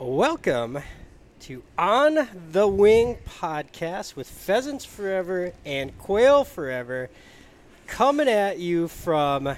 Welcome 0.00 0.78
to 1.40 1.64
On 1.76 2.28
the 2.52 2.68
Wing 2.68 3.18
podcast 3.26 4.14
with 4.14 4.28
Pheasants 4.28 4.84
Forever 4.84 5.52
and 5.64 5.98
Quail 5.98 6.44
Forever 6.44 7.10
coming 7.88 8.28
at 8.28 8.60
you 8.60 8.86
from, 8.86 9.56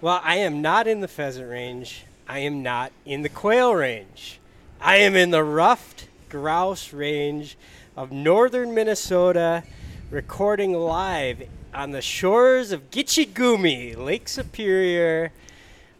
well, 0.00 0.20
I 0.22 0.36
am 0.36 0.62
not 0.62 0.86
in 0.86 1.00
the 1.00 1.08
pheasant 1.08 1.50
range. 1.50 2.04
I 2.28 2.38
am 2.38 2.62
not 2.62 2.92
in 3.04 3.22
the 3.22 3.28
quail 3.28 3.74
range. 3.74 4.38
I 4.80 4.98
am 4.98 5.16
in 5.16 5.32
the 5.32 5.42
ruffed 5.42 6.06
grouse 6.28 6.92
range 6.92 7.58
of 7.96 8.12
northern 8.12 8.74
Minnesota, 8.74 9.64
recording 10.12 10.74
live 10.74 11.42
on 11.74 11.90
the 11.90 12.02
shores 12.02 12.70
of 12.70 12.92
Gitchigumi, 12.92 13.96
Lake 13.96 14.28
Superior. 14.28 15.32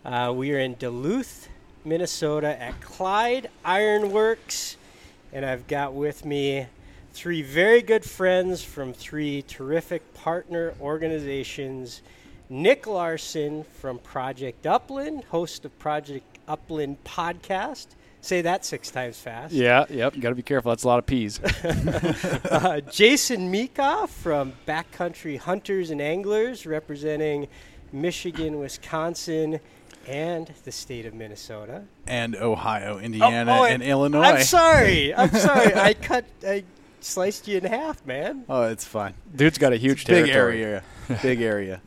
Uh, 0.04 0.32
we 0.32 0.52
are 0.52 0.60
in 0.60 0.74
Duluth, 0.74 1.48
Minnesota 1.84 2.60
at 2.60 2.80
Clyde 2.80 3.50
Ironworks, 3.64 4.76
and 5.32 5.44
I've 5.44 5.66
got 5.66 5.94
with 5.94 6.24
me 6.24 6.66
three 7.12 7.42
very 7.42 7.82
good 7.82 8.04
friends 8.04 8.62
from 8.62 8.92
three 8.92 9.42
terrific 9.42 10.14
partner 10.14 10.74
organizations. 10.80 12.02
Nick 12.48 12.86
Larson 12.86 13.64
from 13.64 13.98
Project 13.98 14.66
Upland, 14.66 15.24
host 15.24 15.64
of 15.64 15.78
Project 15.78 16.38
Upland 16.46 17.02
podcast. 17.04 17.88
Say 18.20 18.42
that 18.42 18.64
six 18.64 18.90
times 18.90 19.18
fast. 19.18 19.52
Yeah, 19.52 19.84
yep. 19.90 20.18
Got 20.20 20.28
to 20.28 20.34
be 20.36 20.42
careful. 20.42 20.70
That's 20.70 20.84
a 20.84 20.88
lot 20.88 21.00
of 21.00 21.06
peas. 21.06 21.40
uh, 21.64 22.80
Jason 22.88 23.52
Meekoff 23.52 24.10
from 24.10 24.52
Backcountry 24.66 25.38
Hunters 25.38 25.90
and 25.90 26.00
Anglers, 26.00 26.64
representing 26.64 27.48
Michigan, 27.92 28.60
Wisconsin, 28.60 29.58
and 30.08 30.50
the 30.64 30.72
state 30.72 31.06
of 31.06 31.14
Minnesota. 31.14 31.84
And 32.06 32.34
Ohio, 32.36 32.98
Indiana, 32.98 33.52
Oh, 33.52 33.60
oh, 33.60 33.64
and 33.64 33.82
Illinois. 33.82 34.22
I'm 34.22 34.42
sorry. 34.42 35.14
I'm 35.16 35.30
sorry. 35.30 35.74
I 35.74 35.94
cut. 35.94 36.24
I 36.46 36.64
sliced 37.00 37.48
you 37.48 37.58
in 37.58 37.64
half, 37.64 38.04
man. 38.06 38.44
Oh, 38.48 38.62
it's 38.64 38.84
fine. 38.84 39.14
Dude's 39.34 39.58
got 39.58 39.72
a 39.72 39.76
huge 39.76 40.06
Big 40.06 40.26
territory. 40.26 40.62
area. 40.62 40.82
Big 41.22 41.40
area. 41.40 41.80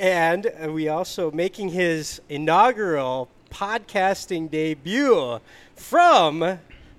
And 0.00 0.46
uh, 0.46 0.72
we 0.72 0.88
also 0.88 1.30
making 1.30 1.68
his 1.70 2.20
inaugural 2.28 3.28
podcasting 3.50 4.50
debut 4.50 5.38
from 5.76 6.38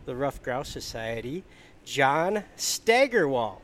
the 0.05 0.15
Ruffed 0.15 0.43
Grouse 0.43 0.69
Society, 0.69 1.43
John 1.85 2.43
Staggerwald. 2.55 3.59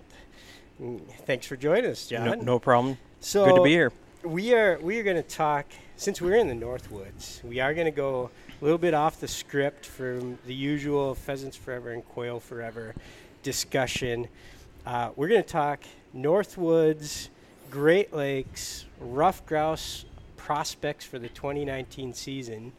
Mm, 0.82 1.02
Thanks 1.26 1.46
for 1.48 1.56
joining 1.56 1.92
us, 1.92 2.08
John. 2.08 2.26
No, 2.26 2.34
no 2.36 2.60
problem. 2.60 2.98
So 3.20 3.46
Good 3.46 3.56
to 3.56 3.64
be 3.64 3.70
here. 3.72 3.92
We 4.24 4.54
are 4.54 4.78
we 4.82 5.00
are 5.00 5.04
going 5.04 5.16
to 5.18 5.24
talk 5.24 5.66
since 6.00 6.22
we're 6.22 6.36
in 6.36 6.48
the 6.48 6.54
Northwoods. 6.54 7.44
We 7.44 7.60
are 7.60 7.74
going 7.74 7.84
to 7.84 7.92
go 7.92 8.30
a 8.62 8.64
little 8.64 8.78
bit 8.78 8.94
off 8.94 9.20
the 9.20 9.28
script 9.28 9.86
from 9.86 10.40
the 10.46 10.56
usual 10.56 11.14
pheasants 11.14 11.58
forever 11.58 11.92
and 11.92 12.08
quail 12.08 12.40
forever 12.40 12.96
discussion. 13.44 14.30
Uh, 14.86 15.10
we're 15.18 15.28
going 15.28 15.44
to 15.44 15.50
talk 15.50 15.82
Northwoods, 16.16 17.28
Great 17.70 18.14
Lakes, 18.14 18.86
rough 19.02 19.46
grouse 19.46 20.06
prospects 20.38 21.04
for 21.04 21.20
the 21.20 21.28
2019 21.28 22.14
season 22.14 22.72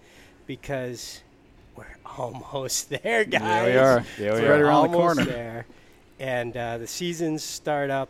because 0.47 1.21
we're 1.77 1.85
almost 2.19 2.89
there, 2.89 3.27
guys. 3.27 3.43
Yeah, 3.43 3.65
we 3.67 3.77
are. 3.77 4.05
Yeah, 4.19 4.35
we 4.35 4.41
We're 4.41 4.51
right 4.51 4.61
are. 4.61 4.65
around 4.65 4.93
the 4.93 4.97
almost 4.99 5.17
corner. 5.17 5.25
There. 5.31 5.67
And 6.21 6.57
uh, 6.57 6.79
the 6.79 6.87
seasons 6.87 7.45
start 7.45 7.91
up 7.91 8.09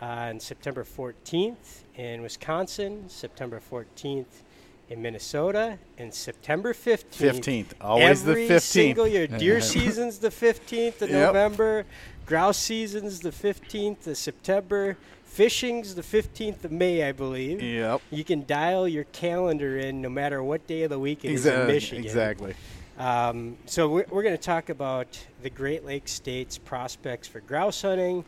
on 0.00 0.40
September 0.40 0.84
14th 0.84 1.82
in 1.96 2.22
Wisconsin, 2.22 3.04
September 3.08 3.60
14th 3.70 4.42
in 4.88 5.02
Minnesota, 5.02 5.78
and 5.98 6.12
September 6.12 6.72
15th. 6.72 7.40
15th. 7.40 7.66
Always 7.80 8.22
the 8.24 8.34
15th. 8.34 8.44
Every 8.44 8.60
single 8.60 9.06
year. 9.08 9.26
Deer 9.26 9.60
season's 9.60 10.18
the 10.18 10.28
15th 10.28 11.02
of 11.02 11.10
Yep. 11.10 11.26
November. 11.32 11.84
Grouse 12.26 12.58
season's 12.58 13.20
the 13.20 13.30
15th 13.30 14.06
of 14.06 14.16
September. 14.16 14.96
Fishing's 15.24 15.94
the 15.94 16.02
15th 16.02 16.64
of 16.64 16.72
May, 16.72 17.02
I 17.04 17.12
believe. 17.12 17.62
Yep. 17.62 18.00
You 18.10 18.24
can 18.24 18.46
dial 18.46 18.86
your 18.88 19.04
calendar 19.04 19.76
in 19.78 20.00
no 20.00 20.08
matter 20.08 20.42
what 20.42 20.66
day 20.66 20.82
of 20.84 20.90
the 20.90 20.98
week 20.98 21.24
it 21.24 21.32
is 21.32 21.46
in 21.46 21.52
Exactly. 21.52 21.74
Michigan. 21.74 22.04
Exactly. 22.04 22.54
Um, 22.98 23.56
so 23.66 23.88
we're, 23.88 24.06
we're 24.08 24.22
going 24.22 24.36
to 24.36 24.42
talk 24.42 24.68
about 24.70 25.18
the 25.42 25.50
Great 25.50 25.84
Lakes 25.84 26.12
states 26.12 26.56
prospects 26.58 27.28
for 27.28 27.40
grouse 27.40 27.82
hunting, 27.82 28.24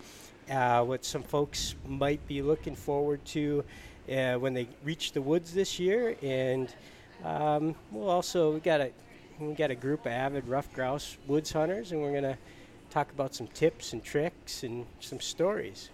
uh, 0.51 0.83
what 0.85 1.05
some 1.05 1.23
folks 1.23 1.75
might 1.87 2.27
be 2.27 2.43
looking 2.43 2.75
forward 2.75 3.25
to 3.27 3.65
uh, 4.11 4.35
when 4.35 4.55
they 4.55 4.69
reach 4.85 5.13
the 5.13 5.23
woods 5.23 5.53
this 5.53 5.79
year, 5.79 6.17
and 6.23 6.75
um, 7.25 7.75
we'll 7.91 8.11
also 8.11 8.53
we 8.53 8.61
got 8.61 8.81
a 8.81 8.91
we 9.39 9.55
got 9.55 9.71
a 9.71 9.75
group 9.75 10.07
of 10.07 10.13
avid 10.13 10.49
rough 10.49 10.73
grouse 10.73 11.17
woods 11.27 11.53
hunters, 11.53 11.93
and 11.93 12.01
we're 12.01 12.13
to 12.23 12.39
talk 12.91 13.11
about 13.13 13.35
some 13.35 13.47
tips 13.49 13.93
and 13.93 14.03
tricks 14.03 14.63
and 14.63 14.87
some 15.01 15.21
stories. 15.21 15.91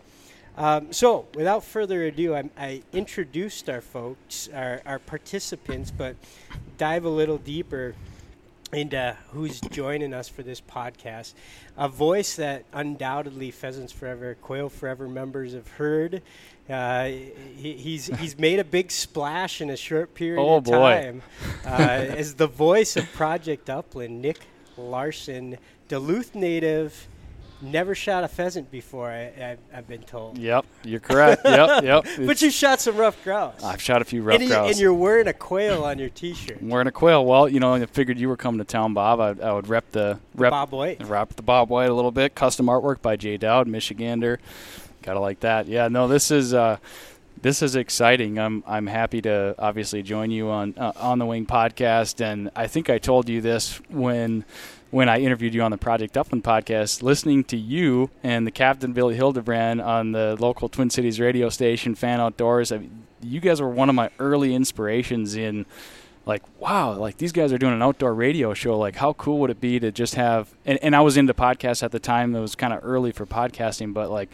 Um, 0.57 0.93
so, 0.93 1.27
without 1.35 1.65
further 1.65 2.05
ado, 2.05 2.37
I, 2.37 2.49
I 2.57 2.83
introduced 2.93 3.69
our 3.69 3.81
folks, 3.81 4.49
our, 4.55 4.81
our 4.87 5.01
participants, 5.01 5.91
but 5.91 6.15
dive 6.79 7.05
a 7.05 7.09
little 7.09 7.39
deeper 7.39 7.97
into 8.75 9.17
who's 9.31 9.61
joining 9.61 10.13
us 10.13 10.29
for 10.29 10.43
this 10.43 10.61
podcast. 10.61 11.35
A 11.77 11.89
voice 11.89 12.37
that 12.37 12.65
undoubtedly 12.73 13.51
Pheasants 13.51 13.93
Forever, 13.93 14.37
Quail 14.43 14.69
Forever 14.69 15.09
members 15.09 15.55
have 15.55 15.69
heard. 15.69 16.23
Uh, 16.69 17.05
he, 17.57 17.75
he's 17.75 18.07
he's 18.19 18.39
made 18.49 18.59
a 18.59 18.65
big 18.65 18.91
splash 18.91 19.61
in 19.61 19.71
a 19.71 19.77
short 19.77 20.15
period 20.15 20.41
Oh, 20.41 20.57
of 20.57 20.65
boy. 20.65 20.73
time 20.73 21.23
uh, 21.67 21.69
as 21.69 22.35
the 22.35 22.47
voice 22.47 22.97
of 22.97 23.11
Project 23.13 23.69
Upland. 23.69 24.21
Nick 24.23 24.41
Larson, 24.77 25.59
Duluth 25.89 26.35
native, 26.35 27.07
never 27.65 27.95
shot 27.95 28.25
a 28.25 28.29
pheasant 28.29 28.71
before. 28.71 29.11
I, 29.11 29.57
I've 29.73 29.89
been 29.89 30.03
told. 30.03 30.39
Yep, 30.39 30.67
you're 30.85 31.01
correct. 31.01 31.43
yep, 31.45 31.83
yep. 31.83 32.07
But 32.19 32.41
you 32.43 32.51
shot 32.51 32.81
some 32.81 32.97
rough 32.97 33.23
grouse. 33.25 33.63
I've 33.63 33.83
shot 33.83 34.03
a 34.03 34.05
few 34.05 34.23
rough 34.23 34.41
and, 34.41 34.49
grouse. 34.49 34.71
and 34.71 34.81
you're 34.81 34.95
wearing 34.95 35.27
a 35.27 35.33
quail 35.33 35.85
on 35.85 35.99
your 35.99 36.11
T-shirt. 36.11 36.61
I'm 36.61 36.69
wearing 36.69 36.87
a 36.87 36.93
quail. 36.93 37.25
Well, 37.25 37.49
you 37.49 37.61
know, 37.61 37.75
I 37.75 37.87
figured 37.87 38.19
you 38.19 38.29
were 38.29 38.37
coming 38.37 38.59
to 38.59 38.65
town, 38.65 38.95
Bob. 38.95 39.21
I, 39.21 39.47
I 39.47 39.53
would 39.53 39.69
rep 39.69 39.91
the 39.93 40.19
rep 40.35 40.51
Bob 40.51 40.73
White. 40.73 41.03
wrap 41.07 41.35
the 41.35 41.43
Bob 41.43 41.71
White 41.71 41.91
a 41.91 41.95
little 41.95 42.13
bit. 42.13 42.35
Custom 42.35 42.67
artwork 42.67 43.03
by 43.03 43.17
Jay 43.17 43.37
Dowd, 43.37 43.67
Michigander. 43.67 44.39
Gotta 45.03 45.21
like 45.21 45.41
that. 45.41 45.69
Yeah, 45.69 45.89
no, 45.89 46.09
this 46.09 46.31
is 46.31 46.55
uh, 46.55 46.79
this 47.43 47.61
is 47.61 47.77
exciting. 47.77 48.39
I'm 48.39 48.65
I'm 48.67 48.87
happy 48.87 49.21
to 49.23 49.55
obviously 49.59 50.03
join 50.03 50.31
you 50.31 50.49
on 50.49 50.75
uh, 50.79 50.93
on 50.97 51.19
the 51.19 51.27
Wing 51.27 51.45
podcast, 51.45 52.23
and 52.23 52.51
I 52.57 52.67
think 52.69 52.89
I 52.89 52.97
told 52.97 53.29
you 53.29 53.43
this 53.43 53.81
when 53.91 54.47
when 54.95 55.09
I 55.09 55.19
interviewed 55.19 55.55
you 55.55 55.63
on 55.63 55.73
the 55.73 55.77
Project 55.77 56.17
Upland 56.17 56.45
podcast. 56.45 57.03
Listening 57.03 57.43
to 57.45 57.57
you 57.57 58.11
and 58.23 58.47
the 58.47 58.53
Captain 58.53 58.93
Billy 58.93 59.17
Hildebrand 59.17 59.81
on 59.81 60.13
the 60.13 60.37
local 60.39 60.69
Twin 60.69 60.89
Cities 60.89 61.19
radio 61.19 61.49
station, 61.49 61.97
Fan 61.97 62.21
Outdoors. 62.21 62.71
I 62.71 62.79
mean, 62.79 63.03
you 63.21 63.41
guys 63.41 63.61
were 63.61 63.69
one 63.69 63.89
of 63.89 63.97
my 63.97 64.11
early 64.21 64.55
inspirations 64.55 65.35
in 65.35 65.67
like 66.27 66.43
wow 66.59 66.95
like 66.95 67.19
these 67.19 67.33
guys 67.33 67.53
are 67.53 67.59
doing 67.59 67.75
an 67.75 67.83
outdoor 67.83 68.15
radio 68.15 68.55
show 68.55 68.79
like 68.79 68.97
how 68.97 69.13
cool 69.13 69.41
would 69.41 69.51
it 69.51 69.61
be 69.61 69.79
to 69.79 69.93
just 69.93 70.15
have 70.15 70.55
and, 70.65 70.79
and 70.81 70.97
i 70.97 71.01
was 71.01 71.19
into 71.19 71.35
podcasts 71.35 71.83
at 71.83 71.93
the 71.93 71.99
time 71.99 72.35
it 72.35 72.41
was 72.41 72.55
kind 72.55 72.73
of 72.73 72.81
early 72.83 73.13
for 73.13 73.27
podcasting 73.27 73.93
but 73.93 74.11
like 74.11 74.31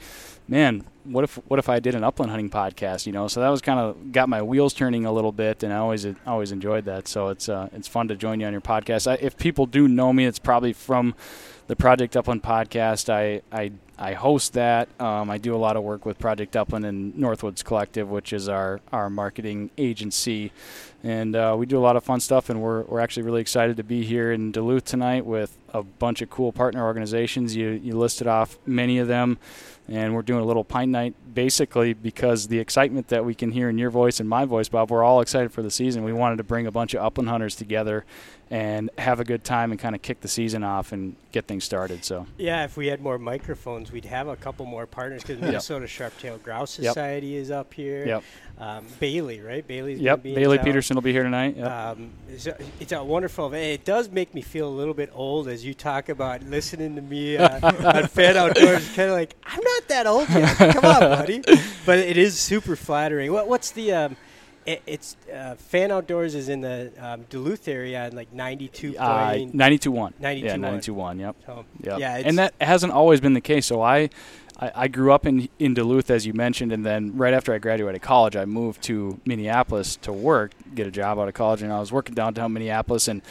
man 0.51 0.85
what 1.05 1.25
if 1.25 1.37
what 1.49 1.59
if 1.59 1.69
i 1.69 1.79
did 1.79 1.95
an 1.95 2.05
upland 2.05 2.31
hunting 2.31 2.51
podcast 2.51 3.07
you 3.07 3.13
know 3.13 3.29
so 3.29 3.41
that 3.41 3.49
was 3.49 3.63
kind 3.63 3.79
of 3.79 4.13
got 4.13 4.29
my 4.29 4.43
wheels 4.43 4.75
turning 4.75 5.07
a 5.07 5.13
little 5.13 5.33
bit 5.33 5.63
and 5.63 5.73
i 5.73 5.77
always 5.77 6.07
always 6.27 6.53
enjoyed 6.53 6.85
that 6.85 7.09
so 7.09 7.29
it's 7.29 7.49
uh, 7.49 7.69
it's 7.73 7.89
fun 7.89 8.09
to 8.09 8.17
join 8.17 8.41
you 8.41 8.47
on 8.47 8.53
your 8.53 8.61
podcast 8.61 9.11
I, 9.11 9.15
if 9.15 9.39
people 9.39 9.65
do 9.65 9.89
know 9.89 10.13
me 10.13 10.27
it's 10.27 10.41
probably 10.41 10.73
from 10.73 11.15
the 11.71 11.77
Project 11.77 12.17
Upland 12.17 12.43
podcast. 12.43 13.09
I 13.09 13.43
I, 13.57 13.71
I 13.97 14.15
host 14.15 14.55
that. 14.55 14.89
Um, 15.01 15.31
I 15.31 15.39
do 15.39 15.55
a 15.55 15.57
lot 15.57 15.77
of 15.77 15.85
work 15.85 16.05
with 16.05 16.19
Project 16.19 16.57
Upland 16.57 16.85
and 16.85 17.15
Northwoods 17.15 17.63
Collective, 17.63 18.11
which 18.11 18.33
is 18.33 18.49
our, 18.49 18.81
our 18.93 19.09
marketing 19.09 19.71
agency, 19.79 20.51
and 21.05 21.37
uh, 21.37 21.55
we 21.57 21.67
do 21.67 21.79
a 21.79 21.85
lot 21.89 21.95
of 21.95 22.03
fun 22.03 22.19
stuff. 22.19 22.51
And 22.51 22.61
we're, 22.61 22.83
we're 22.83 22.99
actually 22.99 23.23
really 23.23 23.41
excited 23.41 23.77
to 23.77 23.85
be 23.85 24.05
here 24.05 24.33
in 24.33 24.51
Duluth 24.51 24.85
tonight 24.85 25.25
with 25.25 25.57
a 25.73 25.83
bunch 25.83 26.23
of 26.23 26.31
cool 26.31 26.53
partner 26.53 26.85
organizations. 26.85 27.57
You 27.57 27.71
you 27.71 27.97
listed 27.97 28.27
off 28.27 28.59
many 28.67 28.99
of 28.99 29.09
them, 29.09 29.39
and 29.89 30.15
we're 30.15 30.23
doing 30.23 30.43
a 30.43 30.47
little 30.47 30.65
pint 30.65 30.91
night 30.91 31.15
basically 31.33 31.93
because 31.93 32.49
the 32.49 32.59
excitement 32.59 33.09
that 33.09 33.25
we 33.25 33.35
can 33.35 33.53
hear 33.53 33.69
in 33.69 33.79
your 33.79 33.91
voice 33.91 34.21
and 34.21 34.29
my 34.29 34.45
voice, 34.45 34.69
Bob. 34.69 34.91
We're 34.91 35.05
all 35.05 35.21
excited 35.21 35.53
for 35.53 35.63
the 35.63 35.71
season. 35.71 36.05
We 36.05 36.13
wanted 36.13 36.37
to 36.37 36.45
bring 36.45 36.67
a 36.67 36.73
bunch 36.73 36.95
of 36.95 37.03
upland 37.03 37.29
hunters 37.29 37.55
together 37.55 38.05
and 38.51 38.91
have 38.99 39.21
a 39.21 39.25
good 39.25 39.45
time 39.45 39.71
and 39.71 39.79
kind 39.81 39.95
of 39.95 40.03
kick 40.03 40.21
the 40.23 40.29
season 40.29 40.65
off 40.65 40.91
and 40.91 41.15
get 41.31 41.47
things 41.47 41.63
started. 41.65 42.05
So 42.05 42.27
Yeah, 42.37 42.65
if 42.65 42.77
we 42.77 42.89
had 42.89 43.01
more 43.01 43.17
microphones, 43.17 43.93
we'd 43.93 44.05
have 44.07 44.27
a 44.27 44.35
couple 44.35 44.67
more 44.67 44.87
partners 44.87 45.23
because 45.23 45.41
Minnesota 45.41 45.87
Sharp-tailed 45.87 46.43
Grouse 46.43 46.77
Yep. 46.79 46.91
Society 46.91 47.37
is 47.37 47.53
up 47.53 47.73
here. 47.73 48.05
Yep. 48.07 48.25
Um, 48.59 48.85
Bailey, 48.99 49.41
right? 49.41 49.67
Bailey's 49.67 50.01
Yep, 50.01 50.11
gonna 50.17 50.23
be 50.23 50.35
Bailey. 50.35 50.59
Peterson 50.59 50.95
will 50.97 51.01
be 51.03 51.13
here 51.13 51.23
tonight. 51.23 51.57
Yep. 51.57 51.71
Um, 51.71 52.11
it's, 52.29 52.47
a, 52.47 52.57
it's 52.81 52.93
a 52.93 53.03
wonderful 53.05 53.47
event. 53.47 53.65
It 53.65 53.85
does 53.85 54.11
make 54.11 54.35
me 54.35 54.43
feel 54.43 54.69
a 54.69 54.75
little 54.77 54.95
bit 54.95 55.11
old 55.15 55.47
as 55.49 55.65
you 55.65 55.73
talk 55.73 56.09
about 56.09 56.43
listening 56.43 56.97
to 56.97 57.03
me 57.03 57.37
uh, 57.37 57.61
on 57.95 58.09
Fan 58.09 58.37
Outdoors. 58.37 58.87
Kind 58.97 59.11
of 59.11 59.17
like 59.17 59.35
I'm 59.47 59.63
not 59.63 59.89
that 59.89 60.07
old 60.09 60.29
yet. 60.29 60.57
Come 60.75 60.85
on, 60.85 61.01
buddy. 61.01 61.43
But 61.87 61.99
it 61.99 62.19
is 62.19 62.39
super 62.39 62.77
flattering. 62.77 63.33
What, 63.33 63.49
what's 63.49 63.71
the 63.71 63.93
um, 63.93 64.17
It, 64.73 64.83
it's 64.87 65.17
uh, 65.35 65.55
Fan 65.57 65.91
Outdoors 65.91 66.35
is 66.35 66.49
in 66.49 66.61
the 66.61 66.93
um, 66.99 67.23
Duluth 67.31 67.67
area 67.69 68.05
and 68.05 68.15
like 68.15 68.33
92 68.33 68.97
Uh, 68.99 69.31
point. 69.33 69.57
92.1. 69.57 70.13
92.1. 70.21 70.43
Yeah, 70.43 70.57
92.1. 70.57 71.21
Yep. 71.21 71.37
so, 71.47 71.65
Yep. 71.83 71.99
Yeah, 71.99 72.17
and 72.25 72.39
that 72.39 72.55
hasn't 72.61 72.93
always 72.93 73.21
been 73.21 73.35
the 73.35 73.41
case. 73.41 73.67
So 73.67 73.83
I, 73.83 74.11
I, 74.61 74.73
I 74.75 74.89
grew 74.89 75.13
up 75.13 75.27
in 75.27 75.49
in 75.59 75.75
Duluth, 75.75 76.11
as 76.11 76.27
you 76.27 76.35
mentioned, 76.35 76.73
and 76.73 76.85
then 76.87 77.17
right 77.17 77.35
after 77.35 77.53
I 77.53 77.59
graduated 77.59 78.03
college, 78.03 78.37
I 78.37 78.45
moved 78.45 78.83
to 78.83 79.19
Minneapolis 79.25 79.97
to 80.03 80.13
work, 80.13 80.53
get 80.75 80.87
a 80.87 80.91
job 80.91 81.19
out 81.19 81.27
of 81.29 81.35
college, 81.35 81.63
and 81.63 81.73
I 81.73 81.81
was 81.81 81.91
working 81.91 82.15
downtown 82.15 82.53
Minneapolis, 82.53 83.09
and 83.09 83.23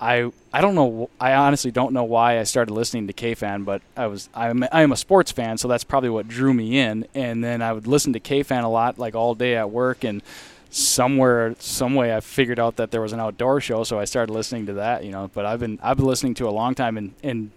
I 0.00 0.32
I 0.52 0.60
don't 0.62 0.74
know 0.74 1.10
I 1.20 1.34
honestly 1.34 1.70
don't 1.70 1.92
know 1.92 2.04
why 2.04 2.40
I 2.40 2.44
started 2.44 2.72
listening 2.72 3.06
to 3.08 3.12
KFan, 3.12 3.64
but 3.66 3.82
I 3.96 4.06
was 4.06 4.30
I'm 4.34 4.64
I 4.72 4.80
am 4.82 4.92
a 4.92 4.96
sports 4.96 5.30
fan, 5.30 5.58
so 5.58 5.68
that's 5.68 5.84
probably 5.84 6.08
what 6.10 6.26
drew 6.26 6.54
me 6.54 6.78
in, 6.78 7.06
and 7.14 7.44
then 7.44 7.60
I 7.62 7.72
would 7.74 7.86
listen 7.86 8.12
to 8.14 8.20
KFan 8.20 8.64
a 8.64 8.68
lot, 8.68 8.98
like 8.98 9.14
all 9.14 9.34
day 9.34 9.56
at 9.56 9.70
work, 9.70 10.02
and 10.02 10.22
somewhere 10.70 11.54
some 11.58 11.94
way 11.94 12.14
I 12.14 12.20
figured 12.20 12.58
out 12.58 12.76
that 12.76 12.90
there 12.90 13.00
was 13.00 13.12
an 13.12 13.20
outdoor 13.20 13.60
show, 13.60 13.84
so 13.84 13.98
I 13.98 14.04
started 14.04 14.32
listening 14.32 14.66
to 14.66 14.74
that, 14.74 15.04
you 15.04 15.10
know. 15.10 15.30
But 15.34 15.44
I've 15.46 15.60
been 15.60 15.78
I've 15.82 15.96
been 15.96 16.06
listening 16.06 16.34
to 16.34 16.48
a 16.48 16.50
long 16.50 16.74
time, 16.74 16.96
and 16.96 17.14
and 17.22 17.50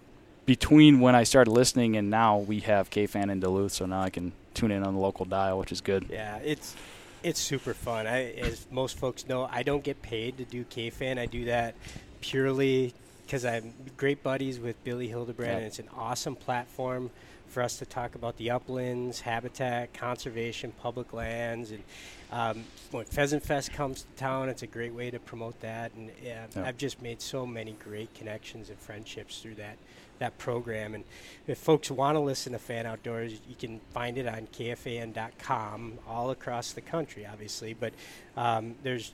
between 0.46 1.00
when 1.00 1.16
I 1.16 1.24
started 1.24 1.52
listening 1.52 1.96
and 1.96 2.10
now, 2.10 2.38
we 2.40 2.60
have 2.62 2.90
KFan 2.90 3.32
in 3.32 3.40
Duluth, 3.40 3.72
so 3.72 3.86
now 3.86 4.02
I 4.02 4.10
can 4.10 4.34
tune 4.54 4.72
in 4.72 4.84
on 4.84 4.94
the 4.94 5.00
local 5.00 5.26
dial, 5.26 5.58
which 5.60 5.72
is 5.72 5.80
good. 5.82 6.08
Yeah, 6.10 6.38
it's 6.38 6.76
it's 7.24 7.40
super 7.40 7.74
fun. 7.74 8.06
I, 8.08 8.32
as 8.34 8.66
most 8.70 8.98
folks 8.98 9.28
know, 9.28 9.48
I 9.50 9.64
don't 9.64 9.84
get 9.84 10.02
paid 10.02 10.38
to 10.40 10.44
do 10.46 10.66
K-Fan. 10.66 11.18
I 11.18 11.26
do 11.26 11.46
that 11.46 11.76
purely 12.20 12.94
because 13.26 13.46
I'm 13.46 13.74
great 13.96 14.22
buddies 14.24 14.60
with 14.60 14.82
Billy 14.84 15.08
Hildebrand, 15.08 15.52
Yeah. 15.52 15.58
and 15.60 15.66
it's 15.66 15.80
an 15.80 15.88
awesome 15.98 16.36
platform 16.36 17.12
for 17.54 17.62
us 17.62 17.78
to 17.78 17.86
talk 17.86 18.16
about 18.16 18.36
the 18.38 18.50
uplands, 18.50 19.22
habitat, 19.22 19.94
conservation, 19.94 20.74
public 20.82 21.14
lands, 21.14 21.72
and 21.72 21.84
um, 22.32 22.64
when 22.90 23.06
Pheasant 23.06 23.44
Fest 23.44 23.72
comes 23.74 24.02
to 24.02 24.08
town, 24.20 24.50
it's 24.50 24.64
a 24.64 24.68
great 24.68 24.92
way 24.94 25.12
to 25.12 25.20
promote 25.20 25.60
that. 25.62 25.94
And 25.94 26.10
yeah, 26.24 26.48
Yeah. 26.56 26.66
I've 26.66 26.78
just 26.78 27.00
made 27.00 27.22
so 27.22 27.46
many 27.46 27.74
great 27.74 28.12
connections 28.16 28.70
and 28.70 28.80
friendships 28.80 29.40
through 29.40 29.56
that 29.56 29.78
that 30.20 30.38
program. 30.38 30.96
And 30.96 31.04
if 31.48 31.58
folks 31.58 31.92
want 31.92 32.16
to 32.16 32.20
listen 32.20 32.54
to 32.54 32.60
Fan 32.60 32.86
Outdoors, 32.86 33.34
you 33.48 33.56
can 33.60 33.80
find 33.94 34.18
it 34.18 34.28
on 34.28 34.48
kfan.com 34.48 36.00
all 36.08 36.32
across 36.32 36.72
the 36.74 36.82
country, 36.82 37.26
obviously. 37.26 37.74
But 37.74 37.94
um, 38.38 38.76
there's 38.84 39.14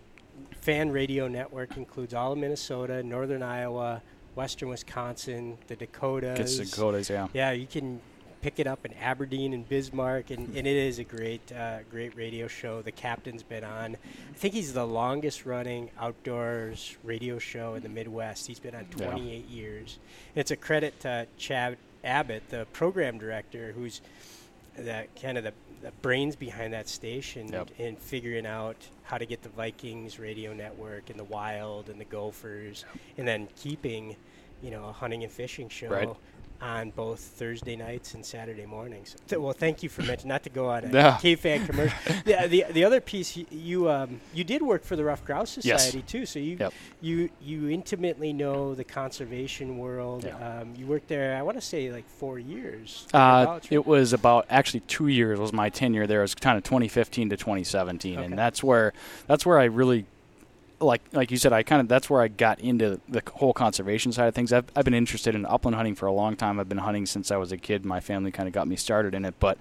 Fan 0.62 0.92
Radio 0.92 1.28
Network 1.28 1.78
includes 1.78 2.14
all 2.14 2.34
of 2.34 2.38
Minnesota, 2.38 3.02
northern 3.04 3.44
Iowa, 3.44 4.02
western 4.36 4.70
Wisconsin, 4.70 5.58
the 5.68 5.76
Dakotas. 5.76 6.38
Gets 6.58 6.72
Dakotas, 6.72 7.10
yeah. 7.10 7.28
Yeah, 7.34 7.52
you 7.52 7.68
can 7.68 8.00
pick 8.42 8.60
it 8.60 8.68
up 8.68 8.86
in 8.86 8.94
Aberdeen 8.94 9.54
and 9.54 9.68
Bismarck, 9.68 10.30
and, 10.32 10.48
and 10.56 10.66
it 10.66 10.76
is 10.76 11.00
a 11.00 11.04
great, 11.04 11.52
uh, 11.52 11.80
great 11.92 12.16
radio 12.16 12.48
show. 12.48 12.82
The 12.82 12.92
captain's 12.92 13.44
been 13.44 13.64
on. 13.64 13.96
I 13.96 14.34
think 14.36 14.54
he's 14.54 14.74
the 14.74 14.86
longest 14.88 15.46
running 15.46 15.90
outdoors 16.00 16.96
radio 17.04 17.38
show 17.40 17.76
in 17.76 17.84
the 17.84 17.90
Midwest. 17.90 18.48
He's 18.48 18.60
been 18.60 18.76
on 18.76 18.88
Yeah. 18.98 19.08
28 19.12 19.48
years. 19.50 20.00
And 20.36 20.42
it's 20.42 20.52
a 20.52 20.56
credit 20.56 21.00
to 21.02 21.28
Chad 21.38 21.78
Abbott, 22.04 22.44
the 22.50 22.66
program 22.72 23.18
director, 23.18 23.74
who's 23.74 24.02
the 24.78 25.06
kind 25.22 25.38
of 25.38 25.44
the, 25.44 25.54
the 25.82 25.92
brains 26.02 26.36
behind 26.38 26.74
that 26.74 26.88
station 26.88 27.50
Yep. 27.50 27.70
in 27.78 27.96
figuring 27.98 28.46
out 28.46 28.78
how 29.04 29.18
to 29.18 29.26
get 29.26 29.42
the 29.44 29.50
Vikings 29.50 30.18
radio 30.20 30.54
network 30.54 31.10
and 31.10 31.20
the 31.20 31.24
Wild 31.26 31.90
and 31.90 32.00
the 32.00 32.06
Gophers, 32.06 32.86
and 33.18 33.28
then 33.28 33.48
keeping, 33.58 34.16
you 34.62 34.72
know, 34.72 34.86
a 34.88 34.92
hunting 34.94 35.24
and 35.24 35.32
fishing 35.32 35.68
show 35.68 35.90
Right. 35.90 36.10
On 36.62 36.90
both 36.90 37.20
Thursday 37.22 37.78
nights 37.78 38.16
and 38.16 38.26
Saturday 38.26 38.66
mornings. 38.66 39.16
Th- 39.30 39.40
well, 39.42 39.54
thank 39.54 39.82
you 39.82 39.88
for 39.88 40.02
mentioning. 40.02 40.28
Not 40.28 40.44
to 40.44 40.50
go 40.50 40.68
on 40.68 40.84
a 40.84 40.90
Yeah. 40.94 41.18
K-fan 41.22 41.66
commercial. 41.66 41.98
the, 42.26 42.48
the 42.50 42.66
the 42.74 42.84
other 42.84 43.00
piece 43.00 43.38
you 43.38 43.46
you, 43.50 43.90
um, 43.90 44.20
you 44.34 44.44
did 44.44 44.62
work 44.62 44.84
for 44.84 44.98
the 44.98 45.06
Ruffed 45.06 45.24
Grouse 45.26 45.58
Yes. 45.64 45.86
Society 45.86 46.02
too, 46.06 46.26
so 46.26 46.38
you 46.40 46.58
Yep. 46.60 46.74
you 47.00 47.30
you 47.42 47.70
intimately 47.70 48.34
know 48.34 48.76
the 48.76 48.84
conservation 48.84 49.78
world. 49.78 50.26
Yeah. 50.26 50.60
Um, 50.60 50.74
you 50.76 50.86
worked 50.86 51.08
there, 51.08 51.38
I 51.38 51.42
want 51.44 51.56
to 51.58 51.62
say, 51.66 51.92
like 51.94 52.10
four 52.10 52.40
years. 52.40 53.08
Uh, 53.14 53.60
it 53.70 53.86
was 53.88 54.12
about 54.12 54.46
actually 54.50 54.82
two 54.82 55.08
years 55.08 55.40
was 55.40 55.54
my 55.54 55.70
tenure 55.70 56.08
there. 56.08 56.20
It 56.20 56.24
was 56.24 56.36
kind 56.36 56.58
of 56.58 56.64
2015 56.66 57.30
to 57.30 57.38
2017, 57.38 58.18
Okay. 58.18 58.26
and 58.26 58.38
that's 58.38 58.62
where 58.62 58.92
that's 59.28 59.46
where 59.46 59.60
I 59.60 59.64
really 59.66 60.06
like 60.80 61.02
like 61.12 61.32
you 61.32 61.38
said. 61.38 61.54
I 61.54 61.64
kind 61.64 61.82
of 61.82 61.88
that's 61.88 62.10
where 62.10 62.22
I 62.22 62.28
got 62.28 62.60
into 62.60 63.00
the 63.08 63.22
whole 63.36 63.54
conservation 63.54 64.12
side 64.12 64.28
of 64.28 64.36
things. 64.36 64.54
I've 64.54 64.66
I've 64.76 64.86
been 64.86 64.94
interested 64.94 65.36
in 65.36 65.46
upland 65.46 65.76
hunting 65.76 65.96
for 65.96 66.06
a 66.06 66.12
long 66.12 66.36
time. 66.36 66.60
I've 66.60 66.70
been 66.70 66.80
hunting 66.80 67.06
since 67.06 67.32
I 67.32 67.38
was 67.38 67.52
a 67.52 67.58
kid. 67.58 67.86
My 67.86 68.00
family 68.00 68.32
kind 68.32 68.48
of 68.48 68.54
got 68.54 68.68
me 68.68 68.76
started 68.76 69.14
in 69.14 69.26
it, 69.26 69.36
but 69.40 69.58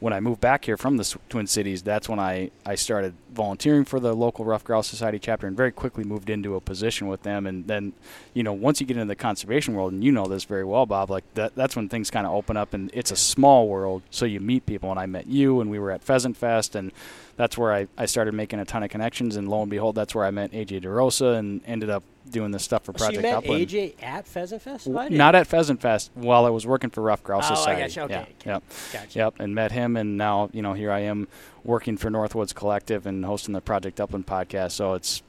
when 0.00 0.12
I 0.12 0.20
moved 0.20 0.40
back 0.40 0.64
here 0.64 0.76
from 0.76 0.96
the 0.96 1.18
Twin 1.28 1.46
Cities, 1.46 1.82
that's 1.82 2.08
when 2.08 2.20
I, 2.20 2.50
I 2.64 2.76
started 2.76 3.14
volunteering 3.32 3.84
for 3.84 3.98
the 3.98 4.14
local 4.14 4.44
Ruffed 4.44 4.64
Grouse 4.64 4.86
Society 4.86 5.18
chapter 5.18 5.46
and 5.46 5.56
very 5.56 5.72
quickly 5.72 6.04
moved 6.04 6.30
into 6.30 6.54
a 6.54 6.60
position 6.60 7.08
with 7.08 7.22
them. 7.24 7.46
And 7.46 7.66
then, 7.66 7.94
you 8.32 8.44
know, 8.44 8.52
once 8.52 8.80
you 8.80 8.86
get 8.86 8.96
into 8.96 9.08
the 9.08 9.16
conservation 9.16 9.74
world, 9.74 9.92
and 9.92 10.04
you 10.04 10.12
know 10.12 10.26
this 10.26 10.44
very 10.44 10.64
well, 10.64 10.86
Bob, 10.86 11.10
like 11.10 11.24
that, 11.34 11.56
that's 11.56 11.74
when 11.74 11.88
things 11.88 12.10
kind 12.10 12.26
of 12.26 12.32
open 12.32 12.56
up 12.56 12.74
and 12.74 12.90
it's 12.94 13.10
a 13.10 13.16
small 13.16 13.66
world. 13.66 14.02
So 14.10 14.24
you 14.24 14.38
meet 14.38 14.66
people. 14.66 14.90
And 14.90 15.00
I 15.00 15.06
met 15.06 15.26
you 15.26 15.60
and 15.60 15.68
we 15.68 15.80
were 15.80 15.90
at 15.90 16.04
Pheasant 16.04 16.36
Fest 16.36 16.76
and 16.76 16.92
that's 17.38 17.56
where 17.56 17.72
I, 17.72 17.86
I 17.96 18.04
started 18.04 18.34
making 18.34 18.58
a 18.60 18.66
ton 18.66 18.82
of 18.82 18.90
connections. 18.90 19.36
And 19.36 19.48
lo 19.48 19.62
and 19.62 19.70
behold, 19.70 19.94
that's 19.94 20.14
where 20.14 20.26
I 20.26 20.30
met 20.30 20.52
AJ 20.52 20.82
DeRosa 20.82 21.38
and 21.38 21.62
ended 21.66 21.88
up 21.88 22.02
doing 22.28 22.50
this 22.50 22.62
stuff 22.64 22.84
for 22.84 22.92
Project 22.92 23.14
so 23.14 23.20
you 23.20 23.22
met 23.22 23.36
Upland. 23.38 23.66
AJ 23.68 23.94
at 24.02 24.26
Pheasant 24.26 24.60
Fest? 24.60 24.84
W- 24.84 24.98
I 25.00 25.08
didn't- 25.08 25.34
at 25.34 25.46
Pheasant 25.46 25.80
Fest 25.80 26.10
while 26.14 26.44
I 26.44 26.50
was 26.50 26.66
working 26.66 26.90
for 26.90 27.00
Ruffed 27.00 27.22
Grouse 27.24 27.44
Oh, 27.48 27.54
I 27.54 27.56
Society. 27.56 27.80
gotcha. 27.80 28.02
Okay, 28.02 28.12
Yeah, 28.14 28.20
okay. 28.20 28.34
Yep. 28.44 28.62
Gotcha. 28.92 29.18
Yep, 29.18 29.34
and 29.40 29.54
met 29.54 29.72
him, 29.72 29.96
and 29.96 30.18
now 30.18 30.50
you 30.52 30.60
know 30.60 30.74
here 30.74 30.90
I 30.92 31.00
am 31.00 31.26
working 31.64 31.96
for 31.96 32.10
Northwoods 32.10 32.54
Collective 32.54 33.06
and 33.06 33.24
hosting 33.24 33.54
the 33.54 33.62
Project 33.62 33.98
Upland 33.98 34.26
podcast. 34.26 34.72
So 34.72 34.92
it's 34.92 35.22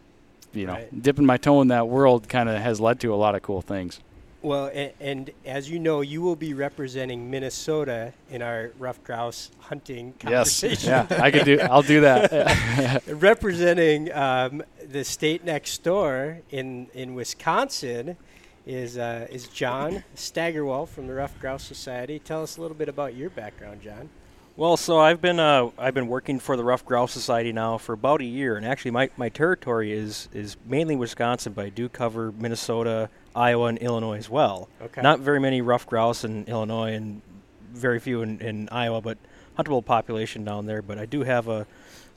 you 0.52 0.66
know 0.66 0.74
Right. 0.74 1.02
dipping 1.02 1.26
my 1.26 1.38
toe 1.38 1.62
in 1.62 1.68
that 1.70 1.88
world 1.88 2.28
kind 2.28 2.50
of 2.50 2.60
has 2.60 2.82
led 2.82 3.00
to 3.02 3.14
a 3.14 3.16
lot 3.16 3.36
of 3.36 3.44
cool 3.44 3.62
things. 3.62 4.00
Well, 4.42 4.72
and, 4.74 4.94
and 5.02 5.32
as 5.46 5.70
you 5.70 5.80
know, 5.80 6.00
you 6.00 6.22
will 6.22 6.38
be 6.38 6.54
representing 6.54 7.30
Minnesota 7.30 8.14
in 8.30 8.42
our 8.42 8.72
rough 8.80 9.04
grouse 9.04 9.52
hunting 9.60 10.14
Yes, 10.26 10.64
yeah, 10.84 11.08
I 11.10 11.30
could 11.30 11.44
do. 11.44 11.60
I'll 11.60 11.82
do 11.82 12.02
that. 12.02 13.04
representing 13.08 14.12
um, 14.14 14.64
the 14.88 15.04
state 15.04 15.44
next 15.44 15.84
door 15.84 16.40
in 16.52 16.88
in 16.94 17.16
Wisconsin 17.16 18.16
is 18.66 18.98
uh, 18.98 19.28
is 19.30 19.48
John 19.48 20.04
Staggerwell 20.16 20.88
from 20.88 21.08
the 21.08 21.14
Ruffed 21.14 21.40
Grouse 21.40 21.64
Society. 21.64 22.20
Tell 22.20 22.42
us 22.42 22.58
a 22.58 22.62
little 22.62 22.78
bit 22.78 22.88
about 22.88 23.16
your 23.16 23.30
background, 23.30 23.82
John. 23.82 24.10
Well, 24.56 24.76
so 24.78 25.00
I've 25.00 25.22
been 25.22 25.40
uh, 25.40 25.70
I've 25.78 25.94
been 25.94 26.08
working 26.08 26.40
for 26.40 26.56
the 26.56 26.64
Ruffed 26.64 26.86
Grouse 26.86 27.12
Society 27.12 27.52
now 27.52 27.78
for 27.78 27.94
about 27.94 28.22
a 28.22 28.26
year, 28.26 28.58
and 28.58 28.66
actually 28.66 28.92
my, 28.92 29.10
my 29.18 29.30
territory 29.30 29.92
is 29.92 30.30
is 30.34 30.58
mainly 30.66 30.96
Wisconsin, 30.96 31.54
but 31.54 31.66
I 31.66 31.70
do 31.70 31.90
cover 31.90 32.32
Minnesota, 32.32 33.10
Iowa, 33.36 33.68
and 33.68 33.78
Illinois 33.78 34.18
as 34.18 34.30
well. 34.30 34.70
Okay. 34.82 35.02
Not 35.02 35.20
very 35.20 35.40
many 35.40 35.62
rough 35.62 35.86
grouse 35.86 36.24
in 36.24 36.46
Illinois, 36.46 36.94
and 36.94 37.22
very 37.72 38.00
few 38.00 38.22
in, 38.22 38.40
in 38.42 38.70
Iowa, 38.70 39.02
but 39.02 39.18
huntable 39.58 39.84
population 39.84 40.44
down 40.44 40.66
there. 40.66 40.82
But 40.82 40.98
I 40.98 41.06
do 41.06 41.24
have 41.24 41.48
a, 41.48 41.66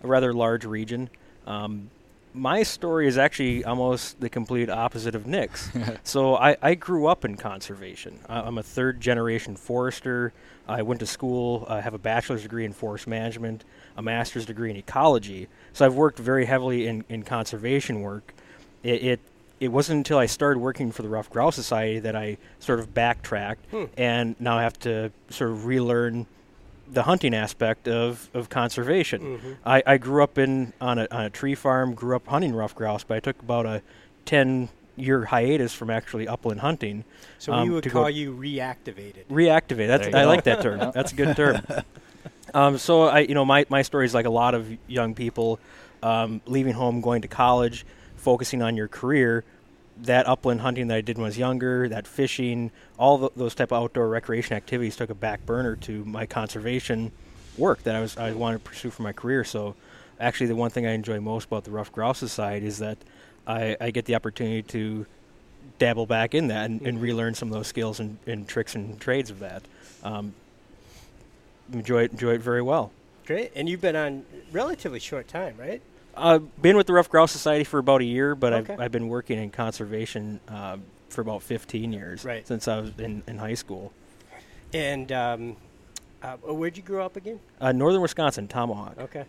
a 0.03 0.07
rather 0.07 0.33
large 0.33 0.65
region. 0.65 1.11
Um, 1.47 1.91
my 2.35 2.63
story 2.63 3.07
is 3.07 3.19
actually 3.19 3.65
almost 3.65 4.21
the 4.21 4.31
complete 4.31 4.71
opposite 4.71 5.15
of 5.15 5.27
Nick's. 5.27 5.71
so 6.03 6.37
I, 6.37 6.57
I 6.63 6.75
grew 6.75 7.07
up 7.07 7.25
in 7.25 7.37
conservation. 7.37 8.19
I, 8.29 8.41
I'm 8.41 8.59
a 8.59 8.63
third 8.63 9.01
generation 9.01 9.57
forester. 9.57 10.33
I 10.67 10.83
went 10.83 11.01
to 11.01 11.07
school. 11.07 11.67
I 11.69 11.81
have 11.81 11.95
a 11.95 11.99
bachelor's 11.99 12.43
degree 12.43 12.65
in 12.65 12.73
forest 12.73 13.07
management, 13.07 13.65
a 13.97 14.03
master's 14.03 14.47
degree 14.47 14.71
in 14.71 14.77
ecology. 14.77 15.49
So 15.73 15.85
I've 15.85 15.95
worked 15.95 16.19
very 16.19 16.47
heavily 16.47 16.87
in, 16.87 17.05
in 17.09 17.23
conservation 17.23 18.01
work. 18.01 18.33
It, 18.83 19.03
it 19.03 19.21
it 19.63 19.69
wasn't 19.69 19.97
until 19.99 20.19
I 20.19 20.27
started 20.27 20.59
working 20.59 20.91
for 20.91 21.03
the 21.03 21.09
Ruffed 21.09 21.31
Grouse 21.31 21.55
Society 21.55 22.01
that 22.01 22.17
I 22.17 22.37
sort 22.59 22.81
of 22.81 22.93
backtracked, 22.93 23.65
Hmm. 23.71 23.85
and 23.97 24.35
now 24.41 24.59
I 24.59 24.63
have 24.63 24.79
to 24.81 25.13
sort 25.31 25.51
of 25.53 25.67
relearn 25.67 26.27
the 26.91 27.05
hunting 27.05 27.33
aspect 27.33 27.87
of, 27.89 28.29
of 28.35 28.49
conservation. 28.49 29.39
Mhm. 29.39 29.57
I, 29.65 29.83
I 29.87 29.99
grew 29.99 30.23
up 30.23 30.37
in 30.37 30.73
on 30.81 30.99
a, 30.99 31.07
on 31.11 31.25
a 31.27 31.31
tree 31.31 31.55
farm, 31.55 31.95
grew 31.95 32.17
up 32.17 32.27
hunting 32.27 32.55
rough 32.55 32.75
grouse, 32.75 33.05
but 33.05 33.17
I 33.17 33.21
took 33.21 33.41
about 33.41 33.65
a 33.67 33.83
10 34.27 34.69
year 34.97 35.25
hiatus 35.27 35.73
from 35.73 35.89
actually 35.91 36.27
upland 36.29 36.61
hunting. 36.61 37.05
So 37.39 37.53
Um, 37.53 37.69
we 37.69 37.75
would 37.75 37.85
to 37.85 37.91
call 37.91 38.11
you 38.11 38.35
reactivated. 38.35 39.25
Reactivate. 39.31 39.87
That's 39.87 40.09
I 40.09 40.11
go. 40.11 40.27
like 40.27 40.45
that 40.45 40.61
term. 40.61 40.91
That's 40.93 41.13
a 41.13 41.15
good 41.15 41.35
term. 41.43 41.63
Um, 42.53 42.77
so 42.79 43.05
I, 43.05 43.21
you 43.21 43.35
know, 43.35 43.45
my 43.45 43.65
my 43.71 43.83
story 43.83 44.05
is 44.05 44.13
like 44.13 44.27
a 44.27 44.31
lot 44.31 44.55
of 44.55 44.67
young 44.87 45.15
people 45.15 45.61
um, 46.03 46.41
leaving 46.47 46.75
home, 46.75 47.01
going 47.01 47.23
to 47.23 47.29
college, 47.29 47.87
focusing 48.17 48.61
on 48.61 48.77
your 48.77 48.89
career. 48.89 49.45
That 49.99 50.27
upland 50.27 50.63
hunting 50.63 50.89
that 50.89 50.97
I 50.97 51.01
did 51.01 51.17
when 51.19 51.25
I 51.25 51.29
was 51.29 51.39
younger, 51.39 51.89
that 51.89 52.07
fishing, 52.07 52.71
all 52.99 53.19
th- 53.19 53.33
those 53.37 53.55
type 53.55 53.73
of 53.73 53.83
outdoor 53.85 54.09
recreation 54.09 54.57
activities 54.57 54.97
took 54.97 55.11
a 55.11 55.15
back 55.15 55.45
burner 55.47 55.77
to 55.77 56.05
my 56.05 56.27
conservation 56.27 57.13
work 57.59 57.83
that 57.85 57.95
I 57.95 58.01
was 58.01 58.17
I 58.17 58.33
wanted 58.33 58.65
to 58.65 58.71
pursue 58.71 58.91
for 58.91 59.03
my 59.03 59.13
career. 59.13 59.45
So, 59.45 59.75
actually, 60.19 60.47
the 60.47 60.57
one 60.57 60.71
thing 60.71 60.87
I 60.87 60.93
enjoy 60.93 61.21
most 61.21 61.47
about 61.47 61.65
the 61.65 61.71
Ruffed 61.71 61.93
Grouse 61.93 62.19
Society 62.19 62.67
is 62.67 62.79
that 62.79 62.99
I, 63.47 63.77
I 63.81 63.91
get 63.91 64.07
the 64.07 64.15
opportunity 64.15 64.63
to 64.63 65.07
dabble 65.79 66.07
back 66.07 66.35
in 66.35 66.49
that 66.49 66.71
and, 66.71 66.81
and 66.83 66.99
Mhm. 66.99 67.03
relearn 67.03 67.35
some 67.35 67.49
of 67.49 67.55
those 67.55 67.67
skills 67.69 68.01
and, 68.01 68.19
and 68.27 68.49
tricks 68.49 68.75
and 68.75 68.99
trades 69.01 69.31
of 69.31 69.39
that. 69.41 69.63
Um, 70.03 70.35
enjoy 71.73 72.05
it, 72.05 72.13
enjoy 72.13 72.35
it 72.35 72.41
very 72.41 72.63
well. 72.63 72.91
Great. 73.27 73.53
And 73.55 73.69
you've 73.69 73.81
been 73.81 73.97
on 73.97 74.25
relatively 74.51 74.99
short 74.99 75.29
time, 75.29 75.55
right? 75.59 75.81
Uh, 76.15 76.39
been 76.39 76.77
with 76.77 76.87
the 76.87 76.93
Ruffed 76.93 77.11
Grouse 77.11 77.33
Society 77.33 77.65
for 77.65 77.79
about 77.79 78.01
a 78.01 78.05
year, 78.05 78.35
but 78.35 78.53
Okay. 78.53 78.73
I've, 78.75 78.81
I've 78.81 78.93
been 78.93 79.09
working 79.09 79.39
in 79.39 79.51
conservation 79.51 80.41
uh, 80.49 80.77
for 81.09 81.21
about 81.21 81.43
15 81.43 81.93
years. 81.93 82.25
Right. 82.25 82.47
Since 82.47 82.69
I 82.69 82.81
was 82.81 82.91
in, 82.99 83.23
in 83.27 83.39
high 83.39 83.55
school. 83.55 83.93
And 84.75 85.11
um, 85.13 85.57
uh, 86.23 86.37
where'd 86.37 86.77
you 86.77 86.83
grow 86.83 87.05
up 87.05 87.17
again? 87.17 87.41
Uh, 87.61 87.73
Northern 87.73 88.03
Wisconsin, 88.03 88.49
Tomahawk. 88.49 88.99
Okay. 88.99 89.25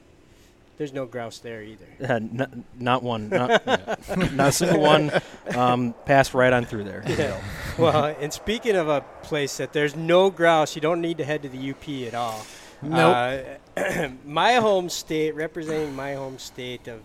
There's 0.77 0.91
no 0.93 1.05
grouse 1.05 1.37
there 1.37 1.61
either. 1.61 1.85
Uh, 2.03 2.19
not, 2.19 2.49
not 2.79 3.03
one. 3.03 3.29
Not, 3.29 3.65
not 4.33 4.47
a 4.47 4.51
single 4.51 4.81
one. 4.81 5.11
Um, 5.55 5.93
passed 6.05 6.33
right 6.33 6.51
on 6.51 6.65
through 6.65 6.85
there. 6.85 7.03
Yeah. 7.07 7.39
well, 7.77 8.05
and 8.19 8.33
speaking 8.33 8.75
of 8.75 8.89
a 8.89 9.01
place 9.21 9.57
that 9.57 9.71
there's 9.71 9.95
no 9.95 10.31
grouse, 10.31 10.75
you 10.75 10.81
don't 10.81 10.99
need 10.99 11.19
to 11.19 11.25
head 11.25 11.43
to 11.43 11.49
the 11.49 11.69
UP 11.71 11.87
at 12.07 12.15
all. 12.15 12.43
Nope. 12.81 13.61
My 14.25 14.55
home 14.55 14.87
state, 14.87 15.33
representing 15.33 15.95
my 15.95 16.13
home 16.13 16.37
state 16.37 16.87
of 16.87 17.01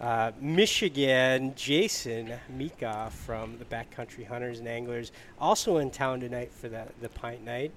uh, 0.00 0.32
Michigan, 0.40 1.54
Jason 1.54 2.32
Mika 2.48 3.10
from 3.12 3.58
the 3.58 3.64
Backcountry 3.64 4.26
Hunters 4.26 4.58
and 4.58 4.66
Anglers, 4.66 5.12
also 5.38 5.76
in 5.76 5.90
town 5.90 6.20
tonight 6.20 6.52
for 6.52 6.68
the, 6.68 6.84
the 7.00 7.08
Pint 7.10 7.44
Night. 7.44 7.72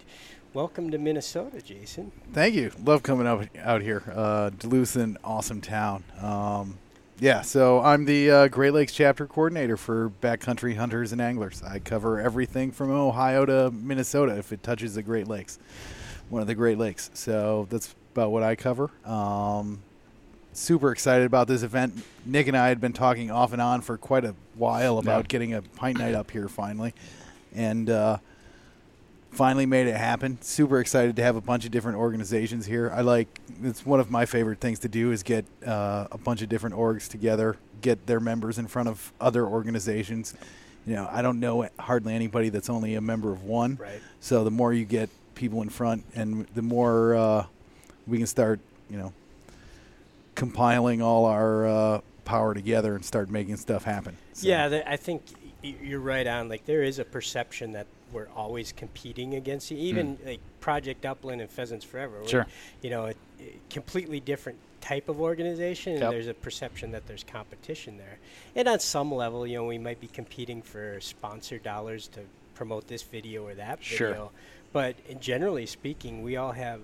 Welcome 0.53 0.89
to 0.91 0.97
Minnesota, 0.97 1.61
Jason. 1.61 2.11
Thank 2.31 2.55
you. 2.55 2.71
Love 2.83 3.03
coming 3.03 3.27
out 3.27 3.47
out 3.57 3.81
here. 3.81 4.03
Uh, 4.11 4.49
Duluth's 4.51 4.95
an 4.95 5.17
awesome 5.23 5.61
town. 5.61 6.03
Um, 6.19 6.77
yeah, 7.19 7.41
so 7.41 7.81
I'm 7.81 8.05
the 8.05 8.31
uh, 8.31 8.47
Great 8.47 8.73
Lakes 8.73 8.93
chapter 8.93 9.27
coordinator 9.27 9.77
for 9.77 10.11
Backcountry 10.21 10.75
Hunters 10.75 11.11
and 11.11 11.21
Anglers. 11.21 11.61
I 11.61 11.79
cover 11.79 12.19
everything 12.19 12.71
from 12.71 12.89
Ohio 12.89 13.45
to 13.45 13.69
Minnesota 13.71 14.37
if 14.37 14.51
it 14.51 14.63
touches 14.63 14.95
the 14.95 15.03
Great 15.03 15.27
Lakes, 15.27 15.59
one 16.29 16.41
of 16.41 16.47
the 16.47 16.55
Great 16.55 16.79
Lakes. 16.79 17.11
So 17.13 17.67
that's 17.69 17.93
about 18.13 18.31
what 18.31 18.43
I 18.43 18.55
cover. 18.55 18.89
Um, 19.05 19.79
super 20.53 20.91
excited 20.91 21.25
about 21.25 21.47
this 21.47 21.63
event. 21.63 22.03
Nick 22.25 22.47
and 22.47 22.55
I 22.55 22.67
had 22.67 22.79
been 22.79 22.93
talking 22.93 23.31
off 23.31 23.53
and 23.53 23.61
on 23.61 23.81
for 23.81 23.97
quite 23.97 24.23
a 24.23 24.35
while 24.55 24.99
about 24.99 25.23
Yeah. 25.23 25.27
getting 25.27 25.53
a 25.55 25.61
pint 25.61 25.97
night 25.97 26.13
up 26.15 26.31
here 26.31 26.47
finally, 26.47 26.93
and. 27.53 27.89
Uh, 27.89 28.17
finally 29.31 29.65
made 29.65 29.87
it 29.87 29.95
happen. 29.97 30.37
Super 30.41 30.79
excited 30.79 31.15
to 31.15 31.23
have 31.23 31.35
a 31.35 31.41
bunch 31.41 31.65
of 31.65 31.71
different 31.71 31.97
organizations 31.97 32.67
here. 32.67 32.91
I 32.93 33.01
like 33.01 33.39
it's 33.63 33.83
one 33.83 33.99
of 33.99 34.11
my 34.11 34.27
favorite 34.27 34.59
things 34.59 34.77
to 34.79 34.87
do 34.87 35.11
is 35.11 35.23
get 35.23 35.43
uh, 35.65 36.05
a 36.11 36.19
bunch 36.19 36.43
of 36.43 36.49
different 36.49 36.75
orgs 36.75 37.07
together, 37.09 37.57
get 37.81 38.05
their 38.05 38.19
members 38.19 38.59
in 38.59 38.67
front 38.67 38.89
of 38.89 39.11
other 39.19 39.47
organizations. 39.47 40.35
You 40.85 40.93
know, 40.97 41.09
I 41.11 41.23
don't 41.23 41.39
know 41.39 41.67
hardly 41.79 42.13
anybody 42.13 42.49
that's 42.49 42.69
only 42.69 42.93
a 42.93 43.01
member 43.01 43.31
of 43.31 43.43
one. 43.43 43.77
Right. 43.81 43.99
So 44.19 44.43
the 44.43 44.51
more 44.51 44.71
you 44.71 44.85
get 44.85 45.09
people 45.33 45.63
in 45.63 45.69
front, 45.69 46.05
and 46.13 46.45
the 46.53 46.61
more 46.61 47.15
uh, 47.15 47.45
we 48.07 48.17
can 48.17 48.27
start, 48.27 48.59
you 48.89 48.97
know, 48.97 49.13
compiling 50.35 51.01
all 51.01 51.25
our 51.25 51.67
uh, 51.67 52.01
power 52.25 52.53
together 52.53 52.95
and 52.95 53.05
start 53.05 53.29
making 53.29 53.57
stuff 53.57 53.83
happen. 53.83 54.17
So- 54.33 54.47
Yeah, 54.47 54.69
th- 54.69 54.83
I 54.87 54.95
think 54.97 55.23
y- 55.63 55.75
you're 55.81 55.99
right 55.99 56.25
on. 56.25 56.49
Like 56.49 56.65
there 56.65 56.83
is 56.83 56.99
a 56.99 57.05
perception 57.05 57.73
that 57.73 57.87
we're 58.11 58.27
always 58.35 58.71
competing 58.71 59.35
against 59.35 59.71
you. 59.71 59.77
Even 59.77 60.17
like 60.25 60.39
Project 60.59 61.05
Upland 61.05 61.41
and 61.41 61.49
Pheasants 61.49 61.85
Forever. 61.85 62.21
we're, 62.21 62.27
Sure. 62.27 62.47
You 62.81 62.89
know, 62.89 63.05
a, 63.07 63.09
a 63.41 63.55
completely 63.69 64.19
different 64.19 64.57
type 64.81 65.07
of 65.09 65.19
organization, 65.21 65.93
and 65.93 66.01
Yep. 66.01 66.11
there's 66.11 66.27
a 66.27 66.33
perception 66.33 66.91
that 66.91 67.07
there's 67.07 67.23
competition 67.23 67.97
there. 67.97 68.17
And 68.55 68.67
on 68.67 68.79
some 68.79 69.13
level, 69.13 69.47
you 69.47 69.57
know, 69.57 69.65
we 69.65 69.77
might 69.77 69.99
be 70.01 70.07
competing 70.07 70.61
for 70.61 70.99
sponsor 70.99 71.57
dollars 71.57 72.07
to 72.09 72.21
promote 72.55 72.87
this 72.87 73.01
video 73.01 73.45
or 73.47 73.55
that 73.55 73.83
Sure. 73.83 74.09
video. 74.09 74.31
But 74.73 75.19
generally 75.21 75.65
speaking, 75.65 76.21
we 76.23 76.35
all 76.37 76.51
have 76.51 76.81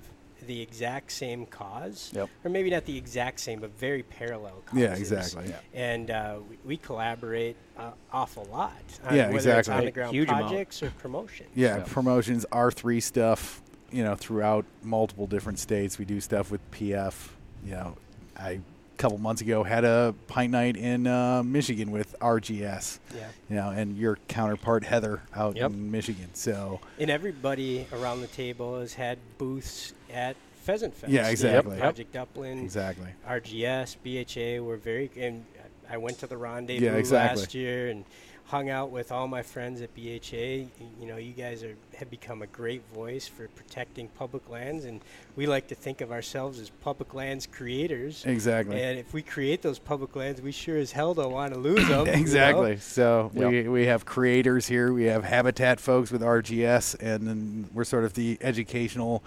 the 0.48 0.62
exact 0.62 1.12
same 1.12 1.46
cause, 1.46 2.12
Yep. 2.16 2.30
or 2.44 2.50
maybe 2.50 2.70
not 2.70 2.86
the 2.86 2.98
exact 2.98 3.40
same, 3.40 3.60
but 3.60 3.78
very 3.78 4.04
parallel 4.04 4.62
causes 4.66 4.82
Yeah, 4.82 4.96
exactly. 4.96 5.54
and 5.74 6.10
uh, 6.12 6.38
we, 6.50 6.58
we 6.66 6.78
collaborate 6.78 7.56
uh, 7.78 7.92
awful 8.12 8.46
lot. 8.52 8.74
On 9.06 9.16
Yeah, 9.16 9.26
whether 9.28 9.36
It's 9.38 9.46
exactly. 9.46 9.74
on 9.74 9.86
the 9.86 9.92
ground 9.92 10.14
Huge 10.14 10.30
amount. 10.30 10.48
projects 10.48 10.84
or 10.84 10.90
promotion. 10.92 11.46
Yeah, 11.56 11.78
Yeah. 11.78 11.84
promotions, 11.88 12.46
R3 12.52 13.02
stuff, 13.02 13.62
you 13.92 14.04
know, 14.04 14.16
throughout 14.16 14.66
multiple 14.84 15.28
different 15.28 15.60
states. 15.60 15.98
We 15.98 16.06
do 16.06 16.20
stuff 16.22 16.52
with 16.52 16.62
PF. 16.72 17.30
You 17.66 17.72
know, 17.72 17.98
I 18.38 18.52
a 18.52 19.02
couple 19.02 19.18
months 19.18 19.42
ago 19.42 19.64
had 19.64 19.86
a 19.86 20.14
pint 20.28 20.52
night 20.52 20.76
in 20.76 21.08
uh, 21.08 21.42
Michigan 21.42 21.90
with 21.92 22.20
RGS. 22.20 23.00
Yeah. 23.16 23.28
You 23.50 23.56
know, 23.56 23.70
and 23.70 23.98
your 23.98 24.18
counterpart 24.28 24.84
Heather 24.84 25.22
out 25.34 25.56
Yep. 25.56 25.72
in 25.72 25.90
Michigan. 25.92 26.30
So 26.34 26.82
And 27.00 27.10
everybody 27.10 27.88
around 27.94 28.20
the 28.22 28.28
table 28.28 28.80
has 28.82 28.94
had 28.96 29.18
booths 29.38 29.94
at 30.14 30.36
Pheasant 30.64 30.94
Fest. 30.94 31.12
Yeah, 31.12 31.30
exactly. 31.30 31.74
Yep. 31.74 31.82
Project 31.82 32.16
Upland, 32.16 32.62
exactly. 32.64 33.08
RGS, 33.28 33.96
BHA 34.04 34.64
were 34.64 34.78
very. 34.78 35.10
And 35.18 35.46
I 35.90 35.98
went 35.98 36.20
to 36.20 36.28
the 36.28 36.38
rendezvous 36.38 36.86
Yeah, 36.86 36.94
exactly. 36.94 37.42
last 37.42 37.54
year 37.56 37.90
and 37.90 38.06
hung 38.46 38.70
out 38.70 38.90
with 38.90 39.12
all 39.12 39.28
my 39.28 39.44
friends 39.44 39.80
at 39.82 39.94
BHA. 39.96 40.68
You 41.00 41.08
know, 41.08 41.18
you 41.18 41.34
guys 41.34 41.64
are 41.64 41.76
have 41.98 42.10
become 42.10 42.42
a 42.42 42.48
great 42.48 42.84
voice 42.94 43.28
for 43.28 43.48
protecting 43.50 44.08
public 44.10 44.50
lands, 44.50 44.86
and 44.86 45.02
we 45.36 45.46
like 45.48 45.68
to 45.68 45.76
think 45.76 46.02
of 46.02 46.12
ourselves 46.12 46.60
as 46.60 46.70
public 46.70 47.14
lands 47.14 47.48
creators. 47.48 48.24
Exactly. 48.26 48.82
And 48.82 49.00
if 49.00 49.14
we 49.14 49.22
create 49.22 49.62
those 49.62 49.80
public 49.80 50.16
lands, 50.16 50.42
we 50.42 50.52
sure 50.52 50.78
as 50.78 50.92
hell 50.92 51.14
don't 51.14 51.32
want 51.32 51.54
to 51.54 51.60
lose 51.60 51.88
them. 51.88 52.08
exactly. 52.08 52.78
So 52.78 53.32
Yep. 53.34 53.50
we 53.52 53.68
we 53.68 53.86
have 53.86 54.06
creators 54.06 54.68
here. 54.68 54.92
We 54.94 55.06
have 55.06 55.24
habitat 55.24 55.80
folks 55.80 56.12
with 56.12 56.22
RGS, 56.22 56.96
and 57.02 57.28
then 57.28 57.70
we're 57.74 57.84
sort 57.86 58.04
of 58.04 58.14
the 58.14 58.38
educational, 58.42 59.24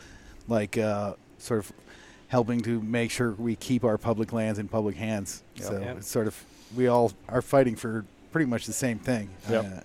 like 0.48 0.76
uh, 0.78 1.14
sort 1.38 1.60
of 1.60 1.72
helping 2.28 2.60
to 2.62 2.80
make 2.80 3.10
sure 3.10 3.32
we 3.32 3.56
keep 3.56 3.84
our 3.84 3.98
public 3.98 4.32
lands 4.32 4.58
in 4.58 4.68
public 4.68 4.96
hands. 4.96 5.42
Yep. 5.56 5.64
So 5.66 5.78
Yep. 5.80 5.96
it's 5.98 6.08
sort 6.08 6.26
of 6.26 6.44
we 6.74 6.86
all 6.86 7.12
are 7.28 7.42
fighting 7.42 7.76
for 7.76 8.04
pretty 8.30 8.46
much 8.46 8.66
the 8.66 8.72
same 8.72 8.98
thing. 8.98 9.28
Yep. 9.50 9.64
Uh, 9.64 9.80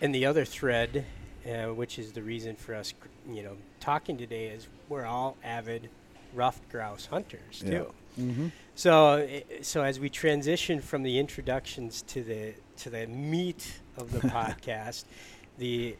And 0.00 0.14
the 0.14 0.24
other 0.24 0.46
thread, 0.46 1.04
uh, 1.46 1.66
which 1.74 1.98
is 1.98 2.12
the 2.12 2.22
reason 2.22 2.56
for 2.56 2.74
us, 2.74 2.94
you 3.30 3.42
know, 3.42 3.56
talking 3.80 4.16
today, 4.16 4.46
is 4.46 4.66
we're 4.88 5.04
all 5.04 5.36
avid 5.44 5.90
ruffed 6.34 6.66
grouse 6.70 7.06
hunters 7.06 7.62
Yeah. 7.62 7.70
too. 7.70 7.94
mm-hmm. 8.18 8.48
So, 8.74 9.28
so 9.60 9.82
as 9.82 10.00
we 10.00 10.08
transition 10.08 10.80
from 10.80 11.02
the 11.02 11.18
introductions 11.18 12.02
to 12.08 12.22
the 12.22 12.54
to 12.78 12.88
the 12.88 13.06
meat 13.06 13.80
of 13.98 14.10
the 14.12 14.20
podcast, 14.36 15.04
the 15.58 15.94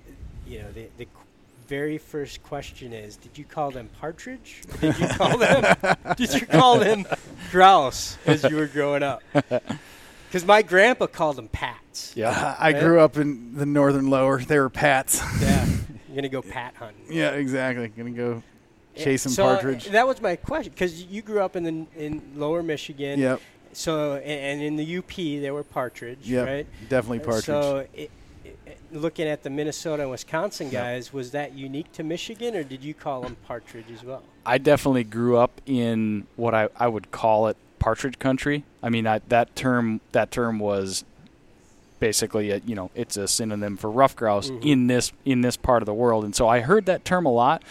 you 0.48 0.58
know 0.62 0.72
the 0.72 0.88
the 0.96 1.04
qu- 1.04 1.26
very 1.70 1.98
first 1.98 2.42
question 2.42 2.92
is: 2.92 3.16
Did 3.16 3.38
you 3.38 3.44
call 3.44 3.70
them 3.70 3.88
partridge? 4.00 4.62
Did 4.80 4.98
you 4.98 5.06
call 5.06 5.38
them? 5.38 5.76
did 6.16 6.34
you 6.34 6.44
call 6.44 6.80
them 6.80 7.06
grouse 7.52 8.18
as 8.26 8.42
you 8.42 8.56
were 8.56 8.66
growing 8.66 9.04
up? 9.04 9.22
Because 9.32 10.44
my 10.44 10.62
grandpa 10.62 11.06
called 11.06 11.36
them 11.36 11.46
pats. 11.46 12.12
Yeah. 12.16 12.56
I 12.58 12.72
grew 12.72 12.98
up 12.98 13.16
in 13.16 13.54
the 13.54 13.66
northern 13.66 14.10
lower. 14.10 14.40
They 14.40 14.58
were 14.58 14.68
pats. 14.68 15.22
Yeah, 15.40 15.64
you're 16.08 16.16
gonna 16.16 16.28
go 16.28 16.42
pat 16.42 16.74
hunting. 16.74 17.04
yeah, 17.08 17.30
exactly. 17.30 17.86
Gonna 17.86 18.10
go 18.10 18.42
chase 18.96 19.22
some 19.22 19.32
so, 19.32 19.44
partridge. 19.44 19.86
That 19.86 20.08
was 20.08 20.20
my 20.20 20.34
question 20.34 20.72
because 20.72 21.04
you 21.04 21.22
grew 21.22 21.40
up 21.40 21.54
in 21.54 21.62
the 21.62 21.86
in 21.96 22.20
Lower 22.34 22.64
Michigan. 22.64 23.20
Yep. 23.20 23.40
So 23.74 24.16
and, 24.16 24.24
and 24.24 24.60
in 24.60 24.74
the 24.74 24.98
UP 24.98 25.14
there 25.14 25.54
were 25.54 25.62
partridge, 25.62 26.28
Yep. 26.28 26.46
right? 26.46 26.66
Definitely 26.88 27.20
partridge. 27.20 27.44
So 27.44 27.76
it, 27.78 27.90
it, 27.94 28.10
looking 28.92 29.26
at 29.28 29.42
the 29.42 29.50
Minnesota 29.50 30.02
and 30.02 30.10
Wisconsin 30.10 30.66
Yep. 30.70 30.72
guys, 30.72 31.12
was 31.12 31.30
that 31.32 31.54
unique 31.54 31.92
to 31.92 32.02
Michigan, 32.02 32.56
or 32.56 32.64
did 32.64 32.82
you 32.82 32.94
call 32.94 33.22
them 33.22 33.36
partridge 33.46 33.90
as 33.94 34.02
well? 34.02 34.22
I 34.44 34.58
definitely 34.58 35.04
grew 35.04 35.36
up 35.36 35.60
in 35.66 36.26
what 36.36 36.54
I, 36.54 36.68
I 36.76 36.88
would 36.88 37.10
call 37.10 37.46
it 37.48 37.56
partridge 37.78 38.18
country. 38.18 38.64
I 38.82 38.88
mean, 38.88 39.06
I, 39.06 39.20
that 39.28 39.54
term 39.54 40.00
that 40.12 40.30
term 40.30 40.58
was 40.58 41.04
basically 41.98 42.50
a, 42.50 42.58
you 42.64 42.74
know 42.74 42.90
it's 42.94 43.16
a 43.16 43.28
synonym 43.28 43.76
for 43.76 43.90
rough 43.90 44.16
grouse 44.16 44.50
Mhm. 44.50 44.64
in 44.64 44.86
this 44.86 45.12
in 45.24 45.42
this 45.42 45.56
part 45.56 45.82
of 45.82 45.86
the 45.86 45.94
world, 45.94 46.24
and 46.24 46.34
so 46.34 46.48
I 46.48 46.60
heard 46.60 46.86
that 46.86 47.04
term 47.04 47.26
a 47.26 47.32
lot. 47.32 47.62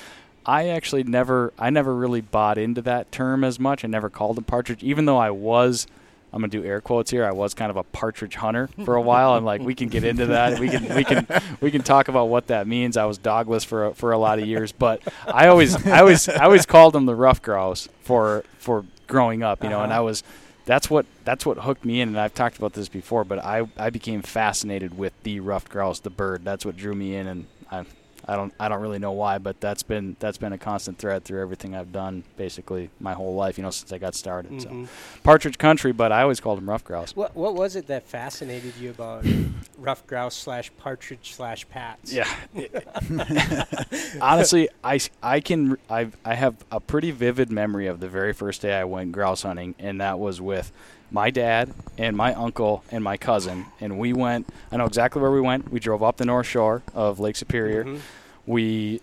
I 0.46 0.70
actually 0.70 1.04
never 1.04 1.52
I 1.60 1.70
never 1.70 1.94
really 1.96 2.22
bought 2.22 2.58
into 2.58 2.82
that 2.84 3.12
term 3.12 3.44
as 3.44 3.60
much. 3.60 3.84
I 3.84 3.88
never 3.88 4.10
called 4.10 4.38
them 4.38 4.44
partridge, 4.46 4.84
even 4.84 5.06
though 5.06 5.18
I 5.18 5.32
was. 5.32 5.86
I'm 6.32 6.42
gonna 6.42 6.50
do 6.50 6.64
air 6.64 6.80
quotes 6.82 7.10
here. 7.12 7.26
I 7.26 7.32
was 7.32 7.54
kind 7.54 7.70
of 7.72 7.78
a 7.78 7.84
partridge 7.84 8.36
hunter 8.36 8.70
for 8.86 8.96
a 8.96 9.02
while, 9.02 9.36
and 9.36 9.46
like 9.46 9.62
we 9.62 9.74
can 9.76 9.90
get 9.90 10.04
into 10.04 10.28
that. 10.28 10.60
We 10.60 10.70
can 10.70 10.94
we 10.96 11.04
can 11.04 11.28
we 11.62 11.72
can 11.72 11.82
talk 11.82 12.08
about 12.08 12.26
what 12.30 12.48
that 12.48 12.68
means. 12.68 12.98
I 12.98 13.06
was 13.06 13.18
dogless 13.18 13.66
for 13.66 13.88
a, 13.88 13.94
for 13.94 14.12
a 14.12 14.18
lot 14.18 14.40
of 14.40 14.46
years, 14.46 14.72
but 14.72 15.02
I 15.28 15.48
always 15.48 15.88
I 15.88 16.00
always 16.00 16.30
I 16.30 16.44
always 16.46 16.66
called 16.66 16.94
them 16.94 17.06
the 17.08 17.16
rough 17.16 17.42
grouse 17.42 17.90
for 18.02 18.44
for 18.60 18.86
growing 19.08 19.42
up, 19.44 19.64
you 19.64 19.70
know, 19.70 19.82
and 19.82 19.92
Uh-huh. 19.92 20.02
I 20.02 20.04
was 20.04 20.24
that's 20.66 20.88
what 20.90 21.08
that's 21.26 21.48
what 21.48 21.58
hooked 21.60 21.84
me 21.84 22.00
in 22.00 22.10
and 22.10 22.20
I've 22.20 22.36
talked 22.36 22.58
about 22.58 22.74
this 22.74 22.90
before, 22.90 23.24
but 23.24 23.40
I 23.44 23.68
I 23.78 23.90
became 23.90 24.22
fascinated 24.22 24.98
with 24.98 25.14
the 25.24 25.40
ruffed 25.40 25.70
grouse, 25.70 26.00
the 26.00 26.12
bird. 26.12 26.46
That's 26.46 26.64
what 26.64 26.78
drew 26.78 26.94
me 26.94 27.16
in 27.16 27.26
and 27.26 27.48
I 27.72 27.86
I 28.32 28.36
don't 28.36 28.54
I 28.60 28.70
don't 28.70 28.82
really 28.82 29.00
know 29.00 29.12
why, 29.14 29.40
but 29.40 29.60
that's 29.60 29.82
been 29.84 30.16
that's 30.20 30.38
been 30.38 30.54
a 30.54 30.58
constant 30.58 31.00
thread 31.00 31.24
through 31.24 31.42
everything 31.42 31.76
I've 31.76 31.92
done 31.92 32.24
basically 32.38 32.90
my 33.00 33.14
whole 33.14 33.34
life, 33.36 33.58
you 33.58 33.64
know, 33.64 33.72
since 33.72 33.92
I 33.92 33.98
got 33.98 34.14
started. 34.14 34.52
Mhm. 34.52 34.62
So 34.62 34.92
partridge 35.24 35.58
country, 35.58 35.92
but 35.92 36.12
I 36.12 36.22
always 36.22 36.40
called 36.40 36.60
them 36.60 36.70
rough 36.70 36.84
grouse. 36.84 37.16
What 37.16 37.36
what 37.36 37.56
was 37.56 37.76
it 37.76 37.88
that 37.88 38.04
fascinated 38.08 38.74
you 38.80 38.92
about 38.92 39.26
rough 39.80 40.06
grouse 40.06 40.36
slash 40.36 40.72
partridge 40.78 41.34
slash 41.34 41.68
pats? 41.70 42.14
Yeah. 42.14 42.28
Honestly, 44.22 44.70
I, 44.84 44.96
s- 44.96 45.10
I 45.22 45.40
can 45.40 45.78
I 45.90 46.10
I 46.26 46.36
have 46.36 46.56
a 46.72 46.80
pretty 46.80 47.12
vivid 47.12 47.50
memory 47.52 47.88
of 47.88 48.00
the 48.00 48.08
very 48.08 48.34
first 48.34 48.62
day 48.62 48.74
I 48.74 48.84
went 48.84 49.12
grouse 49.12 49.44
hunting, 49.44 49.76
and 49.80 50.02
that 50.02 50.20
was 50.20 50.40
with 50.42 50.72
my 51.12 51.30
dad 51.32 51.74
and 51.98 52.16
my 52.16 52.34
uncle 52.36 52.84
and 52.92 53.04
my 53.04 53.18
cousin, 53.18 53.66
and 53.80 53.98
we 53.98 54.14
went. 54.14 54.48
I 54.72 54.78
know 54.78 54.86
exactly 54.86 55.22
where 55.22 55.32
we 55.32 55.42
went. 55.42 55.72
We 55.72 55.80
drove 55.80 56.04
up 56.04 56.18
the 56.18 56.26
North 56.26 56.46
Shore 56.48 56.84
of 56.94 57.20
Lake 57.20 57.36
Superior. 57.36 57.84
Mhm. 57.86 58.00
We 58.50 59.00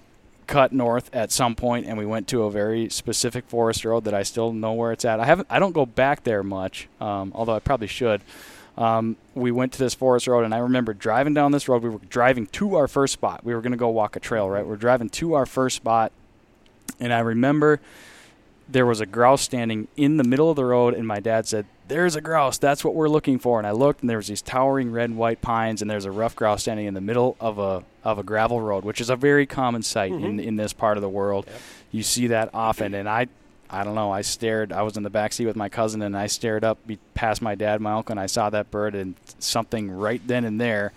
cut 0.49 0.73
north 0.73 1.09
at 1.15 1.31
some 1.31 1.55
point, 1.55 1.87
and 1.87 1.97
we 1.97 2.05
went 2.05 2.27
to 2.29 2.43
a 2.43 2.51
very 2.51 2.89
specific 2.89 3.47
forest 3.47 3.85
road 3.85 4.03
that 4.03 4.13
I 4.13 4.25
still 4.25 4.53
know 4.53 4.73
where 4.73 4.91
it's 4.91 5.05
at. 5.05 5.21
I 5.21 5.25
haven't. 5.25 5.47
I 5.49 5.61
don't 5.61 5.71
go 5.71 5.87
back 5.87 6.25
there 6.25 6.43
much, 6.43 6.89
um, 7.01 7.31
although 7.33 7.55
I 7.55 7.61
probably 7.61 7.87
should. 7.87 8.23
Um, 8.77 9.15
we 9.37 9.53
went 9.53 9.73
to 9.75 9.79
this 9.79 9.95
forest 9.95 10.27
road, 10.27 10.45
and 10.45 10.53
I 10.53 10.59
remember 10.59 10.95
driving 10.95 11.33
down 11.33 11.53
this 11.53 11.69
road. 11.69 11.85
We 11.85 11.91
were 11.91 12.01
driving 12.11 12.49
to 12.49 12.75
our 12.75 12.89
first 12.89 13.13
spot. 13.13 13.45
We 13.45 13.55
were 13.55 13.61
going 13.61 13.71
to 13.71 13.79
go 13.79 13.89
walk 13.89 14.17
a 14.17 14.21
trail, 14.21 14.51
right? 14.51 14.67
We're 14.67 14.75
driving 14.75 15.11
to 15.11 15.35
our 15.35 15.47
first 15.47 15.77
spot, 15.77 16.11
and 16.99 17.13
I 17.13 17.21
remember 17.21 17.81
there 18.69 18.85
was 18.85 19.01
a 19.01 19.07
grouse 19.07 19.43
standing 19.43 19.87
in 19.97 20.17
the 20.17 20.25
middle 20.25 20.51
of 20.51 20.57
the 20.57 20.65
road, 20.65 20.93
and 20.93 21.07
my 21.07 21.21
dad 21.21 21.47
said, 21.47 21.67
"There's 21.89 22.17
a 22.17 22.21
grouse. 22.21 22.59
That's 22.59 22.85
what 22.85 22.95
we're 22.95 23.09
looking 23.09 23.39
for." 23.39 23.59
And 23.59 23.67
I 23.67 23.73
looked, 23.73 24.01
and 24.01 24.11
there 24.11 24.17
was 24.17 24.29
these 24.29 24.43
towering 24.43 24.91
red 24.91 25.11
and 25.11 25.19
white 25.19 25.41
pines, 25.41 25.83
and 25.83 25.91
there's 25.91 26.05
a 26.05 26.11
rough 26.11 26.37
grouse 26.37 26.63
standing 26.63 26.87
in 26.87 26.95
the 26.95 27.01
middle 27.01 27.37
of 27.41 27.59
a 27.59 27.85
of 28.05 28.19
a 28.19 28.23
gravel 28.23 28.61
road, 28.61 28.85
which 28.85 29.01
is 29.01 29.11
a 29.11 29.17
very 29.17 29.47
common 29.47 29.83
sight 29.83 30.13
in 30.13 30.21
mm-hmm. 30.21 30.41
in 30.41 30.57
this 30.57 30.73
part 30.73 30.97
of 30.97 31.03
the 31.03 31.09
world. 31.09 31.47
Yep. 31.47 31.61
You 31.93 32.03
see 32.03 32.27
that 32.29 32.51
often, 32.55 32.95
and 32.95 33.09
I. 33.09 33.29
I 33.69 33.83
don't 33.83 33.97
know. 33.97 34.13
I 34.13 34.21
stared. 34.21 34.71
I 34.71 34.83
was 34.83 34.97
in 34.97 35.03
the 35.03 35.11
back 35.11 35.33
seat 35.33 35.47
with 35.47 35.57
my 35.57 35.69
cousin, 35.69 36.01
and 36.01 36.17
I 36.17 36.29
stared 36.29 36.63
up 36.63 36.79
past 37.15 37.43
my 37.43 37.57
dad, 37.57 37.81
my 37.81 37.95
uncle, 37.95 38.13
and 38.13 38.21
I 38.21 38.27
saw 38.27 38.49
that 38.51 38.71
bird, 38.71 38.95
and 38.95 39.17
something 39.41 39.91
right 39.91 40.23
then 40.25 40.45
and 40.45 40.61
there 40.61 40.93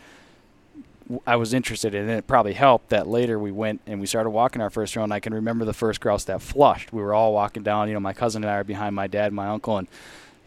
I 1.25 1.38
was 1.38 1.53
interested 1.53 1.96
in. 1.96 2.03
And 2.03 2.12
it 2.12 2.27
probably 2.27 2.53
helped 2.53 2.89
that 2.89 3.08
later 3.08 3.39
we 3.39 3.51
went 3.51 3.81
and 3.88 4.00
we 4.00 4.05
started 4.05 4.29
walking 4.29 4.62
our 4.62 4.69
first 4.69 4.96
round. 4.96 5.12
I 5.12 5.19
can 5.19 5.34
remember 5.34 5.65
the 5.65 5.74
first 5.74 6.00
grouse 6.00 6.24
that 6.25 6.41
flushed. 6.41 6.93
We 6.93 7.01
were 7.01 7.13
all 7.13 7.34
walking 7.34 7.63
down. 7.63 7.88
You 7.88 7.96
know, 7.96 8.00
my 8.00 8.13
cousin 8.13 8.43
and 8.43 8.51
I 8.51 8.55
are 8.55 8.63
behind 8.63 8.96
my 8.96 9.08
dad, 9.08 9.27
and 9.27 9.36
my 9.36 9.48
uncle, 9.48 9.77
and 9.77 9.88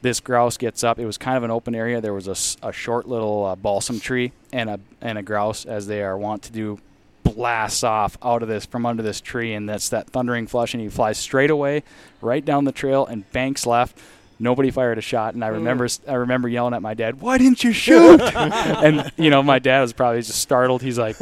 this 0.02 0.20
grouse 0.20 0.56
gets 0.56 0.84
up. 0.84 0.98
It 0.98 1.06
was 1.06 1.16
kind 1.16 1.36
of 1.36 1.44
an 1.44 1.50
open 1.50 1.74
area. 1.74 2.00
There 2.00 2.12
was 2.12 2.28
a, 2.28 2.66
a 2.68 2.72
short 2.72 3.08
little 3.08 3.46
uh, 3.46 3.56
balsam 3.56 4.00
tree 4.00 4.32
and 4.52 4.68
a 4.68 4.80
and 5.00 5.16
a 5.16 5.22
grouse, 5.22 5.64
as 5.64 5.86
they 5.86 6.02
are 6.02 6.18
wont 6.18 6.42
to 6.42 6.52
do, 6.52 6.78
blasts 7.22 7.82
off 7.82 8.18
out 8.22 8.42
of 8.42 8.48
this 8.48 8.66
from 8.66 8.84
under 8.84 9.02
this 9.02 9.20
tree, 9.20 9.54
and 9.54 9.68
that's 9.68 9.88
that 9.88 10.10
thundering 10.10 10.46
flush, 10.46 10.74
and 10.74 10.82
he 10.82 10.88
flies 10.88 11.18
straight 11.18 11.50
away, 11.50 11.82
right 12.20 12.44
down 12.44 12.64
the 12.64 12.72
trail, 12.72 13.06
and 13.06 13.30
banks 13.32 13.64
left. 13.64 13.98
Nobody 14.38 14.72
fired 14.72 14.98
a 14.98 15.02
shot, 15.02 15.34
and 15.34 15.44
I 15.44 15.48
remember 15.48 15.88
I 16.08 16.14
remember 16.14 16.48
yelling 16.48 16.74
at 16.74 16.82
my 16.82 16.94
dad, 16.94 17.20
"Why 17.20 17.38
didn't 17.38 17.62
you 17.62 17.72
shoot?" 17.72 18.20
and 18.34 19.10
you 19.16 19.30
know, 19.30 19.42
my 19.42 19.60
dad 19.60 19.82
was 19.82 19.92
probably 19.92 20.20
just 20.20 20.40
startled. 20.40 20.82
He's 20.82 20.98
like, 20.98 21.16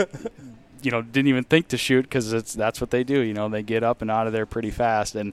you 0.82 0.90
know, 0.90 1.02
didn't 1.02 1.28
even 1.28 1.44
think 1.44 1.68
to 1.68 1.76
shoot 1.76 2.02
because 2.02 2.32
it's 2.32 2.54
that's 2.54 2.80
what 2.80 2.90
they 2.90 3.04
do. 3.04 3.20
You 3.20 3.34
know, 3.34 3.48
they 3.48 3.62
get 3.62 3.82
up 3.82 4.02
and 4.02 4.10
out 4.10 4.26
of 4.26 4.32
there 4.32 4.46
pretty 4.46 4.70
fast. 4.70 5.14
And 5.14 5.32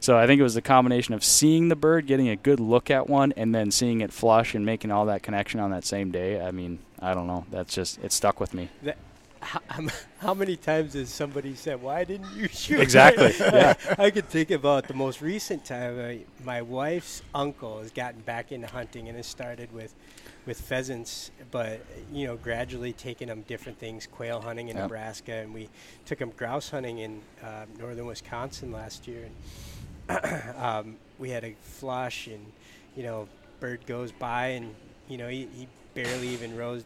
so 0.00 0.16
I 0.16 0.26
think 0.26 0.40
it 0.40 0.42
was 0.42 0.54
the 0.54 0.62
combination 0.62 1.14
of 1.14 1.24
seeing 1.24 1.68
the 1.68 1.76
bird, 1.76 2.06
getting 2.06 2.28
a 2.28 2.36
good 2.36 2.60
look 2.60 2.90
at 2.90 3.08
one, 3.08 3.32
and 3.36 3.54
then 3.54 3.70
seeing 3.70 4.00
it 4.00 4.12
flush 4.12 4.54
and 4.54 4.64
making 4.64 4.90
all 4.90 5.06
that 5.06 5.22
connection 5.22 5.60
on 5.60 5.70
that 5.70 5.84
same 5.84 6.10
day. 6.10 6.40
I 6.40 6.50
mean, 6.50 6.78
I 7.00 7.14
don't 7.14 7.26
know. 7.26 7.44
That's 7.50 7.74
just 7.74 8.02
it 8.02 8.12
stuck 8.12 8.40
with 8.40 8.54
me. 8.54 8.68
How, 9.40 9.60
how 10.18 10.34
many 10.34 10.56
times 10.56 10.94
has 10.94 11.10
somebody 11.10 11.54
said, 11.54 11.80
"Why 11.80 12.04
didn't 12.04 12.32
you 12.34 12.48
shoot?" 12.48 12.80
Exactly, 12.88 13.32
yeah. 13.40 13.74
I 13.96 14.10
could 14.10 14.28
think 14.28 14.50
about 14.50 14.88
the 14.88 14.94
most 14.94 15.22
recent 15.22 15.64
time. 15.64 15.98
Uh, 15.98 16.44
my 16.44 16.60
wife's 16.62 17.22
uncle 17.34 17.78
has 17.80 17.92
gotten 17.92 18.20
back 18.22 18.50
into 18.50 18.66
hunting 18.66 19.06
and 19.06 19.16
has 19.16 19.26
started 19.26 19.72
with 19.72 19.94
with 20.48 20.60
pheasants, 20.60 21.30
but 21.50 21.80
you 22.10 22.26
know, 22.26 22.36
gradually 22.36 22.92
taking 22.94 23.28
them 23.28 23.42
different 23.42 23.78
things, 23.78 24.08
quail 24.10 24.40
hunting 24.40 24.68
in 24.70 24.76
Yep. 24.76 24.84
Nebraska, 24.86 25.32
and 25.34 25.52
we 25.54 25.68
took 26.06 26.18
them 26.18 26.30
grouse 26.36 26.70
hunting 26.70 26.98
in 26.98 27.20
uh, 27.44 27.66
northern 27.78 28.06
Wisconsin 28.06 28.72
last 28.72 29.06
year. 29.06 29.28
And 30.08 30.56
um, 30.56 30.96
we 31.18 31.28
had 31.30 31.44
a 31.44 31.54
flush, 31.60 32.26
and 32.28 32.44
you 32.96 33.02
know, 33.02 33.28
bird 33.60 33.84
goes 33.86 34.10
by, 34.10 34.46
and 34.48 34.74
you 35.06 35.18
know, 35.18 35.28
he, 35.28 35.46
he 35.54 35.68
barely 35.94 36.28
even 36.28 36.56
rose, 36.56 36.82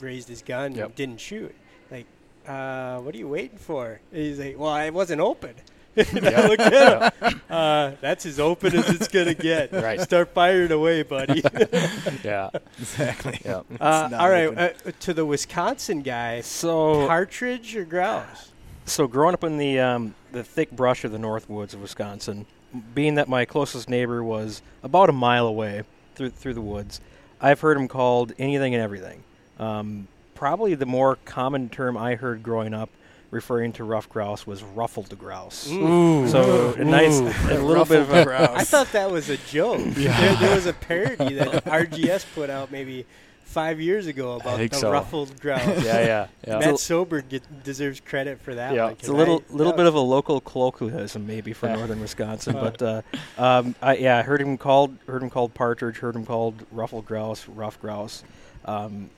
raised 0.00 0.28
his 0.28 0.40
gun, 0.42 0.74
Yep. 0.74 0.86
and 0.86 0.94
didn't 0.94 1.20
shoot. 1.20 1.54
Like, 1.90 2.06
uh, 2.46 2.98
what 3.00 3.12
are 3.14 3.18
you 3.18 3.28
waiting 3.28 3.58
for? 3.58 4.00
And 4.12 4.22
he's 4.22 4.38
like, 4.38 4.56
well, 4.58 4.70
I 4.70 4.90
wasn't 4.90 5.20
open. 5.20 5.54
And 6.14 6.26
I 6.28 6.48
looked 6.48 6.60
at 6.62 7.12
him. 7.22 7.40
Uh, 7.48 7.92
that's 8.00 8.26
as 8.26 8.40
open 8.40 8.74
as 8.74 8.88
it's 8.90 9.08
gonna 9.08 9.34
get. 9.34 9.72
Right. 9.84 10.00
Start 10.00 10.30
firing 10.34 10.72
away, 10.72 11.02
buddy. 11.02 11.42
Yeah, 12.24 12.50
Exactly. 12.78 13.40
yeah. 13.44 13.62
uh, 13.80 14.08
not 14.10 14.14
all 14.14 14.28
right, 14.30 14.46
open. 14.46 14.58
uh, 14.58 14.90
to 15.00 15.14
the 15.14 15.24
Wisconsin 15.26 16.02
guy, 16.02 16.40
So 16.40 17.06
partridge 17.06 17.76
or 17.76 17.84
grouse? 17.84 18.50
so 18.86 19.06
growing 19.06 19.34
up 19.34 19.44
in 19.44 19.56
the 19.58 19.78
um, 19.80 20.14
the 20.32 20.42
thick 20.44 20.70
brush 20.70 21.04
of 21.04 21.12
the 21.12 21.18
north 21.18 21.48
woods 21.48 21.74
of 21.74 21.80
Wisconsin, 21.80 22.46
being 22.94 23.14
that 23.14 23.28
my 23.28 23.44
closest 23.44 23.88
neighbor 23.88 24.22
was 24.22 24.62
about 24.82 25.08
a 25.08 25.12
mile 25.12 25.46
away 25.46 25.82
through 26.14 26.30
through 26.30 26.54
the 26.54 26.60
woods, 26.60 27.00
I've 27.40 27.60
heard 27.60 27.76
him 27.76 27.88
called 27.88 28.32
anything 28.38 28.74
and 28.74 28.82
everything. 28.82 29.22
Um, 29.58 30.08
probably 30.34 30.74
the 30.74 30.86
more 30.86 31.16
common 31.24 31.68
term 31.68 31.96
I 31.96 32.14
heard 32.16 32.42
growing 32.42 32.74
up, 32.74 32.90
referring 33.34 33.72
to 33.74 33.84
rough 33.84 34.08
grouse, 34.08 34.46
was 34.46 34.62
ruffled 34.62 35.16
grouse. 35.18 35.70
Ooh. 35.70 36.26
So 36.28 36.72
a 36.74 36.84
nice, 36.84 37.18
a 37.18 37.60
little 37.60 37.84
bit 37.84 38.00
of 38.00 38.10
a 38.12 38.24
grouse. 38.24 38.56
I 38.56 38.64
thought 38.64 38.92
that 38.92 39.10
was 39.10 39.28
a 39.28 39.36
joke. 39.36 39.80
there, 39.84 40.34
there 40.36 40.54
was 40.54 40.66
a 40.66 40.72
parody 40.72 41.34
that 41.34 41.64
RGS 41.64 42.24
put 42.34 42.48
out 42.48 42.70
maybe 42.70 43.04
five 43.44 43.80
years 43.80 44.06
ago 44.08 44.32
about 44.40 44.58
the 44.58 44.68
so. 44.76 44.90
ruffled 44.90 45.38
grouse. 45.40 45.84
Yeah, 45.84 46.00
yeah, 46.00 46.26
yeah. 46.46 46.58
Matt 46.58 46.74
Soberg 46.74 47.28
get, 47.28 47.42
deserves 47.62 48.00
credit 48.00 48.40
for 48.40 48.54
that. 48.54 48.74
Yeah. 48.74 48.84
one, 48.84 48.92
It's 48.92 49.00
'cause 49.02 49.10
a 49.10 49.14
little 49.14 49.42
I- 49.50 49.52
little 49.52 49.72
bit 49.72 49.86
of 49.86 49.94
a 49.94 50.00
local 50.00 50.40
colloquialism 50.40 51.26
maybe 51.26 51.52
for 51.52 51.66
Yeah. 51.68 51.76
northern 51.76 52.00
Wisconsin, 52.00 52.54
but 52.54 52.80
uh, 52.82 53.02
um, 53.38 53.74
I, 53.82 53.96
yeah, 53.96 54.18
I 54.18 54.22
heard 54.22 54.40
him 54.40 54.56
called 54.58 54.96
heard 55.06 55.22
him 55.22 55.30
called 55.30 55.54
partridge, 55.54 55.98
heard 55.98 56.16
him 56.16 56.24
called 56.26 56.64
ruffled 56.72 57.06
grouse, 57.06 57.46
rough 57.48 57.80
grouse. 57.80 58.24
Um, 58.64 59.10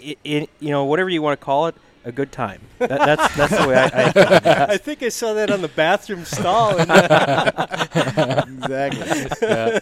it, 0.00 0.18
it, 0.22 0.50
you 0.60 0.70
know, 0.70 0.84
whatever 0.84 1.10
you 1.10 1.20
want 1.22 1.40
to 1.40 1.44
call 1.44 1.66
it, 1.66 1.74
a 2.08 2.12
good 2.12 2.32
time. 2.32 2.60
That, 2.78 2.88
that's 2.88 3.36
that's 3.36 3.56
the 3.56 3.68
way 3.68 3.76
I. 3.76 3.86
I 3.86 4.66
I 4.74 4.76
think 4.78 5.02
I 5.02 5.10
saw 5.10 5.34
that 5.34 5.50
on 5.50 5.60
the 5.62 5.68
bathroom 5.68 6.24
stall. 6.24 6.78
And 6.78 6.90
exactly. 8.64 9.46
yeah. 9.46 9.78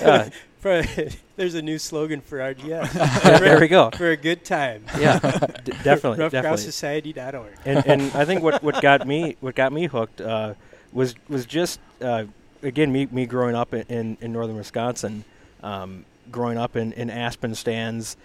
yeah, 0.00 0.28
there's 1.36 1.54
a 1.54 1.62
new 1.62 1.78
slogan 1.78 2.20
for 2.20 2.38
RGS. 2.38 3.22
there, 3.22 3.38
there 3.40 3.60
we 3.60 3.68
go. 3.68 3.90
For 3.90 4.10
a 4.10 4.16
good 4.16 4.44
time. 4.44 4.84
Yeah, 4.98 5.18
d- 5.18 5.72
definitely, 5.82 6.28
definitely. 6.28 6.40
RuffedGrouseSociety.org. 6.40 7.52
and 7.64 7.86
and 7.86 8.02
I 8.14 8.24
think 8.24 8.42
what, 8.42 8.62
what 8.62 8.80
got 8.80 9.06
me 9.06 9.36
what 9.40 9.54
got 9.54 9.72
me 9.72 9.86
hooked 9.86 10.20
uh, 10.20 10.54
was 10.92 11.14
was 11.28 11.46
just 11.46 11.80
uh, 12.00 12.24
again 12.62 12.92
me 12.92 13.08
me 13.10 13.26
growing 13.26 13.56
up 13.56 13.74
in, 13.74 13.82
in, 13.88 14.18
in 14.20 14.32
northern 14.32 14.56
Wisconsin, 14.56 15.24
um, 15.62 16.04
growing 16.30 16.58
up 16.58 16.76
in, 16.76 16.92
in 16.92 17.10
aspen 17.10 17.54
stands, 17.54 18.16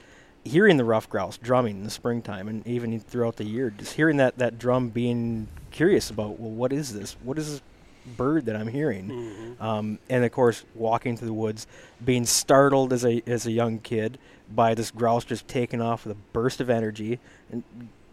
hearing 0.45 0.77
the 0.77 0.83
rough 0.85 1.09
grouse 1.09 1.37
drumming 1.37 1.77
in 1.77 1.83
the 1.83 1.89
springtime 1.89 2.47
and 2.47 2.65
even 2.67 2.99
throughout 2.99 3.35
the 3.35 3.43
year, 3.43 3.71
just 3.71 3.93
hearing 3.93 4.17
that, 4.17 4.37
that 4.37 4.57
drum, 4.59 4.89
being 4.89 5.47
curious 5.71 6.09
about 6.09 6.39
well 6.39 6.51
what 6.51 6.71
is 6.71 6.93
this? 6.93 7.17
What 7.23 7.37
is 7.37 7.49
this 7.53 7.61
bird 8.15 8.45
that 8.45 8.55
I'm 8.55 8.67
hearing? 8.67 9.09
Mhm. 9.09 9.61
Um, 9.61 9.99
and 10.09 10.23
of 10.23 10.31
course, 10.31 10.63
walking 10.75 11.17
through 11.17 11.27
the 11.27 11.33
woods, 11.33 11.65
being 12.03 12.25
startled 12.25 12.93
as 12.93 13.03
a 13.03 13.21
as 13.27 13.45
a 13.45 13.51
young 13.51 13.79
kid 13.79 14.17
by 14.53 14.75
this 14.75 14.91
grouse 14.91 15.25
just 15.25 15.47
taking 15.47 15.81
off 15.81 16.05
with 16.05 16.15
a 16.15 16.19
burst 16.31 16.61
of 16.61 16.69
energy, 16.69 17.19
and 17.51 17.63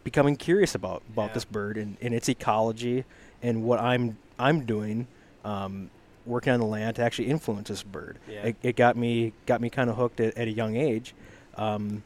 becoming 0.03 0.35
curious 0.37 0.75
about 0.75 1.03
about 1.13 1.29
Yeah. 1.29 1.35
this 1.35 1.45
bird 1.45 1.77
and, 1.77 1.97
and 2.01 2.15
its 2.15 2.29
ecology 2.29 3.05
and 3.43 3.63
what 3.65 3.79
I'm 3.79 4.17
I'm 4.39 4.65
doing, 4.65 5.07
um, 5.45 5.91
working 6.25 6.53
on 6.55 6.61
the 6.61 6.67
land 6.67 6.97
to 6.97 7.03
actually 7.03 7.29
influence 7.29 7.69
this 7.69 7.83
bird. 7.83 8.19
Yeah. 8.27 8.45
It, 8.47 8.57
it 8.63 8.77
got 8.77 8.97
me 8.97 9.35
got 9.45 9.61
me 9.61 9.69
kind 9.69 9.91
of 9.91 9.97
hooked 9.97 10.21
at, 10.21 10.37
at 10.39 10.49
a 10.49 10.53
young 10.53 10.75
age. 10.77 11.15
Um, 11.57 12.03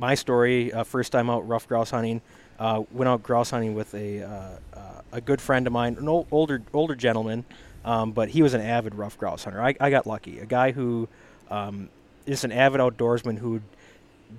my 0.00 0.14
story, 0.14 0.72
uh, 0.72 0.82
first 0.82 1.12
time 1.12 1.28
out 1.28 1.46
rough 1.46 1.68
grouse 1.68 1.90
hunting, 1.90 2.22
uh, 2.58 2.82
went 2.90 3.08
out 3.08 3.22
grouse 3.22 3.50
hunting 3.50 3.74
with 3.74 3.94
a 3.94 4.22
uh, 4.22 4.58
uh, 4.74 5.02
a 5.12 5.20
good 5.20 5.40
friend 5.40 5.66
of 5.66 5.72
mine, 5.72 5.96
an 5.98 6.08
ol- 6.08 6.26
older 6.30 6.62
older 6.72 6.94
gentleman, 6.96 7.44
um, 7.84 8.10
but 8.12 8.30
he 8.30 8.42
was 8.42 8.54
an 8.54 8.62
avid 8.62 8.94
rough 8.94 9.18
grouse 9.18 9.44
hunter. 9.44 9.62
I, 9.62 9.74
I 9.78 9.90
got 9.90 10.06
lucky. 10.06 10.40
A 10.40 10.46
guy 10.46 10.72
who 10.72 11.08
um, 11.50 11.90
is 12.26 12.44
an 12.44 12.50
avid 12.50 12.80
outdoorsman 12.80 13.38
who'd 13.38 13.62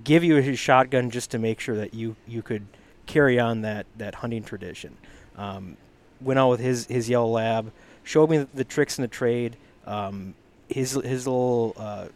give 0.04 0.24
you 0.24 0.38
his 0.38 0.58
shotgun 0.58 1.12
just 1.12 1.32
to 1.32 1.40
make 1.40 1.60
sure 1.60 1.76
that 1.76 1.94
you 1.94 2.16
you 2.28 2.42
could 2.42 2.66
carry 3.06 3.40
on 3.40 3.62
that 3.62 3.86
that 3.98 4.16
hunting 4.16 4.44
tradition. 4.44 4.98
Um, 5.38 5.78
went 6.20 6.40
out 6.40 6.50
with 6.50 6.60
his 6.60 6.88
his 6.88 7.08
yellow 7.08 7.30
lab, 7.30 7.72
showed 8.04 8.32
me 8.32 8.40
the, 8.40 8.48
the 8.54 8.64
tricks 8.64 8.98
in 8.98 9.04
the 9.04 9.08
trade. 9.08 9.58
Um, 9.86 10.34
his 10.68 10.94
his 10.94 11.28
little 11.28 11.76
uh, 11.78 12.08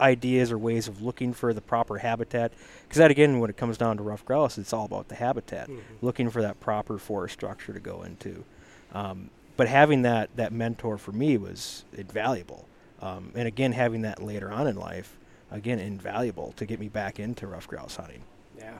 ideas 0.00 0.50
or 0.52 0.58
ways 0.58 0.88
of 0.88 1.02
looking 1.02 1.32
for 1.32 1.52
the 1.54 1.60
proper 1.60 1.98
habitat. 1.98 2.52
Because 2.82 2.98
that 2.98 3.10
again, 3.10 3.38
when 3.40 3.50
it 3.50 3.56
comes 3.56 3.78
down 3.78 3.96
to 3.98 4.02
rough 4.02 4.24
grouse, 4.24 4.58
it's 4.58 4.72
all 4.72 4.84
about 4.84 5.08
the 5.08 5.14
habitat, 5.14 5.68
Mhm. 5.68 5.80
looking 6.02 6.30
for 6.30 6.42
that 6.42 6.60
proper 6.60 6.98
forest 6.98 7.34
structure 7.34 7.72
to 7.72 7.80
go 7.80 8.02
into. 8.02 8.44
Um, 8.92 9.30
but 9.56 9.68
having 9.68 10.02
that 10.02 10.30
that 10.36 10.52
mentor 10.52 10.98
for 10.98 11.12
me 11.12 11.36
was 11.36 11.84
invaluable. 11.96 12.66
Um, 13.00 13.32
and 13.34 13.46
again, 13.46 13.72
having 13.72 14.02
that 14.02 14.22
later 14.22 14.50
on 14.50 14.66
in 14.66 14.76
life, 14.76 15.16
again, 15.50 15.78
invaluable 15.78 16.52
to 16.56 16.64
get 16.66 16.80
me 16.80 16.88
back 16.88 17.20
into 17.20 17.46
rough 17.46 17.68
grouse 17.68 17.96
hunting. 17.96 18.22
Yeah, 18.56 18.78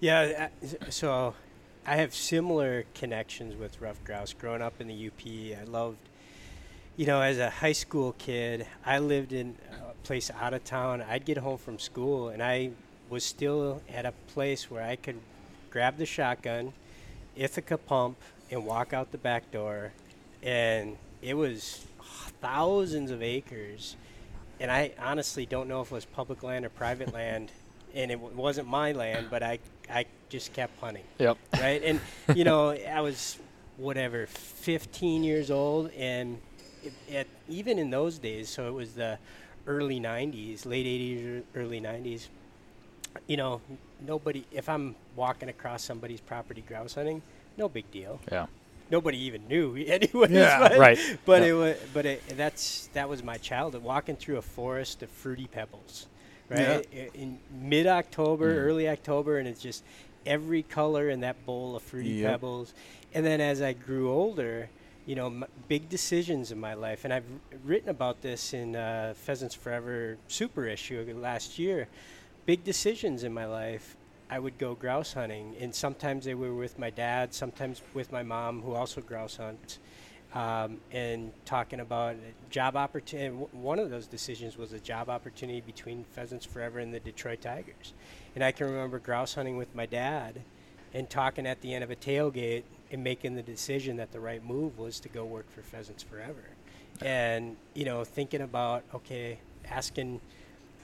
yeah. 0.00 0.48
uh, 0.62 0.90
So 0.90 1.34
I 1.86 1.96
have 1.96 2.14
similar 2.14 2.84
connections 2.94 3.54
with 3.56 3.80
rough 3.80 4.02
grouse. 4.04 4.32
Growing 4.32 4.62
up 4.62 4.80
in 4.80 4.88
the 4.88 4.94
UP, 4.94 5.54
I 5.54 5.64
loved, 5.64 5.98
you 6.96 7.06
know, 7.06 7.20
as 7.20 7.38
a 7.38 7.50
high 7.50 7.72
school 7.72 8.14
kid, 8.18 8.66
I 8.84 8.98
lived 8.98 9.32
in 9.32 9.56
a 9.70 9.97
place 10.08 10.30
out 10.40 10.54
of 10.54 10.64
town. 10.64 11.02
I'd 11.02 11.26
get 11.26 11.36
home 11.36 11.58
from 11.58 11.78
school, 11.78 12.30
and 12.30 12.42
I 12.42 12.70
was 13.10 13.22
still 13.22 13.82
at 13.92 14.06
a 14.06 14.12
place 14.32 14.70
where 14.70 14.82
I 14.82 14.96
could 14.96 15.20
grab 15.70 15.98
the 15.98 16.06
shotgun, 16.06 16.72
Ithaca 17.36 17.76
pump, 17.76 18.16
and 18.50 18.64
walk 18.64 18.94
out 18.94 19.12
the 19.12 19.18
back 19.18 19.50
door. 19.52 19.92
And 20.42 20.96
it 21.20 21.34
was 21.34 21.84
thousands 22.40 23.10
of 23.10 23.22
acres. 23.22 23.96
And 24.58 24.70
I 24.70 24.92
honestly 24.98 25.44
don't 25.44 25.68
know 25.68 25.82
if 25.82 25.92
it 25.92 25.94
was 25.94 26.06
public 26.06 26.42
land 26.42 26.64
or 26.64 26.70
private 26.70 27.12
land. 27.12 27.52
And 27.94 28.10
it 28.10 28.16
w- 28.20 28.36
wasn't 28.36 28.68
my 28.68 28.92
land, 28.92 29.28
but 29.30 29.42
I, 29.42 29.58
I 29.90 30.04
just 30.28 30.52
kept 30.52 30.78
hunting 30.78 31.04
Yep. 31.18 31.38
right? 31.54 31.82
And 31.82 32.00
you 32.36 32.44
know, 32.44 32.68
I 32.72 33.00
was 33.00 33.38
whatever, 33.78 34.26
15 34.26 35.24
years 35.24 35.50
old, 35.50 35.90
and 35.96 36.38
it, 36.84 36.92
it, 37.08 37.28
even 37.48 37.78
in 37.78 37.88
those 37.88 38.18
days, 38.18 38.50
so 38.50 38.68
it 38.68 38.74
was 38.74 38.92
the 38.92 39.18
early 39.68 40.00
90s, 40.00 40.66
late 40.66 40.86
80s, 40.86 41.42
early 41.54 41.80
90s. 41.80 42.26
You 43.28 43.36
know, 43.36 43.60
nobody. 44.04 44.44
If 44.50 44.68
I'm 44.68 44.96
walking 45.14 45.48
across 45.48 45.84
somebody's 45.84 46.20
property 46.20 46.64
grouse 46.66 46.94
hunting, 46.94 47.22
no 47.56 47.68
big 47.68 47.88
deal. 47.92 48.18
Yeah. 48.32 48.46
Nobody 48.90 49.18
even 49.24 49.46
knew, 49.46 49.76
anyways. 49.86 50.30
Yeah, 50.30 50.58
but, 50.68 50.78
right. 50.78 50.98
But 51.26 51.42
Yeah. 51.42 51.48
it 51.48 51.52
was, 51.52 51.76
but 51.92 52.06
it, 52.06 52.22
that's 52.36 52.88
that 52.94 53.08
was 53.08 53.22
my 53.22 53.36
childhood, 53.36 53.82
walking 53.82 54.16
through 54.16 54.38
a 54.38 54.42
forest 54.42 55.02
of 55.02 55.10
fruity 55.10 55.46
pebbles, 55.46 56.06
right? 56.48 56.86
I- 56.92 57.10
In 57.14 57.38
mid 57.60 57.86
October, 57.86 58.54
Mm. 58.54 58.58
early 58.64 58.88
October, 58.88 59.38
and 59.38 59.46
it's 59.46 59.60
just 59.60 59.84
every 60.26 60.62
color 60.62 61.10
in 61.10 61.20
that 61.20 61.44
bowl 61.46 61.76
of 61.76 61.82
fruity 61.82 62.10
Yep. 62.10 62.30
pebbles. 62.30 62.74
And 63.14 63.24
then 63.26 63.40
as 63.40 63.60
I 63.62 63.72
grew 63.74 64.10
older, 64.12 64.68
you 65.08 65.14
know, 65.14 65.28
m- 65.28 65.44
big 65.68 65.88
decisions 65.88 66.52
in 66.52 66.60
my 66.60 66.74
life, 66.74 67.06
and 67.06 67.14
I've 67.14 67.24
written 67.64 67.88
about 67.88 68.20
this 68.20 68.52
in 68.52 68.76
uh, 68.76 69.14
Pheasants 69.16 69.54
Forever 69.54 70.18
super 70.28 70.66
issue 70.66 71.02
last 71.18 71.58
year. 71.58 71.88
Big 72.44 72.62
decisions 72.62 73.24
in 73.24 73.32
my 73.32 73.46
life. 73.46 73.96
I 74.28 74.38
would 74.38 74.58
go 74.58 74.74
grouse 74.74 75.14
hunting, 75.14 75.56
and 75.58 75.74
sometimes 75.74 76.26
they 76.26 76.34
were 76.34 76.52
with 76.52 76.78
my 76.78 76.90
dad, 76.90 77.32
sometimes 77.32 77.80
with 77.94 78.12
my 78.12 78.22
mom, 78.22 78.60
who 78.60 78.74
also 78.74 79.00
grouse 79.00 79.38
hunts, 79.38 79.78
um, 80.34 80.76
and 80.92 81.32
talking 81.46 81.80
about 81.80 82.16
job 82.50 82.76
opportunity. 82.76 83.34
One 83.52 83.78
of 83.78 83.88
those 83.88 84.06
decisions 84.06 84.58
was 84.58 84.74
a 84.74 84.78
job 84.78 85.08
opportunity 85.08 85.62
between 85.62 86.04
Pheasants 86.04 86.44
Forever 86.44 86.80
and 86.80 86.92
the 86.92 87.00
Detroit 87.00 87.40
Tigers. 87.40 87.94
And 88.34 88.44
I 88.44 88.52
can 88.52 88.66
remember 88.66 88.98
grouse 88.98 89.36
hunting 89.36 89.56
with 89.56 89.74
my 89.74 89.86
dad 89.86 90.42
and 90.92 91.08
talking 91.08 91.46
at 91.46 91.62
the 91.62 91.72
end 91.72 91.82
of 91.82 91.90
a 91.90 91.96
tailgate 91.96 92.64
and 92.90 93.04
making 93.04 93.34
the 93.34 93.42
decision 93.42 93.96
that 93.96 94.12
the 94.12 94.20
right 94.20 94.44
move 94.44 94.78
was 94.78 95.00
to 95.00 95.08
go 95.08 95.24
work 95.24 95.50
for 95.50 95.62
Pheasants 95.62 96.02
Forever. 96.02 96.44
And, 97.00 97.56
you 97.74 97.84
know, 97.84 98.04
thinking 98.04 98.40
about, 98.40 98.82
okay, 98.94 99.38
asking 99.70 100.20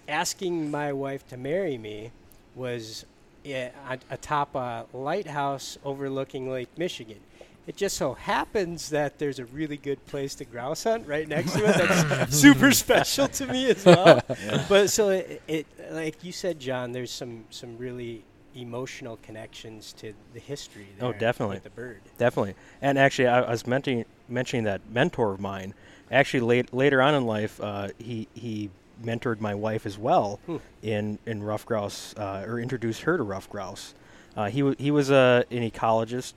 asking 0.07 0.71
my 0.71 0.93
wife 0.93 1.27
to 1.29 1.37
marry 1.37 1.79
me 1.79 2.11
was 2.55 3.07
yeah, 3.43 3.71
atop 4.11 4.55
a 4.55 4.87
lighthouse 4.93 5.79
overlooking 5.85 6.51
Lake 6.51 6.71
Michigan. 6.79 7.21
It 7.67 7.77
just 7.77 7.97
so 7.97 8.15
happens 8.15 8.91
that 8.91 9.19
there's 9.19 9.39
a 9.39 9.47
really 9.47 9.77
good 9.77 10.05
place 10.07 10.35
to 10.37 10.45
grouse 10.45 10.85
hunt 10.85 11.07
right 11.07 11.27
next 11.27 11.53
to 11.53 11.65
it. 11.65 11.77
That's 11.77 12.37
super 12.41 12.73
special 12.73 13.29
to 13.29 13.47
me 13.47 13.71
as 13.71 13.85
well. 13.85 14.21
But 14.69 14.91
so 14.91 15.11
it, 15.11 15.43
it, 15.47 15.67
like 15.91 16.23
you 16.25 16.33
said, 16.33 16.61
John, 16.61 16.93
there's 16.93 17.11
some 17.11 17.45
some 17.51 17.79
really 17.79 18.25
emotional 18.55 19.19
connections 19.23 19.93
to 19.95 20.13
the 20.33 20.41
history. 20.41 20.87
Oh, 21.01 21.13
definitely. 21.13 21.59
the 21.59 21.71
bird. 21.71 22.01
Definitely. 22.19 22.55
And 22.81 22.99
actually, 22.99 23.29
I, 23.29 23.43
I 23.43 23.51
was 23.51 23.67
mentioning 23.67 24.05
mentioning 24.29 24.65
that 24.65 24.81
mentor 24.91 25.33
of 25.33 25.41
mine. 25.41 25.75
Actually, 26.11 26.41
late, 26.41 26.75
later 26.75 27.01
on 27.03 27.15
in 27.15 27.27
life, 27.27 27.61
uh, 27.61 27.89
he 27.99 28.29
he 28.35 28.71
mentored 29.03 29.41
my 29.41 29.55
wife 29.55 29.87
as 29.87 29.99
well 29.99 30.39
Hmm. 30.47 30.57
in 30.83 31.19
in 31.27 31.43
rough 31.43 31.67
grouse, 31.67 32.15
uh, 32.17 32.45
or 32.47 32.59
introduced 32.61 33.03
her 33.03 33.17
to 33.17 33.23
rough 33.23 33.49
grouse. 33.51 33.95
Uh, 34.37 34.49
he 34.51 34.63
wa 34.63 34.75
he 34.79 34.91
was 34.91 35.11
a, 35.11 35.45
an 35.51 35.69
ecologist, 35.71 36.35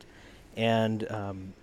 and 0.56 1.10
um, 1.12 1.54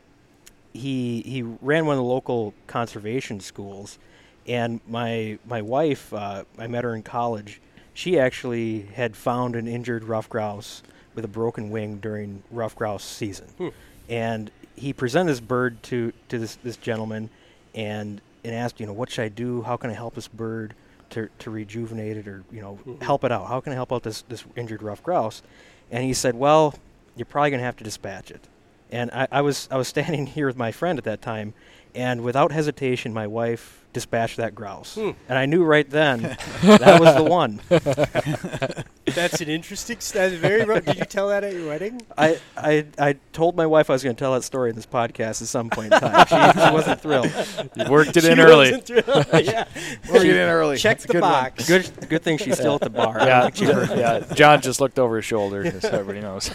he 0.72 1.22
he 1.22 1.42
ran 1.42 1.86
one 1.86 1.96
of 1.96 2.02
the 2.02 2.08
local 2.08 2.54
conservation 2.66 3.40
schools. 3.40 3.98
And 4.46 4.80
my 4.86 5.38
my 5.46 5.62
wife, 5.62 6.12
uh, 6.12 6.44
I 6.58 6.66
met 6.66 6.84
her 6.84 6.94
in 6.94 7.02
college. 7.02 7.60
She 7.94 8.18
actually 8.18 8.82
had 8.94 9.16
found 9.16 9.56
an 9.56 9.66
injured 9.68 10.04
rough 10.04 10.28
grouse 10.28 10.82
with 11.14 11.24
a 11.24 11.28
broken 11.28 11.70
wing 11.70 11.98
during 11.98 12.42
rough 12.50 12.74
grouse 12.76 13.04
season. 13.04 13.46
Hmm. 13.58 13.68
and 14.10 14.50
he 14.76 14.92
presented 14.92 15.30
this 15.30 15.40
bird 15.40 15.80
to 15.84 16.12
to 16.28 16.38
this 16.38 16.56
this 16.64 16.76
gentleman 16.76 17.30
and 17.74 18.20
and 18.44 18.54
asked 18.54 18.80
you 18.80 18.86
know 18.86 18.92
what 18.92 19.10
should 19.10 19.22
I 19.24 19.28
do? 19.28 19.62
How 19.62 19.76
can 19.76 19.88
I 19.90 19.94
help 19.94 20.14
this 20.16 20.26
bird 20.28 20.74
to 21.10 21.28
to 21.38 21.50
rejuvenate 21.50 22.16
it 22.16 22.26
or 22.26 22.42
you 22.50 22.60
know 22.60 22.78
Mhm. 22.84 23.00
help 23.02 23.22
it 23.24 23.30
out? 23.32 23.46
How 23.46 23.60
can 23.60 23.72
I 23.72 23.76
help 23.76 23.92
out 23.92 24.02
this 24.02 24.22
this 24.28 24.44
injured 24.56 24.82
rough 24.82 25.02
grouse? 25.02 25.42
And 25.90 26.02
he 26.04 26.12
said 26.12 26.34
well 26.34 26.74
you're 27.16 27.24
probably 27.26 27.52
gonna 27.52 27.62
have 27.62 27.76
to 27.76 27.84
dispatch 27.84 28.30
it. 28.32 28.48
And 28.90 29.10
I, 29.12 29.28
I 29.30 29.40
was 29.40 29.68
I 29.70 29.76
was 29.76 29.86
standing 29.94 30.26
here 30.26 30.48
with 30.48 30.56
my 30.56 30.72
friend 30.72 30.98
at 30.98 31.04
that 31.04 31.22
time 31.22 31.54
and 31.94 32.22
without 32.24 32.50
hesitation 32.50 33.14
my 33.14 33.28
wife 33.28 33.83
dispatched 33.94 34.36
that 34.36 34.54
grouse 34.54 34.96
Hmm. 34.96 35.12
and 35.28 35.38
I 35.38 35.46
knew 35.46 35.64
right 35.64 35.88
then 35.88 36.20
that 36.62 37.00
was 37.00 37.14
the 37.16 37.24
one 37.24 37.60
That's 39.14 39.40
an 39.42 39.48
interesting. 39.48 39.98
s- 39.98 40.12
That's 40.12 40.34
very. 40.34 40.64
ro- 40.64 40.80
Did 40.80 40.96
you 40.96 41.04
tell 41.04 41.28
that 41.28 41.44
at 41.44 41.52
your 41.52 41.68
wedding? 41.68 42.00
I, 42.16 42.38
I 42.56 42.86
I 42.98 43.16
told 43.34 43.54
my 43.54 43.66
wife 43.66 43.90
I 43.90 43.92
was 43.92 44.02
going 44.02 44.16
to 44.16 44.18
tell 44.18 44.32
that 44.32 44.44
story 44.44 44.70
in 44.70 44.76
this 44.76 44.86
podcast 44.86 45.42
at 45.42 45.48
some 45.48 45.68
point 45.68 45.92
in 45.92 46.00
time. 46.00 46.26
She, 46.26 46.60
she 46.60 46.72
wasn't 46.72 47.00
thrilled. 47.02 47.30
You 47.76 47.90
worked 47.90 48.16
it 48.16 48.22
She 48.24 48.30
in 48.30 48.40
early. 48.40 48.72
wasn't 48.72 48.86
thrilled. 48.86 49.26
yeah. 49.44 49.66
We're 50.08 50.14
getting 50.22 50.30
in 50.30 50.48
early. 50.48 50.78
Check 50.78 51.00
the 51.00 51.08
good 51.08 51.20
one. 51.20 51.30
box. 51.30 51.68
Good 51.68 51.90
good 52.08 52.22
thing 52.22 52.38
she's 52.38 52.54
still 52.58 52.76
at 52.76 52.80
the 52.80 52.90
bar. 52.90 53.18
Yeah, 53.20 53.50
think 53.50 53.90
yeah. 53.90 54.20
John 54.34 54.62
just 54.62 54.80
looked 54.80 54.98
over 54.98 55.16
his 55.16 55.24
shoulder, 55.26 55.70
so 55.80 55.88
everybody 55.90 56.20
knows. 56.20 56.50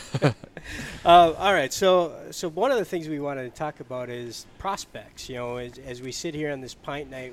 Uh, 1.06 1.34
all 1.38 1.54
right, 1.54 1.72
so 1.72 2.14
so 2.32 2.50
one 2.50 2.72
of 2.72 2.78
the 2.80 2.86
things 2.86 3.08
we 3.08 3.20
wanted 3.20 3.44
to 3.44 3.58
talk 3.58 3.80
about 3.80 4.10
is 4.10 4.46
prospects. 4.58 5.30
You 5.30 5.36
know, 5.36 5.58
as, 5.58 5.78
as 5.80 6.02
we 6.02 6.12
sit 6.12 6.34
here 6.34 6.52
on 6.52 6.62
this 6.62 6.74
pint 6.74 7.10
night, 7.12 7.29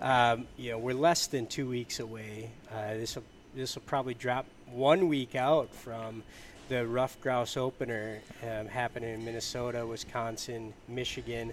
um, 0.00 0.46
you 0.56 0.70
know, 0.70 0.78
we're 0.78 0.94
less 0.94 1.26
than 1.26 1.46
two 1.46 1.68
weeks 1.68 2.00
away. 2.00 2.50
Uh, 2.72 2.94
this 2.94 3.14
will 3.16 3.24
this 3.54 3.74
will 3.74 3.82
probably 3.82 4.14
drop 4.14 4.44
one 4.70 5.08
week 5.08 5.34
out 5.34 5.74
from 5.74 6.22
the 6.68 6.86
rough 6.86 7.18
grouse 7.22 7.56
opener 7.56 8.18
um, 8.42 8.66
happening 8.66 9.14
in 9.14 9.24
Minnesota, 9.24 9.86
Wisconsin, 9.86 10.74
Michigan. 10.88 11.52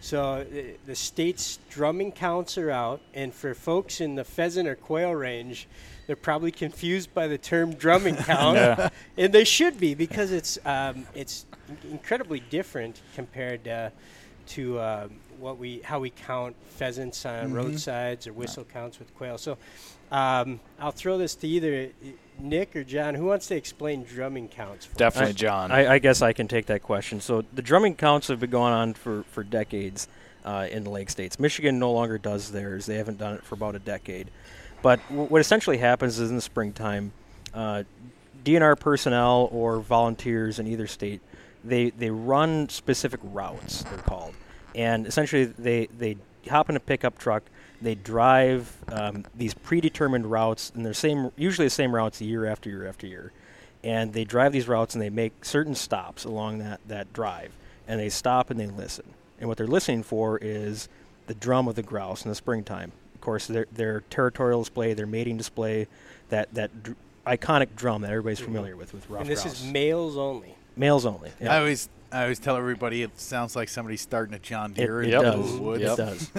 So 0.00 0.44
the, 0.50 0.74
the 0.86 0.94
state's 0.96 1.58
drumming 1.70 2.12
counts 2.12 2.56
are 2.58 2.70
out, 2.70 3.00
and 3.14 3.32
for 3.34 3.54
folks 3.54 4.00
in 4.00 4.14
the 4.14 4.24
pheasant 4.24 4.66
or 4.68 4.74
quail 4.74 5.14
range, 5.14 5.68
they're 6.06 6.16
probably 6.16 6.50
confused 6.50 7.12
by 7.14 7.28
the 7.28 7.38
term 7.38 7.74
drumming 7.74 8.16
count, 8.32 8.56
Yeah. 8.56 8.88
and 9.16 9.32
they 9.32 9.44
should 9.44 9.78
be 9.78 9.94
because 9.94 10.32
it's 10.32 10.58
um, 10.64 11.06
it's 11.14 11.46
incredibly 11.90 12.40
different 12.40 13.00
compared 13.14 13.68
uh, 13.68 13.90
to 14.48 14.80
um, 14.80 15.10
what 15.42 15.58
we 15.58 15.80
how 15.84 15.98
we 15.98 16.10
count 16.10 16.54
pheasants 16.70 17.26
on 17.26 17.50
Mhm. 17.50 17.54
roadsides 17.54 18.26
or 18.26 18.32
whistle 18.32 18.64
counts 18.64 18.98
with 18.98 19.14
quail. 19.16 19.36
So 19.38 19.58
um, 20.12 20.60
I'll 20.78 20.92
throw 20.92 21.18
this 21.18 21.34
to 21.36 21.48
either 21.48 21.88
Nick 22.38 22.76
or 22.76 22.84
John. 22.84 23.14
Who 23.14 23.24
wants 23.26 23.46
to 23.48 23.56
explain 23.56 24.04
drumming 24.04 24.48
counts? 24.48 24.86
For 24.86 24.92
us? 24.92 24.96
Definitely 24.98 25.30
I- 25.30 25.32
John. 25.32 25.72
I, 25.72 25.94
I 25.94 25.98
guess 25.98 26.22
I 26.22 26.32
can 26.32 26.48
take 26.48 26.66
that 26.66 26.82
question. 26.82 27.20
So 27.20 27.44
the 27.52 27.62
drumming 27.62 27.96
counts 27.96 28.28
have 28.28 28.38
been 28.40 28.50
going 28.50 28.72
on 28.72 28.94
for 28.94 29.24
for 29.32 29.42
decades 29.42 30.06
uh, 30.44 30.68
in 30.70 30.84
the 30.84 30.90
Lake 30.90 31.10
States. 31.10 31.38
Michigan 31.40 31.78
no 31.78 31.92
longer 31.92 32.18
does 32.18 32.52
theirs. 32.52 32.86
They 32.86 32.96
haven't 32.96 33.18
done 33.18 33.34
it 33.34 33.42
for 33.44 33.54
about 33.56 33.74
a 33.74 33.78
decade. 33.80 34.30
But 34.80 35.00
w- 35.08 35.28
what 35.28 35.40
essentially 35.40 35.78
happens 35.78 36.18
is 36.18 36.30
in 36.30 36.36
the 36.36 36.42
springtime, 36.42 37.12
uh, 37.54 37.84
DNR 38.44 38.74
personnel 38.78 39.48
or 39.52 39.78
volunteers 39.78 40.58
in 40.58 40.66
either 40.66 40.86
state, 40.88 41.20
they 41.64 41.90
they 41.90 42.10
run 42.10 42.68
specific 42.68 43.20
routes. 43.22 43.84
They're 43.84 43.98
called, 43.98 44.34
and 44.74 45.06
essentially 45.06 45.44
they 45.44 45.86
they 45.86 46.16
hop 46.48 46.68
in 46.70 46.76
a 46.76 46.80
pickup 46.80 47.18
truck. 47.18 47.42
They 47.80 47.94
drive 47.96 48.76
um, 48.92 49.24
these 49.34 49.54
predetermined 49.54 50.30
routes, 50.30 50.70
and 50.74 50.86
they're 50.86 50.94
same 50.94 51.32
usually 51.36 51.66
the 51.66 51.70
same 51.70 51.94
routes 51.94 52.20
year 52.20 52.46
after 52.46 52.68
year 52.70 52.86
after 52.86 53.06
year 53.06 53.32
and 53.84 54.12
they 54.12 54.24
drive 54.24 54.52
these 54.52 54.68
routes 54.68 54.94
and 54.94 55.02
they 55.02 55.10
make 55.10 55.44
certain 55.44 55.74
stops 55.74 56.24
along 56.24 56.58
that, 56.58 56.80
that 56.86 57.12
drive 57.12 57.50
and 57.88 57.98
they 57.98 58.08
stop 58.08 58.48
and 58.48 58.60
they 58.60 58.66
listen 58.68 59.04
and 59.40 59.48
what 59.48 59.58
they're 59.58 59.66
listening 59.66 60.04
for 60.04 60.38
is 60.40 60.88
the 61.26 61.34
drum 61.34 61.66
of 61.66 61.74
the 61.74 61.82
grouse 61.82 62.24
in 62.24 62.28
the 62.28 62.34
springtime 62.36 62.92
of 63.12 63.20
course 63.20 63.48
their, 63.48 63.66
their 63.72 64.02
territorial 64.02 64.60
display 64.60 64.94
their 64.94 65.04
mating 65.06 65.36
display 65.36 65.88
that, 66.28 66.52
that 66.54 66.82
dr- 66.84 66.96
iconic 67.26 67.74
drum 67.74 68.02
that 68.02 68.10
everybody's 68.10 68.40
Mhm. 68.40 68.44
familiar 68.44 68.76
with 68.76 68.94
with 68.94 69.10
rough 69.10 69.22
and 69.22 69.30
this 69.30 69.42
grouse 69.42 69.60
is 69.60 69.72
males 69.72 70.16
only. 70.16 70.54
males 70.76 71.04
only 71.04 71.32
I 71.40 71.58
always 71.58 71.88
I 72.12 72.22
always 72.22 72.38
tell 72.38 72.56
everybody 72.56 73.02
it 73.02 73.18
sounds 73.18 73.56
like 73.56 73.68
somebody 73.68 73.96
starting 73.96 74.34
a 74.34 74.38
John 74.38 74.72
Deere 74.72 75.02
it 75.02 75.04
in 75.06 75.10
the 75.10 75.16
Yep. 75.16 75.22
does 75.22 75.54
of 75.54 75.60
woods. 75.60 75.82
it 75.82 75.86
Yep. 75.86 75.96
does 75.96 76.30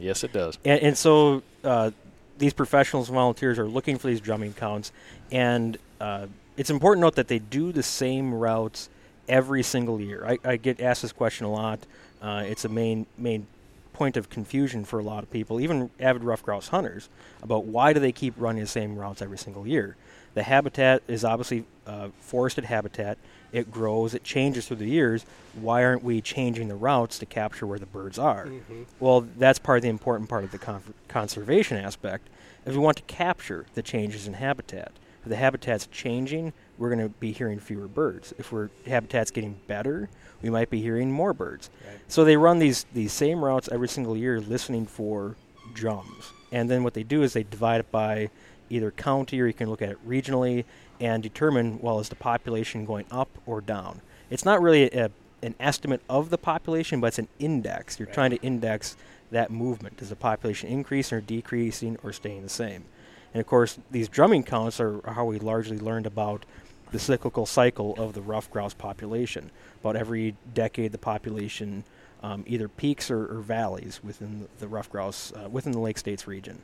yes, 0.00 0.24
it 0.24 0.32
does. 0.32 0.58
and, 0.64 0.80
and 0.80 0.98
so 0.98 1.42
uh, 1.64 1.90
these 2.38 2.52
professionals 2.52 3.08
and 3.08 3.14
volunteers 3.14 3.58
are 3.58 3.66
looking 3.66 3.98
for 3.98 4.06
these 4.08 4.20
drumming 4.20 4.52
counts 4.52 4.92
and 5.32 5.78
uh, 6.00 6.26
it's 6.56 6.70
important 6.70 7.02
to 7.02 7.06
note 7.06 7.14
that 7.16 7.28
they 7.28 7.38
do 7.38 7.72
the 7.72 7.82
same 7.82 8.32
routes 8.32 8.88
every 9.28 9.62
single 9.62 10.00
year 10.00 10.24
I, 10.26 10.38
I 10.52 10.56
get 10.56 10.80
asked 10.80 11.02
this 11.02 11.12
question 11.12 11.46
a 11.46 11.50
lot 11.50 11.80
uh, 12.22 12.44
it's 12.46 12.64
a 12.64 12.68
main 12.68 13.06
main 13.18 13.46
point 13.92 14.16
of 14.18 14.28
confusion 14.28 14.84
for 14.84 14.98
a 14.98 15.02
lot 15.02 15.22
of 15.22 15.30
people, 15.30 15.58
even 15.58 15.88
avid 15.98 16.22
ruffed 16.22 16.44
grouse 16.44 16.68
hunters, 16.68 17.08
about 17.42 17.64
why 17.64 17.94
do 17.94 18.00
they 18.00 18.12
keep 18.12 18.34
running 18.36 18.60
the 18.60 18.66
same 18.68 18.94
routes 18.94 19.22
every 19.22 19.38
single 19.38 19.66
year. 19.66 19.96
The 20.36 20.42
habitat 20.42 21.02
is 21.08 21.24
obviously 21.24 21.64
uh, 21.86 22.08
forested 22.20 22.66
habitat. 22.66 23.16
It 23.52 23.70
grows, 23.70 24.12
it 24.12 24.22
changes 24.22 24.68
through 24.68 24.76
the 24.76 24.86
years. 24.86 25.24
Why 25.54 25.82
aren't 25.82 26.04
we 26.04 26.20
changing 26.20 26.68
the 26.68 26.74
routes 26.74 27.18
to 27.20 27.26
capture 27.26 27.66
where 27.66 27.78
the 27.78 27.86
birds 27.86 28.18
are? 28.18 28.44
Mm-hmm. 28.44 28.82
Well, 29.00 29.26
that's 29.38 29.58
part 29.58 29.78
of 29.78 29.82
the 29.82 29.88
important 29.88 30.28
part 30.28 30.44
of 30.44 30.50
the 30.50 30.58
con- 30.58 30.82
conservation 31.08 31.78
aspect. 31.78 32.28
If 32.66 32.74
we 32.74 32.78
want 32.80 32.98
to 32.98 33.02
capture 33.04 33.64
the 33.72 33.80
changes 33.80 34.26
in 34.26 34.34
habitat. 34.34 34.92
If 35.22 35.30
the 35.30 35.36
habitat's 35.36 35.86
changing, 35.86 36.52
we're 36.76 36.94
going 36.94 37.08
to 37.08 37.14
be 37.18 37.32
hearing 37.32 37.58
fewer 37.58 37.88
birds. 37.88 38.34
If 38.36 38.52
our 38.52 38.68
habitat's 38.86 39.30
getting 39.30 39.58
better, 39.66 40.10
we 40.42 40.50
might 40.50 40.68
be 40.68 40.82
hearing 40.82 41.10
more 41.10 41.32
birds. 41.32 41.70
Right. 41.88 41.98
So 42.08 42.24
they 42.26 42.36
run 42.36 42.58
these 42.58 42.84
these 42.92 43.14
same 43.14 43.42
routes 43.42 43.70
every 43.72 43.88
single 43.88 44.14
year, 44.14 44.38
listening 44.42 44.84
for 44.84 45.34
drums. 45.72 46.30
And 46.52 46.68
then 46.68 46.84
what 46.84 46.92
they 46.92 47.04
do 47.04 47.22
is 47.22 47.32
they 47.32 47.42
divide 47.42 47.80
it 47.80 47.90
by 47.90 48.28
either 48.70 48.90
county 48.90 49.40
or 49.40 49.46
you 49.46 49.52
can 49.52 49.68
look 49.68 49.82
at 49.82 49.90
it 49.90 50.08
regionally 50.08 50.64
and 51.00 51.22
determine 51.22 51.78
well 51.80 52.00
is 52.00 52.08
the 52.08 52.16
population 52.16 52.84
going 52.84 53.06
up 53.10 53.28
or 53.46 53.60
down. 53.60 54.00
It's 54.30 54.44
not 54.44 54.60
really 54.62 54.90
a, 54.90 55.10
an 55.42 55.54
estimate 55.60 56.00
of 56.08 56.30
the 56.30 56.38
population, 56.38 57.00
but 57.00 57.08
it's 57.08 57.18
an 57.18 57.28
index. 57.38 57.98
You're 57.98 58.06
Right. 58.06 58.14
trying 58.14 58.30
to 58.30 58.42
index 58.42 58.96
that 59.30 59.50
movement. 59.50 59.98
Does 59.98 60.08
the 60.08 60.16
population 60.16 60.68
increase 60.68 61.12
or 61.12 61.20
decreasing 61.20 61.98
or 62.02 62.12
staying 62.12 62.42
the 62.42 62.48
same? 62.48 62.84
And 63.34 63.40
of 63.40 63.46
course, 63.46 63.78
these 63.90 64.08
drumming 64.08 64.44
counts 64.44 64.80
are, 64.80 65.06
are 65.06 65.12
how 65.14 65.26
we 65.26 65.38
largely 65.38 65.78
learned 65.78 66.06
about 66.06 66.46
the 66.92 66.98
cyclical 66.98 67.44
cycle 67.44 67.94
of 67.98 68.14
the 68.14 68.22
rough 68.22 68.50
grouse 68.50 68.72
population. 68.72 69.50
About 69.80 69.96
every 69.96 70.36
decade, 70.54 70.92
the 70.92 70.98
population 70.98 71.84
um, 72.22 72.44
either 72.46 72.68
peaks 72.68 73.10
or, 73.10 73.26
or 73.26 73.40
valleys 73.40 74.00
within 74.02 74.40
the, 74.40 74.48
the 74.60 74.68
rough 74.68 74.88
grouse 74.88 75.32
uh, 75.34 75.48
within 75.48 75.72
the 75.72 75.80
Lake 75.80 75.98
States 75.98 76.26
region. 76.26 76.62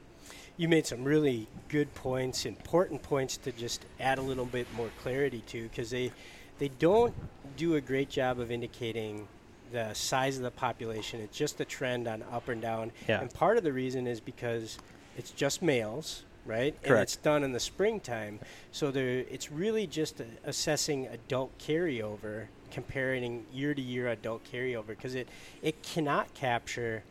You 0.63 0.69
made 0.69 0.87
some 0.87 1.03
really 1.03 1.49
good 1.69 1.93
points, 1.93 2.47
important 2.47 3.03
points 3.03 3.37
to 3.39 3.51
just 3.51 3.85
add 3.99 4.19
a 4.19 4.23
little 4.23 4.45
bit 4.45 4.69
more 4.77 4.91
clarity 5.03 5.43
to, 5.49 5.65
because 5.65 5.91
they 5.91 6.13
they 6.61 6.69
don't 6.69 7.13
do 7.57 7.75
a 7.75 7.81
great 7.81 8.09
job 8.09 8.39
of 8.39 8.53
indicating 8.53 9.27
the 9.73 9.93
size 9.93 10.37
of 10.37 10.45
the 10.45 10.53
population. 10.53 11.21
It's 11.21 11.37
just 11.37 11.61
a 11.61 11.65
trend 11.65 12.07
on 12.07 12.23
up 12.31 12.49
and 12.49 12.63
down. 12.63 12.93
Yeah. 13.09 13.21
And 13.21 13.35
part 13.35 13.57
of 13.57 13.65
the 13.65 13.73
reason 13.73 14.07
is 14.07 14.21
because 14.21 14.79
it's 15.19 15.33
just 15.33 15.63
males, 15.63 16.23
right? 16.47 16.81
Correct. 16.81 16.91
And 16.91 17.01
it's 17.01 17.17
done 17.17 17.43
in 17.43 17.51
the 17.51 17.59
springtime, 17.59 18.39
so 18.71 18.93
there 18.93 19.25
it's 19.29 19.51
really 19.51 19.89
just 19.89 20.21
a, 20.21 20.27
assessing 20.45 21.09
adult 21.09 21.59
carryover, 21.59 22.47
comparing 22.71 23.47
year 23.53 23.75
to 23.75 23.83
year 23.83 24.07
adult 24.07 24.45
carryover, 24.45 24.87
because 24.87 25.17
it 25.17 25.29
it 25.61 25.83
cannot 25.83 26.33
capture 26.35 27.03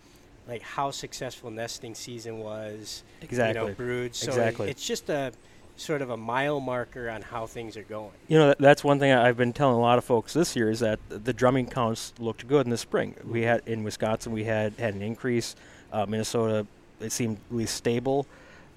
like 0.47 0.61
how 0.61 0.91
successful 0.91 1.51
nesting 1.51 1.95
season 1.95 2.39
was, 2.39 3.03
you 3.21 3.25
Exactly. 3.25 3.67
know, 3.69 3.73
broods. 3.73 4.17
So 4.17 4.25
it- 4.25 4.29
Exactly. 4.29 4.69
it's 4.69 4.85
just 4.85 5.09
a 5.09 5.31
sort 5.77 6.01
of 6.01 6.09
a 6.09 6.17
mile 6.17 6.59
marker 6.59 7.09
on 7.09 7.21
how 7.21 7.45
things 7.47 7.75
are 7.77 7.83
going. 7.83 8.11
You 8.27 8.37
know, 8.37 8.55
that's 8.59 8.83
one 8.83 8.99
thing 8.99 9.11
I've 9.13 9.37
been 9.37 9.53
telling 9.53 9.75
a 9.75 9.79
lot 9.79 9.97
of 9.97 10.03
folks 10.03 10.33
this 10.33 10.55
year 10.55 10.69
is 10.69 10.79
that 10.81 10.99
the 11.09 11.33
drumming 11.33 11.67
counts 11.67 12.13
looked 12.19 12.47
good 12.47 12.65
in 12.65 12.69
the 12.69 12.77
spring. 12.77 13.15
We 13.25 13.43
had 13.43 13.61
in 13.65 13.83
Wisconsin, 13.83 14.31
we 14.31 14.43
had 14.43 14.73
had 14.73 14.93
an 14.93 15.01
increase. 15.01 15.55
Uh, 15.91 16.05
Minnesota, 16.07 16.67
it 16.99 17.11
seemed 17.11 17.37
at 17.49 17.55
least 17.55 17.75
stable, 17.75 18.27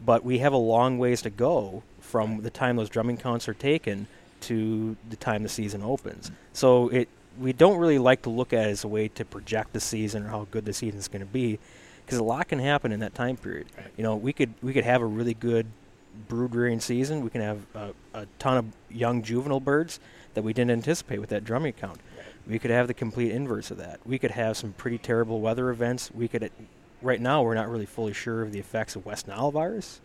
but 0.04 0.24
we 0.24 0.38
have 0.38 0.52
a 0.52 0.56
long 0.58 0.98
ways 0.98 1.20
to 1.22 1.30
go 1.30 1.82
from 2.00 2.42
the 2.42 2.50
time 2.50 2.76
those 2.76 2.88
drumming 2.88 3.16
counts 3.16 3.48
are 3.48 3.54
taken 3.54 4.06
to 4.42 4.96
the 5.10 5.16
time 5.16 5.42
the 5.42 5.48
season 5.48 5.82
opens. 5.82 6.30
So 6.52 6.88
it 6.90 7.08
we 7.38 7.52
don't 7.52 7.78
really 7.78 7.98
like 7.98 8.22
to 8.22 8.30
look 8.30 8.52
at 8.52 8.66
it 8.66 8.70
as 8.70 8.84
a 8.84 8.88
way 8.88 9.08
to 9.08 9.24
project 9.24 9.72
the 9.72 9.80
season 9.80 10.24
or 10.24 10.28
how 10.28 10.46
good 10.50 10.64
the 10.64 10.72
season 10.72 10.98
is 10.98 11.08
going 11.08 11.20
to 11.20 11.26
be, 11.26 11.58
because 12.04 12.18
a 12.18 12.24
lot 12.24 12.48
can 12.48 12.58
happen 12.58 12.92
in 12.92 13.00
that 13.00 13.14
time 13.14 13.36
period. 13.36 13.66
Right. 13.76 13.86
You 13.96 14.02
know, 14.04 14.16
we 14.16 14.32
could 14.32 14.54
we 14.62 14.72
could 14.72 14.84
have 14.84 15.02
a 15.02 15.06
really 15.06 15.34
good 15.34 15.66
brood 16.28 16.54
rearing 16.54 16.80
season. 16.80 17.22
We 17.22 17.30
can 17.30 17.40
have 17.40 17.66
a, 17.74 17.92
a 18.12 18.26
ton 18.38 18.56
of 18.56 18.66
young 18.90 19.22
juvenile 19.22 19.60
birds 19.60 20.00
that 20.34 20.42
we 20.42 20.52
didn't 20.52 20.70
anticipate 20.72 21.20
with 21.20 21.30
that 21.30 21.44
drumming 21.44 21.72
count. 21.72 22.00
We 22.46 22.58
could 22.58 22.70
have 22.70 22.88
the 22.88 22.94
complete 22.94 23.32
inverse 23.32 23.70
of 23.70 23.78
that. 23.78 24.00
We 24.04 24.18
could 24.18 24.32
have 24.32 24.56
some 24.56 24.74
pretty 24.74 24.98
terrible 24.98 25.40
weather 25.40 25.70
events. 25.70 26.10
We 26.12 26.28
could, 26.28 26.50
right 27.00 27.20
now, 27.20 27.42
we're 27.42 27.54
not 27.54 27.70
really 27.70 27.86
fully 27.86 28.12
sure 28.12 28.42
of 28.42 28.52
the 28.52 28.58
effects 28.58 28.96
of 28.96 29.06
West 29.06 29.26
Nile 29.26 29.50
virus. 29.50 30.00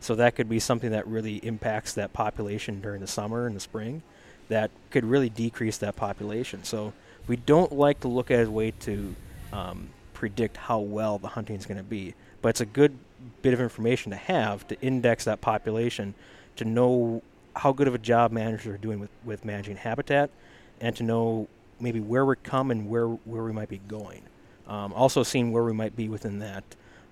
So 0.00 0.14
that 0.16 0.36
could 0.36 0.48
be 0.48 0.60
something 0.60 0.90
that 0.90 1.06
really 1.06 1.36
impacts 1.36 1.94
that 1.94 2.12
population 2.12 2.80
during 2.80 3.00
the 3.00 3.06
summer 3.06 3.46
and 3.46 3.56
the 3.56 3.60
spring. 3.60 4.02
That 4.48 4.70
could 4.90 5.04
really 5.04 5.28
decrease 5.28 5.78
that 5.78 5.96
population. 5.96 6.64
So 6.64 6.92
we 7.26 7.36
don't 7.36 7.72
like 7.72 8.00
to 8.00 8.08
look 8.08 8.30
at 8.30 8.46
a 8.46 8.50
way 8.50 8.70
to 8.80 9.14
um, 9.52 9.88
predict 10.14 10.56
how 10.56 10.80
well 10.80 11.18
the 11.18 11.28
hunting 11.28 11.56
is 11.56 11.66
going 11.66 11.78
to 11.78 11.84
be. 11.84 12.14
But 12.40 12.50
it's 12.50 12.60
a 12.60 12.66
good 12.66 12.96
bit 13.42 13.52
of 13.52 13.60
information 13.60 14.10
to 14.10 14.16
have 14.16 14.66
to 14.68 14.80
index 14.80 15.24
that 15.24 15.40
population 15.40 16.14
to 16.56 16.64
know 16.64 17.22
how 17.56 17.72
good 17.72 17.88
of 17.88 17.94
a 17.94 17.98
job 17.98 18.32
managers 18.32 18.66
are 18.66 18.78
doing 18.78 19.00
with, 19.00 19.10
with 19.24 19.44
managing 19.44 19.76
habitat 19.76 20.30
and 20.80 20.94
to 20.96 21.02
know 21.02 21.48
maybe 21.80 22.00
where 22.00 22.24
we're 22.24 22.36
coming, 22.36 22.88
where 22.88 23.06
where 23.06 23.42
we 23.42 23.52
might 23.52 23.68
be 23.68 23.78
going. 23.88 24.22
Um, 24.66 24.92
also, 24.92 25.22
seeing 25.22 25.52
where 25.52 25.64
we 25.64 25.72
might 25.72 25.96
be 25.96 26.08
within 26.08 26.40
that 26.40 26.64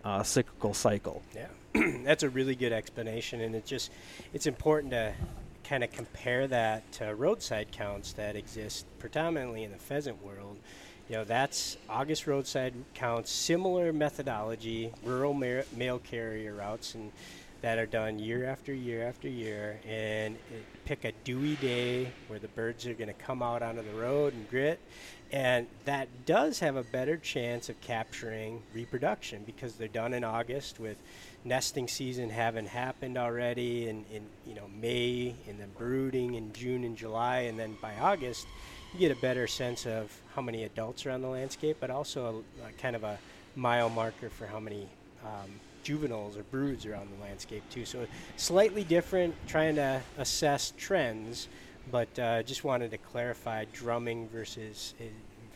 uh, 0.05 0.23
cyclical 0.23 0.75
cycle. 0.75 1.23
Yeah, 1.35 1.49
that's 2.05 2.23
a 2.23 2.29
really 2.29 2.55
good 2.55 2.73
explanation, 2.73 3.41
and 3.41 3.55
it 3.55 3.65
just 3.65 3.91
it's 4.33 4.47
important 4.47 4.93
to 4.93 5.15
kind 5.69 5.83
of 5.83 5.91
compare 5.91 6.47
that 6.47 6.91
to 6.93 7.15
roadside 7.15 7.73
counts 7.73 8.13
that 8.13 8.37
exist 8.37 8.87
predominantly 8.99 9.65
in 9.65 9.73
the 9.73 9.79
pheasant 9.79 10.25
world. 10.25 10.57
You 11.09 11.17
know, 11.17 11.25
that's 11.25 11.77
August 11.89 12.27
roadside 12.27 12.75
counts, 12.95 13.31
similar 13.31 13.93
methodology, 13.93 14.93
rural 15.05 15.35
ma- 15.35 15.63
mail 15.77 15.99
carrier 15.99 16.55
routes, 16.55 16.95
and 16.95 17.13
that 17.63 17.79
are 17.79 17.87
done 17.87 18.19
year 18.19 18.45
after 18.45 18.73
year 18.73 19.07
after 19.07 19.29
year. 19.29 19.79
And 19.89 20.37
pick 20.85 21.05
a 21.05 21.13
dewy 21.25 21.57
day 21.57 22.13
where 22.29 22.39
the 22.39 22.49
birds 22.49 22.87
are 22.87 22.95
going 22.95 23.09
to 23.09 23.15
come 23.15 23.43
out 23.43 23.63
onto 23.63 23.83
the 23.83 23.99
road 23.99 24.35
and 24.35 24.49
grit, 24.49 24.81
and 25.33 25.67
that 25.85 26.09
does 26.27 26.61
have 26.61 26.77
a 26.77 26.85
better 26.85 27.17
chance 27.17 27.69
of 27.69 27.81
capturing 27.81 28.63
reproduction 28.73 29.43
because 29.45 29.75
they're 29.75 29.89
done 29.89 30.15
in 30.15 30.23
August 30.23 30.79
with 30.79 30.97
nesting 31.47 31.87
season 31.87 32.29
haven't 32.29 32.67
happened 32.67 33.17
already 33.17 33.89
in, 33.89 34.05
in 34.13 34.23
you 34.47 34.55
know 34.55 34.69
May 34.81 35.35
and 35.49 35.59
then 35.61 35.69
brooding 35.79 36.35
in 36.35 36.53
June 36.53 36.83
and 36.85 36.97
July 36.97 37.41
and 37.41 37.59
then 37.59 37.77
by 37.81 37.95
August 38.01 38.47
you 38.93 38.99
get 38.99 39.13
a 39.17 39.21
better 39.21 39.47
sense 39.47 39.87
of 39.87 40.11
how 40.35 40.43
many 40.43 40.65
adults 40.65 41.07
are 41.07 41.13
on 41.13 41.23
the 41.23 41.29
landscape 41.29 41.77
but 41.81 41.89
also 41.91 42.43
a, 42.63 42.69
a 42.69 42.73
kind 42.73 42.97
of 42.97 43.05
a 43.05 43.19
mile 43.55 43.89
marker 43.89 44.29
for 44.29 44.47
how 44.47 44.59
many 44.59 44.89
um, 45.25 45.51
juveniles 45.85 46.37
or 46.37 46.43
broods 46.45 46.85
are 46.85 46.97
on 46.97 47.07
the 47.17 47.23
landscape 47.25 47.63
too 47.71 47.85
so 47.85 48.05
slightly 48.37 48.83
different 48.83 49.33
trying 49.47 49.77
to 49.77 50.01
assess 50.19 50.73
trends 50.77 51.49
but 51.93 52.19
uh, 52.19 52.43
just 52.43 52.65
wanted 52.65 52.91
to 52.91 52.99
clarify 52.99 53.65
drumming 53.73 54.29
versus 54.29 54.95
uh, 55.01 55.05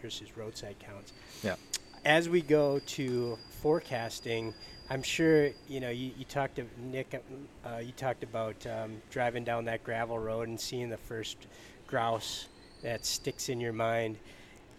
versus 0.01 0.37
roadside 0.37 0.77
counts 0.79 1.13
Yeah. 1.43 1.57
as 2.05 2.29
we 2.29 2.41
go 2.43 2.79
to 2.79 3.37
forecasting, 3.61 4.55
I'm 4.93 5.05
sure 5.05 5.51
you 5.69 5.79
know 5.79 5.91
you, 5.91 6.11
you 6.19 6.25
talked 6.25 6.57
to 6.57 6.67
Nick. 6.77 7.23
Uh, 7.65 7.79
you 7.79 7.93
talked 7.93 8.25
about 8.25 8.67
um, 8.67 9.01
driving 9.09 9.45
down 9.45 9.65
that 9.67 9.85
gravel 9.85 10.19
road 10.19 10.49
and 10.49 10.59
seeing 10.59 10.91
the 10.91 10.97
first 10.97 11.47
grouse 11.87 12.49
that 12.83 13.07
sticks 13.07 13.49
in 13.49 13.61
your 13.61 13.73
mind. 13.73 14.19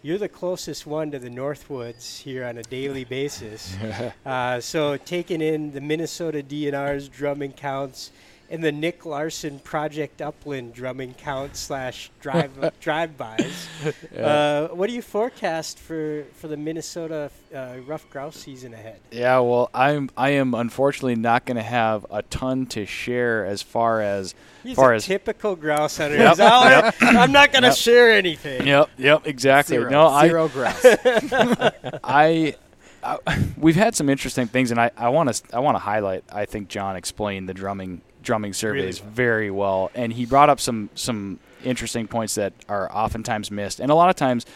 You're 0.02 0.18
the 0.18 0.28
closest 0.28 0.86
one 0.86 1.12
to 1.12 1.18
the 1.18 1.30
Northwoods 1.30 2.20
here 2.20 2.44
on 2.44 2.58
a 2.58 2.62
daily 2.64 3.04
basis. 3.04 3.74
uh, 4.26 4.60
so 4.60 4.98
taking 4.98 5.40
in 5.40 5.72
the 5.72 5.80
Minnesota 5.80 6.42
DNR's 6.42 7.08
drumming 7.08 7.52
counts 7.52 8.10
and 8.52 8.62
the 8.62 8.70
Nick 8.70 9.06
Larson 9.06 9.58
Project 9.60 10.20
Upland 10.20 10.74
drumming 10.74 11.14
count 11.14 11.56
slash 11.56 12.10
drive 12.20 12.72
drive-bys. 12.80 13.68
Uh, 14.22 14.68
what 14.68 14.88
do 14.88 14.94
you 14.94 15.02
forecast 15.02 15.78
for, 15.78 16.24
for 16.34 16.46
the 16.46 16.56
Minnesota 16.56 17.30
uh, 17.54 17.76
rough 17.86 18.08
grouse 18.10 18.36
season 18.36 18.72
ahead? 18.74 19.00
Yeah, 19.10 19.38
well, 19.40 19.70
I'm 19.74 20.10
I 20.16 20.30
am 20.30 20.54
unfortunately 20.54 21.16
not 21.16 21.44
going 21.46 21.56
to 21.56 21.62
have 21.62 22.06
a 22.10 22.22
ton 22.22 22.66
to 22.66 22.84
share 22.86 23.44
as 23.46 23.62
far 23.62 24.00
as 24.02 24.34
He's 24.62 24.76
far 24.76 24.92
a 24.92 24.96
as 24.96 25.06
typical 25.06 25.56
grouse 25.56 25.96
hunter. 25.96 26.16
Yep, 26.16 26.36
yep. 26.38 26.94
I'm 27.00 27.32
not 27.32 27.52
going 27.52 27.62
to 27.62 27.68
Yep. 27.68 27.76
share 27.76 28.12
anything. 28.12 28.66
Yep, 28.66 28.90
yep, 28.98 29.26
exactly. 29.26 29.78
Zero. 29.78 29.90
No, 29.90 30.06
I 30.06 30.28
Zero 30.28 30.48
grass. 30.48 30.84
I, 32.04 32.54
I 33.02 33.18
we've 33.56 33.76
had 33.76 33.94
some 33.96 34.08
interesting 34.08 34.46
things, 34.46 34.70
and 34.70 34.80
I 34.80 34.90
I 34.96 35.08
want 35.08 35.32
to 35.32 35.56
I 35.56 35.60
want 35.60 35.74
to 35.76 35.80
highlight. 35.80 36.24
I 36.30 36.44
think 36.44 36.68
John 36.68 36.96
explained 36.96 37.48
the 37.48 37.54
drumming 37.54 38.02
drumming 38.22 38.52
surveys 38.52 39.00
well. 39.00 39.10
very 39.10 39.50
well, 39.50 39.90
and 39.94 40.12
he 40.12 40.24
brought 40.26 40.48
up 40.50 40.60
some 40.60 40.90
some 40.94 41.38
interesting 41.64 42.06
points 42.08 42.34
that 42.36 42.52
are 42.68 42.90
oftentimes 42.92 43.50
missed, 43.50 43.80
and 43.80 43.90
a 43.90 43.94
lot 43.94 44.10
of 44.10 44.16
times, 44.16 44.46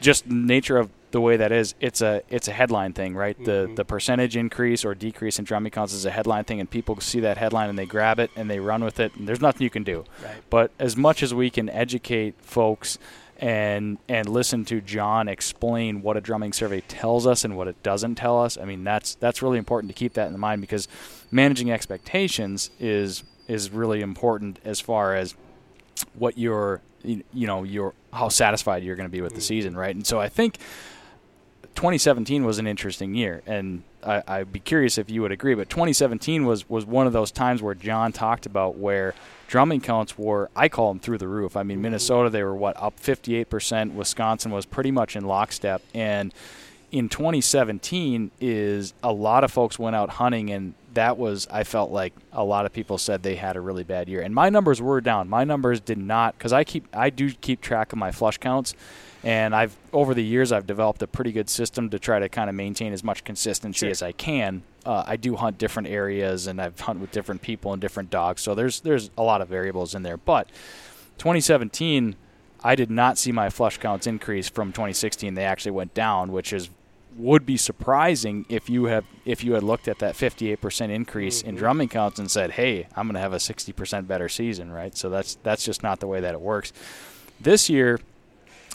just 0.00 0.26
nature 0.26 0.76
of 0.76 0.90
the 1.12 1.20
way 1.20 1.36
that 1.38 1.52
is, 1.52 1.74
it's 1.80 2.02
a 2.02 2.22
it's 2.28 2.48
a 2.48 2.52
headline 2.52 2.92
thing, 2.92 3.14
right? 3.14 3.36
The 3.42 3.68
Mhm. 3.70 3.76
the 3.76 3.84
percentage 3.84 4.36
increase 4.36 4.84
or 4.84 4.94
decrease 4.94 5.38
in 5.38 5.44
drumming 5.44 5.70
counts 5.70 5.94
is 5.94 6.04
a 6.04 6.10
headline 6.10 6.44
thing, 6.44 6.60
and 6.60 6.68
people 6.68 7.00
see 7.00 7.20
that 7.20 7.38
headline 7.38 7.70
and 7.70 7.78
they 7.78 7.86
grab 7.86 8.18
it 8.18 8.30
and 8.36 8.50
they 8.50 8.58
run 8.58 8.84
with 8.84 9.00
it, 9.00 9.14
and 9.16 9.26
there's 9.26 9.40
nothing 9.40 9.62
you 9.62 9.70
can 9.70 9.84
do. 9.84 10.04
Right. 10.22 10.34
But 10.50 10.72
as 10.78 10.96
much 10.96 11.22
as 11.22 11.32
we 11.32 11.48
can 11.48 11.70
educate 11.70 12.34
folks 12.42 12.98
and 13.38 13.98
and 14.08 14.28
listen 14.28 14.64
to 14.66 14.80
John 14.80 15.28
explain 15.28 16.02
what 16.02 16.16
a 16.16 16.20
drumming 16.20 16.52
survey 16.52 16.80
tells 16.82 17.26
us 17.26 17.44
and 17.44 17.56
what 17.56 17.68
it 17.68 17.82
doesn't 17.82 18.14
tell 18.14 18.42
us. 18.42 18.56
I 18.56 18.64
mean, 18.64 18.84
that's 18.84 19.14
that's 19.16 19.42
really 19.42 19.58
important 19.58 19.90
to 19.90 19.94
keep 19.94 20.14
that 20.14 20.28
in 20.28 20.38
mind 20.38 20.60
because 20.60 20.88
managing 21.30 21.70
expectations 21.70 22.70
is 22.80 23.24
is 23.48 23.70
really 23.70 24.00
important 24.00 24.58
as 24.64 24.80
far 24.80 25.14
as 25.14 25.34
what 26.14 26.38
your 26.38 26.80
you 27.02 27.22
know 27.32 27.62
your 27.62 27.94
how 28.12 28.28
satisfied 28.28 28.82
you're 28.82 28.96
going 28.96 29.08
to 29.08 29.12
be 29.12 29.20
with 29.20 29.34
the 29.34 29.40
mm. 29.40 29.44
season, 29.44 29.76
right? 29.76 29.94
And 29.94 30.06
so 30.06 30.18
I 30.18 30.28
think 30.28 30.58
2017 31.74 32.44
was 32.44 32.58
an 32.58 32.66
interesting 32.66 33.14
year, 33.14 33.42
and 33.46 33.82
I, 34.06 34.38
would 34.40 34.52
be 34.52 34.60
curious 34.60 34.98
if 34.98 35.10
you 35.10 35.22
would 35.22 35.32
agree. 35.32 35.54
But 35.54 35.68
2017 35.68 36.46
was 36.46 36.68
was 36.68 36.86
one 36.86 37.06
of 37.06 37.12
those 37.12 37.30
times 37.30 37.62
where 37.62 37.74
John 37.74 38.12
talked 38.12 38.46
about 38.46 38.76
where 38.76 39.14
drumming 39.48 39.80
counts 39.80 40.16
were 40.18 40.50
I 40.54 40.68
call 40.68 40.88
them 40.88 41.00
through 41.00 41.18
the 41.18 41.28
roof. 41.28 41.56
I 41.56 41.62
mean, 41.62 41.82
Minnesota 41.82 42.30
they 42.30 42.42
were 42.42 42.54
what 42.54 42.80
up 42.80 42.98
58 42.98 43.50
percent. 43.50 43.94
Wisconsin 43.94 44.52
was 44.52 44.66
pretty 44.66 44.90
much 44.90 45.16
in 45.16 45.24
lockstep, 45.24 45.82
and 45.94 46.32
in 46.92 47.08
2017 47.08 48.30
is 48.40 48.94
a 49.02 49.12
lot 49.12 49.44
of 49.44 49.50
folks 49.50 49.78
went 49.78 49.96
out 49.96 50.08
hunting 50.08 50.50
and 50.50 50.74
that 50.94 51.18
was 51.18 51.46
I 51.50 51.64
felt 51.64 51.90
like 51.90 52.14
a 52.32 52.44
lot 52.44 52.64
of 52.64 52.72
people 52.72 52.96
said 52.96 53.22
they 53.22 53.34
had 53.34 53.56
a 53.56 53.60
really 53.60 53.82
bad 53.82 54.08
year 54.08 54.22
and 54.22 54.34
my 54.34 54.48
numbers 54.48 54.80
were 54.80 55.00
down 55.00 55.28
my 55.28 55.44
numbers 55.44 55.80
did 55.80 55.98
not 55.98 56.38
cuz 56.38 56.52
I 56.52 56.64
keep 56.64 56.86
I 56.94 57.10
do 57.10 57.32
keep 57.32 57.60
track 57.60 57.92
of 57.92 57.98
my 57.98 58.12
flush 58.12 58.38
counts 58.38 58.74
and 59.24 59.54
I've 59.54 59.76
over 59.92 60.14
the 60.14 60.24
years 60.24 60.52
I've 60.52 60.66
developed 60.66 61.02
a 61.02 61.06
pretty 61.06 61.32
good 61.32 61.48
system 61.48 61.90
to 61.90 61.98
try 61.98 62.18
to 62.18 62.28
kind 62.28 62.48
of 62.48 62.56
maintain 62.56 62.92
as 62.92 63.02
much 63.02 63.24
consistency 63.24 63.86
sure. 63.86 63.90
as 63.90 64.02
I 64.02 64.12
can 64.12 64.62
uh, 64.84 65.04
I 65.06 65.16
do 65.16 65.36
hunt 65.36 65.58
different 65.58 65.88
areas 65.88 66.46
and 66.46 66.60
I've 66.60 66.78
hunted 66.78 67.00
with 67.00 67.10
different 67.12 67.42
people 67.42 67.72
and 67.72 67.80
different 67.80 68.10
dogs 68.10 68.42
so 68.42 68.54
there's 68.54 68.80
there's 68.80 69.10
a 69.16 69.22
lot 69.22 69.40
of 69.40 69.48
variables 69.48 69.94
in 69.94 70.02
there 70.02 70.16
but 70.16 70.48
2017 71.18 72.16
I 72.66 72.74
did 72.74 72.90
not 72.90 73.16
see 73.16 73.30
my 73.30 73.48
flush 73.48 73.78
counts 73.78 74.08
increase 74.08 74.48
from 74.48 74.72
2016. 74.72 75.34
They 75.34 75.44
actually 75.44 75.70
went 75.70 75.94
down, 75.94 76.32
which 76.32 76.52
is 76.52 76.68
would 77.16 77.46
be 77.46 77.56
surprising 77.56 78.44
if 78.48 78.68
you 78.68 78.86
have 78.86 79.04
if 79.24 79.44
you 79.44 79.54
had 79.54 79.62
looked 79.62 79.88
at 79.88 80.00
that 80.00 80.16
58% 80.16 80.90
increase 80.90 81.38
mm-hmm. 81.38 81.50
in 81.50 81.54
drumming 81.54 81.88
counts 81.88 82.18
and 82.18 82.30
said, 82.30 82.52
"Hey, 82.52 82.88
I'm 82.96 83.06
going 83.06 83.14
to 83.14 83.20
have 83.20 83.32
a 83.32 83.36
60% 83.36 84.08
better 84.08 84.28
season," 84.28 84.72
right? 84.72 84.96
So 84.96 85.08
that's 85.08 85.36
that's 85.44 85.64
just 85.64 85.82
not 85.82 86.00
the 86.00 86.08
way 86.08 86.20
that 86.20 86.34
it 86.34 86.40
works. 86.40 86.72
This 87.40 87.70
year, 87.70 88.00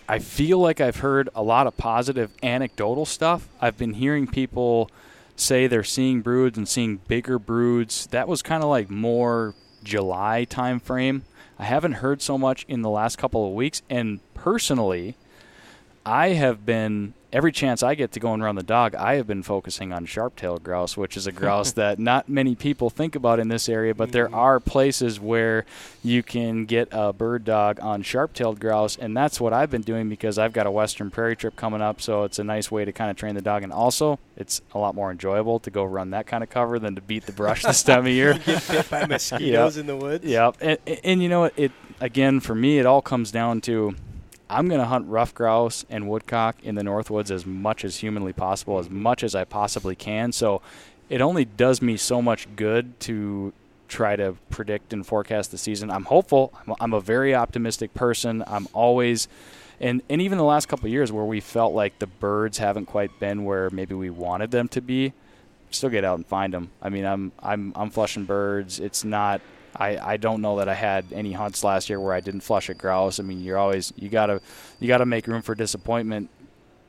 I 0.08 0.20
feel 0.20 0.60
like 0.60 0.82
I've 0.82 0.98
heard 0.98 1.30
a 1.36 1.44
lot 1.44 1.68
of 1.68 1.78
positive 1.78 2.32
anecdotal 2.44 3.06
stuff. 3.06 3.48
I've 3.62 3.78
been 3.78 3.94
hearing 3.94 4.28
people 4.28 4.90
say 5.36 5.68
they're 5.68 5.84
seeing 5.84 6.22
broods 6.22 6.58
and 6.58 6.68
seeing 6.68 6.98
bigger 6.98 7.40
broods. 7.40 8.08
That 8.08 8.28
was 8.28 8.42
kind 8.42 8.64
of 8.64 8.70
like 8.70 8.90
more 8.90 9.56
July 9.84 10.44
time 10.44 10.80
frame. 10.80 11.24
I 11.58 11.66
haven't 11.66 11.94
heard 11.94 12.22
so 12.22 12.38
much 12.38 12.66
in 12.68 12.82
the 12.82 12.90
last 12.90 13.18
couple 13.18 13.48
of 13.48 13.54
weeks 13.54 13.82
and 13.90 14.20
personally 14.34 15.16
I 16.06 16.30
have 16.30 16.66
been 16.66 17.14
every 17.34 17.52
chance 17.52 17.82
I 17.82 17.96
get 17.96 18.12
to 18.14 18.20
go 18.20 18.34
and 18.34 18.44
run 18.44 18.56
the 18.56 18.64
dog, 18.64 18.96
I 18.96 19.16
have 19.16 19.28
been 19.28 19.44
focusing 19.44 19.94
on 19.94 20.06
sharp-tailed 20.06 20.64
grouse, 20.64 20.98
which 20.98 21.16
is 21.16 21.28
a 21.28 21.32
grouse 21.32 21.72
that 21.74 22.00
not 22.00 22.28
many 22.28 22.56
people 22.56 22.90
think 22.90 23.16
about 23.16 23.40
in 23.40 23.48
this 23.48 23.70
area, 23.70 23.96
but 23.96 24.12
there 24.12 24.26
mm-hmm. 24.26 24.36
are 24.36 24.60
places 24.60 25.20
where 25.20 25.66
you 26.04 26.24
can 26.24 26.66
get 26.66 26.90
a 26.92 27.14
bird 27.14 27.46
dog 27.46 27.80
on 27.82 28.02
sharp-tailed 28.02 28.60
grouse, 28.60 28.98
and 28.98 29.16
that's 29.16 29.40
what 29.40 29.54
I've 29.54 29.72
been 29.72 29.82
doing 29.82 30.10
because 30.10 30.38
I've 30.38 30.54
got 30.54 30.66
a 30.66 30.72
western 30.72 31.10
prairie 31.10 31.36
trip 31.36 31.56
coming 31.56 31.82
up, 31.82 32.02
so 32.02 32.24
it's 32.24 32.40
a 32.40 32.44
nice 32.44 32.70
way 32.70 32.86
to 32.86 32.92
kind 32.92 33.10
of 33.10 33.18
train 33.18 33.36
the 33.36 33.42
dog, 33.42 33.64
and 33.64 33.72
also 33.72 34.20
it's 34.36 34.62
a 34.74 34.80
lot 34.80 34.96
more 34.96 35.12
enjoyable 35.12 35.60
to 35.60 35.70
go 35.70 35.84
run 35.84 36.12
that 36.12 36.28
kind 36.28 36.44
of 36.44 36.50
cover 36.50 36.80
than 36.80 36.96
to 36.96 37.02
beat 37.02 37.26
the 37.26 37.32
brush 37.32 37.64
this 37.64 37.84
time 37.84 38.06
of 38.06 38.08
year. 38.12 38.34
get 38.46 38.68
bit 38.68 38.90
by 38.90 39.06
mosquitoes 39.08 39.78
yep. 39.78 39.82
in 39.82 39.88
the 39.88 39.96
woods. 39.96 40.26
Yep, 40.26 40.58
and, 40.62 40.78
and 41.04 41.24
you 41.24 41.30
know 41.30 41.42
what? 41.42 41.54
It 41.58 41.72
again 42.00 42.40
for 42.40 42.56
me, 42.56 42.80
it 42.80 42.86
all 42.86 43.02
comes 43.02 43.32
down 43.32 43.62
to 43.62 43.96
I'm 44.52 44.68
going 44.68 44.82
to 44.82 44.88
hunt 44.88 45.08
ruffed 45.08 45.36
grouse 45.36 45.86
and 45.90 46.10
woodcock 46.10 46.58
in 46.62 46.76
the 46.76 46.82
Northwoods 46.82 47.32
as 47.32 47.46
much 47.46 47.86
as 47.86 47.98
humanly 47.98 48.34
possible, 48.34 48.80
as 48.80 48.90
much 48.90 49.24
as 49.24 49.34
I 49.34 49.46
possibly 49.46 49.96
can. 49.96 50.34
So 50.34 50.62
it 51.10 51.22
only 51.22 51.46
does 51.46 51.82
me 51.82 51.96
so 51.96 52.22
much 52.22 52.48
good 52.56 53.00
to 53.02 53.54
try 53.88 54.16
to 54.16 54.36
predict 54.50 54.94
and 54.94 55.06
forecast 55.08 55.52
the 55.52 55.58
season. 55.58 55.90
I'm 55.90 56.06
hopeful. 56.06 56.54
I'm, 56.68 56.76
I'm 56.80 56.94
a 56.94 57.02
very 57.02 57.34
optimistic 57.34 57.94
person. 57.94 58.44
I'm 58.46 58.68
always, 58.74 59.28
and 59.80 60.02
and 60.10 60.22
even 60.22 60.38
the 60.38 60.44
last 60.44 60.68
couple 60.68 60.90
years 60.90 61.12
where 61.12 61.26
we 61.26 61.40
felt 61.40 61.74
like 61.74 62.00
the 62.00 62.08
birds 62.08 62.58
haven't 62.58 62.86
quite 62.88 63.20
been 63.20 63.46
where 63.46 63.70
maybe 63.70 63.96
we 63.96 64.10
wanted 64.10 64.52
them 64.52 64.68
to 64.70 64.82
be, 64.82 65.14
still 65.70 65.90
get 65.90 66.04
out 66.04 66.18
and 66.18 66.26
find 66.26 66.54
them. 66.54 66.72
I 66.82 66.90
mean, 66.90 67.06
I'm 67.06 67.32
I'm 67.40 67.74
I'm 67.76 67.90
flushing 67.90 68.26
birds. 68.26 68.80
It's 68.80 69.04
not 69.04 69.42
I, 69.76 69.98
I 70.14 70.18
don't 70.18 70.42
know 70.42 70.58
that 70.58 70.68
I 70.68 70.74
had 70.74 71.06
any 71.14 71.32
hunts 71.32 71.64
last 71.64 71.90
year 71.90 72.00
where 72.00 72.14
I 72.14 72.20
didn't 72.20 72.42
flush 72.42 72.70
a 72.70 72.74
grouse. 72.74 73.20
I 73.20 73.24
mean, 73.24 73.42
you're 73.42 73.58
always 73.58 73.94
you 73.96 74.10
gotta 74.10 74.42
you 74.80 74.88
gotta 74.88 75.06
make 75.06 75.28
room 75.28 75.42
for 75.42 75.56
disappointment 75.56 76.30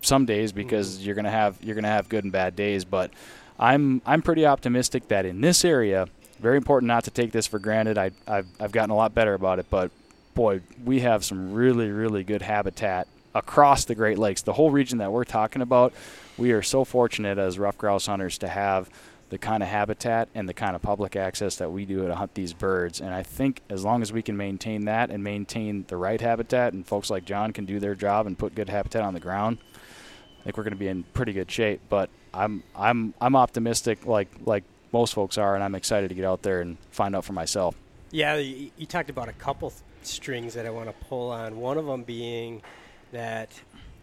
some 0.00 0.26
days 0.26 0.52
because 0.52 0.96
mm-hmm. 0.96 1.06
you're 1.06 1.14
gonna 1.14 1.30
have 1.30 1.58
you're 1.62 1.74
gonna 1.74 1.88
have 1.88 2.08
good 2.08 2.24
and 2.24 2.32
bad 2.32 2.56
days. 2.56 2.84
But 2.84 3.10
I'm 3.58 4.02
I'm 4.04 4.22
pretty 4.22 4.46
optimistic 4.46 5.08
that 5.08 5.24
in 5.24 5.40
this 5.40 5.64
area, 5.64 6.08
very 6.40 6.56
important 6.56 6.88
not 6.88 7.04
to 7.04 7.10
take 7.10 7.32
this 7.32 7.46
for 7.46 7.58
granted. 7.58 7.98
I 7.98 8.10
I've, 8.26 8.46
I've 8.58 8.72
gotten 8.72 8.90
a 8.90 8.96
lot 8.96 9.14
better 9.14 9.34
about 9.34 9.58
it, 9.58 9.66
but 9.70 9.90
boy, 10.34 10.60
we 10.84 11.00
have 11.00 11.24
some 11.24 11.52
really 11.52 11.90
really 11.90 12.24
good 12.24 12.42
habitat 12.42 13.06
across 13.34 13.84
the 13.84 13.94
Great 13.94 14.18
Lakes. 14.18 14.42
The 14.42 14.52
whole 14.52 14.70
region 14.70 14.98
that 14.98 15.12
we're 15.12 15.24
talking 15.24 15.62
about, 15.62 15.92
we 16.36 16.52
are 16.52 16.62
so 16.62 16.84
fortunate 16.84 17.38
as 17.38 17.58
ruffed 17.58 17.78
grouse 17.78 18.06
hunters 18.06 18.38
to 18.38 18.48
have 18.48 18.90
the 19.32 19.38
kind 19.38 19.62
of 19.62 19.68
habitat 19.70 20.28
and 20.34 20.46
the 20.46 20.52
kind 20.52 20.76
of 20.76 20.82
public 20.82 21.16
access 21.16 21.56
that 21.56 21.72
we 21.72 21.86
do 21.86 22.06
to 22.06 22.14
hunt 22.14 22.34
these 22.34 22.52
birds. 22.52 23.00
And 23.00 23.14
I 23.14 23.22
think 23.22 23.62
as 23.70 23.82
long 23.82 24.02
as 24.02 24.12
we 24.12 24.20
can 24.20 24.36
maintain 24.36 24.84
that 24.84 25.10
and 25.10 25.24
maintain 25.24 25.86
the 25.88 25.96
right 25.96 26.20
habitat, 26.20 26.74
and 26.74 26.86
folks 26.86 27.08
like 27.08 27.24
John 27.24 27.54
can 27.54 27.64
do 27.64 27.80
their 27.80 27.94
job 27.94 28.26
and 28.26 28.38
put 28.38 28.54
good 28.54 28.68
habitat 28.68 29.00
on 29.00 29.14
the 29.14 29.20
ground, 29.20 29.56
I 30.38 30.44
think 30.44 30.58
we're 30.58 30.64
going 30.64 30.74
to 30.74 30.78
be 30.78 30.88
in 30.88 31.04
pretty 31.14 31.32
good 31.32 31.50
shape. 31.50 31.80
But 31.88 32.10
I'm 32.34 32.62
I'm 32.76 33.14
I'm 33.22 33.34
optimistic, 33.34 34.04
like 34.04 34.28
like 34.44 34.64
most 34.92 35.14
folks 35.14 35.38
are, 35.38 35.54
and 35.54 35.64
I'm 35.64 35.74
excited 35.74 36.08
to 36.08 36.14
get 36.14 36.26
out 36.26 36.42
there 36.42 36.60
and 36.60 36.76
find 36.90 37.16
out 37.16 37.24
for 37.24 37.32
myself. 37.32 37.74
Yeah, 38.10 38.36
you, 38.36 38.84
talked 38.84 39.08
about 39.08 39.30
a 39.30 39.32
couple 39.32 39.70
th- 39.70 39.80
strings 40.02 40.52
that 40.52 40.66
I 40.66 40.70
want 40.70 40.90
to 40.90 41.06
pull 41.06 41.30
on. 41.30 41.56
One 41.56 41.78
of 41.78 41.86
them 41.86 42.02
being 42.02 42.60
that, 43.12 43.48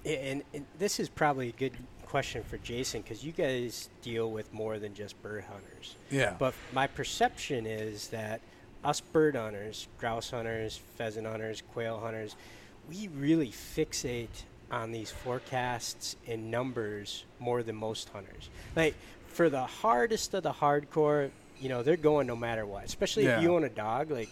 and, 0.03 0.41
and 0.55 0.65
this 0.79 0.99
is 0.99 1.07
probably 1.07 1.49
a 1.49 1.51
good 1.51 1.73
question 2.09 2.43
for 2.43 2.57
Jason 2.57 3.01
because 3.01 3.23
you 3.23 3.31
guys 3.31 3.89
deal 4.01 4.31
with 4.31 4.51
more 4.51 4.79
than 4.79 4.93
just 4.93 5.21
bird 5.21 5.43
hunters. 5.43 5.95
Yeah. 6.09 6.35
But 6.37 6.53
my 6.73 6.87
perception 6.87 7.65
is 7.65 8.07
that 8.09 8.41
us 8.83 8.99
bird 8.99 9.35
hunters, 9.35 9.87
grouse 9.99 10.31
hunters, 10.31 10.81
pheasant 10.97 11.27
hunters, 11.27 11.61
quail 11.73 11.99
hunters, 11.99 12.35
we 12.89 13.09
really 13.09 13.49
fixate 13.49 14.43
on 14.71 14.91
these 14.91 15.11
forecasts 15.11 16.15
and 16.27 16.49
numbers 16.49 17.25
more 17.39 17.61
than 17.61 17.75
most 17.75 18.09
hunters. 18.09 18.49
Like 18.75 18.95
for 19.27 19.49
the 19.49 19.65
hardest 19.65 20.33
of 20.33 20.43
the 20.43 20.53
hardcore, 20.53 21.29
you 21.59 21.69
know, 21.69 21.83
they're 21.83 21.97
going 21.97 22.25
no 22.25 22.35
matter 22.35 22.65
what. 22.65 22.85
Especially 22.85 23.25
yeah. 23.25 23.37
if 23.37 23.43
you 23.43 23.53
own 23.53 23.63
a 23.63 23.69
dog, 23.69 24.09
like 24.09 24.29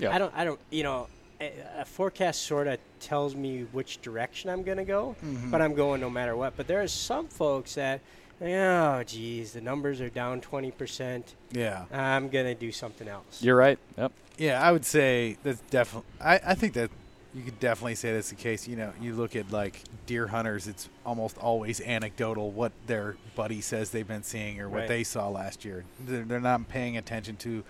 I 0.00 0.18
don't 0.18 0.34
I 0.34 0.44
don't 0.44 0.60
you 0.70 0.82
know, 0.82 1.08
a 1.40 1.84
forecast 1.84 2.42
sort 2.42 2.66
of 2.66 2.78
tells 3.00 3.34
me 3.34 3.66
which 3.72 4.00
direction 4.00 4.50
I'm 4.50 4.62
going 4.62 4.78
to 4.78 4.84
go, 4.84 5.16
mm-hmm. 5.24 5.50
but 5.50 5.60
I'm 5.60 5.74
going 5.74 6.00
no 6.00 6.10
matter 6.10 6.36
what. 6.36 6.56
But 6.56 6.66
there 6.66 6.82
are 6.82 6.88
some 6.88 7.28
folks 7.28 7.74
that, 7.74 8.00
oh, 8.40 9.02
geez, 9.02 9.52
the 9.52 9.60
numbers 9.60 10.00
are 10.00 10.10
down 10.10 10.40
20%. 10.40 11.22
Yeah. 11.52 11.84
I'm 11.92 12.28
going 12.28 12.46
to 12.46 12.54
do 12.54 12.72
something 12.72 13.08
else. 13.08 13.42
You're 13.42 13.56
right. 13.56 13.78
Yep. 13.98 14.12
Yeah, 14.36 14.62
I 14.62 14.72
would 14.72 14.84
say 14.84 15.36
that's 15.42 15.60
definitely, 15.70 16.10
I, 16.20 16.40
I 16.44 16.54
think 16.54 16.74
that 16.74 16.90
you 17.34 17.42
could 17.42 17.58
definitely 17.58 17.94
say 17.96 18.12
that's 18.12 18.30
the 18.30 18.36
case. 18.36 18.66
You 18.66 18.76
know, 18.76 18.92
you 19.00 19.14
look 19.14 19.36
at 19.36 19.50
like 19.50 19.80
deer 20.06 20.28
hunters, 20.28 20.66
it's 20.66 20.88
almost 21.04 21.36
always 21.38 21.80
anecdotal 21.80 22.50
what 22.50 22.72
their 22.86 23.16
buddy 23.34 23.60
says 23.60 23.90
they've 23.90 24.06
been 24.06 24.22
seeing 24.22 24.60
or 24.60 24.68
what 24.68 24.80
right. 24.80 24.88
they 24.88 25.04
saw 25.04 25.28
last 25.28 25.64
year. 25.64 25.84
They're, 26.00 26.24
they're 26.24 26.40
not 26.40 26.68
paying 26.68 26.96
attention 26.96 27.36
to 27.38 27.64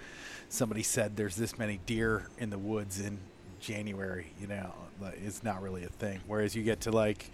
somebody 0.49 0.83
said 0.83 1.17
there's 1.17 1.37
this 1.37 1.59
many 1.59 1.81
deer 1.87 2.27
in 2.39 2.51
the 2.51 2.59
woods 2.59 3.01
in 3.01 3.19
January, 3.65 4.27
you 4.41 4.47
know, 4.47 4.73
it's 5.25 5.43
not 5.43 5.63
really 5.63 5.85
a 5.85 5.89
thing. 5.89 6.21
Whereas 6.27 6.55
you 6.55 6.63
get 6.63 6.83
to 6.83 6.91
like, 6.91 7.31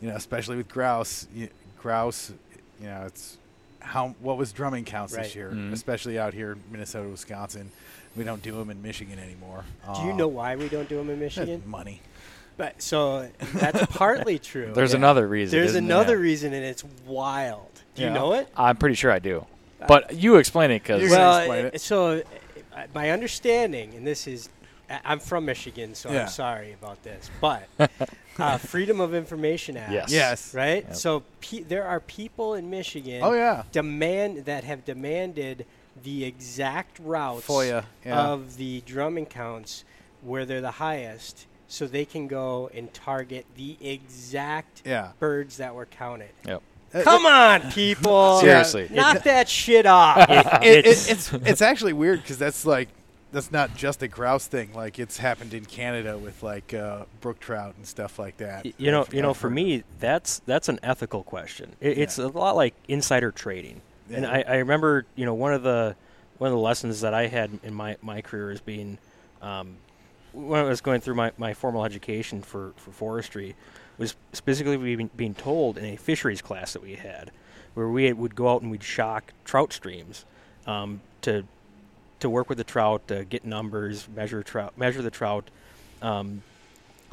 you 0.00 0.08
know, 0.08 0.16
especially 0.16 0.56
with 0.56 0.68
grouse, 0.68 1.26
you, 1.34 1.48
grouse, 1.78 2.32
you 2.80 2.86
know, 2.86 3.04
it's 3.06 3.38
how 3.80 4.14
what 4.20 4.36
was 4.36 4.52
drumming 4.52 4.84
counts 4.84 5.14
right. 5.14 5.24
this 5.24 5.34
year, 5.34 5.50
mm-hmm. 5.50 5.72
especially 5.72 6.18
out 6.18 6.34
here 6.34 6.52
in 6.52 6.62
Minnesota, 6.70 7.08
Wisconsin. 7.08 7.70
We 8.16 8.24
don't 8.24 8.42
do 8.42 8.52
them 8.52 8.70
in 8.70 8.82
Michigan 8.82 9.18
anymore. 9.18 9.64
Do 9.94 10.02
you 10.02 10.12
know 10.12 10.26
why 10.26 10.56
we 10.56 10.68
don't 10.68 10.88
do 10.88 10.96
them 10.96 11.10
in 11.10 11.20
Michigan? 11.20 11.62
Money. 11.66 12.00
But 12.56 12.82
so 12.82 13.28
that's 13.54 13.86
partly 13.94 14.38
true. 14.40 14.72
There's 14.74 14.92
yeah. 14.92 14.98
another 14.98 15.28
reason. 15.28 15.56
There's 15.56 15.76
another 15.76 16.14
there? 16.14 16.18
reason, 16.18 16.52
and 16.52 16.64
it's 16.64 16.82
wild. 17.06 17.70
Do 17.94 18.02
yeah. 18.02 18.08
you 18.08 18.14
know 18.14 18.32
it? 18.32 18.48
I'm 18.56 18.76
pretty 18.76 18.96
sure 18.96 19.12
I 19.12 19.20
do. 19.20 19.46
But 19.86 20.14
you 20.14 20.36
explain 20.36 20.72
it 20.72 20.82
because 20.82 21.08
well, 21.08 21.38
explain 21.38 21.66
it. 21.66 21.80
so 21.80 22.22
uh, 22.74 22.86
my 22.92 23.10
understanding, 23.10 23.94
and 23.94 24.04
this 24.04 24.26
is 24.26 24.48
I'm 25.04 25.18
from 25.20 25.44
Michigan, 25.44 25.94
so 25.94 26.10
yeah. 26.10 26.22
I'm 26.22 26.28
sorry 26.28 26.72
about 26.72 27.02
this, 27.02 27.30
but 27.40 27.68
uh, 28.38 28.58
Freedom 28.58 29.00
of 29.00 29.14
Information 29.14 29.76
Act. 29.76 29.92
Yes. 29.92 30.10
Yes. 30.12 30.54
Right. 30.54 30.84
Yep. 30.86 30.96
So 30.96 31.22
pe- 31.40 31.62
there 31.62 31.84
are 31.84 32.00
people 32.00 32.54
in 32.54 32.70
Michigan. 32.70 33.20
Oh 33.22 33.32
yeah. 33.32 33.64
Demand 33.72 34.44
that 34.46 34.64
have 34.64 34.84
demanded 34.84 35.66
the 36.02 36.24
exact 36.24 36.98
routes 37.00 37.46
FOIA, 37.46 37.84
yeah. 38.06 38.28
of 38.28 38.56
the 38.56 38.82
drumming 38.86 39.26
counts 39.26 39.84
where 40.22 40.44
they're 40.46 40.60
the 40.60 40.70
highest 40.72 41.46
so 41.66 41.86
they 41.86 42.04
can 42.04 42.26
go 42.28 42.70
and 42.72 42.92
target 42.94 43.44
the 43.56 43.76
exact 43.80 44.82
Yeah. 44.86 45.10
birds 45.18 45.58
that 45.58 45.74
were 45.74 45.86
counted. 45.86 46.30
Yep. 46.46 46.62
Uh, 46.94 47.02
Come 47.02 47.26
on, 47.26 47.70
people! 47.72 48.38
Seriously. 48.40 48.88
knock 48.90 49.22
that 49.24 49.46
shit 49.48 49.84
off. 49.84 50.18
it, 50.30 50.46
it, 50.62 50.86
It's- 50.86 51.10
it's 51.10 51.32
it's 51.46 51.60
actually 51.62 51.92
weird 51.92 52.22
because 52.22 52.38
that's 52.38 52.64
like 52.64 52.88
that's 53.32 53.52
not 53.52 53.76
just 53.76 54.02
a 54.02 54.08
grouse 54.08 54.46
thing. 54.46 54.72
Like 54.72 54.98
it's 54.98 55.18
happened 55.18 55.54
in 55.54 55.64
Canada 55.64 56.16
with 56.18 56.42
like 56.42 56.74
uh, 56.74 57.04
brook 57.20 57.40
trout 57.40 57.74
and 57.76 57.86
stuff 57.86 58.18
like 58.18 58.38
that. 58.38 58.66
You 58.78 58.90
know, 58.90 59.06
you 59.12 59.22
know, 59.22 59.34
for 59.34 59.50
me, 59.50 59.84
that's 60.00 60.40
that's 60.46 60.68
an 60.68 60.78
ethical 60.82 61.22
question. 61.22 61.74
It, 61.80 61.98
It's 61.98 62.18
a 62.18 62.28
lot 62.28 62.56
like 62.56 62.74
insider 62.88 63.30
trading, 63.30 63.80
and 64.10 64.26
I, 64.26 64.44
I 64.46 64.56
remember, 64.56 65.06
you 65.16 65.26
know, 65.26 65.34
one 65.34 65.52
of 65.52 65.62
the 65.62 65.96
one 66.38 66.48
of 66.48 66.54
the 66.54 66.62
lessons 66.62 67.00
that 67.02 67.14
I 67.14 67.26
had 67.26 67.50
in 67.62 67.74
my 67.74 67.96
my 68.02 68.20
career 68.22 68.50
as 68.50 68.60
being 68.60 68.98
um, 69.42 69.76
when 70.32 70.60
I 70.60 70.64
was 70.64 70.80
going 70.80 71.00
through 71.00 71.14
my, 71.14 71.32
my 71.38 71.54
formal 71.54 71.84
education 71.84 72.42
for, 72.42 72.72
for 72.76 72.92
forestry 72.92 73.56
was 73.96 74.14
specifically 74.32 74.76
being, 74.76 75.10
being 75.16 75.34
told 75.34 75.78
in 75.78 75.84
a 75.84 75.96
fisheries 75.96 76.42
class 76.42 76.72
that 76.74 76.82
we 76.82 76.94
had, 76.94 77.30
where 77.74 77.88
we 77.88 78.12
would 78.12 78.34
go 78.34 78.48
out 78.48 78.62
and 78.62 78.70
we'd 78.70 78.82
shock 78.82 79.32
trout 79.44 79.72
streams 79.72 80.24
um, 80.66 81.00
to 81.22 81.44
to 82.20 82.28
work 82.30 82.48
with 82.48 82.58
the 82.58 82.64
trout, 82.64 83.10
uh, 83.10 83.24
get 83.24 83.44
numbers, 83.44 84.08
measure 84.14 84.42
trout, 84.42 84.76
measure 84.76 85.02
the 85.02 85.10
trout, 85.10 85.50
um, 86.02 86.42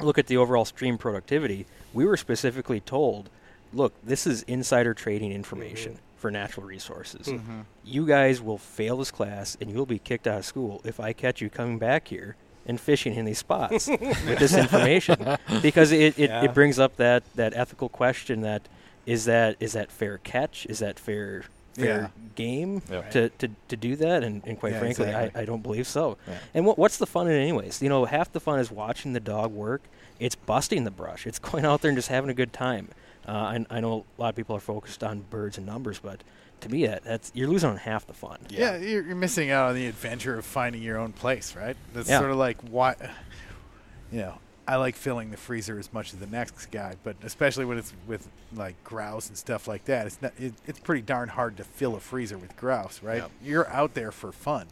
look 0.00 0.18
at 0.18 0.26
the 0.26 0.36
overall 0.36 0.64
stream 0.64 0.98
productivity. 0.98 1.66
We 1.92 2.04
were 2.04 2.16
specifically 2.16 2.80
told, 2.80 3.30
look, 3.72 3.94
this 4.04 4.26
is 4.26 4.42
insider 4.42 4.94
trading 4.94 5.32
information 5.32 5.98
for 6.16 6.30
natural 6.30 6.66
resources. 6.66 7.26
Mm-hmm. 7.26 7.60
You 7.84 8.06
guys 8.06 8.40
will 8.40 8.58
fail 8.58 8.96
this 8.98 9.10
class 9.10 9.56
and 9.60 9.70
you'll 9.70 9.86
be 9.86 9.98
kicked 9.98 10.26
out 10.26 10.38
of 10.38 10.44
school 10.44 10.80
if 10.84 10.98
I 10.98 11.12
catch 11.12 11.40
you 11.40 11.50
coming 11.50 11.78
back 11.78 12.08
here 12.08 12.36
and 12.66 12.80
fishing 12.80 13.14
in 13.14 13.24
these 13.24 13.38
spots 13.38 13.86
with 14.00 14.38
this 14.38 14.54
information 14.56 15.36
because 15.62 15.92
it, 15.92 16.18
it, 16.18 16.30
Yeah. 16.30 16.44
it 16.44 16.52
brings 16.54 16.78
up 16.78 16.96
that, 16.96 17.22
that 17.36 17.54
ethical 17.54 17.88
question 17.88 18.40
that 18.42 18.62
is 19.04 19.24
that 19.26 19.54
is 19.60 19.74
that 19.74 19.88
fair 19.92 20.18
catch 20.18 20.66
is 20.66 20.80
that 20.80 20.98
fair 20.98 21.44
fair 21.84 22.10
game 22.34 22.82
Yep. 22.90 23.10
to, 23.10 23.28
to, 23.30 23.48
to 23.68 23.76
do 23.76 23.96
that 23.96 24.22
and, 24.24 24.42
and 24.46 24.58
quite 24.58 24.72
Yeah, 24.72 24.78
frankly 24.80 25.06
exactly. 25.08 25.40
I, 25.40 25.42
I 25.42 25.44
don't 25.44 25.62
believe 25.62 25.86
so 25.86 26.16
Yeah. 26.28 26.38
and 26.54 26.66
what, 26.66 26.78
what's 26.78 26.96
the 26.98 27.06
fun 27.06 27.26
in 27.28 27.34
it 27.34 27.40
anyways 27.42 27.80
you 27.82 27.88
know 27.88 28.04
half 28.04 28.32
the 28.32 28.40
fun 28.40 28.58
is 28.58 28.70
watching 28.70 29.12
the 29.12 29.20
dog 29.20 29.52
work 29.52 29.82
it's 30.18 30.34
busting 30.34 30.84
the 30.84 30.90
brush 30.90 31.26
it's 31.26 31.38
going 31.50 31.64
out 31.64 31.80
there 31.82 31.88
and 31.90 31.96
just 31.98 32.08
having 32.08 32.30
a 32.30 32.34
good 32.34 32.52
time 32.52 32.88
uh, 33.28 33.32
I, 33.32 33.66
I 33.70 33.80
know 33.80 34.04
a 34.18 34.20
lot 34.20 34.28
of 34.30 34.36
people 34.36 34.54
are 34.56 34.60
focused 34.60 35.02
on 35.04 35.20
birds 35.30 35.56
and 35.58 35.66
numbers 35.66 35.98
but 35.98 36.22
to 36.60 36.68
me 36.70 36.86
that, 36.86 37.04
that's 37.04 37.30
you're 37.34 37.48
losing 37.48 37.70
on 37.70 37.76
half 37.76 38.06
the 38.06 38.14
fun 38.14 38.38
Yeah, 38.48 38.76
you're, 38.76 39.02
you're 39.04 39.16
missing 39.16 39.50
out 39.50 39.68
on 39.70 39.74
the 39.74 39.86
adventure 39.86 40.38
of 40.38 40.44
finding 40.46 40.82
your 40.82 40.96
own 40.98 41.12
place, 41.12 41.54
right? 41.54 41.76
That's 41.92 42.08
Yeah. 42.08 42.18
sort 42.20 42.30
of 42.30 42.38
like 42.38 42.56
why, 42.70 42.94
you 44.10 44.20
know, 44.20 44.38
I 44.68 44.76
like 44.76 44.96
filling 44.96 45.30
the 45.30 45.36
freezer 45.36 45.78
as 45.78 45.92
much 45.92 46.12
as 46.12 46.18
the 46.18 46.26
next 46.26 46.66
guy, 46.72 46.96
but 47.04 47.16
especially 47.22 47.64
when 47.64 47.78
it's 47.78 47.92
with 48.08 48.28
like 48.52 48.82
grouse 48.82 49.28
and 49.28 49.36
stuff 49.36 49.68
like 49.68 49.84
that, 49.84 50.06
it's 50.06 50.20
not. 50.20 50.32
It, 50.38 50.54
it's 50.66 50.80
pretty 50.80 51.02
darn 51.02 51.28
hard 51.28 51.56
to 51.58 51.64
fill 51.64 51.94
a 51.94 52.00
freezer 52.00 52.36
with 52.36 52.56
grouse, 52.56 53.00
right? 53.00 53.18
Yep. 53.18 53.30
You're 53.44 53.68
out 53.68 53.94
there 53.94 54.10
for 54.10 54.32
fun, 54.32 54.66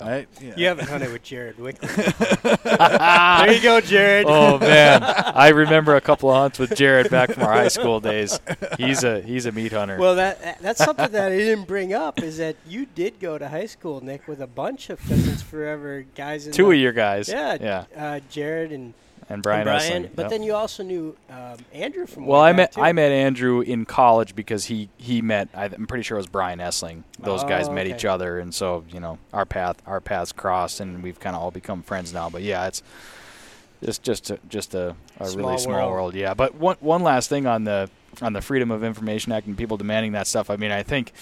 right? 0.00 0.26
You 0.40 0.66
haven't 0.66 0.88
hunted 0.88 1.12
with 1.12 1.22
Jared 1.22 1.58
Wiklund. 1.58 3.42
there 3.44 3.52
you 3.52 3.62
go, 3.62 3.82
Jared. 3.82 4.24
Oh 4.26 4.58
man, 4.58 5.02
I 5.02 5.48
remember 5.48 5.96
a 5.96 6.00
couple 6.00 6.30
of 6.30 6.36
hunts 6.36 6.58
with 6.58 6.74
Jared 6.74 7.10
back 7.10 7.32
from 7.32 7.42
our 7.42 7.52
high 7.52 7.68
school 7.68 8.00
days. 8.00 8.40
He's 8.78 9.04
a 9.04 9.20
he's 9.20 9.44
a 9.44 9.52
meat 9.52 9.72
hunter. 9.72 9.98
Well, 9.98 10.14
that 10.14 10.62
that's 10.62 10.82
something 10.82 11.10
that 11.10 11.32
I 11.32 11.36
didn't 11.36 11.66
bring 11.66 11.92
up 11.92 12.22
is 12.22 12.38
that 12.38 12.56
you 12.66 12.86
did 12.86 13.20
go 13.20 13.36
to 13.36 13.46
high 13.46 13.66
school, 13.66 14.00
Nick, 14.02 14.26
with 14.26 14.40
a 14.40 14.46
bunch 14.46 14.88
of 14.88 14.98
Pheasants 15.00 15.42
Forever 15.42 16.06
guys. 16.14 16.46
In 16.46 16.54
Two 16.54 16.66
the, 16.66 16.70
of 16.70 16.78
your 16.78 16.92
guys, 16.92 17.28
yeah, 17.28 17.58
yeah, 17.60 17.84
uh, 17.94 18.20
Jared 18.30 18.72
and, 18.72 18.94
and 19.28 19.42
Brian. 19.42 19.66
and 19.66 19.78
Essling, 20.06 20.10
But 20.14 20.22
yep. 20.22 20.30
then 20.30 20.42
you 20.42 20.54
also 20.54 20.82
knew 20.82 21.16
um, 21.30 21.56
Andrew 21.72 22.06
from. 22.06 22.26
Well, 22.26 22.40
I 22.40 22.52
met 22.52 22.72
too. 22.72 22.80
I 22.82 22.92
met 22.92 23.10
Andrew 23.12 23.60
in 23.60 23.84
college 23.84 24.34
because 24.34 24.66
he 24.66 24.88
he 24.96 25.22
met 25.22 25.48
I'm 25.54 25.86
pretty 25.86 26.02
sure 26.02 26.16
it 26.16 26.20
was 26.20 26.26
Brian 26.26 26.58
Essling. 26.58 27.02
Those 27.18 27.42
guys 27.44 27.68
Oh, 27.68 27.72
met 27.72 27.86
okay. 27.86 27.94
each 27.96 28.04
other, 28.04 28.38
and 28.38 28.54
so 28.54 28.84
you 28.90 29.00
know 29.00 29.18
our 29.32 29.44
path 29.46 29.76
our 29.86 30.00
paths 30.00 30.32
crossed, 30.32 30.80
and 30.80 31.02
we've 31.02 31.18
kind 31.20 31.34
of 31.36 31.42
all 31.42 31.50
become 31.50 31.82
friends 31.82 32.12
now. 32.12 32.28
But 32.30 32.42
yeah, 32.42 32.66
it's 32.66 32.82
it's 33.82 33.98
just 33.98 34.30
a, 34.30 34.38
just 34.48 34.74
a, 34.74 34.94
a 35.20 35.26
Small 35.26 35.46
really 35.48 35.58
small 35.58 35.74
world. 35.76 35.90
world. 35.92 36.14
Yeah, 36.14 36.34
but 36.34 36.54
one 36.54 36.76
one 36.80 37.02
last 37.02 37.28
thing 37.28 37.46
on 37.46 37.64
the 37.64 37.90
on 38.22 38.32
the 38.32 38.40
Freedom 38.40 38.70
of 38.70 38.84
Information 38.84 39.32
Act 39.32 39.46
and 39.46 39.56
people 39.58 39.76
demanding 39.76 40.12
that 40.12 40.26
stuff. 40.26 40.48
I 40.50 40.56
mean, 40.56 40.70
I 40.70 40.82
think 40.82 41.12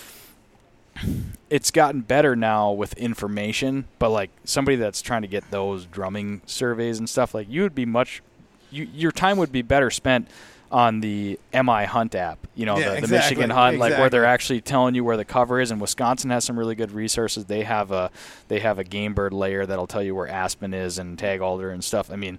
it's 1.51 1.71
gotten 1.71 2.01
better 2.01 2.35
now 2.37 2.71
with 2.73 2.95
information, 2.95 3.87
but 3.99 4.11
like 4.11 4.31
somebody 4.45 4.77
that's 4.77 5.03
trying 5.03 5.23
to 5.23 5.29
get 5.29 5.51
those 5.51 5.87
drumming 5.87 6.43
surveys 6.47 6.99
and 6.99 7.09
stuff, 7.09 7.35
like 7.35 7.49
you 7.49 7.63
would 7.63 7.75
be 7.75 7.87
much, 7.87 8.23
you, 8.71 8.89
your 8.95 9.13
time 9.13 9.37
would 9.39 9.53
be 9.53 9.63
better 9.63 9.91
spent 9.91 10.29
on 10.71 11.01
the 11.01 11.39
MI 11.53 11.85
Hunt 11.85 12.15
app, 12.15 12.39
you 12.55 12.65
know, 12.65 12.79
Yeah, 12.79 12.85
the, 12.85 12.91
the 12.93 12.99
exactly, 12.99 13.17
Michigan 13.37 13.51
Hunt, 13.51 13.79
like 13.79 13.99
where 13.99 14.09
they're 14.09 14.25
actually 14.25 14.63
telling 14.63 14.95
you 14.95 15.05
where 15.05 15.19
the 15.19 15.25
cover 15.25 15.61
is. 15.61 15.71
And 15.71 15.79
Wisconsin 15.81 16.31
has 16.31 16.45
some 16.45 16.59
really 16.59 16.75
good 16.75 16.93
resources. 16.93 17.45
They 17.45 17.63
have 17.65 17.91
a 17.91 18.11
they 18.49 18.61
have 18.61 18.79
a 18.79 18.85
game 18.85 19.13
bird 19.13 19.35
layer 19.35 19.67
that'll 19.67 19.87
tell 19.87 20.03
you 20.03 20.15
where 20.15 20.29
aspen 20.29 20.73
is 20.73 20.99
and 20.99 21.19
tag 21.19 21.43
alder 21.43 21.71
and 21.71 21.85
stuff. 21.85 22.11
I 22.11 22.17
mean, 22.17 22.39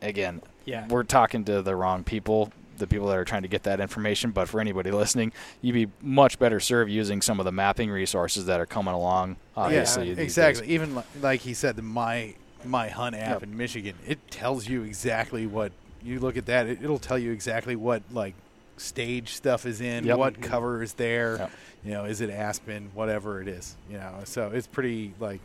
again, 0.00 0.42
Yeah. 0.64 0.86
we're 0.86 1.02
talking 1.02 1.44
to 1.46 1.60
the 1.60 1.74
wrong 1.74 2.04
people, 2.04 2.52
the 2.80 2.86
people 2.88 3.06
that 3.08 3.16
are 3.16 3.24
trying 3.24 3.42
to 3.42 3.48
get 3.48 3.62
that 3.62 3.78
information. 3.80 4.32
But 4.32 4.48
for 4.48 4.60
anybody 4.60 4.90
listening, 4.90 5.32
you'd 5.62 5.74
be 5.74 5.86
much 6.02 6.38
better 6.40 6.58
served 6.58 6.90
using 6.90 7.22
some 7.22 7.38
of 7.38 7.44
the 7.44 7.52
mapping 7.52 7.90
resources 7.90 8.46
that 8.46 8.58
are 8.60 8.66
coming 8.66 8.92
along. 8.94 9.36
Obviously, 9.56 10.08
yeah, 10.08 10.16
exactly. 10.22 10.66
days. 10.66 10.72
Even 10.74 10.96
li- 10.96 11.02
like 11.22 11.40
he 11.42 11.54
said, 11.54 11.76
the 11.76 11.82
my 11.82 12.34
my 12.64 12.88
hunt 12.88 13.14
app 13.14 13.34
Yep. 13.40 13.42
in 13.44 13.56
Michigan, 13.56 13.94
it 14.06 14.18
tells 14.30 14.68
you 14.68 14.82
exactly 14.82 15.46
what 15.46 15.72
you 16.02 16.18
look 16.18 16.36
at 16.36 16.46
that. 16.46 16.66
It, 16.66 16.82
it'll 16.82 16.98
tell 16.98 17.18
you 17.18 17.30
exactly 17.32 17.76
what 17.76 18.02
like 18.12 18.34
stage 18.76 19.34
stuff 19.34 19.64
is 19.66 19.80
in, 19.80 20.04
Yep. 20.04 20.18
what 20.18 20.40
cover 20.42 20.82
is 20.82 20.94
there. 20.94 21.36
Yep. 21.38 21.50
You 21.84 21.90
know, 21.92 22.04
is 22.04 22.20
it 22.20 22.28
aspen, 22.30 22.90
whatever 22.94 23.40
it 23.40 23.48
is. 23.48 23.76
You 23.90 23.98
know, 23.98 24.20
so 24.24 24.50
it's 24.52 24.66
pretty 24.66 25.14
like 25.20 25.40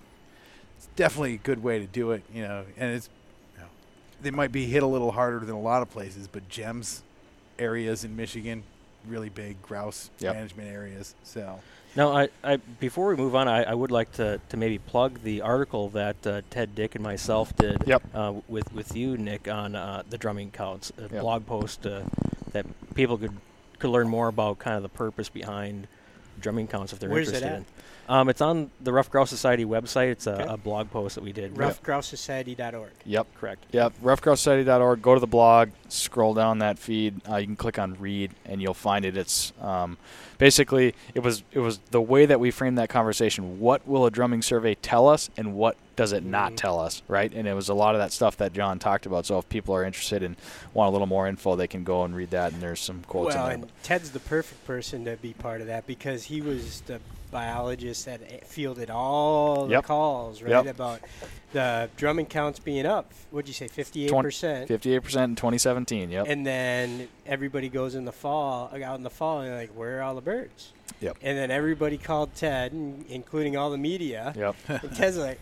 it's 0.77 0.87
definitely 0.97 1.35
a 1.35 1.37
good 1.37 1.63
way 1.63 1.79
to 1.79 1.85
do 1.85 2.11
it. 2.11 2.23
You 2.33 2.41
know, 2.43 2.65
and 2.77 2.91
it's 2.95 3.09
they 4.21 4.31
might 4.31 4.51
be 4.51 4.65
hit 4.65 4.81
a 4.81 4.87
little 4.87 5.11
harder 5.11 5.39
than 5.39 5.55
a 5.55 5.59
lot 5.59 5.81
of 5.81 5.89
places, 5.91 6.27
but 6.27 6.47
gems 6.49 7.03
areas 7.59 8.03
in 8.03 8.15
Michigan, 8.15 8.63
really 9.07 9.29
big 9.29 9.61
grouse 9.61 10.09
Yep. 10.19 10.33
management 10.35 10.69
areas. 10.69 11.15
So. 11.23 11.59
Now, 11.95 12.11
I, 12.11 12.29
I 12.43 12.57
before 12.57 13.07
we 13.07 13.15
move 13.15 13.35
on, 13.35 13.47
I, 13.47 13.63
I 13.63 13.73
would 13.73 13.91
like 13.91 14.11
to, 14.13 14.41
to 14.49 14.57
maybe 14.57 14.79
plug 14.79 15.21
the 15.23 15.41
article 15.41 15.87
that 15.89 16.27
uh, 16.27 16.41
Ted 16.49 16.75
Dick 16.75 16.95
and 16.95 17.03
myself 17.03 17.55
did 17.55 17.83
Yep. 17.87 18.03
uh, 18.13 18.33
with 18.49 18.73
with 18.73 18.95
you, 18.97 19.17
Nick, 19.17 19.47
on 19.47 19.75
uh, 19.75 20.03
the 20.09 20.17
drumming 20.17 20.51
counts. 20.51 20.91
A 20.97 21.03
Yep. 21.03 21.21
blog 21.21 21.45
post 21.45 21.85
uh, 21.87 22.01
that 22.51 22.65
people 22.95 23.17
could 23.17 23.31
could 23.79 23.89
learn 23.91 24.09
more 24.09 24.27
about 24.27 24.59
kind 24.59 24.75
of 24.75 24.83
the 24.83 24.89
purpose 24.89 25.29
behind 25.29 25.87
drumming 26.39 26.67
counts 26.67 26.93
if 26.93 26.99
they're 26.99 27.09
Where's 27.09 27.29
it 27.29 27.35
interested 27.35 27.51
at? 27.51 27.57
in. 27.59 27.65
Um, 28.07 28.29
it's 28.29 28.41
on 28.41 28.69
the 28.81 28.93
Ruffed 28.93 29.11
Grouse 29.11 29.31
Society 29.31 29.65
website. 29.65 30.11
It's 30.11 30.27
a, 30.27 30.33
Okay. 30.35 30.53
a 30.53 30.57
blog 30.57 30.91
post 30.91 31.15
that 31.15 31.23
we 31.23 31.31
did. 31.33 31.55
RuffedGrouseSociety.org. 31.55 32.91
Yep. 33.05 33.27
Correct. 33.39 33.63
Yep, 33.71 33.93
RuffedGrouseSociety.org. 34.03 35.01
Go 35.01 35.13
to 35.15 35.19
the 35.19 35.25
blog, 35.27 35.69
scroll 35.89 36.33
down 36.35 36.59
that 36.59 36.77
feed. 36.77 37.19
Uh, 37.27 37.37
you 37.37 37.47
can 37.47 37.55
click 37.55 37.79
on 37.79 37.95
read, 37.99 38.31
and 38.45 38.61
you'll 38.61 38.73
find 38.75 39.05
it. 39.05 39.17
It's 39.17 39.53
um, 39.61 39.97
basically 40.37 40.93
it 41.13 41.21
was 41.21 41.43
it 41.51 41.59
was 41.59 41.79
the 41.91 42.01
way 42.01 42.25
that 42.27 42.39
we 42.39 42.51
framed 42.51 42.77
that 42.77 42.89
conversation. 42.89 43.59
What 43.59 43.87
will 43.87 44.05
a 44.05 44.11
drumming 44.11 44.41
survey 44.43 44.75
tell 44.75 45.07
us, 45.07 45.29
and 45.37 45.55
what 45.55 45.75
does 45.95 46.11
it 46.11 46.23
not 46.25 46.53
Mhm. 46.53 46.57
tell 46.57 46.79
us? 46.79 47.01
Right, 47.07 47.31
and 47.33 47.47
it 47.47 47.53
was 47.53 47.69
a 47.69 47.73
lot 47.73 47.95
of 47.95 47.99
that 48.01 48.11
stuff 48.11 48.37
that 48.37 48.53
John 48.53 48.79
talked 48.79 49.05
about. 49.05 49.25
So 49.25 49.37
if 49.39 49.47
people 49.49 49.75
are 49.75 49.83
interested 49.83 50.23
and 50.23 50.35
want 50.73 50.89
a 50.89 50.91
little 50.91 51.07
more 51.07 51.27
info, 51.27 51.55
they 51.55 51.67
can 51.67 51.83
go 51.83 52.03
and 52.03 52.15
read 52.15 52.31
that. 52.31 52.53
And 52.53 52.61
there's 52.61 52.79
some 52.79 53.01
quotes 53.07 53.35
Well, 53.35 53.45
in 53.49 53.61
there. 53.61 53.69
and 53.69 53.83
Ted's 53.83 54.11
the 54.11 54.19
perfect 54.19 54.65
person 54.65 55.05
to 55.05 55.15
be 55.17 55.33
part 55.33 55.61
of 55.61 55.67
that 55.67 55.87
because 55.87 56.25
he 56.25 56.41
was 56.41 56.81
the 56.81 56.99
biologist 57.31 58.05
that 58.05 58.45
fielded 58.47 58.89
all 58.89 59.65
the 59.65 59.73
Yep. 59.73 59.83
calls, 59.85 60.41
right? 60.41 60.51
Yep. 60.65 60.67
About 60.67 61.01
the 61.51 61.89
drumming 61.97 62.27
counts 62.27 62.59
being 62.59 62.85
up. 62.85 63.11
What'd 63.31 63.47
you 63.47 63.53
say, 63.53 63.67
58%? 63.67 64.67
58% 64.67 65.31
in 65.31 65.35
2017. 65.35 66.11
Yep. 66.11 66.27
And 66.29 66.45
then 66.45 67.07
everybody 67.25 67.67
goes 67.67 67.93
in 67.95 68.05
the 68.05 68.11
fall, 68.13 68.71
out 68.83 68.95
in 68.97 69.03
the 69.03 69.09
fall, 69.09 69.39
and 69.39 69.49
they're 69.49 69.57
like, 69.57 69.71
where 69.71 69.99
are 69.99 70.03
all 70.03 70.15
the 70.15 70.21
birds? 70.21 70.71
Yep. 71.01 71.17
And 71.21 71.37
then 71.37 71.51
everybody 71.51 71.97
called 71.97 72.33
Ted, 72.35 72.71
including 73.09 73.57
all 73.57 73.69
the 73.69 73.77
media. 73.77 74.33
Yep. 74.37 74.55
And 74.83 74.95
Ted's 74.95 75.17
like, 75.17 75.39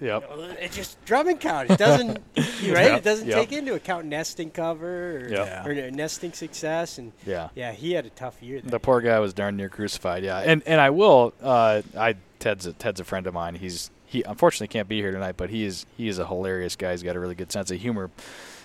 Yep. 0.00 0.24
it's 0.60 0.74
just 0.74 1.04
drumming 1.04 1.38
count. 1.38 1.70
It 1.70 1.78
doesn't, 1.78 2.18
right? 2.36 2.62
Yep, 2.62 2.98
It 2.98 3.04
doesn't 3.04 3.28
yep. 3.28 3.38
take 3.38 3.52
into 3.52 3.74
account 3.74 4.06
nesting 4.06 4.50
cover 4.50 5.18
or, 5.18 5.28
Yep. 5.28 5.66
or 5.66 5.90
nesting 5.92 6.32
success. 6.32 6.98
And 6.98 7.12
Yeah. 7.24 7.50
yeah, 7.54 7.70
he 7.72 7.92
had 7.92 8.04
a 8.06 8.10
tough 8.10 8.42
year. 8.42 8.60
The 8.64 8.80
poor 8.80 9.00
guy 9.00 9.18
was 9.20 9.32
darn 9.32 9.56
near 9.56 9.68
crucified. 9.68 10.24
Yeah, 10.24 10.38
and 10.38 10.62
and 10.66 10.80
I 10.80 10.90
will. 10.90 11.32
Uh, 11.40 11.82
I 11.96 12.16
Ted's 12.40 12.66
a, 12.66 12.72
Ted's 12.72 12.98
a 12.98 13.04
friend 13.04 13.26
of 13.28 13.34
mine. 13.34 13.54
He's 13.54 13.90
he 14.04 14.22
unfortunately 14.24 14.68
can't 14.68 14.88
be 14.88 14.96
here 15.00 15.12
tonight, 15.12 15.36
but 15.36 15.50
he 15.50 15.64
is 15.64 15.86
he 15.96 16.08
is 16.08 16.18
a 16.18 16.26
hilarious 16.26 16.74
guy. 16.74 16.90
He's 16.90 17.02
got 17.04 17.14
a 17.14 17.20
really 17.20 17.36
good 17.36 17.52
sense 17.52 17.70
of 17.70 17.78
humor, 17.80 18.10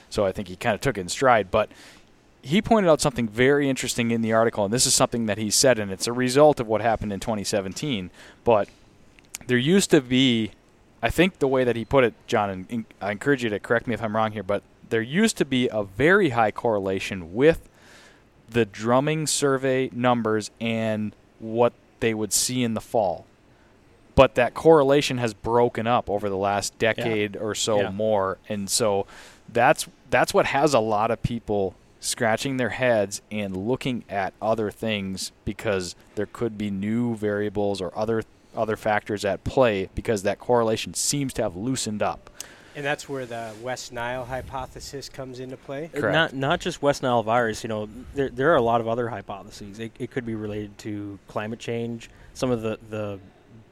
so 0.10 0.26
I 0.26 0.32
think 0.32 0.48
he 0.48 0.56
kind 0.56 0.74
of 0.74 0.82
took 0.82 0.98
it 0.98 1.02
in 1.02 1.10
stride. 1.10 1.52
But 1.52 1.70
he 2.42 2.62
pointed 2.64 2.90
out 2.90 3.00
something 3.02 3.28
very 3.28 3.70
interesting 3.70 4.10
in 4.12 4.22
the 4.22 4.34
article, 4.34 4.66
and 4.66 4.74
this 4.74 4.86
is 4.88 4.94
something 4.96 5.26
that 5.28 5.38
he 5.38 5.52
said, 5.52 5.78
and 5.78 5.92
it's 5.92 6.08
a 6.08 6.14
result 6.14 6.60
of 6.60 6.68
what 6.68 6.82
happened 6.82 7.14
in 7.14 7.20
2017. 7.20 8.10
But 8.44 8.70
there 9.48 9.58
used 9.58 9.92
to 9.92 10.02
be, 10.02 10.52
I 11.02 11.10
think 11.10 11.40
the 11.40 11.48
way 11.48 11.64
that 11.64 11.76
he 11.76 11.86
put 11.86 12.04
it, 12.04 12.14
John, 12.28 12.66
and, 12.70 12.86
I 13.02 13.12
encourage 13.12 13.44
you 13.44 13.50
to 13.50 13.60
correct 13.60 13.88
me 13.88 13.94
if 13.94 14.02
I'm 14.02 14.16
wrong 14.16 14.32
here, 14.32 14.44
but 14.44 14.64
there 14.90 15.02
used 15.02 15.38
to 15.38 15.46
be 15.46 15.70
a 15.72 15.84
very 15.84 16.30
high 16.30 16.52
correlation 16.52 17.34
with 17.34 17.68
the 18.50 18.66
drumming 18.66 19.28
survey 19.28 19.90
numbers 19.94 20.50
and 20.60 21.14
what 21.40 21.74
they 22.00 22.14
would 22.14 22.34
see 22.34 22.64
in 22.64 22.74
the 22.74 22.82
fall. 22.82 23.26
But 24.16 24.36
that 24.36 24.54
correlation 24.56 25.20
has 25.20 25.34
broken 25.36 25.86
up 25.86 26.10
over 26.10 26.30
the 26.30 26.38
last 26.38 26.78
decade 26.80 27.36
or 27.38 27.54
so 27.54 27.82
Yeah. 27.82 27.92
more, 27.92 28.38
and 28.50 28.70
so 28.70 29.06
that's 29.52 29.88
that's 30.10 30.34
what 30.34 30.48
has 30.48 30.74
a 30.74 30.80
lot 30.80 31.12
of 31.12 31.22
people 31.22 31.76
scratching 32.00 32.58
their 32.58 32.70
heads 32.70 33.22
and 33.32 33.56
looking 33.56 34.04
at 34.10 34.34
other 34.42 34.72
things 34.72 35.32
because 35.46 35.96
there 36.16 36.26
could 36.26 36.58
be 36.58 36.72
new 36.72 37.16
variables 37.16 37.82
or 37.82 37.92
other 37.96 38.24
other 38.58 38.76
factors 38.76 39.24
at 39.24 39.44
play 39.44 39.90
because 39.96 40.24
that 40.24 40.40
correlation 40.40 40.94
seems 40.94 41.34
to 41.34 41.44
have 41.44 41.56
loosened 41.56 42.02
up. 42.02 42.30
And 42.76 42.86
that's 42.86 43.10
where 43.10 43.26
the 43.26 43.54
West 43.64 43.92
Nile 43.92 44.26
hypothesis 44.26 45.10
comes 45.10 45.40
into 45.40 45.58
play. 45.58 45.90
Correct. 45.94 46.14
Not 46.14 46.34
not 46.36 46.60
just 46.60 46.82
West 46.82 47.02
Nile 47.02 47.24
virus. 47.24 47.64
You 47.64 47.70
know, 47.70 47.90
there 48.14 48.30
there 48.30 48.52
are 48.52 48.56
a 48.56 48.62
lot 48.62 48.82
of 48.82 48.88
other 48.88 49.10
hypotheses. 49.10 49.80
It, 49.80 49.92
it 49.98 50.12
could 50.12 50.26
be 50.26 50.36
related 50.36 50.78
to 50.80 51.18
climate 51.28 51.58
change. 51.60 52.10
Some 52.36 52.52
of 52.52 52.62
the 52.62 52.78
the 52.90 53.20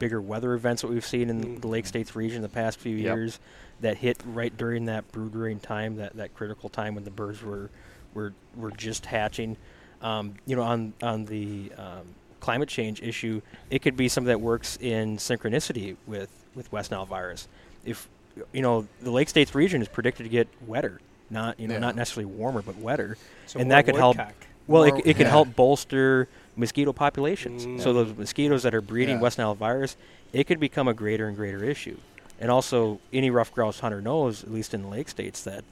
bigger 0.00 0.20
weather 0.20 0.54
events 0.54 0.82
that 0.82 0.88
we've 0.88 1.06
seen 1.06 1.30
in 1.30 1.42
Mm. 1.42 1.60
the 1.60 1.68
Lake 1.68 1.86
States 1.86 2.14
region 2.16 2.42
the 2.42 2.48
past 2.48 2.78
few 2.80 2.96
Yep. 2.96 3.16
years 3.16 3.38
that 3.80 3.96
hit 3.98 4.18
right 4.26 4.54
during 4.56 4.86
that 4.86 5.10
brood 5.12 5.34
rearing 5.36 5.60
time, 5.60 5.96
that, 5.96 6.16
that 6.16 6.34
critical 6.34 6.68
time 6.68 6.94
when 6.94 7.04
the 7.04 7.10
birds 7.10 7.42
were 7.42 7.70
were 8.12 8.32
were 8.56 8.72
just 8.72 9.06
hatching. 9.06 9.56
Um, 10.02 10.34
you 10.46 10.56
know, 10.56 10.62
on 10.62 10.94
on 11.00 11.26
the 11.26 11.70
um, 11.78 12.14
climate 12.40 12.68
change 12.68 13.02
issue, 13.02 13.40
it 13.70 13.80
could 13.82 13.96
be 13.96 14.08
something 14.08 14.28
that 14.28 14.40
works 14.40 14.76
in 14.80 15.16
synchronicity 15.16 15.96
with 16.06 16.30
with 16.54 16.70
West 16.72 16.90
Nile 16.90 17.06
virus. 17.06 17.48
If 17.84 18.08
you 18.52 18.62
know, 18.62 18.86
the 19.02 19.10
Lake 19.10 19.28
States 19.28 19.54
region 19.54 19.80
is 19.82 19.88
predicted 19.88 20.24
to 20.24 20.30
get 20.30 20.48
wetter, 20.66 21.00
not 21.30 21.58
you 21.60 21.68
know 21.68 21.74
Yeah. 21.74 21.80
not 21.80 21.96
necessarily 21.96 22.32
warmer, 22.32 22.62
but 22.62 22.76
wetter. 22.76 23.16
So 23.46 23.58
and 23.60 23.70
that 23.70 23.84
could 23.86 23.96
help- 23.96 24.16
woodcock. 24.16 24.34
Well, 24.68 24.84
More- 24.86 24.98
it, 24.98 25.06
it 25.06 25.14
can 25.16 25.26
yeah. 25.26 25.30
help 25.30 25.54
bolster 25.54 26.28
mosquito 26.56 26.92
populations. 26.92 27.64
Mm. 27.66 27.80
So 27.80 27.92
those 27.92 28.16
mosquitoes 28.16 28.64
that 28.64 28.74
are 28.74 28.80
breeding 28.80 29.16
Yeah. 29.16 29.22
West 29.22 29.38
Nile 29.38 29.54
virus, 29.54 29.96
it 30.32 30.44
could 30.48 30.58
become 30.58 30.88
a 30.88 30.94
greater 30.94 31.28
and 31.28 31.36
greater 31.36 31.62
issue. 31.62 31.96
And 32.40 32.50
also, 32.50 32.98
any 33.12 33.30
ruffed 33.30 33.54
grouse 33.54 33.78
hunter 33.80 34.02
knows, 34.02 34.42
at 34.42 34.50
least 34.50 34.74
in 34.74 34.82
the 34.82 34.88
lake 34.88 35.08
states, 35.08 35.42
that 35.44 35.64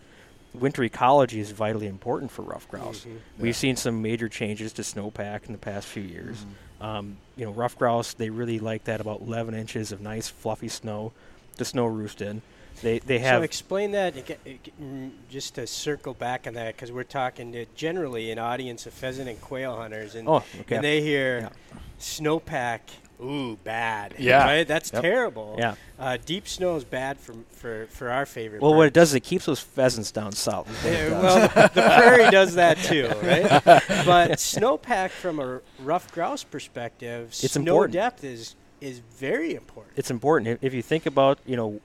winter 0.55 0.83
ecology 0.85 1.41
is 1.41 1.51
vitally 1.51 1.87
important 1.87 2.31
for 2.31 2.43
ruffed 2.43 2.71
grouse. 2.71 3.01
Mhm. 3.05 3.19
We've 3.39 3.47
Yeah. 3.55 3.59
seen 3.59 3.77
some 3.77 4.01
major 4.03 4.29
changes 4.29 4.73
to 4.75 4.83
snowpack 4.83 5.47
in 5.47 5.53
the 5.53 5.59
past 5.59 5.87
few 5.87 6.03
years. 6.03 6.39
Mm-hmm. 6.81 6.85
Um, 6.85 7.17
you 7.37 7.45
know, 7.45 7.53
ruffed 7.53 7.79
grouse 7.79 8.13
they 8.15 8.31
really 8.31 8.59
like 8.59 8.85
that 8.85 9.01
about 9.01 9.21
11 9.21 9.55
inches 9.55 9.91
of 9.93 10.01
nice 10.01 10.29
fluffy 10.29 10.69
snow 10.69 11.13
to 11.57 11.65
snow 11.65 11.87
roost 11.87 12.21
in. 12.21 12.43
They 12.83 12.99
they 12.99 13.21
have. 13.21 13.39
So 13.41 13.43
explain 13.45 13.93
that 13.93 14.15
mm, 14.17 15.11
just 15.31 15.55
to 15.55 15.67
circle 15.67 16.13
back 16.13 16.47
on 16.49 16.55
that 16.55 16.75
because 16.75 16.91
we're 16.91 17.05
talking 17.05 17.53
to 17.53 17.67
generally 17.77 18.33
an 18.33 18.39
audience 18.41 18.85
of 18.87 18.93
pheasant 18.93 19.29
and 19.29 19.41
quail 19.41 19.77
hunters, 19.77 20.15
and, 20.17 20.29
oh 20.29 20.43
okay 20.61 20.77
and 20.77 20.85
they 20.85 21.01
hear 21.01 21.39
Yeah. 21.73 21.79
snowpack, 22.01 22.81
ooh, 23.23 23.57
bad. 23.65 24.15
Yeah. 24.19 24.45
right? 24.45 24.67
That's 24.67 24.93
Yep. 24.93 25.03
terrible. 25.03 25.57
yeah. 25.59 25.75
Uh, 25.99 26.19
deep 26.25 26.47
snow 26.49 26.77
is 26.77 26.85
bad 26.85 27.19
for 27.19 27.35
for 27.51 27.87
for 27.91 28.11
our 28.11 28.27
favorite. 28.27 28.61
Well, 28.63 28.75
what 28.75 28.87
it 28.87 28.93
does 28.93 29.11
is 29.11 29.15
it 29.17 29.21
keeps 29.25 29.47
those 29.47 29.61
pheasants 29.61 30.11
down 30.13 30.33
south. 30.33 30.69
is 30.71 30.83
what 30.85 30.93
it 30.93 31.11
Yeah, 31.11 31.21
well, 31.23 31.49
the 31.75 31.81
prairie 31.83 32.31
does 32.31 32.55
that 32.55 32.79
too, 32.79 33.09
right? 33.23 33.49
But 34.05 34.33
snowpack 34.33 35.11
from 35.11 35.39
a 35.41 35.61
ruffed 35.79 36.13
grouse 36.13 36.43
perspective, 36.45 37.29
It's 37.29 37.53
snow 37.53 37.61
important. 37.61 37.93
depth 37.95 38.25
is 38.25 38.57
is 38.81 38.99
very 38.99 39.55
important. 39.55 39.93
it's 39.97 40.11
important 40.11 40.49
if, 40.49 40.59
if 40.65 40.75
you 40.75 40.83
think 40.83 41.07
about 41.07 41.39
you 41.47 41.57
know 41.57 41.81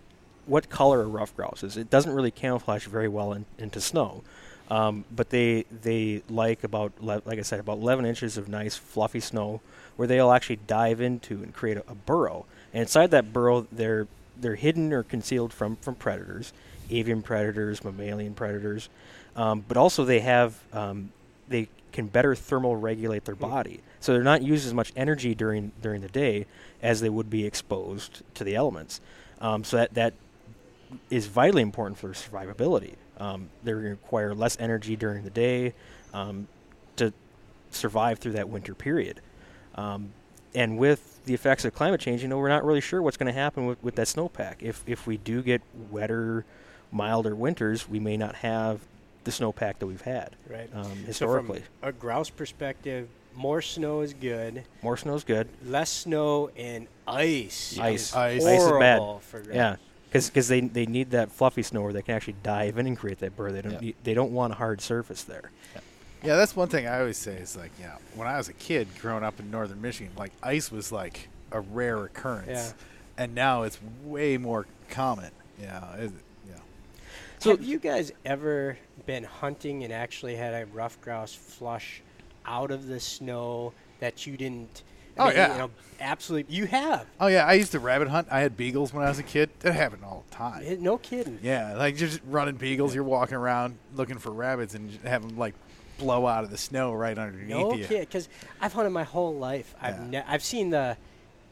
what 0.47 0.69
color 0.69 1.01
a 1.01 1.05
ruffed 1.05 1.36
grouse 1.36 1.63
is. 1.63 1.77
It 1.77 1.89
doesn't 1.91 2.11
really 2.11 2.32
camouflage 2.32 2.86
very 2.88 3.07
well 3.07 3.34
in, 3.34 3.45
into 3.59 3.80
snow, 3.80 4.23
um, 4.71 5.05
but 5.11 5.30
they 5.30 5.65
they 5.84 6.23
like 6.30 6.63
about 6.63 6.91
le- 6.99 7.21
like 7.25 7.38
I 7.38 7.43
said 7.43 7.59
about 7.59 7.77
11 7.77 8.05
inches 8.05 8.36
of 8.38 8.49
nice 8.49 8.75
fluffy 8.75 9.19
snow 9.19 9.61
where 10.00 10.08
they'll 10.08 10.32
actually 10.32 10.60
dive 10.66 11.02
into 11.02 11.43
and 11.43 11.54
create 11.54 11.76
a, 11.76 11.84
a 11.89 11.93
burrow. 11.93 12.45
And 12.72 12.84
inside 12.84 13.12
that 13.12 13.34
burrow, 13.34 13.68
they're 13.70 14.08
they're 14.39 14.56
hidden 14.56 14.93
or 14.93 15.04
concealed 15.04 15.52
from 15.52 15.76
from 15.76 15.95
predators, 15.95 16.54
avian 16.89 17.22
predators, 17.22 17.84
mammalian 17.84 18.34
predators, 18.34 18.88
um, 19.36 19.66
but 19.68 19.76
also 19.76 20.06
they 20.06 20.22
have 20.22 20.58
um, 20.72 21.12
they 21.50 21.68
can 21.91 22.08
better 22.08 22.34
thermal 22.34 22.78
regulate 22.78 23.26
their 23.26 23.36
body. 23.36 23.82
So 24.00 24.14
they're 24.14 24.24
not 24.24 24.41
using 24.41 24.70
as 24.70 24.74
much 24.74 24.93
energy 24.95 25.36
during 25.36 25.74
during 25.82 26.00
the 26.00 26.08
day 26.08 26.45
as 26.82 27.02
they 27.02 27.10
would 27.10 27.30
be 27.30 27.45
exposed 27.45 28.22
to 28.36 28.45
the 28.45 28.56
elements. 28.56 29.02
Um, 29.41 29.66
so 29.66 29.76
that 29.76 29.95
that 29.95 30.14
is 31.10 31.28
vitally 31.28 31.62
important 31.62 31.97
for 31.97 32.12
survivability. 32.12 32.93
Um, 33.18 33.50
they 33.66 33.74
require 33.74 34.34
less 34.34 34.56
energy 34.62 34.95
during 34.95 35.26
the 35.26 35.30
day 35.30 35.74
um, 36.14 36.47
to 36.95 37.12
survive 37.70 38.20
through 38.20 38.32
that 38.32 38.47
winter 38.47 38.74
period. 38.74 39.20
Um, 39.76 40.11
and 40.55 40.78
with 40.78 41.24
the 41.26 41.34
effects 41.34 41.63
of 41.65 41.74
climate 41.76 42.01
change, 42.01 42.22
you 42.22 42.28
know, 42.28 42.38
we're 42.38 42.49
not 42.49 42.65
really 42.65 42.82
sure 42.82 43.01
what's 43.01 43.17
going 43.17 43.32
to 43.34 43.39
happen 43.39 43.65
with, 43.67 43.84
with 43.84 43.95
that 43.95 44.07
snowpack. 44.07 44.55
If 44.61 44.84
if 44.88 45.05
we 45.05 45.17
do 45.17 45.41
get 45.43 45.61
wetter, 45.91 46.43
milder 46.91 47.36
winters, 47.36 47.88
we 47.88 47.99
may 47.99 48.17
not 48.17 48.36
have 48.36 48.80
the 49.26 49.32
snowpack 49.32 49.78
that 49.80 49.86
we've 49.86 50.01
had 50.01 50.36
Right. 50.49 50.70
um, 50.74 50.86
So 51.01 51.05
historically. 51.05 51.63
from 51.82 51.89
a 51.89 51.91
grouse 51.91 52.30
perspective, 52.30 53.09
more 53.36 53.61
snow 53.61 54.01
is 54.01 54.13
good. 54.13 54.63
More 54.82 54.97
snow 54.97 55.13
is 55.15 55.24
good. 55.24 55.47
Less 55.63 55.89
snow 55.91 56.49
and 56.57 56.88
ice. 57.07 57.78
Ice. 57.80 58.09
is 58.09 58.15
Ice. 58.15 58.45
Ice 58.45 58.61
is 58.63 58.72
bad. 58.80 59.01
For 59.22 59.41
grouse. 59.41 59.55
Yeah, 59.55 59.76
because 60.11 60.47
they, 60.47 60.61
they 60.61 60.88
need 60.88 61.11
that 61.11 61.32
fluffy 61.32 61.61
snow 61.61 61.84
where 61.84 61.93
they 61.93 62.01
can 62.01 62.15
actually 62.15 62.36
dive 62.41 62.78
in 62.80 62.88
and 62.88 62.97
create 62.97 63.20
that 63.20 63.36
burr. 63.36 63.51
They 63.51 63.61
don't 63.61 63.74
Yeah. 63.74 63.80
need, 63.80 63.95
they 64.03 64.13
don't 64.15 64.32
want 64.32 64.53
a 64.53 64.55
hard 64.55 64.82
surface 64.82 65.24
there. 65.24 65.51
Yeah, 66.24 66.36
that's 66.36 66.55
one 66.55 66.67
thing 66.67 66.86
I 66.88 66.99
always 66.99 67.17
say 67.17 67.34
is 67.36 67.55
like, 67.55 67.72
yeah, 67.80 67.95
when 68.15 68.28
I 68.28 68.38
was 68.38 68.49
a 68.49 68.53
kid 68.53 68.88
growing 69.01 69.24
up 69.24 69.39
in 69.39 69.49
northern 69.51 69.82
Michigan, 69.82 70.11
like 70.17 70.32
ice 70.43 70.72
was 70.72 70.91
like 70.91 71.30
a 71.51 71.61
rare 71.61 72.03
occurrence. 72.05 72.47
Yeah. 72.49 72.72
And 73.24 73.36
now 73.36 73.63
it's 73.63 73.80
way 74.03 74.38
more 74.38 74.65
common. 74.89 75.32
Yeah. 75.61 75.93
It, 75.95 76.11
yeah. 76.47 76.53
So- 77.39 77.51
have 77.51 77.63
you 77.63 77.80
guys 77.80 78.11
ever 78.26 78.78
been 79.05 79.24
hunting 79.24 79.84
and 79.84 79.93
actually 79.93 80.36
had 80.36 80.53
a 80.53 80.65
ruffed 80.67 81.01
grouse 81.01 81.34
flush 81.34 82.01
out 82.45 82.72
of 82.72 82.88
the 82.88 82.99
snow 82.99 83.74
that 83.99 84.28
you 84.28 84.36
didn't? 84.38 84.84
I 85.17 85.22
Oh, 85.22 85.26
mean, 85.28 85.36
yeah. 85.36 85.51
You 85.53 85.57
know, 85.59 85.72
absolutely. 85.99 86.53
You 86.55 86.65
have. 86.67 87.05
Oh 87.20 87.28
yeah, 87.28 87.45
I 87.45 87.53
used 87.53 87.72
to 87.74 87.80
rabbit 87.80 88.07
hunt. 88.07 88.28
I 88.32 88.39
had 88.39 88.55
beagles 88.55 88.93
when 88.93 89.03
I 89.05 89.09
was 89.09 89.20
a 89.20 89.24
kid. 89.24 89.49
That 89.59 89.74
happened 89.74 90.03
all 90.05 90.24
the 90.30 90.36
time. 90.36 90.82
No 90.82 90.97
kidding. 90.97 91.39
Yeah, 91.41 91.76
like 91.76 91.97
just 91.97 92.22
running 92.30 92.55
beagles. 92.55 92.95
You're 92.95 93.03
walking 93.03 93.36
around 93.36 93.78
looking 93.95 94.17
for 94.17 94.32
rabbits 94.32 94.76
and 94.76 94.89
just 94.91 95.03
have 95.03 95.28
them 95.28 95.38
like 95.38 95.55
blow 96.00 96.26
out 96.26 96.43
of 96.43 96.50
the 96.52 96.58
snow 96.58 96.93
right 96.93 97.18
underneath 97.18 97.50
No 97.50 97.74
you. 97.74 97.86
kid, 97.86 98.02
because 98.02 98.28
I've 98.62 98.74
hunted 98.74 98.89
my 98.91 99.04
whole 99.04 99.36
life. 99.36 99.76
I've 99.82 100.00
ne- 100.10 100.24
I've 100.28 100.43
seen 100.43 100.70
the 100.72 100.97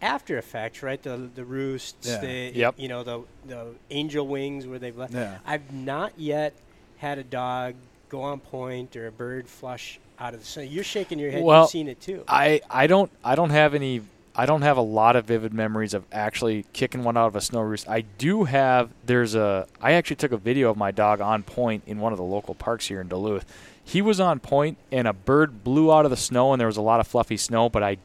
after 0.02 0.38
effects, 0.38 0.82
right? 0.84 1.02
The 1.02 1.30
the 1.36 1.44
roosts, 1.46 2.08
Yeah. 2.08 2.18
the 2.20 2.52
Yep. 2.56 2.76
you 2.78 2.88
know 2.88 3.04
the 3.04 3.22
the 3.46 3.76
angel 3.92 4.28
wings 4.28 4.66
where 4.66 4.80
they've 4.80 4.98
left. 4.98 5.14
Yeah. 5.14 5.38
I've 5.46 5.72
not 5.74 6.14
yet 6.18 6.54
had 6.98 7.18
a 7.20 7.24
dog 7.24 7.76
go 8.10 8.22
on 8.22 8.40
point 8.40 8.96
or 8.96 9.08
a 9.08 9.12
bird 9.12 9.48
flush 9.48 10.00
out 10.20 10.34
of 10.34 10.40
the 10.40 10.46
sun. 10.46 10.68
You're 10.70 10.84
shaking 10.84 11.20
your 11.20 11.30
head. 11.32 11.44
Well, 11.44 11.62
You've 11.64 11.70
seen 11.70 11.88
it 11.88 12.00
too. 12.02 12.24
I, 12.28 12.62
I 12.70 12.88
don't 12.88 13.12
I 13.24 13.36
don't 13.36 13.50
have 13.52 13.74
any 13.76 14.02
I 14.40 14.46
don't 14.46 14.62
have 14.62 14.78
a 14.78 14.82
lot 14.82 15.16
of 15.16 15.26
vivid 15.26 15.52
memories 15.52 15.96
of 15.96 16.06
actually 16.12 16.66
kicking 16.72 17.04
one 17.04 17.18
out 17.18 17.26
of 17.26 17.36
a 17.36 17.42
snow 17.42 17.62
roost. 17.62 17.90
I 17.90 18.02
do 18.02 18.44
have 18.44 18.92
there's 19.04 19.34
a 19.34 19.66
I 19.82 19.94
actually 19.94 20.18
took 20.18 20.32
a 20.32 20.38
video 20.38 20.70
of 20.70 20.78
my 20.78 20.92
dog 20.92 21.22
on 21.22 21.42
point 21.42 21.84
in 21.88 22.00
one 22.00 22.14
of 22.14 22.18
the 22.18 22.24
local 22.24 22.54
parks 22.54 22.86
here 22.86 23.02
in 23.02 23.08
Duluth. 23.08 23.46
He 23.84 24.00
was 24.00 24.20
on 24.20 24.40
point 24.40 24.78
and 24.92 25.08
a 25.08 25.14
bird 25.14 25.64
blew 25.64 25.92
out 25.92 26.06
of 26.06 26.12
the 26.12 26.18
snow 26.18 26.54
and 26.54 26.60
there 26.60 26.68
was 26.68 26.78
a 26.78 26.84
lot 26.84 27.00
of 27.00 27.08
fluffy 27.08 27.38
snow, 27.38 27.68
but 27.68 27.82
I 27.82 27.98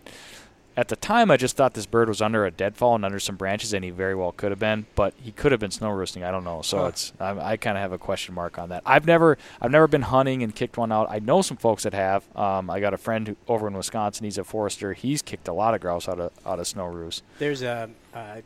at 0.76 0.88
the 0.88 0.96
time 0.96 1.30
I 1.30 1.36
just 1.36 1.56
thought 1.56 1.74
this 1.74 1.86
bird 1.86 2.08
was 2.08 2.22
under 2.22 2.46
a 2.46 2.50
deadfall 2.50 2.94
and 2.94 3.04
under 3.04 3.20
some 3.20 3.36
branches 3.36 3.72
and 3.74 3.84
he 3.84 3.90
very 3.90 4.14
well 4.14 4.32
could 4.32 4.50
have 4.52 4.58
been, 4.58 4.86
but 4.94 5.12
he 5.22 5.30
could 5.30 5.52
have 5.52 5.60
been 5.60 5.70
snow 5.70 5.90
roosting. 5.90 6.24
I 6.24 6.30
don't 6.30 6.44
know. 6.44 6.62
So 6.62 6.78
Huh. 6.78 6.84
it's 6.86 7.12
I, 7.20 7.52
I 7.52 7.56
kind 7.56 7.76
of 7.76 7.82
have 7.82 7.92
a 7.92 7.98
question 7.98 8.34
mark 8.34 8.58
on 8.58 8.70
that. 8.70 8.82
I've 8.86 9.06
never 9.06 9.36
I've 9.60 9.70
never 9.70 9.86
been 9.86 10.02
hunting 10.02 10.42
and 10.42 10.54
kicked 10.54 10.76
one 10.78 10.90
out. 10.92 11.08
I 11.10 11.18
know 11.18 11.42
some 11.42 11.56
folks 11.56 11.82
that 11.82 11.92
have. 11.94 12.24
Um, 12.36 12.70
I 12.70 12.80
got 12.80 12.94
a 12.94 12.98
friend 12.98 13.28
who, 13.28 13.36
over 13.48 13.66
in 13.68 13.74
Wisconsin. 13.74 14.24
He's 14.24 14.38
a 14.38 14.44
forester. 14.44 14.92
He's 14.94 15.20
kicked 15.22 15.46
a 15.48 15.52
lot 15.52 15.74
of 15.74 15.80
grouse 15.80 16.08
out 16.08 16.18
of 16.20 16.32
out 16.46 16.58
of 16.58 16.66
snow 16.66 16.86
roosts. 16.86 17.22
There's 17.38 17.62
a, 17.62 17.90
a 18.14 18.42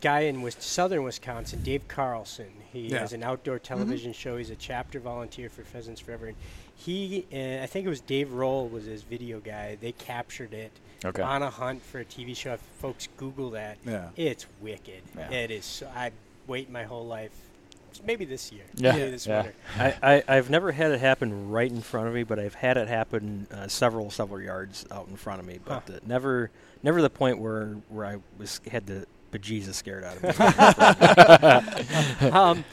guy 0.00 0.20
in 0.20 0.42
Wis- 0.42 0.56
southern 0.58 1.02
Wisconsin, 1.04 1.62
Dave 1.62 1.86
Carlson. 1.88 2.48
He 2.72 2.88
Yeah. 2.88 3.00
has 3.00 3.12
an 3.12 3.22
outdoor 3.22 3.58
television 3.58 4.12
show. 4.14 4.36
He's 4.38 4.48
a 4.50 4.56
chapter 4.56 4.98
volunteer 4.98 5.48
for 5.50 5.62
Pheasants 5.62 6.00
Forever. 6.00 6.28
And 6.28 6.36
he, 6.74 7.26
uh, 7.32 7.62
I 7.62 7.66
think 7.66 7.84
it 7.86 7.90
was 7.90 8.00
Dave 8.00 8.32
Roll 8.32 8.66
was 8.68 8.84
his 8.86 9.02
video 9.02 9.38
guy. 9.40 9.76
They 9.80 9.92
captured 9.92 10.54
it 10.54 10.72
Okay. 11.04 11.22
on 11.22 11.42
a 11.42 11.50
hunt 11.50 11.82
for 11.82 12.00
a 12.00 12.04
TV 12.04 12.36
show. 12.36 12.54
If 12.54 12.60
folks 12.78 13.08
Google 13.16 13.50
that, 13.50 13.78
Yeah. 13.84 14.08
it's 14.16 14.46
wicked. 14.60 15.02
Yeah. 15.16 15.30
It 15.30 15.50
is. 15.50 15.64
So 15.64 15.88
I 15.94 16.12
wait 16.46 16.70
my 16.70 16.84
whole 16.84 17.06
life. 17.06 17.32
Maybe 18.04 18.24
this 18.24 18.50
year. 18.50 18.64
Yeah. 18.74 18.92
Maybe 18.96 19.10
this 19.10 19.26
Yeah. 19.26 19.42
winter. 19.42 19.54
I, 19.78 19.94
I, 20.02 20.22
I've 20.36 20.48
never 20.50 20.72
had 20.72 20.92
it 20.92 21.00
happen 21.00 21.50
right 21.50 21.70
in 21.70 21.82
front 21.82 22.08
of 22.08 22.14
me, 22.14 22.22
but 22.22 22.38
I've 22.38 22.54
had 22.54 22.76
it 22.78 22.88
happen 22.88 23.46
uh, 23.52 23.68
several 23.68 24.10
several 24.10 24.40
yards 24.40 24.86
out 24.90 25.08
in 25.08 25.16
front 25.16 25.40
of 25.40 25.46
me. 25.46 25.58
But 25.64 25.84
Huh. 25.86 25.94
uh, 25.96 25.98
never 26.06 26.50
never 26.82 27.02
the 27.02 27.10
point 27.10 27.38
where 27.38 27.76
where 27.88 28.06
I 28.06 28.16
was 28.38 28.60
had 28.70 28.86
the 28.86 29.06
bejesus 29.30 29.74
scared 29.74 30.04
out 30.04 30.16
of 30.16 30.22
me. 32.22 32.30
um, 32.30 32.64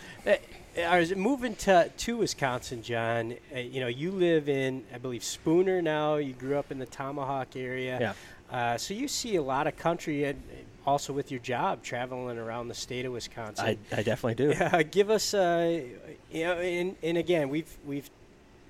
I 0.85 0.99
was 0.99 1.15
moving 1.15 1.55
to 1.57 1.89
to 1.95 2.17
Wisconsin, 2.17 2.81
John. 2.81 3.35
Uh, 3.53 3.59
you 3.59 3.79
know, 3.79 3.87
you 3.87 4.11
live 4.11 4.49
in, 4.49 4.83
I 4.93 4.97
believe, 4.97 5.23
Spooner 5.23 5.81
now. 5.81 6.15
You 6.15 6.33
grew 6.33 6.57
up 6.57 6.71
in 6.71 6.79
the 6.79 6.85
Tomahawk 6.85 7.55
area. 7.55 7.97
Yeah. 7.99 8.13
Uh, 8.55 8.77
so 8.77 8.93
you 8.93 9.07
see 9.07 9.35
a 9.35 9.41
lot 9.41 9.67
of 9.67 9.77
country, 9.77 10.23
and 10.23 10.41
also 10.85 11.13
with 11.13 11.29
your 11.31 11.39
job, 11.39 11.83
traveling 11.83 12.37
around 12.37 12.67
the 12.67 12.73
state 12.73 13.05
of 13.05 13.13
Wisconsin. 13.13 13.65
I, 13.65 13.77
I 13.95 14.03
definitely 14.03 14.35
do. 14.35 14.49
Yeah, 14.49 14.81
give 14.91 15.09
us, 15.09 15.33
uh, 15.33 15.81
you 16.31 16.43
know, 16.43 16.53
and, 16.53 16.95
and 17.03 17.17
again, 17.17 17.49
we've 17.49 17.77
we've 17.85 18.09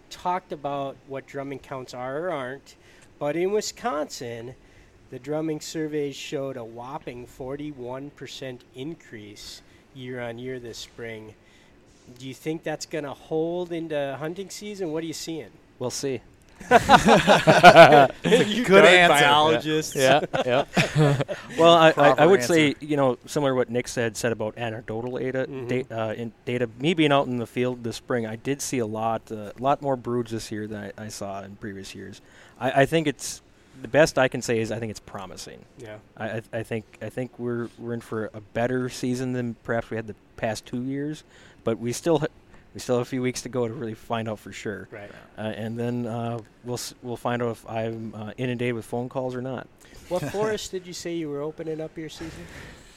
talked 0.09 0.51
about 0.51 0.97
what 1.07 1.27
drumming 1.27 1.59
counts 1.59 1.93
are 1.93 2.25
or 2.25 2.31
aren't, 2.31 2.75
but 3.19 3.35
in 3.35 3.51
Wisconsin, 3.51 4.55
the 5.11 5.19
drumming 5.19 5.61
surveys 5.61 6.15
showed 6.15 6.57
a 6.57 6.63
whopping 6.63 7.25
41% 7.25 8.59
increase 8.75 9.61
year 9.95 10.21
on 10.21 10.37
year 10.37 10.59
this 10.59 10.77
spring. 10.77 11.33
Do 12.17 12.27
you 12.27 12.33
think 12.33 12.63
that's 12.63 12.85
going 12.85 13.03
to 13.05 13.13
hold 13.13 13.71
into 13.71 14.15
hunting 14.19 14.49
season? 14.49 14.91
What 14.91 15.03
are 15.03 15.07
you 15.07 15.13
seeing? 15.13 15.49
We'll 15.77 15.89
see. 15.89 16.21
you 16.69 16.77
good 18.65 18.81
darn 18.81 18.85
answer. 18.85 19.23
biologists. 19.23 19.95
Yeah, 19.95 20.19
yeah. 20.45 20.65
Well, 21.57 21.73
I, 21.73 21.93
I, 21.95 22.09
I 22.09 22.25
would 22.25 22.41
answer. 22.41 22.53
say, 22.53 22.75
you 22.81 22.97
know, 22.97 23.17
similar 23.25 23.51
to 23.51 23.55
what 23.55 23.69
Nick 23.69 23.87
said 23.87 24.17
said 24.17 24.33
about 24.33 24.57
anecdotal 24.57 25.17
data. 25.17 25.45
Mhm. 25.49 25.67
da- 25.67 25.85
uh, 25.95 26.13
in 26.13 26.33
data, 26.43 26.69
me 26.79 26.93
being 26.93 27.11
out 27.13 27.27
in 27.27 27.37
the 27.37 27.47
field 27.47 27.83
this 27.85 27.95
spring, 27.95 28.25
I 28.27 28.35
did 28.35 28.61
see 28.61 28.79
a 28.79 28.85
lot, 28.85 29.31
a 29.31 29.53
lot 29.57 29.81
more 29.81 29.95
broods 29.95 30.31
this 30.31 30.51
year 30.51 30.67
than 30.67 30.91
I, 30.97 31.05
I 31.05 31.07
saw 31.07 31.41
in 31.43 31.55
previous 31.55 31.95
years. 31.95 32.19
I, 32.59 32.81
I 32.81 32.85
think 32.85 33.07
it's 33.07 33.41
the 33.81 33.87
best 33.87 34.17
I 34.17 34.27
can 34.27 34.41
say 34.41 34.59
is 34.59 34.71
I 34.71 34.79
think 34.79 34.89
it's 34.91 34.99
promising. 34.99 35.63
Yeah. 35.77 35.97
I, 36.17 36.29
I, 36.29 36.41
I 36.53 36.63
think 36.63 36.85
I 37.01 37.09
think 37.09 37.37
we're 37.39 37.69
we're 37.77 37.93
in 37.93 38.01
for 38.01 38.29
a 38.33 38.41
better 38.41 38.89
season 38.89 39.33
than 39.33 39.55
perhaps 39.63 39.89
we 39.89 39.95
had 39.97 40.07
the 40.07 40.15
past 40.37 40.65
two 40.65 40.81
years, 40.83 41.23
but 41.63 41.79
we 41.79 41.91
still 41.93 42.19
ha- 42.19 42.27
we 42.73 42.79
still 42.79 42.97
have 42.97 43.07
a 43.07 43.09
few 43.09 43.21
weeks 43.21 43.41
to 43.43 43.49
go 43.49 43.67
to 43.67 43.73
really 43.73 43.93
find 43.95 44.29
out 44.29 44.39
for 44.39 44.51
sure. 44.51 44.87
Right. 44.91 45.09
Uh, 45.37 45.41
and 45.41 45.77
then 45.77 46.05
uh, 46.05 46.39
we'll 46.63 46.75
s- 46.75 46.93
we'll 47.01 47.17
find 47.17 47.41
out 47.41 47.51
if 47.51 47.67
I'm 47.69 48.13
uh, 48.15 48.31
inundated 48.37 48.75
with 48.75 48.85
phone 48.85 49.09
calls 49.09 49.35
or 49.35 49.41
not. 49.41 49.67
What 50.09 50.21
forest 50.31 50.71
did 50.71 50.85
you 50.87 50.93
say 50.93 51.15
you 51.15 51.29
were 51.29 51.41
opening 51.41 51.81
up 51.81 51.97
your 51.97 52.09
season? 52.09 52.45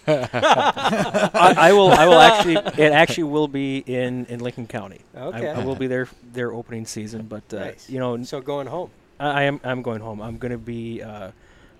I, 0.06 1.54
I 1.56 1.72
will. 1.72 1.90
I 1.92 2.06
will 2.06 2.18
actually. 2.20 2.56
It 2.56 2.92
actually 2.92 3.24
will 3.24 3.48
be 3.48 3.78
in, 3.78 4.26
in 4.26 4.40
Lincoln 4.40 4.66
County. 4.66 5.00
Okay. 5.16 5.48
I, 5.48 5.60
I 5.60 5.64
will 5.64 5.76
be 5.76 5.86
there 5.86 6.08
their 6.32 6.52
opening 6.52 6.86
season, 6.86 7.26
but 7.26 7.42
uh, 7.54 7.58
Nice. 7.66 7.88
you 7.88 7.98
know, 7.98 8.22
So 8.24 8.40
going 8.40 8.66
home. 8.66 8.90
I, 9.22 9.40
I 9.40 9.42
am. 9.44 9.60
I'm 9.64 9.82
going 9.82 10.00
home. 10.00 10.20
I'm 10.20 10.36
going 10.36 10.52
to 10.52 10.58
be 10.58 11.02
uh, 11.02 11.30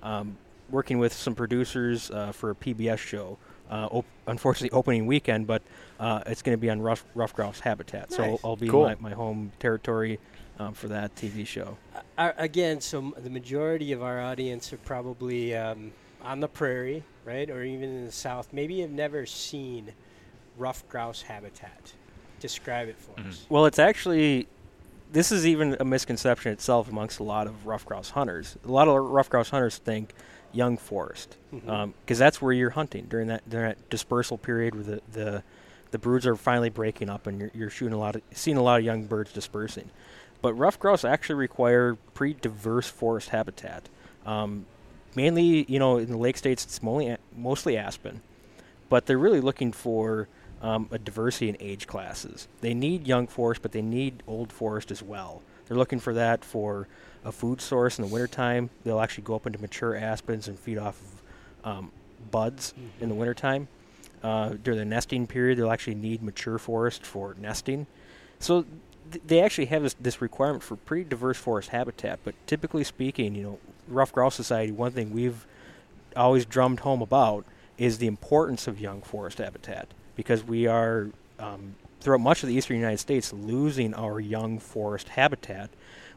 um, 0.03 0.37
working 0.71 0.99
with 0.99 1.13
some 1.13 1.35
producers 1.35 2.11
uh, 2.11 2.33
for 2.33 2.51
a 2.51 2.55
PBS 2.55 2.99
show. 2.99 3.37
Uh, 3.71 3.89
op- 3.91 4.07
unfortunately, 4.27 4.77
opening 4.77 5.07
weekend, 5.07 5.47
but 5.47 5.63
uh, 5.99 6.23
it's 6.27 6.43
going 6.43 6.57
to 6.57 6.61
be 6.61 6.71
on 6.71 6.81
ruffed 6.81 7.07
ruffed 7.15 7.35
grouse 7.35 7.61
habitat. 7.61 8.13
So 8.13 8.23
Nice. 8.23 8.41
I'll, 8.45 8.51
I'll 8.51 8.57
be 8.57 8.69
Cool. 8.69 8.87
in 8.87 8.97
my, 9.03 9.11
my 9.11 9.15
home 9.15 9.51
territory 9.59 10.19
um, 10.59 10.75
for 10.75 10.89
that 10.89 11.15
TV 11.17 11.47
show. 11.47 11.77
Uh, 12.19 12.33
again, 12.37 12.81
so 12.81 12.99
m- 12.99 13.15
the 13.23 13.31
majority 13.31 13.93
of 13.93 14.03
our 14.03 14.21
audience 14.21 14.73
are 14.73 14.79
probably 14.79 15.57
um, 15.57 15.93
on 16.23 16.41
the 16.41 16.49
prairie, 16.49 17.03
right, 17.25 17.49
or 17.51 17.63
even 17.65 17.89
in 17.89 18.05
the 18.07 18.13
south. 18.13 18.49
Maybe 18.53 18.81
have 18.81 18.91
never 18.91 19.25
seen 19.27 19.93
ruffed 20.59 20.89
grouse 20.89 21.23
habitat. 21.23 21.93
Describe 22.41 22.89
it 22.89 22.97
for 22.99 23.19
us. 23.27 23.47
Well, 23.49 23.65
it's 23.67 23.79
actually 23.79 24.49
this 25.13 25.31
is 25.31 25.47
even 25.47 25.77
a 25.79 25.85
misconception 25.85 26.53
itself 26.53 26.89
amongst 26.89 27.21
a 27.21 27.23
lot 27.23 27.47
of 27.47 27.67
ruffed 27.67 27.87
grouse 27.87 28.11
hunters. 28.11 28.57
A 28.67 28.71
lot 28.71 28.89
of 28.89 28.95
ruffed 28.97 29.31
grouse 29.31 29.51
hunters 29.51 29.79
think 29.79 30.15
young 30.53 30.77
forest 30.77 31.37
because 31.51 31.63
Mhm. 31.63 32.19
that's 32.19 32.43
where 32.43 32.53
you're 32.53 32.71
hunting 32.71 33.07
during 33.09 33.29
that 33.29 33.49
during 33.49 33.69
that 33.69 33.89
dispersal 33.91 34.39
period 34.39 34.75
where 34.75 34.85
the 34.85 35.01
the, 35.13 35.43
the 35.91 35.99
broods 35.99 36.27
are 36.27 36.37
finally 36.37 36.69
breaking 36.71 37.09
up 37.11 37.27
and 37.27 37.41
you're, 37.41 37.51
you're 37.55 37.71
shooting 37.71 37.95
a 37.95 37.99
lot 37.99 38.17
of 38.17 38.23
seeing 38.33 38.57
a 38.57 38.63
lot 38.63 38.79
of 38.81 38.85
young 38.85 39.05
birds 39.05 39.33
dispersing. 39.33 39.91
But 40.41 40.55
ruffed 40.55 40.81
grouse 40.81 41.05
actually 41.05 41.37
require 41.37 41.97
pretty 42.15 42.35
diverse 42.41 42.89
forest 42.89 43.29
habitat. 43.31 43.89
Um, 44.27 44.67
mainly, 45.15 45.65
you 45.69 45.79
know, 45.79 45.99
in 45.99 46.11
the 46.11 46.17
lake 46.19 46.37
states, 46.37 46.65
it's 46.65 46.83
mostly 46.83 47.17
mostly 47.37 47.77
aspen, 47.77 48.23
but 48.89 49.07
they're 49.07 49.19
really 49.19 49.41
looking 49.41 49.73
for 49.73 50.29
um, 50.63 50.89
a 50.93 50.99
diversity 50.99 51.49
in 51.49 51.57
age 51.61 51.87
classes. 51.87 52.49
They 52.61 52.73
need 52.73 53.07
young 53.07 53.27
forest, 53.27 53.63
but 53.63 53.73
they 53.73 53.83
need 53.83 54.23
old 54.27 54.53
forest 54.53 54.91
as 54.91 55.03
well. 55.03 55.43
They're 55.67 55.77
looking 55.77 55.99
for 55.99 56.15
that 56.15 56.45
for 56.45 56.87
a 57.25 57.33
food 57.33 57.61
source 57.61 57.99
in 57.99 58.07
the 58.07 58.11
wintertime. 58.11 58.71
They'll 58.85 59.01
actually 59.01 59.25
go 59.25 59.35
up 59.35 59.47
into 59.47 59.61
mature 59.61 59.97
aspens 59.97 60.49
and 60.49 60.59
feed 60.59 60.79
off 60.79 61.01
of 61.65 61.69
um, 61.71 61.93
buds 62.31 62.75
in 63.01 63.09
the 63.09 63.15
wintertime. 63.15 63.69
Uh, 64.23 64.55
during 64.63 64.79
the 64.79 64.85
nesting 64.85 65.27
period, 65.27 65.59
they'll 65.59 65.73
actually 65.73 65.97
need 65.97 66.23
mature 66.23 66.59
forest 66.59 67.05
for 67.05 67.35
nesting. 67.41 67.87
So 68.39 68.65
th- 69.11 69.23
they 69.27 69.41
actually 69.41 69.67
have 69.67 69.83
this, 69.83 69.95
this 69.95 70.21
requirement 70.23 70.63
for 70.63 70.77
pretty 70.77 71.05
diverse 71.05 71.39
forest 71.39 71.71
habitat. 71.71 72.21
But 72.23 72.35
typically 72.47 72.85
speaking, 72.85 73.35
you 73.35 73.43
know, 73.43 73.59
Ruffed 73.89 74.15
Grouse 74.15 74.37
Society, 74.37 74.71
one 74.71 74.93
thing 74.93 75.13
we've 75.13 75.45
always 76.15 76.45
drummed 76.45 76.81
home 76.81 77.03
about 77.03 77.45
is 77.79 77.99
the 77.99 78.07
importance 78.07 78.69
of 78.69 78.81
young 78.81 79.03
forest 79.03 79.39
habitat 79.39 79.89
because 80.23 80.45
we 80.45 80.67
are 80.67 81.09
um, 81.39 81.75
throughout 82.01 82.21
much 82.21 82.43
of 82.43 82.49
the 82.49 82.55
eastern 82.55 82.77
United 82.77 82.99
States 82.99 83.33
losing 83.33 83.95
our 83.95 84.21
young 84.21 84.59
forest 84.59 85.11
habitat, 85.11 85.71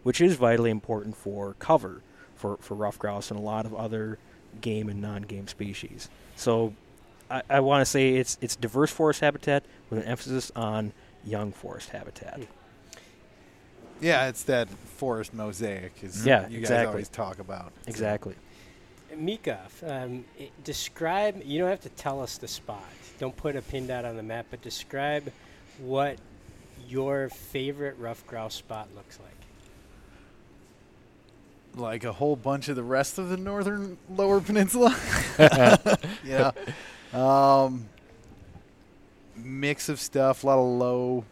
which 0.03 0.21
is 0.21 0.35
vitally 0.35 0.71
important 0.71 1.15
for 1.15 1.55
cover 1.59 2.01
for, 2.35 2.57
for 2.57 2.75
ruffed 2.75 2.99
grouse 2.99 3.31
and 3.31 3.39
a 3.39 3.43
lot 3.43 3.65
of 3.65 3.73
other 3.73 4.19
game 4.61 4.89
and 4.89 5.01
non-game 5.01 5.47
species. 5.47 6.09
So 6.35 6.73
I, 7.29 7.41
I 7.49 7.59
want 7.61 7.81
to 7.81 7.85
say 7.85 8.15
it's 8.15 8.37
it's 8.41 8.55
diverse 8.55 8.91
forest 8.91 9.21
habitat 9.21 9.63
with 9.89 9.99
an 9.99 10.05
emphasis 10.05 10.51
on 10.55 10.93
young 11.23 11.51
forest 11.51 11.89
habitat. 11.89 12.41
Yeah, 14.01 14.27
it's 14.27 14.43
that 14.43 14.69
forest 14.69 15.33
mosaic. 15.33 15.93
Is 16.03 16.25
Yeah, 16.25 16.41
you 16.47 16.59
guys 16.59 16.59
exactly. 16.59 16.87
always 16.87 17.09
talk 17.09 17.39
about. 17.39 17.71
Exactly. 17.87 18.35
Mika, 19.15 19.61
um, 19.87 20.25
describe. 20.63 21.41
You 21.43 21.59
don't 21.59 21.69
have 21.69 21.81
to 21.81 21.89
tell 21.89 22.21
us 22.21 22.37
the 22.37 22.47
spot. 22.47 22.83
Don't 23.19 23.35
put 23.35 23.55
a 23.55 23.61
pin 23.61 23.87
dot 23.87 24.05
on 24.05 24.17
the 24.17 24.23
map, 24.23 24.47
but 24.51 24.61
describe 24.61 25.31
what 25.79 26.17
your 26.87 27.29
favorite 27.29 27.95
ruffed 27.97 28.27
grouse 28.27 28.55
spot 28.55 28.87
looks 28.95 29.19
like. 29.19 29.31
Like 31.81 32.03
a 32.03 32.13
whole 32.13 32.35
bunch 32.35 32.69
of 32.69 32.75
the 32.75 32.83
rest 32.83 33.17
of 33.17 33.29
the 33.29 33.37
northern 33.37 33.97
lower 34.09 34.39
peninsula. 34.39 34.95
yeah. 36.23 36.51
Um, 37.13 37.87
mix 39.35 39.89
of 39.89 39.99
stuff, 39.99 40.43
a 40.43 40.47
lot 40.47 40.57
of 40.59 40.65
low. 40.65 41.25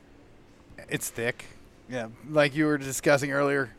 It's 0.90 1.10
thick. 1.10 1.46
Yeah, 1.90 2.08
like 2.30 2.56
you 2.56 2.66
were 2.66 2.78
discussing 2.78 3.32
earlier. 3.32 3.70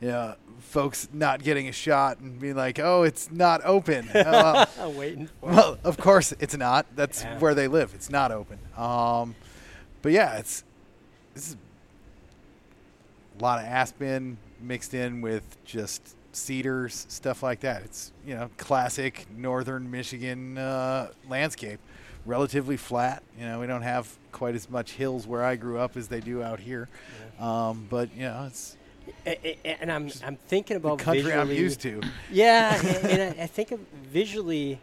Yeah, 0.00 0.34
folks 0.60 1.08
not 1.12 1.42
getting 1.42 1.68
a 1.68 1.72
shot 1.72 2.18
and 2.18 2.38
being 2.40 2.56
like, 2.56 2.78
"Oh, 2.78 3.02
it's 3.02 3.30
not 3.30 3.60
open." 3.64 4.08
Uh, 4.14 4.66
I'm 4.80 4.96
waiting 4.96 5.26
for 5.40 5.50
it. 5.50 5.54
well, 5.54 5.78
of 5.84 5.96
course 5.98 6.32
it's 6.40 6.56
not. 6.56 6.86
That's 6.96 7.22
Yeah. 7.22 7.38
where 7.38 7.54
they 7.54 7.68
live. 7.68 7.92
It's 7.94 8.10
not 8.10 8.30
open. 8.32 8.58
Um, 8.76 9.34
but 10.02 10.12
yeah, 10.12 10.36
it's 10.38 10.64
this 11.34 11.48
is 11.48 11.56
a 13.38 13.42
lot 13.42 13.58
of 13.58 13.66
aspen 13.66 14.36
mixed 14.60 14.94
in 14.94 15.20
with 15.20 15.56
just 15.64 16.14
cedars, 16.32 17.06
stuff 17.08 17.42
like 17.42 17.60
that. 17.60 17.82
It's 17.82 18.12
you 18.26 18.34
know 18.34 18.50
classic 18.56 19.26
northern 19.36 19.90
Michigan 19.90 20.58
uh, 20.58 21.08
landscape, 21.28 21.80
relatively 22.26 22.76
flat. 22.76 23.22
You 23.38 23.46
know 23.46 23.60
we 23.60 23.66
don't 23.66 23.82
have 23.82 24.08
quite 24.32 24.54
as 24.54 24.68
much 24.70 24.92
hills 24.92 25.26
where 25.26 25.44
I 25.44 25.56
grew 25.56 25.78
up 25.78 25.96
as 25.96 26.08
they 26.08 26.20
do 26.20 26.42
out 26.42 26.60
here. 26.60 26.88
Um, 27.38 27.86
but 27.90 28.14
you 28.16 28.22
know 28.22 28.44
it's 28.46 28.76
and 29.26 29.90
I'm 29.92 30.10
I'm 30.24 30.36
thinking 30.36 30.78
the 30.80 30.86
about 30.88 30.98
country 30.98 31.32
I'm 31.32 31.50
used 31.50 31.80
to. 31.82 32.00
Yeah, 32.30 32.74
a- 32.82 33.06
and 33.10 33.38
I, 33.40 33.42
I 33.44 33.46
think 33.46 33.72
of 33.72 33.80
visually, 34.12 34.78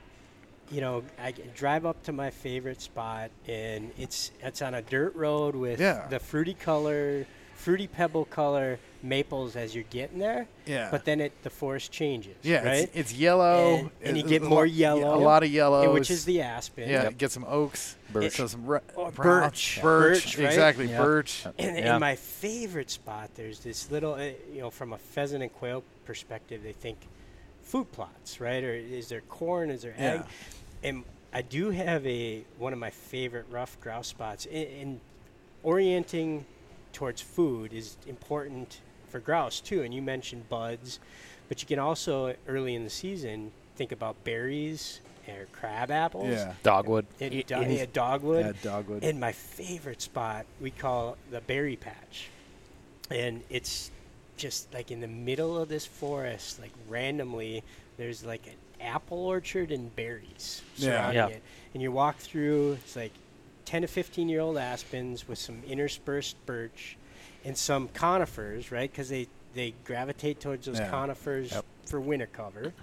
you 0.71 0.81
know, 0.81 1.03
I 1.21 1.31
drive 1.55 1.85
up 1.85 2.01
to 2.03 2.11
my 2.11 2.29
favorite 2.29 2.81
spot, 2.81 3.31
and 3.47 3.91
it's 3.97 4.31
it's 4.41 4.61
on 4.61 4.73
a 4.73 4.81
dirt 4.81 5.15
road 5.15 5.55
with 5.55 5.79
Yeah. 5.79 6.07
the 6.09 6.19
fruity 6.19 6.53
color, 6.53 7.25
fruity 7.55 7.87
pebble 7.87 8.25
color 8.25 8.79
maples 9.03 9.55
as 9.55 9.73
you're 9.73 9.83
getting 9.89 10.19
there. 10.19 10.47
Yeah. 10.65 10.89
But 10.91 11.05
then 11.05 11.19
it 11.21 11.31
the 11.43 11.49
forest 11.49 11.91
changes. 11.91 12.35
Yeah, 12.43 12.63
right. 12.63 12.75
it's, 12.83 12.91
it's 12.95 13.13
yellow, 13.13 13.75
And- 13.77 13.91
and 14.03 14.17
you 14.17 14.23
get 14.23 14.41
more 14.43 14.65
lot- 14.67 14.71
yellow. 14.71 15.15
a 15.15 15.19
lot 15.19 15.43
of 15.43 15.51
yellow, 15.51 15.93
which 15.93 16.11
is 16.11 16.25
the 16.25 16.41
aspen. 16.41 16.89
yeah. 16.89 17.03
Yep. 17.03 17.17
Get 17.17 17.31
some 17.31 17.45
oaks, 17.47 17.95
Birch. 18.13 18.35
so 18.35 18.47
some 18.47 18.65
ru- 18.65 18.79
Or 18.95 19.11
brown- 19.11 19.49
birch. 19.49 19.79
birch, 19.81 20.23
Birch, 20.25 20.37
right? 20.37 20.45
exactly, 20.47 20.87
Yeah. 20.89 20.97
birch. 21.01 21.45
And 21.57 21.77
Yeah. 21.77 21.95
in 21.95 21.99
my 21.99 22.15
favorite 22.15 22.91
spot, 22.91 23.31
there's 23.35 23.59
this 23.59 23.89
little, 23.91 24.13
uh, 24.13 24.29
you 24.53 24.59
know, 24.61 24.69
from 24.69 24.93
a 24.93 24.97
pheasant 24.97 25.41
and 25.41 25.53
quail 25.53 25.83
perspective, 26.05 26.61
they 26.63 26.73
think 26.73 26.97
food 27.63 27.91
plots, 27.91 28.39
right? 28.39 28.63
Or 28.63 28.73
is 28.73 29.07
there 29.09 29.21
corn? 29.21 29.69
Is 29.71 29.81
there 29.83 29.95
Yeah. 29.97 30.13
egg? 30.13 30.21
And 30.83 31.03
I 31.33 31.41
do 31.41 31.69
have 31.71 32.05
a 32.05 32.43
one 32.57 32.73
of 32.73 32.79
my 32.79 32.89
favorite 32.89 33.45
ruffed 33.49 33.79
grouse 33.79 34.07
spots. 34.07 34.45
In, 34.45 34.67
in 34.67 35.01
orienting 35.63 36.45
towards 36.93 37.21
food 37.21 37.71
is 37.73 37.95
important 38.07 38.81
for 39.11 39.19
grouse 39.19 39.59
too. 39.59 39.83
And 39.83 39.93
you 39.93 40.01
mentioned 40.01 40.49
buds, 40.49 40.99
but 41.49 41.61
you 41.61 41.67
can 41.67 41.77
also 41.79 42.33
early 42.47 42.73
in 42.73 42.83
the 42.83 42.89
season 42.89 43.51
think 43.75 43.91
about 43.91 44.23
berries 44.23 45.01
or 45.27 45.45
crab 45.51 45.91
apples. 45.91 46.29
Yeah. 46.29 46.53
Dogwood. 46.63 47.05
And 47.19 47.33
Y- 47.33 47.43
do- 47.45 47.55
and- 47.55 47.71
yeah, 47.73 47.85
dogwood. 47.91 48.45
Yeah, 48.45 48.51
dogwood. 48.63 49.03
And 49.03 49.19
my 49.19 49.31
favorite 49.33 50.01
spot 50.01 50.45
we 50.59 50.71
call 50.71 51.17
the 51.29 51.41
berry 51.41 51.75
patch, 51.75 52.29
and 53.11 53.43
it's 53.49 53.91
just 54.37 54.73
like 54.73 54.89
in 54.89 55.01
the 55.01 55.07
middle 55.07 55.57
of 55.61 55.69
this 55.69 55.85
forest, 55.85 56.59
like 56.59 56.71
randomly, 56.89 57.63
there's 57.97 58.25
like 58.25 58.47
an 58.47 58.53
apple 58.79 59.19
orchard 59.19 59.71
and 59.71 59.95
berries 59.95 60.61
Yeah. 60.77 60.85
surrounding 60.89 61.15
Yeah. 61.15 61.27
it, 61.37 61.43
and 61.73 61.83
you 61.83 61.91
walk 61.91 62.17
through. 62.17 62.73
It's 62.83 62.95
like 62.95 63.11
ten 63.65 63.83
to 63.83 63.87
fifteen 63.87 64.27
year 64.27 64.41
old 64.41 64.57
aspens 64.57 65.27
with 65.27 65.37
some 65.37 65.61
interspersed 65.67 66.43
birch, 66.47 66.97
and 67.45 67.57
some 67.57 67.87
conifers, 67.89 68.71
right? 68.71 68.89
Because 68.91 69.09
they 69.09 69.27
they 69.53 69.73
gravitate 69.83 70.39
towards 70.39 70.65
those 70.65 70.79
Yeah. 70.79 70.89
conifers 70.89 71.51
Yep. 71.51 71.65
for 71.85 71.99
winter 71.99 72.27
cover, 72.31 72.73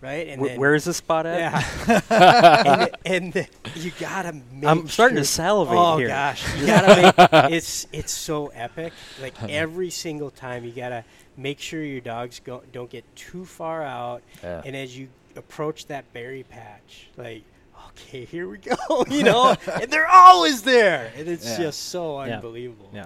right? 0.00 0.28
And 0.28 0.40
Wh- 0.40 0.46
then 0.48 0.60
where 0.60 0.74
is 0.74 0.84
the 0.84 0.94
spot 0.94 1.26
at? 1.26 1.38
yeah, 1.40 2.86
and, 3.04 3.34
and 3.36 3.48
you 3.74 3.90
gotta 3.98 4.32
make. 4.52 4.64
I'm 4.64 4.88
starting 4.88 5.16
to 5.16 5.24
salivate 5.24 5.76
oh 5.76 5.96
here. 5.96 6.08
gosh, 6.08 6.44
you 6.58 6.66
gotta 6.66 7.14
make. 7.42 7.52
It's 7.52 7.86
it's 7.92 8.12
so 8.12 8.48
epic. 8.48 8.92
Like 9.20 9.34
every 9.48 9.90
single 9.90 10.30
time, 10.30 10.64
you 10.64 10.72
gotta 10.72 11.04
make 11.36 11.58
sure 11.58 11.82
your 11.82 12.00
dogs 12.00 12.40
go 12.44 12.62
don't 12.72 12.90
get 12.90 13.04
too 13.16 13.44
far 13.44 13.82
out. 13.82 14.22
Yeah. 14.42 14.62
And 14.64 14.76
as 14.76 14.96
you 14.96 15.08
approach 15.36 15.86
that 15.86 16.12
berry 16.12 16.44
patch, 16.44 17.08
like. 17.16 17.42
Okay, 18.06 18.24
here 18.24 18.48
we 18.48 18.56
go. 18.56 19.04
You 19.10 19.22
know, 19.22 19.54
and 19.70 19.90
they're 19.90 20.08
always 20.08 20.62
there, 20.62 21.12
and 21.14 21.28
it's 21.28 21.44
Yeah. 21.46 21.56
just 21.58 21.88
so 21.90 22.24
Yeah. 22.24 22.36
unbelievable. 22.36 22.88
Yeah. 22.90 23.04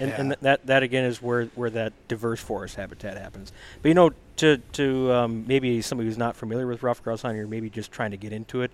And, 0.00 0.10
Yeah. 0.10 0.20
and 0.20 0.30
th- 0.30 0.40
that 0.40 0.66
that 0.66 0.82
again 0.82 1.04
is 1.04 1.20
where, 1.22 1.46
where 1.54 1.70
that 1.70 1.92
diverse 2.08 2.40
forest 2.40 2.76
habitat 2.76 3.16
happens. 3.18 3.52
But 3.82 3.88
you 3.88 3.94
know, 3.94 4.10
to 4.36 4.58
to 4.72 5.12
um, 5.12 5.44
maybe 5.46 5.82
somebody 5.82 6.08
who's 6.08 6.18
not 6.18 6.36
familiar 6.36 6.66
with 6.66 6.82
ruffed 6.82 7.02
grouse 7.02 7.22
hunting, 7.22 7.40
or 7.42 7.46
maybe 7.46 7.68
just 7.70 7.90
trying 7.90 8.10
to 8.12 8.16
get 8.16 8.32
into 8.32 8.62
it, 8.62 8.70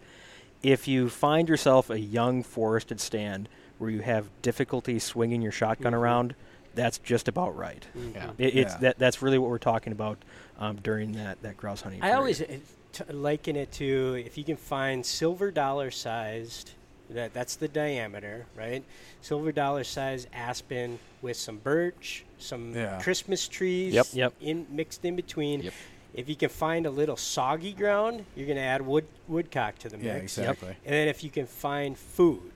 if 0.62 0.86
you 0.88 1.08
find 1.08 1.48
yourself 1.48 1.90
a 1.90 1.98
young 1.98 2.42
forested 2.42 3.00
stand 3.00 3.48
where 3.78 3.90
you 3.90 4.00
have 4.00 4.26
difficulty 4.42 4.98
swinging 4.98 5.42
your 5.42 5.52
shotgun 5.52 5.92
Mhm. 5.92 5.96
around, 5.98 6.34
that's 6.74 6.98
just 6.98 7.28
about 7.28 7.56
right. 7.56 7.86
Mhm. 7.96 8.14
Yeah. 8.14 8.30
It, 8.38 8.56
it's 8.56 8.72
Yeah. 8.74 8.78
that 8.80 8.98
that's 8.98 9.22
really 9.22 9.38
what 9.38 9.50
we're 9.50 9.58
talking 9.58 9.92
about 9.92 10.18
um, 10.58 10.76
during 10.82 11.12
that, 11.12 11.42
that 11.42 11.56
grouse 11.56 11.80
hunting. 11.82 12.00
I 12.00 12.06
period. 12.06 12.16
always 12.18 12.40
uh, 12.42 12.46
t- 12.92 13.12
liken 13.12 13.56
it 13.56 13.72
to 13.72 14.22
if 14.24 14.38
you 14.38 14.44
can 14.44 14.56
find 14.56 15.04
silver 15.04 15.50
dollar 15.50 15.90
sized, 15.90 16.72
that 17.10 17.34
that's 17.34 17.56
the 17.56 17.68
diameter, 17.68 18.46
right? 18.56 18.82
Silver 19.20 19.52
dollar 19.52 19.84
size 19.84 20.26
aspen 20.32 20.98
with 21.22 21.36
some 21.36 21.58
birch, 21.58 22.24
some 22.38 22.74
Yeah. 22.74 23.00
Christmas 23.02 23.46
trees, 23.48 23.94
Yep. 23.94 24.06
Yep. 24.12 24.34
in 24.40 24.66
mixed 24.70 25.04
in 25.04 25.16
between. 25.16 25.62
Yep. 25.62 25.72
If 26.14 26.28
you 26.28 26.36
can 26.36 26.48
find 26.48 26.86
a 26.86 26.90
little 26.90 27.16
soggy 27.16 27.72
ground, 27.72 28.24
you're 28.36 28.46
going 28.46 28.56
to 28.56 28.62
add 28.62 28.82
wood 28.82 29.06
woodcock 29.28 29.78
to 29.80 29.88
the 29.88 29.96
mix. 29.96 30.06
yeah, 30.06 30.14
mix. 30.14 30.38
exactly. 30.38 30.76
And 30.84 30.94
then 30.94 31.08
if 31.08 31.24
you 31.24 31.30
can 31.30 31.46
find 31.46 31.98
food, 31.98 32.52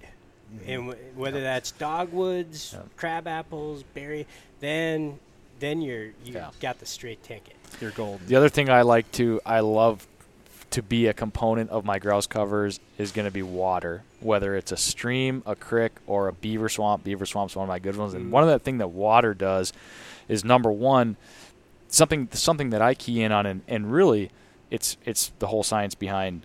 Mhm. 0.54 0.68
and 0.68 0.86
w- 0.90 1.04
whether 1.16 1.40
that's 1.40 1.72
dogwoods, 1.72 2.72
Yep. 2.72 2.96
crab 2.96 3.26
apples, 3.26 3.82
berry, 3.94 4.26
then 4.60 5.18
then 5.60 5.82
you're 5.82 6.04
you 6.24 6.34
Yeah. 6.34 6.50
got 6.60 6.78
the 6.78 6.86
straight 6.86 7.20
ticket. 7.24 7.56
You're 7.80 7.90
golden. 7.90 8.24
The 8.28 8.36
other 8.36 8.48
thing 8.48 8.70
I 8.70 8.82
like 8.82 9.10
to, 9.12 9.40
I 9.44 9.58
love 9.58 10.06
to 10.70 10.82
be 10.82 11.06
a 11.06 11.14
component 11.14 11.70
of 11.70 11.84
my 11.84 11.98
grouse 11.98 12.26
covers 12.26 12.80
is 12.98 13.12
going 13.12 13.24
to 13.24 13.30
be 13.30 13.42
water, 13.42 14.02
whether 14.20 14.54
it's 14.54 14.70
a 14.70 14.76
stream, 14.76 15.42
a 15.46 15.56
creek, 15.56 15.92
or 16.06 16.28
a 16.28 16.32
beaver 16.32 16.68
swamp. 16.68 17.04
Beaver 17.04 17.26
swamp's 17.26 17.56
one 17.56 17.64
of 17.64 17.68
my 17.68 17.78
good 17.78 17.96
ones, 17.96 18.14
and 18.14 18.30
one 18.30 18.42
of 18.42 18.48
the 18.48 18.58
thing 18.58 18.78
that 18.78 18.88
water 18.88 19.34
does 19.34 19.72
is 20.28 20.44
number 20.44 20.70
one, 20.70 21.16
something 21.88 22.28
something 22.32 22.70
that 22.70 22.82
I 22.82 22.94
key 22.94 23.22
in 23.22 23.32
on, 23.32 23.46
and, 23.46 23.62
and 23.66 23.92
really, 23.92 24.30
it's 24.70 24.96
it's 25.04 25.32
the 25.38 25.46
whole 25.46 25.62
science 25.62 25.94
behind 25.94 26.42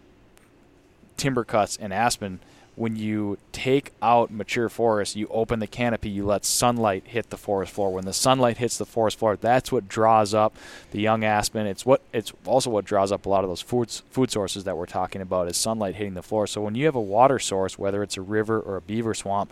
timber 1.17 1.43
cuts 1.43 1.77
and 1.77 1.93
aspen. 1.93 2.39
When 2.75 2.95
you 2.95 3.37
take 3.51 3.91
out 4.01 4.31
mature 4.31 4.67
forest, 4.67 5.15
you 5.15 5.27
open 5.29 5.59
the 5.59 5.67
canopy, 5.67 6.09
you 6.09 6.25
let 6.25 6.43
sunlight 6.43 7.03
hit 7.05 7.29
the 7.29 7.37
forest 7.37 7.71
floor. 7.71 7.91
When 7.93 8.05
the 8.05 8.13
sunlight 8.13 8.57
hits 8.57 8.77
the 8.77 8.85
forest 8.85 9.19
floor, 9.19 9.35
that's 9.35 9.71
what 9.71 9.87
draws 9.87 10.33
up 10.33 10.55
the 10.91 10.99
young 10.99 11.23
aspen. 11.23 11.67
It's 11.67 11.85
what 11.85 12.01
it's 12.11 12.33
also 12.45 12.71
what 12.71 12.85
draws 12.85 13.11
up 13.11 13.25
a 13.25 13.29
lot 13.29 13.43
of 13.43 13.49
those 13.49 13.61
food 13.61 13.91
food 14.09 14.31
sources 14.31 14.63
that 14.63 14.75
we're 14.75 14.87
talking 14.87 15.21
about 15.21 15.47
is 15.47 15.57
sunlight 15.57 15.95
hitting 15.95 16.15
the 16.15 16.23
floor. 16.23 16.47
So 16.47 16.61
when 16.61 16.73
you 16.73 16.85
have 16.85 16.95
a 16.95 17.01
water 17.01 17.37
source, 17.37 17.77
whether 17.77 18.01
it's 18.01 18.17
a 18.17 18.21
river 18.21 18.59
or 18.59 18.77
a 18.77 18.81
beaver 18.81 19.13
swamp, 19.13 19.51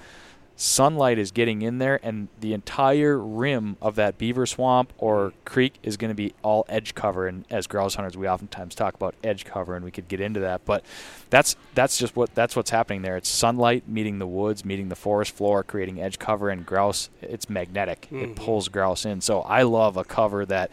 sunlight 0.62 1.18
is 1.18 1.32
getting 1.32 1.64
in 1.64 1.80
there 1.80 1.99
and 2.03 2.28
the 2.39 2.53
entire 2.53 3.18
rim 3.18 3.76
of 3.82 3.95
that 3.95 4.20
beaver 4.20 4.45
swamp 4.45 4.93
or 4.99 5.34
creek 5.43 5.74
is 5.82 5.97
going 5.97 6.09
to 6.09 6.16
be 6.16 6.34
all 6.43 6.66
edge 6.70 6.93
cover. 6.93 7.26
And 7.28 7.45
as 7.49 7.66
grouse 7.66 7.95
hunters 7.95 8.16
we 8.16 8.28
oftentimes 8.30 8.76
talk 8.76 8.93
about 8.93 9.16
edge 9.24 9.43
cover 9.43 9.76
and 9.76 9.84
we 9.84 9.89
could 9.89 10.07
get 10.07 10.22
into 10.22 10.39
that. 10.41 10.64
But 10.64 10.86
that's 11.32 11.55
that's 11.74 11.97
just 11.97 12.16
what 12.16 12.36
that's 12.36 12.55
what's 12.55 12.70
happening 12.70 13.01
there. 13.01 13.18
It's 13.18 13.28
sunlight 13.28 13.88
meeting 13.88 14.20
the 14.20 14.28
woods 14.28 14.64
meeting 14.64 14.89
the 14.89 14.95
forest 14.95 15.36
floor 15.36 15.64
creating 15.64 15.99
edge 15.99 16.20
cover 16.20 16.49
and 16.49 16.64
grouse 16.64 17.09
it's 17.24 17.49
magnetic. 17.49 18.07
Mhm. 18.12 18.24
it 18.24 18.36
pulls 18.36 18.68
grouse 18.70 19.03
in. 19.03 19.22
So 19.22 19.41
i 19.41 19.64
love 19.64 19.97
a 19.97 20.03
cover 20.03 20.45
that 20.45 20.70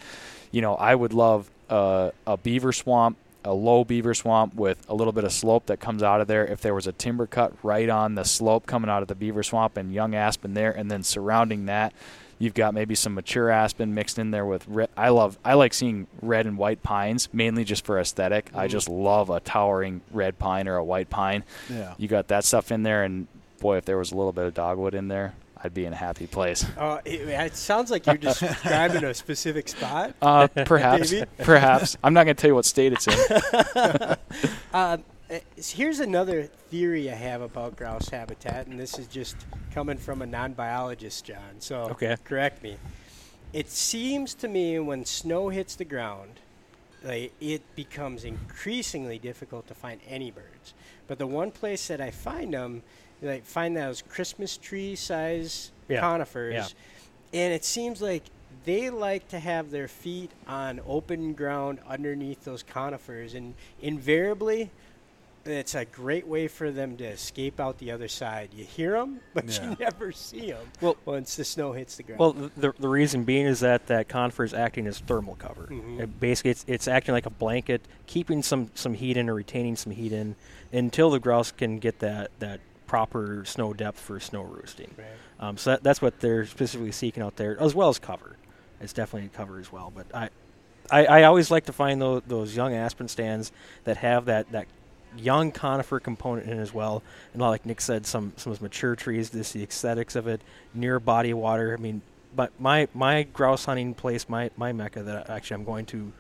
you 0.51 0.61
know 0.61 0.75
i 0.75 0.95
would 0.95 1.15
love 1.15 1.51
uh, 1.71 2.11
a 2.27 2.37
beaver 2.37 2.73
swamp 2.73 3.17
a 3.45 3.53
low 3.55 3.85
beaver 3.85 4.15
swamp 4.15 4.55
with 4.55 4.85
a 4.89 4.95
little 4.95 5.13
bit 5.13 5.25
of 5.25 5.33
slope 5.33 5.67
that 5.67 5.79
comes 5.81 6.03
out 6.03 6.21
of 6.21 6.27
there. 6.29 6.45
If 6.47 6.61
there 6.61 6.75
was 6.75 6.87
a 6.87 6.93
timber 6.93 7.27
cut 7.27 7.53
right 7.63 7.89
on 7.89 8.15
the 8.15 8.25
slope 8.25 8.67
coming 8.67 8.91
out 8.91 9.03
of 9.03 9.09
the 9.09 9.15
beaver 9.15 9.43
swamp 9.43 9.77
and 9.77 9.93
young 9.93 10.15
aspen 10.15 10.55
there, 10.55 10.73
and 10.73 10.91
then 10.91 11.03
surrounding 11.03 11.67
that, 11.67 11.93
you've 12.41 12.55
got 12.55 12.75
maybe 12.75 12.95
some 12.95 13.15
mature 13.15 13.51
aspen 13.51 13.95
mixed 13.95 14.19
in 14.19 14.31
there 14.33 14.45
with 14.47 14.67
red. 14.69 14.89
I 14.97 15.09
love, 15.09 15.39
I 15.45 15.55
like 15.55 15.73
seeing 15.75 16.07
red 16.23 16.47
and 16.47 16.57
white 16.59 16.83
pines 16.83 17.29
mainly 17.33 17.65
just 17.65 17.85
for 17.85 17.99
aesthetic. 17.99 18.51
I 18.55 18.67
Mm. 18.67 18.71
just 18.71 18.89
love 18.89 19.31
a 19.31 19.41
towering 19.41 20.03
red 20.13 20.39
pine 20.39 20.69
or 20.69 20.77
a 20.77 20.85
white 20.85 21.11
pine. 21.11 21.43
Yeah. 21.71 21.95
You 21.97 22.07
got 22.09 22.29
that 22.29 22.45
stuff 22.45 22.71
in 22.71 22.83
there, 22.83 23.03
and 23.03 23.27
boy, 23.61 23.77
if 23.77 23.85
there 23.87 23.99
was 23.99 24.13
a 24.13 24.17
little 24.17 24.33
bit 24.33 24.47
of 24.47 24.55
dogwood 24.55 24.95
in 24.95 25.09
there, 25.09 25.35
I'd 25.63 25.75
be 25.75 25.85
in 25.85 25.93
a 25.93 25.97
happy 25.97 26.27
place. 26.27 26.65
Uh, 26.77 27.01
it, 27.05 27.23
it 27.29 27.57
sounds 27.57 27.91
like 27.91 28.07
you're 28.07 28.17
describing 28.17 29.05
a 29.05 29.15
specific 29.15 29.69
spot. 29.69 30.15
Uh, 30.23 30.47
perhaps, 30.67 31.13
perhaps. 31.39 31.97
I'm 32.05 32.13
not 32.15 32.25
going 32.25 32.37
to 32.37 32.41
tell 32.41 32.49
you 32.51 32.55
what 32.55 32.65
state 32.65 32.93
it's 32.93 33.07
in. 33.09 34.17
Uh, 34.73 34.99
here's 35.57 36.01
another 36.01 36.45
theory 36.45 37.11
I 37.11 37.15
have 37.15 37.43
about 37.43 37.77
grouse 37.77 38.09
habitat, 38.09 38.67
and 38.67 38.79
this 38.81 38.99
is 38.99 39.07
just 39.07 39.37
coming 39.75 39.99
from 39.99 40.23
a 40.23 40.27
non-biologist, 40.27 41.25
John. 41.25 41.61
So 41.61 41.89
Okay. 41.91 42.17
correct 42.25 42.63
me. 42.63 42.77
It 43.53 43.69
seems 43.71 44.35
to 44.35 44.49
me 44.49 44.79
when 44.79 45.05
snow 45.05 45.49
hits 45.49 45.75
the 45.75 45.85
ground, 45.85 46.41
like, 47.03 47.33
it 47.41 47.63
becomes 47.77 48.25
increasingly 48.25 49.19
difficult 49.19 49.67
to 49.69 49.75
find 49.75 50.01
any 50.09 50.31
birds. 50.31 50.75
But 51.07 51.19
the 51.19 51.27
one 51.27 51.51
place 51.51 51.89
that 51.89 52.01
I 52.01 52.11
find 52.11 52.55
them, 52.55 52.83
like 53.23 53.45
find 53.45 53.77
those 53.77 54.03
Christmas 54.03 54.57
tree 54.57 54.95
size 54.97 55.71
Yeah. 55.89 56.01
conifers, 56.01 56.75
Yeah. 57.33 57.41
and 57.45 57.53
it 57.55 57.65
seems 57.65 58.01
like 58.03 58.25
they 58.65 58.91
like 58.91 59.29
to 59.29 59.39
have 59.39 59.71
their 59.71 59.89
feet 59.89 60.31
on 60.47 60.81
open 60.87 61.33
ground 61.33 61.79
underneath 61.89 62.45
those 62.45 62.63
conifers, 62.63 63.35
and 63.35 63.55
invariably, 63.81 64.71
it's 65.45 65.75
a 65.75 65.87
great 65.87 66.27
way 66.27 66.47
for 66.47 66.71
them 66.71 66.97
to 66.99 67.05
escape 67.05 67.59
out 67.59 67.79
the 67.79 67.91
other 67.91 68.09
side. 68.09 68.51
You 68.53 68.65
hear 68.65 68.93
them, 68.93 69.21
but 69.35 69.47
Yeah. 69.47 69.71
you 69.71 69.77
never 69.81 70.13
see 70.13 70.51
them. 70.51 70.67
Well- 70.83 70.97
once 71.07 71.37
the 71.37 71.45
snow 71.45 71.73
hits 71.73 71.97
the 71.97 72.03
ground. 72.03 72.21
Well, 72.21 72.33
the, 72.57 72.75
the 72.79 72.89
reason 72.89 73.25
being 73.25 73.47
is 73.47 73.61
that 73.61 73.87
that 73.87 74.09
conifer 74.09 74.45
is 74.45 74.53
acting 74.53 74.87
as 74.87 74.99
thermal 74.99 75.37
cover. 75.37 75.69
Mhm. 75.71 76.01
It 76.01 76.21
basically, 76.21 76.51
it's, 76.51 76.65
it's 76.69 76.87
acting 76.89 77.15
like 77.15 77.25
a 77.27 77.31
blanket, 77.31 77.81
keeping 78.07 78.43
some, 78.43 78.71
some 78.75 78.93
heat 78.95 79.17
in 79.17 79.31
or 79.31 79.35
retaining 79.35 79.77
some 79.77 79.93
heat 79.93 80.13
in 80.13 80.37
until 80.73 81.09
the 81.11 81.21
grouse 81.21 81.51
can 81.51 81.79
get 81.79 82.01
that, 82.01 82.31
that 82.41 82.61
proper 82.89 83.45
snow 83.45 83.73
depth 83.73 84.01
for 84.01 84.19
snow 84.19 84.43
roosting. 84.43 84.93
right. 84.99 85.07
Um, 85.39 85.57
so 85.57 85.71
that, 85.71 85.85
that's 85.85 86.03
what 86.03 86.19
they're 86.19 86.47
specifically 86.47 86.91
seeking 86.91 87.23
out 87.23 87.37
there, 87.37 87.61
as 87.61 87.75
well 87.75 87.89
as 87.89 88.01
cover. 88.01 88.37
It's 88.81 88.93
definitely 88.93 89.31
cover 89.33 89.61
as 89.61 89.71
well. 89.71 89.93
But 89.95 90.07
I, 90.13 90.31
I, 90.91 91.07
I 91.07 91.23
always 91.25 91.51
like 91.51 91.67
to 91.67 91.73
find 91.73 92.01
those, 92.01 92.23
those 92.27 92.57
young 92.57 92.75
aspen 92.75 93.07
stands 93.07 93.53
that 93.85 93.99
have 93.99 94.25
that, 94.25 94.51
that 94.51 94.67
young 95.17 95.53
conifer 95.53 96.01
component 96.01 96.49
in 96.49 96.59
as 96.59 96.75
well. 96.75 97.03
And 97.33 97.41
like 97.43 97.65
Nick 97.67 97.81
said, 97.81 98.07
some 98.07 98.33
some 98.37 98.53
of 98.53 98.59
those 98.59 98.63
mature 98.63 98.97
trees, 98.97 99.31
just 99.31 99.53
the 99.53 99.63
aesthetics 99.63 100.17
of 100.17 100.27
it, 100.27 100.41
near 100.75 100.99
body 100.99 101.33
water. 101.35 101.75
I 101.79 101.81
mean, 101.81 102.03
but 102.35 102.53
my 102.59 102.89
my 102.95 103.23
grouse 103.23 103.65
hunting 103.65 103.95
place, 103.95 104.29
my 104.29 104.51
my 104.57 104.73
mecca 104.73 105.03
that 105.03 105.31
actually 105.31 105.57
I'm 105.57 105.65
going 105.65 105.87
to 105.87 106.13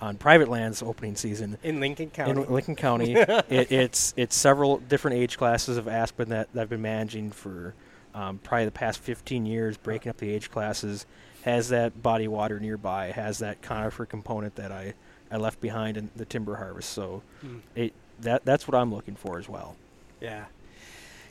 on 0.00 0.16
private 0.16 0.48
lands 0.48 0.82
opening 0.82 1.16
season 1.16 1.56
In 1.62 1.80
Lincoln 1.80 2.10
County. 2.10 2.42
in 2.42 2.52
Lincoln 2.52 2.76
County. 2.76 3.12
it, 3.14 3.70
it's 3.72 4.12
it's 4.16 4.36
several 4.36 4.78
different 4.78 5.16
age 5.16 5.38
classes 5.38 5.76
of 5.76 5.88
aspen 5.88 6.28
that, 6.30 6.52
that 6.52 6.62
I've 6.62 6.68
been 6.68 6.82
managing 6.82 7.30
for 7.30 7.74
um, 8.14 8.38
probably 8.42 8.66
the 8.66 8.70
past 8.70 9.00
15 9.00 9.46
years, 9.46 9.76
breaking 9.76 10.10
up 10.10 10.16
the 10.18 10.30
age 10.30 10.50
classes. 10.50 11.06
Has 11.42 11.68
that 11.70 12.02
body 12.02 12.26
water 12.28 12.58
nearby? 12.60 13.10
Has 13.12 13.38
that 13.38 13.60
conifer 13.62 14.06
component 14.06 14.56
that 14.56 14.72
I, 14.72 14.94
I 15.30 15.36
left 15.36 15.60
behind 15.60 15.96
in 15.96 16.10
the 16.16 16.24
timber 16.24 16.56
harvest? 16.56 16.90
So 16.90 17.22
Mm. 17.44 17.60
it 17.74 17.92
that 18.20 18.44
that's 18.44 18.66
what 18.68 18.74
I'm 18.76 18.94
looking 18.94 19.16
for 19.16 19.38
as 19.38 19.48
well. 19.48 19.76
yeah. 20.20 20.44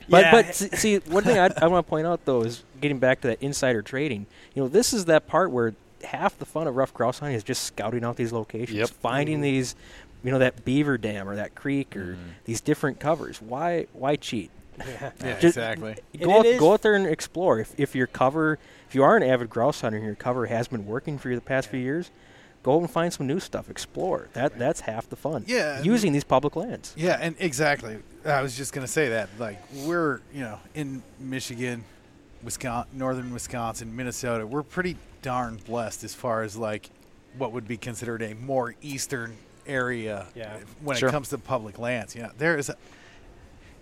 But 0.08 0.24
yeah. 0.26 0.30
but 0.32 0.54
see, 0.54 0.68
see, 0.74 0.96
one 1.10 1.24
thing 1.24 1.38
I, 1.38 1.48
I 1.62 1.66
want 1.66 1.86
to 1.86 1.88
point 1.90 2.06
out 2.06 2.24
though 2.26 2.42
is 2.42 2.62
getting 2.80 2.98
back 2.98 3.22
to 3.22 3.28
that 3.28 3.42
insider 3.42 3.80
trading. 3.82 4.26
You 4.54 4.62
know, 4.62 4.68
this 4.68 4.92
is 4.92 5.06
that 5.06 5.26
part 5.26 5.50
where 5.50 5.74
half 6.04 6.38
the 6.38 6.44
fun 6.44 6.66
of 6.66 6.76
ruffed 6.76 6.94
grouse 6.94 7.18
hunting 7.18 7.36
is 7.36 7.42
just 7.44 7.64
scouting 7.64 8.04
out 8.04 8.16
these 8.16 8.32
locations, 8.32 8.78
Yep. 8.78 8.88
finding 8.90 9.38
Mhm. 9.38 9.42
these 9.42 9.74
you 10.22 10.30
know 10.30 10.38
that 10.38 10.64
beaver 10.64 10.96
dam 10.96 11.28
or 11.28 11.36
that 11.36 11.54
creek 11.54 11.94
or 11.96 12.14
Mhm. 12.14 12.18
these 12.46 12.60
different 12.62 12.98
covers. 13.00 13.42
Why 13.42 13.86
why 13.92 14.16
cheat? 14.16 14.50
Yeah. 14.78 15.10
Yeah, 15.22 15.28
exactly. 15.40 15.96
Go 16.18 16.38
out, 16.38 16.46
go 16.58 16.72
out 16.72 16.82
there 16.82 16.94
and 16.94 17.06
explore. 17.06 17.58
If 17.60 17.78
if 17.78 17.94
your 17.94 18.06
cover, 18.06 18.58
if 18.88 18.94
you 18.94 19.02
are 19.04 19.16
an 19.16 19.22
avid 19.22 19.50
grouse 19.50 19.82
hunter 19.82 19.96
and 19.98 20.06
your 20.06 20.14
cover 20.16 20.46
has 20.46 20.66
been 20.68 20.86
working 20.86 21.18
for 21.18 21.28
you 21.28 21.34
the 21.34 21.40
past 21.42 21.68
few 21.68 21.78
years, 21.80 22.10
go 22.62 22.78
and 22.78 22.90
find 22.90 23.12
some 23.12 23.26
new 23.26 23.38
stuff. 23.38 23.68
Explore. 23.68 24.28
That 24.32 24.58
that's 24.58 24.80
half 24.80 25.08
the 25.10 25.16
fun. 25.16 25.44
Yeah, 25.46 25.82
using 25.82 26.12
these 26.12 26.24
public 26.24 26.56
lands. 26.56 26.92
Yeah, 26.96 27.18
and 27.20 27.36
exactly. 27.38 27.98
I 28.24 28.40
was 28.40 28.56
just 28.56 28.72
gonna 28.72 28.86
say 28.88 29.10
that. 29.10 29.28
Like 29.38 29.60
we're, 29.84 30.20
you 30.32 30.40
know, 30.40 30.58
in 30.74 31.02
Michigan, 31.20 31.84
Wisconsin, 32.42 32.98
northern 32.98 33.32
Wisconsin, 33.32 33.94
Minnesota, 33.94 34.46
we're 34.46 34.62
pretty 34.62 34.96
darn 35.24 35.56
blessed 35.56 36.04
as 36.04 36.14
far 36.14 36.42
as 36.42 36.54
like 36.54 36.90
what 37.38 37.50
would 37.52 37.66
be 37.66 37.78
considered 37.78 38.20
a 38.22 38.34
more 38.34 38.74
eastern 38.82 39.34
area 39.66 40.26
Yeah. 40.34 40.58
when 40.82 40.96
Sure. 40.98 41.08
it 41.08 41.12
comes 41.12 41.30
to 41.30 41.38
public 41.38 41.78
lands. 41.78 42.14
You 42.14 42.24
know, 42.24 42.30
there 42.36 42.58
is, 42.58 42.68
a, 42.68 42.76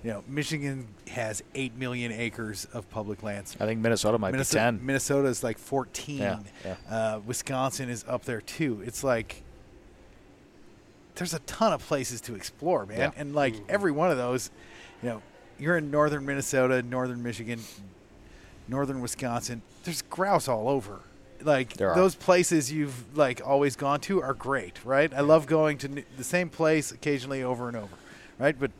you 0.04 0.10
know, 0.12 0.22
Michigan 0.28 0.86
has 1.08 1.42
eight 1.56 1.74
million 1.76 2.12
acres 2.12 2.66
of 2.72 2.88
public 2.90 3.24
lands. 3.24 3.56
I 3.58 3.66
think 3.66 3.80
Minnesota 3.80 4.16
might 4.18 4.30
Minnesota, 4.30 4.72
be 4.72 4.78
10. 4.78 4.86
Minnesota 4.86 5.28
is 5.28 5.42
like 5.42 5.58
14. 5.58 6.18
Yeah, 6.18 6.38
yeah. 6.64 6.76
Uh, 6.88 7.20
Wisconsin 7.26 7.90
is 7.90 8.04
up 8.06 8.24
there 8.24 8.40
too. 8.40 8.80
It's 8.86 9.02
like 9.02 9.42
there's 11.16 11.34
a 11.34 11.40
ton 11.40 11.72
of 11.72 11.84
places 11.86 12.20
to 12.22 12.34
explore, 12.36 12.86
man. 12.86 12.98
Yeah. 12.98 13.10
And 13.16 13.34
like 13.34 13.56
every 13.68 13.90
one 13.92 14.10
of 14.12 14.16
those, 14.16 14.50
you 15.02 15.08
know, 15.08 15.22
you're 15.58 15.76
in 15.76 15.90
northern 15.90 16.24
Minnesota, 16.24 16.82
northern 16.82 17.22
Michigan, 17.22 17.60
northern 18.68 19.00
Wisconsin. 19.00 19.60
There's 19.84 20.02
grouse 20.02 20.46
all 20.48 20.68
over. 20.68 21.00
Like 21.44 21.74
There 21.74 21.90
are. 21.90 21.94
those 21.96 22.14
places 22.14 22.70
you've 22.72 23.16
like 23.16 23.40
always 23.44 23.76
gone 23.76 24.00
to 24.00 24.22
are 24.22 24.34
great, 24.34 24.84
right? 24.84 25.12
I 25.12 25.20
love 25.20 25.46
going 25.46 25.78
to 25.78 25.88
the 26.16 26.24
same 26.24 26.48
place 26.48 26.92
occasionally 26.92 27.42
over 27.42 27.68
and 27.68 27.76
over, 27.76 27.94
right? 28.38 28.58
But 28.58 28.70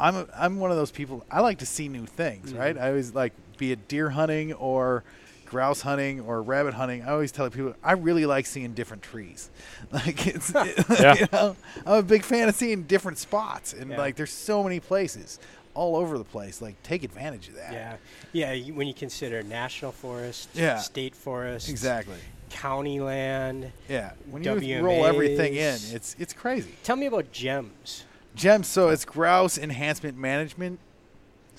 I'm 0.00 0.16
a, 0.16 0.26
I'm 0.36 0.58
one 0.58 0.70
of 0.70 0.76
those 0.76 0.90
people. 0.90 1.24
I 1.30 1.40
like 1.40 1.58
to 1.58 1.66
see 1.66 1.88
new 1.88 2.06
things, 2.06 2.50
mm-hmm. 2.50 2.58
right? 2.58 2.78
I 2.78 2.88
always 2.88 3.14
like 3.14 3.32
be 3.58 3.72
it 3.72 3.88
deer 3.88 4.10
hunting 4.10 4.52
or 4.54 5.04
grouse 5.46 5.82
hunting 5.82 6.18
or 6.20 6.40
rabbit 6.42 6.72
hunting. 6.74 7.02
I 7.02 7.10
always 7.10 7.30
tell 7.30 7.48
people 7.50 7.74
I 7.84 7.92
really 7.92 8.24
like 8.24 8.46
seeing 8.46 8.72
different 8.72 9.02
trees. 9.02 9.50
Like 9.92 10.26
it's, 10.26 10.50
Yeah. 11.00 11.14
you 11.14 11.26
know, 11.32 11.56
I'm 11.86 11.98
a 11.98 12.02
big 12.02 12.24
fan 12.24 12.48
of 12.48 12.54
seeing 12.54 12.84
different 12.84 13.18
spots, 13.18 13.74
and 13.74 13.90
Yeah. 13.90 13.98
like 13.98 14.16
there's 14.16 14.32
so 14.32 14.62
many 14.62 14.80
places 14.80 15.38
all 15.74 15.96
over 15.96 16.18
the 16.18 16.24
place. 16.24 16.60
Like 16.62 16.80
take 16.82 17.02
advantage 17.04 17.48
of 17.48 17.54
that. 17.56 17.72
Yeah, 17.72 17.96
yeah. 18.32 18.52
you- 18.52 18.74
When 18.74 18.86
you 18.86 18.94
consider 18.94 19.42
national 19.42 19.92
forest, 19.92 20.48
Yeah. 20.54 20.78
state 20.78 21.14
forest, 21.14 21.68
exactly. 21.68 22.16
county 22.50 23.00
land. 23.00 23.72
Yeah, 23.88 24.12
when 24.30 24.42
you 24.44 24.80
roll 24.82 25.06
everything 25.06 25.54
in, 25.54 25.78
it's 25.92 26.14
it's 26.18 26.32
crazy. 26.32 26.74
Tell 26.82 26.96
me 26.96 27.06
about 27.06 27.32
gems. 27.32 28.04
Gems. 28.34 28.66
So 28.66 28.88
it's 28.90 29.04
grouse 29.04 29.58
enhancement 29.58 30.16
management, 30.18 30.78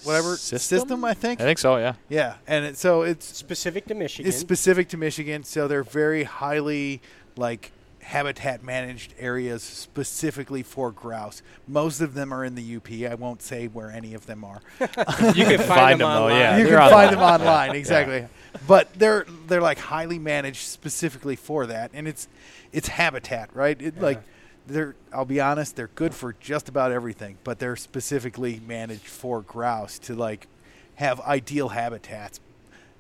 whatever 0.04 0.36
System? 0.38 1.04
I 1.06 1.14
think. 1.14 1.40
I 1.40 1.44
think 1.44 1.60
so, 1.60 1.78
yeah. 1.78 1.94
Yeah, 2.10 2.36
and 2.48 2.66
it, 2.66 2.78
so 2.78 3.04
it's 3.04 3.26
Specific 3.26 3.86
to 3.88 3.94
Michigan. 3.96 4.28
it's 4.30 4.38
specific 4.40 4.90
to 4.90 4.98
Michigan. 4.98 5.44
So 5.44 5.68
they're 5.68 5.84
very 5.84 6.24
highly 6.24 7.02
like 7.38 7.72
habitat 8.04 8.64
managed 8.64 9.14
areas 9.18 9.64
specifically 9.64 10.62
for 10.64 10.92
grouse. 10.92 11.42
Most 11.68 12.02
of 12.02 12.14
them 12.14 12.34
are 12.34 12.44
in 12.46 12.56
the 12.56 12.76
UP. 12.76 12.92
I 13.12 13.16
won't 13.16 13.42
say 13.42 13.68
where 13.68 13.90
any 13.92 14.14
of 14.14 14.26
them 14.26 14.44
are. 14.44 14.62
You 14.80 15.46
can 15.46 15.58
find 15.58 15.62
find 15.68 15.92
them 16.02 16.08
them, 16.10 16.16
though, 16.16 16.24
online. 16.26 16.40
yeah. 16.40 16.58
you 16.58 16.64
they're 16.66 16.78
can 16.80 16.90
find 16.90 17.14
them 17.14 17.20
online 17.22 17.70
Yeah. 17.72 17.78
exactly 17.78 18.28
but 18.68 18.94
they're 18.94 19.26
they're 19.48 19.62
like 19.62 19.80
highly 19.80 20.20
managed 20.20 20.62
specifically 20.68 21.36
for 21.36 21.66
that 21.66 21.90
and 21.94 22.08
it's 22.08 22.28
it's 22.72 22.88
habitat 22.88 23.50
right 23.56 23.82
it, 23.82 24.00
like 24.00 24.22
they're 24.68 24.96
i'll 25.12 25.26
be 25.26 25.42
honest 25.42 25.76
they're 25.76 25.90
good 25.96 26.14
for 26.14 26.34
just 26.40 26.70
about 26.70 26.92
everything 26.92 27.38
but 27.44 27.58
they're 27.58 27.76
specifically 27.76 28.62
managed 28.68 29.08
for 29.08 29.42
grouse 29.42 29.98
to 29.98 30.14
like 30.14 30.48
have 30.96 31.20
ideal 31.22 31.70
habitats 31.70 32.40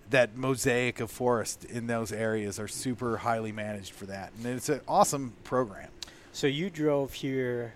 that 0.09 0.35
mosaic 0.35 0.99
of 0.99 1.09
forest 1.09 1.65
in 1.65 1.87
those 1.87 2.11
areas 2.11 2.59
are 2.59 2.67
super 2.67 3.17
highly 3.17 3.51
managed 3.51 3.93
for 3.93 4.05
that 4.05 4.31
and 4.37 4.45
it's 4.45 4.69
an 4.69 4.81
awesome 4.87 5.33
program 5.43 5.89
So 6.31 6.47
you 6.47 6.69
drove 6.69 7.13
here 7.13 7.73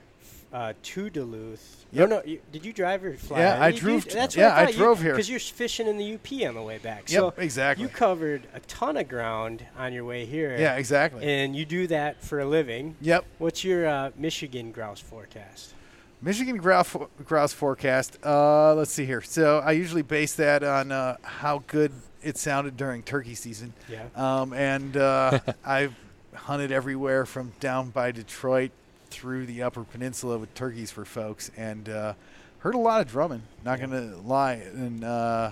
uh, 0.54 0.74
to 0.82 1.10
Duluth. 1.10 1.86
Yep. 1.92 2.10
No, 2.10 2.16
no. 2.18 2.24
You, 2.24 2.40
did 2.52 2.66
you 2.66 2.72
drive 2.74 3.04
or 3.04 3.14
fly? 3.14 3.40
Yeah, 3.40 3.62
I 3.62 3.72
drove 3.72 4.06
did? 4.06 4.14
That's 4.14 4.36
yeah, 4.36 4.56
I 4.56 4.66
thought. 4.68 4.76
drove 4.76 5.02
here. 5.02 5.12
because 5.12 5.30
you're 5.30 5.40
fishing 5.40 5.88
in 5.88 5.98
the 5.98 6.14
UP 6.16 6.48
on 6.48 6.56
the 6.56 6.62
way 6.62 6.78
back. 6.78 7.12
Yep, 7.12 7.20
so 7.20 7.34
exactly. 7.38 7.84
You 7.84 7.90
covered 7.90 8.48
a 8.54 8.60
ton 8.62 8.98
of 8.98 9.08
ground 9.10 9.66
on 9.78 9.94
your 9.94 10.06
way 10.06 10.26
here. 10.26 10.56
yeah 10.58 10.76
exactly 10.76 11.24
And 11.26 11.56
you 11.56 11.66
do 11.66 11.88
that 11.88 12.24
for 12.24 12.40
a 12.40 12.46
living. 12.46 12.96
yep 13.02 13.26
What's 13.40 13.64
your 13.64 13.88
uh, 13.88 14.12
Michigan 14.18 14.72
grouse 14.72 15.00
forecast? 15.00 15.74
Michigan 16.22 16.58
grouse, 16.58 16.96
grouse 17.26 17.54
forecast. 17.54 18.18
Uh, 18.24 18.74
let's 18.74 18.92
see 18.92 19.06
here. 19.06 19.22
So 19.22 19.60
I 19.60 19.74
usually 19.74 20.02
base 20.02 20.34
that 20.36 20.64
on 20.64 20.92
uh, 20.92 21.18
how 21.22 21.62
good 21.68 21.92
it 22.22 22.38
sounded 22.38 22.78
during 22.78 23.04
turkey 23.04 23.36
season. 23.36 23.74
Yeah. 23.90 24.06
Um, 24.16 24.54
and 24.54 24.96
uh, 24.98 25.40
I've 25.66 25.96
hunted 26.34 26.72
everywhere 26.72 27.26
from 27.26 27.54
down 27.60 27.90
by 27.90 28.12
Detroit 28.12 28.72
through 29.10 29.46
the 29.46 29.64
Upper 29.64 29.84
Peninsula 29.84 30.38
with 30.38 30.54
turkeys 30.54 30.92
for 30.92 31.06
folks, 31.06 31.52
and 31.58 31.90
uh, 31.90 32.14
heard 32.60 32.76
a 32.76 32.80
lot 32.80 33.02
of 33.02 33.08
drumming. 33.08 33.44
Not 33.64 33.80
gonna 33.80 34.16
lie, 34.18 34.54
and 34.54 35.04
uh, 35.04 35.52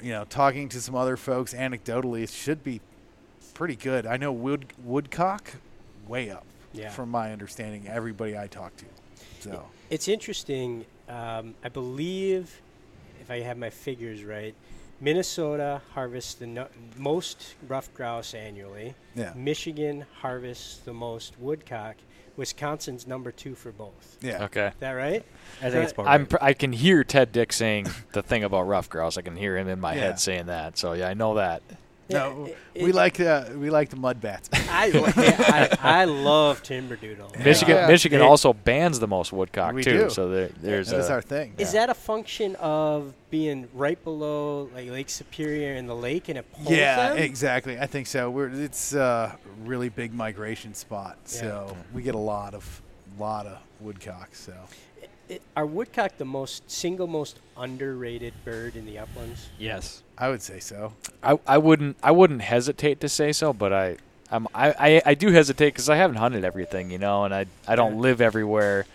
you 0.00 0.10
know, 0.10 0.24
talking 0.24 0.68
to 0.70 0.80
some 0.80 0.94
other 0.94 1.16
folks 1.16 1.54
anecdotally, 1.54 2.22
it 2.22 2.30
should 2.30 2.64
be 2.64 2.80
pretty 3.54 3.76
good. 3.76 4.06
I 4.06 4.16
know 4.16 4.32
wood 4.32 4.66
woodcock, 4.84 5.54
way 6.08 6.30
up. 6.30 6.44
Yeah. 6.74 6.88
From 6.88 7.10
my 7.10 7.32
understanding, 7.32 7.86
everybody 7.86 8.36
I 8.36 8.46
talk 8.46 8.74
to. 8.78 8.86
So. 9.40 9.66
It's 9.90 10.08
interesting. 10.08 10.86
Um, 11.06 11.54
I 11.62 11.68
believe, 11.68 12.62
if 13.20 13.30
I 13.30 13.40
have 13.40 13.58
my 13.58 13.68
figures 13.68 14.24
right, 14.24 14.54
Minnesota 15.02 15.82
harvests 15.94 16.34
the 16.34 16.46
no- 16.46 16.68
most 16.96 17.56
ruffed 17.66 17.92
grouse 17.92 18.34
annually. 18.34 18.94
Yeah. 19.16 19.32
Michigan 19.34 20.06
harvests 20.20 20.76
the 20.78 20.92
most 20.92 21.38
woodcock. 21.40 21.96
Wisconsin's 22.36 23.06
number 23.06 23.32
two 23.32 23.54
for 23.56 23.72
both. 23.72 24.16
Yeah. 24.22 24.44
Okay. 24.44 24.68
Is 24.68 24.74
that 24.78 24.92
right? 24.92 25.24
I 25.60 25.70
think 25.70 25.82
it's 25.84 25.92
about 25.92 26.06
I'm 26.06 26.20
right. 26.22 26.30
pr- 26.30 26.36
I 26.40 26.52
can 26.54 26.72
hear 26.72 27.02
Ted 27.04 27.32
Dick 27.32 27.52
saying 27.52 27.88
the 28.12 28.22
thing 28.22 28.44
about 28.44 28.62
ruffed 28.62 28.90
grouse. 28.90 29.18
I 29.18 29.22
can 29.22 29.36
hear 29.36 29.58
him 29.58 29.68
in 29.68 29.80
my 29.80 29.92
Yeah. 29.94 30.00
head 30.02 30.20
saying 30.20 30.46
that. 30.46 30.78
So 30.78 30.92
yeah, 30.92 31.08
I 31.08 31.14
know 31.14 31.34
that. 31.34 31.62
No, 32.12 32.46
it- 32.74 32.82
we 32.82 32.90
it- 32.90 32.94
like 32.94 33.20
uh, 33.20 33.44
we 33.56 33.70
like 33.70 33.90
the 33.90 33.96
mud 33.96 34.20
bats. 34.20 34.48
I, 34.70 34.90
I, 35.82 36.00
I 36.02 36.04
love 36.04 36.62
timberdoodle. 36.62 37.38
Michigan 37.44 37.76
Yeah. 37.76 37.86
Michigan 37.86 38.20
It- 38.20 38.24
also 38.24 38.52
bans 38.52 38.98
the 38.98 39.08
most 39.08 39.32
woodcock 39.32 39.74
We 39.74 39.82
too. 39.82 40.04
do. 40.04 40.10
So 40.10 40.28
there, 40.28 40.50
there's 40.60 40.88
That's 40.90 41.08
a, 41.08 41.12
our 41.12 41.22
thing. 41.22 41.54
Is 41.58 41.72
that 41.72 41.90
a 41.90 41.94
function 41.94 42.56
of 42.56 43.12
being 43.30 43.68
right 43.74 44.02
below 44.04 44.68
like 44.74 44.88
Lake 44.90 45.10
Superior 45.10 45.74
and 45.74 45.88
the 45.88 45.94
lake, 45.96 46.28
and 46.28 46.38
it 46.38 46.50
pulls 46.52 46.70
Yeah, 46.70 47.10
them? 47.10 47.18
exactly. 47.18 47.78
I 47.78 47.86
think 47.86 48.06
so. 48.06 48.30
We're 48.30 48.48
it's 48.48 48.92
a 48.94 49.36
really 49.64 49.88
big 49.88 50.12
migration 50.14 50.74
spot, 50.74 51.18
so 51.24 51.76
we 51.94 52.02
get 52.02 52.14
a 52.14 52.18
lot 52.18 52.54
of 52.54 52.82
lot 53.18 53.46
of 53.46 53.58
woodcock. 53.80 54.34
So 54.34 54.52
It- 55.32 55.42
are 55.56 55.64
woodcock 55.66 56.18
the 56.18 56.24
most 56.24 56.70
single 56.70 57.06
most 57.06 57.38
underrated 57.56 58.34
bird 58.44 58.76
in 58.76 58.84
the 58.86 58.98
uplands? 58.98 59.48
yes. 59.58 60.02
I 60.18 60.28
would 60.28 60.42
say 60.42 60.60
so. 60.60 60.92
I, 61.22 61.38
I 61.46 61.58
wouldn't 61.58 61.96
I 62.02 62.10
wouldn't 62.12 62.42
hesitate 62.42 63.00
to 63.00 63.08
say 63.08 63.32
so, 63.32 63.52
but 63.52 63.72
I 63.72 63.96
I'm, 64.30 64.46
I, 64.54 64.70
I, 64.78 65.02
I 65.06 65.14
do 65.14 65.30
hesitate 65.32 65.68
because 65.70 65.88
I 65.90 65.96
haven't 65.96 66.16
hunted 66.16 66.44
everything, 66.44 66.90
you 66.90 66.98
know, 66.98 67.24
and 67.24 67.34
I 67.34 67.46
I 67.66 67.74
don't 67.76 67.94
Yeah. 67.94 68.00
live 68.00 68.20
everywhere. 68.20 68.86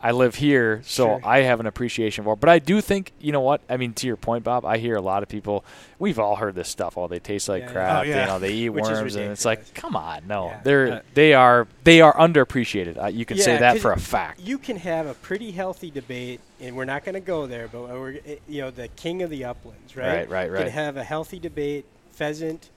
I 0.00 0.12
live 0.12 0.36
here, 0.36 0.80
so 0.84 1.06
Sure. 1.06 1.20
I 1.24 1.40
have 1.40 1.58
an 1.60 1.66
appreciation 1.66 2.22
for. 2.24 2.34
it. 2.34 2.40
But 2.40 2.48
I 2.50 2.58
do 2.60 2.80
think, 2.80 3.12
you 3.20 3.32
know 3.32 3.40
what? 3.40 3.60
I 3.68 3.76
mean, 3.76 3.94
to 3.94 4.06
your 4.06 4.16
point, 4.16 4.44
Bob. 4.44 4.64
I 4.64 4.78
hear 4.78 4.94
a 4.94 5.00
lot 5.00 5.22
of 5.24 5.28
people. 5.28 5.64
We've 5.98 6.18
all 6.20 6.36
heard 6.36 6.54
this 6.54 6.68
stuff. 6.68 6.96
Oh, 6.96 7.08
they 7.08 7.18
taste 7.18 7.48
like 7.48 7.62
Yeah, 7.62 7.66
yeah. 7.66 7.72
crap. 7.72 7.98
Oh, 7.98 8.02
yeah. 8.02 8.20
You 8.20 8.26
know, 8.28 8.38
they 8.38 8.52
eat 8.62 8.68
worms, 8.70 9.16
and 9.16 9.30
it's 9.32 9.44
like, 9.44 9.74
come 9.74 9.96
on, 9.96 10.26
no, 10.28 10.46
Yeah. 10.46 10.60
they're 10.62 10.92
Uh, 10.92 11.00
they 11.14 11.34
are 11.34 11.66
they 11.84 12.00
are 12.00 12.14
underappreciated. 12.14 13.02
Uh, 13.02 13.06
you 13.08 13.24
can 13.24 13.38
say 13.38 13.56
that 13.58 13.78
for 13.80 13.92
a 13.92 13.98
fact. 13.98 14.38
You 14.40 14.58
can 14.58 14.76
have 14.76 15.06
a 15.06 15.14
pretty 15.14 15.50
healthy 15.50 15.90
debate, 15.90 16.40
and 16.60 16.76
we're 16.76 16.84
not 16.84 17.04
going 17.04 17.14
to 17.14 17.20
go 17.20 17.46
there, 17.46 17.66
but 17.66 17.88
we're 17.88 18.20
you 18.48 18.60
know 18.62 18.70
the 18.70 18.88
king 18.88 19.22
of 19.22 19.30
the 19.30 19.44
uplands, 19.46 19.96
right? 19.96 20.06
Right, 20.06 20.30
right, 20.30 20.50
right. 20.52 20.58
You 20.60 20.64
Can 20.66 20.72
have 20.74 20.96
a 20.96 21.02
healthy 21.04 21.40
debate: 21.40 21.86
pheasant, 22.12 22.70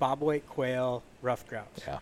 bobwhite 0.00 0.46
quail, 0.48 1.02
ruffed 1.20 1.48
grouse. 1.48 1.66
Yeah. 1.86 1.98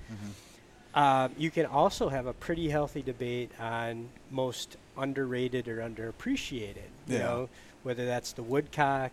Um, 0.94 1.32
you 1.38 1.50
can 1.50 1.66
also 1.66 2.08
have 2.08 2.26
a 2.26 2.32
pretty 2.32 2.68
healthy 2.68 3.02
debate 3.02 3.50
on 3.60 4.08
most 4.30 4.76
underrated 4.98 5.68
or 5.68 5.76
underappreciated. 5.78 6.88
You 7.06 7.16
Yeah. 7.16 7.18
know, 7.18 7.48
whether 7.84 8.04
that's 8.06 8.32
the 8.32 8.42
woodcock 8.42 9.12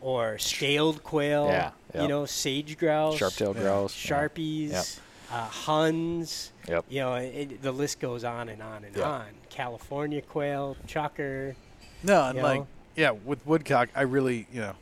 or 0.00 0.38
scaled 0.38 1.02
quail. 1.02 1.46
Yeah, 1.46 1.70
You 2.00 2.08
know, 2.08 2.26
sage 2.26 2.78
grouse, 2.78 3.16
Sharp-tailed 3.18 3.56
Yeah. 3.56 3.62
grouse. 3.62 4.04
yeah. 4.04 4.10
sharpies, 4.28 4.70
Yep. 4.70 4.84
uh, 5.32 5.48
huns. 5.48 6.52
Yep. 6.68 6.84
You 6.88 7.00
know, 7.00 7.14
it, 7.16 7.60
the 7.62 7.72
list 7.72 7.98
goes 8.00 8.22
on 8.22 8.48
and 8.48 8.62
on 8.62 8.84
and 8.84 8.96
Yeah. 8.96 9.08
on. 9.10 9.26
California 9.50 10.22
quail, 10.22 10.76
chukar. 10.86 11.54
No, 12.02 12.24
and 12.26 12.36
You 12.38 12.42
like 12.44 12.60
know? 12.60 12.66
yeah, 12.94 13.10
with 13.10 13.44
woodcock, 13.46 13.88
I 13.96 14.02
really 14.02 14.46
you 14.52 14.60
know. 14.60 14.74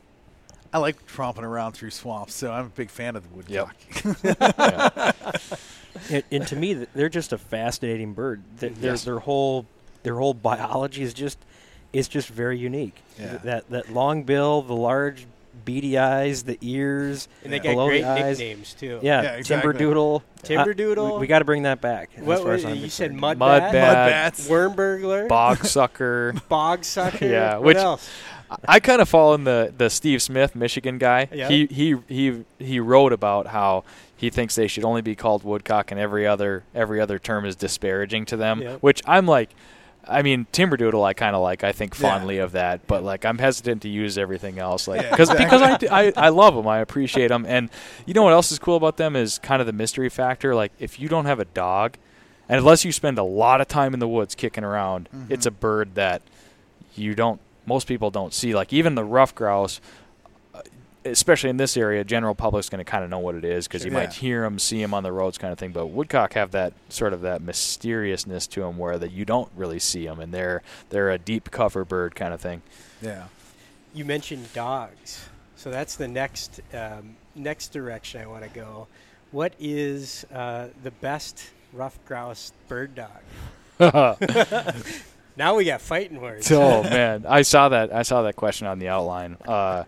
I 0.73 0.79
like 0.79 1.07
tromping 1.07 1.45
around 1.45 1.73
through 1.73 1.91
swamps, 1.91 2.35
so 2.35 2.51
I'm 2.53 2.67
a 2.67 2.69
big 2.71 2.91
fan 2.91 3.15
of 3.15 3.23
the 3.23 3.29
woodcock. 3.37 3.77
Yeah. 6.11 6.17
And, 6.17 6.25
and 6.31 6.47
to 6.49 6.57
me, 6.57 6.75
they're 6.75 7.09
just 7.09 7.33
a 7.33 7.39
fascinating 7.39 8.13
bird. 8.15 8.43
Their, 8.59 8.71
their, 8.71 8.93
Yes. 8.93 9.05
their 9.05 9.19
whole 9.21 9.67
their 10.03 10.17
whole 10.17 10.35
biology 10.35 11.03
is 11.03 11.15
just 11.15 11.39
is 11.93 12.09
just 12.09 12.29
very 12.29 12.59
unique. 12.59 13.03
Yeah. 13.19 13.39
That 13.45 13.71
that 13.71 13.93
long 13.93 14.25
bill, 14.25 14.63
the 14.63 14.75
large 14.75 15.27
beady 15.65 15.97
eyes, 15.97 16.43
the 16.43 16.59
ears, 16.61 17.29
And 17.45 17.53
they 17.53 17.57
Yeah. 17.59 17.75
got 17.75 17.87
great 17.87 18.03
the 18.03 18.09
eyes. 18.09 18.39
nicknames 18.39 18.75
too. 18.75 18.99
Yeah, 19.03 19.23
Yeah, 19.23 19.31
exactly. 19.37 19.73
timberdoodle. 19.73 20.23
Timberdoodle. 20.43 21.17
Uh, 21.17 21.19
we 21.21 21.27
got 21.27 21.39
to 21.39 21.45
bring 21.45 21.63
that 21.63 21.81
back. 21.81 22.11
as 22.17 22.25
What 22.25 22.41
far 22.43 22.53
as 22.55 22.65
was 22.65 22.73
I'm 22.73 22.79
you 22.81 22.89
said? 22.91 23.11
concerned. 23.11 23.21
Mud, 23.21 23.39
Mud 23.39 23.63
bat, 23.63 23.73
bat. 23.73 23.97
Mud 23.97 24.11
bats. 24.11 24.49
worm 24.49 24.75
burglar, 24.75 25.27
Bog 25.29 25.65
sucker. 25.65 26.35
bog 26.49 26.85
sucker. 26.85 27.27
Yeah, 27.27 27.55
what 27.55 27.63
which- 27.63 27.77
else? 27.79 28.11
I 28.69 28.79
kind 28.79 29.01
of 29.01 29.09
fall 29.09 29.35
in 29.35 29.45
the 29.45 29.73
the 29.77 29.89
Steve 29.91 30.23
Smith, 30.23 30.55
Michigan 30.55 30.99
guy. 30.99 31.29
Yeah. 31.33 31.49
He 31.49 31.67
he 31.67 31.97
he 32.09 32.45
he 32.59 32.79
wrote 32.79 33.13
about 33.13 33.47
how 33.49 33.85
he 34.17 34.31
thinks 34.31 34.55
they 34.55 34.69
should 34.69 34.85
only 34.85 35.03
be 35.03 35.15
called 35.15 35.45
woodcock, 35.45 35.91
and 35.91 36.01
every 36.01 36.27
other 36.27 36.65
every 36.75 37.01
other 37.01 37.19
term 37.19 37.45
is 37.45 37.57
disparaging 37.57 38.25
to 38.27 38.37
them. 38.37 38.63
Yeah. 38.63 38.77
Which 38.77 39.03
I'm 39.07 39.27
like, 39.27 39.51
I 40.07 40.23
mean, 40.23 40.47
timberdoodle, 40.53 41.03
I 41.05 41.15
kind 41.15 41.35
of 41.35 41.43
like. 41.43 41.65
I 41.65 41.73
think 41.73 41.95
Yeah. 41.99 42.11
fondly 42.11 42.39
of 42.39 42.53
that, 42.53 42.87
but 42.87 43.03
like 43.03 43.25
I'm 43.25 43.39
hesitant 43.39 43.83
to 43.83 43.89
use 43.89 44.17
everything 44.19 44.59
else, 44.59 44.87
like 44.87 45.03
Yeah, 45.03 45.11
because 45.11 45.31
exactly. 45.31 45.79
because 45.79 45.91
I, 45.91 46.07
I 46.07 46.27
I 46.27 46.29
love 46.29 46.55
them, 46.55 46.67
I 46.69 46.79
appreciate 46.81 47.29
them, 47.29 47.45
and 47.49 47.71
you 48.07 48.15
know 48.15 48.23
what 48.23 48.33
else 48.33 48.53
is 48.53 48.59
cool 48.59 48.77
about 48.77 48.97
them 48.99 49.17
is 49.17 49.39
kind 49.39 49.61
of 49.61 49.67
the 49.67 49.73
mystery 49.73 50.09
factor. 50.11 50.55
Like 50.55 50.73
if 50.79 51.01
you 51.01 51.09
don't 51.09 51.25
have 51.27 51.41
a 51.41 51.47
dog, 51.47 51.97
and 52.49 52.59
unless 52.59 52.85
you 52.85 52.93
spend 52.93 53.19
a 53.19 53.23
lot 53.25 53.61
of 53.63 53.69
time 53.69 53.95
in 53.95 54.01
the 54.01 54.09
woods 54.09 54.35
kicking 54.35 54.63
around, 54.65 55.09
Mhm. 55.15 55.31
it's 55.31 55.47
a 55.47 55.51
bird 55.51 55.95
that 55.95 56.21
you 56.95 57.15
don't 57.15 57.41
most 57.67 57.87
people 57.89 58.11
don't 58.11 58.35
see 58.35 58.55
like 58.55 58.73
even 58.75 58.95
the 58.95 59.05
ruffed 59.05 59.35
grouse 59.35 59.81
especially 61.05 61.51
in 61.51 61.57
this 61.57 61.77
area 61.77 62.03
general 62.05 62.35
public's 62.35 62.69
going 62.69 62.79
to 62.79 62.91
kind 62.91 63.05
of 63.05 63.11
know 63.11 63.19
what 63.19 63.35
it 63.35 63.45
is 63.45 63.67
because 63.69 63.85
you 63.85 63.91
Sure. 63.91 64.01
might 64.01 64.13
hear 64.15 64.43
them 64.43 64.59
see 64.59 64.81
them 64.81 64.95
on 64.95 65.03
the 65.03 65.13
roads 65.13 65.37
kind 65.39 65.53
of 65.53 65.59
thing 65.59 65.71
but 65.73 65.87
woodcock 65.89 66.33
have 66.35 66.51
that 66.53 66.73
sort 66.89 67.13
of 67.13 67.21
that 67.23 67.43
mysteriousness 67.43 68.47
to 68.47 68.61
them 68.61 68.79
where 68.79 68.99
that 68.99 69.11
you 69.13 69.25
don't 69.25 69.51
really 69.55 69.79
see 69.79 70.07
them 70.07 70.19
and 70.21 70.33
they're 70.33 70.63
they're 70.91 71.11
a 71.11 71.19
deep 71.19 71.51
cover 71.51 71.85
bird 71.85 72.15
kind 72.15 72.33
of 72.35 72.41
thing 72.41 72.63
Yeah. 73.03 73.25
You 73.93 74.05
mentioned 74.05 74.53
dogs, 74.53 75.29
so 75.55 75.71
that's 75.71 75.95
the 75.95 76.09
next 76.09 76.61
um, 76.73 77.15
next 77.37 77.69
direction 77.69 78.21
I 78.21 78.27
want 78.27 78.43
to 78.43 78.49
go. 78.51 78.89
What 79.31 79.53
is 79.61 80.27
uh, 80.35 80.69
the 80.83 80.91
best 80.91 81.51
ruffed 81.73 82.05
grouse 82.05 82.53
bird 82.67 82.97
dog? 82.97 83.23
Now 85.37 85.57
we 85.57 85.65
got 85.65 85.81
fighting 85.81 86.21
words. 86.21 86.51
oh 86.53 86.83
man 86.99 87.25
i 87.29 87.43
saw 87.43 87.69
that 87.71 87.93
i 87.93 88.03
saw 88.03 88.23
that 88.23 88.37
question 88.37 88.67
on 88.69 88.79
the 88.79 88.87
outline 88.89 89.37
uh 89.47 89.83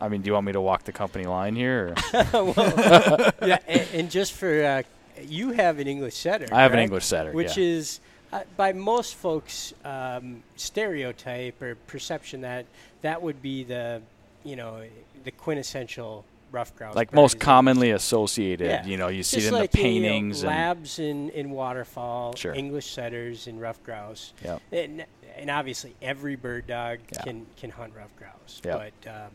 I 0.00 0.08
mean, 0.08 0.20
do 0.22 0.26
you 0.28 0.34
want 0.34 0.46
me 0.46 0.52
to 0.52 0.60
walk 0.60 0.84
the 0.84 0.92
company 0.92 1.24
line 1.24 1.56
here? 1.56 1.94
Well, 2.32 3.32
yeah, 3.42 3.58
and, 3.66 3.88
and 3.94 4.10
just 4.10 4.32
for 4.32 4.64
uh, 4.64 4.82
you 5.26 5.52
have 5.52 5.78
an 5.78 5.86
English 5.86 6.14
setter. 6.14 6.46
I 6.52 6.62
have 6.62 6.72
an? 6.72 6.80
English 6.80 7.04
setter, 7.04 7.32
which 7.32 7.56
yeah. 7.56 7.64
is 7.64 8.00
uh, 8.32 8.40
by 8.56 8.72
most 8.72 9.14
folks' 9.14 9.72
um, 9.84 10.42
stereotype 10.56 11.60
or 11.62 11.74
perception 11.86 12.42
that 12.42 12.66
that 13.02 13.22
would 13.22 13.40
be 13.40 13.64
the 13.64 14.02
you 14.44 14.56
know 14.56 14.82
the 15.24 15.30
quintessential 15.30 16.24
ruffed 16.52 16.76
grouse. 16.76 16.94
like 16.94 17.12
most 17.12 17.40
commonly 17.40 17.90
associated. 17.90 18.68
Yeah. 18.68 18.86
You 18.86 18.96
know, 18.96 19.08
you 19.08 19.22
see 19.22 19.38
Just 19.38 19.48
it 19.48 19.54
in 19.54 19.60
like 19.60 19.70
the 19.72 19.78
you 19.78 19.84
know, 19.84 20.08
paintings 20.08 20.42
and 20.42 20.50
labs 20.50 20.98
in, 20.98 21.30
in 21.30 21.50
waterfall, 21.50 22.34
Sure. 22.36 22.54
English 22.54 22.86
setters 22.90 23.46
and 23.46 23.60
ruffed 23.60 23.82
grouse, 23.84 24.32
Yep. 24.44 24.62
and, 24.72 25.04
and 25.36 25.50
obviously 25.50 25.94
every 26.00 26.36
bird 26.36 26.66
dog 26.66 26.98
Yeah. 27.12 27.22
can 27.22 27.46
can 27.56 27.70
hunt 27.70 27.94
ruffed 27.96 28.16
grouse. 28.16 28.60
Yep. 28.64 28.92
But 29.04 29.10
um, 29.10 29.30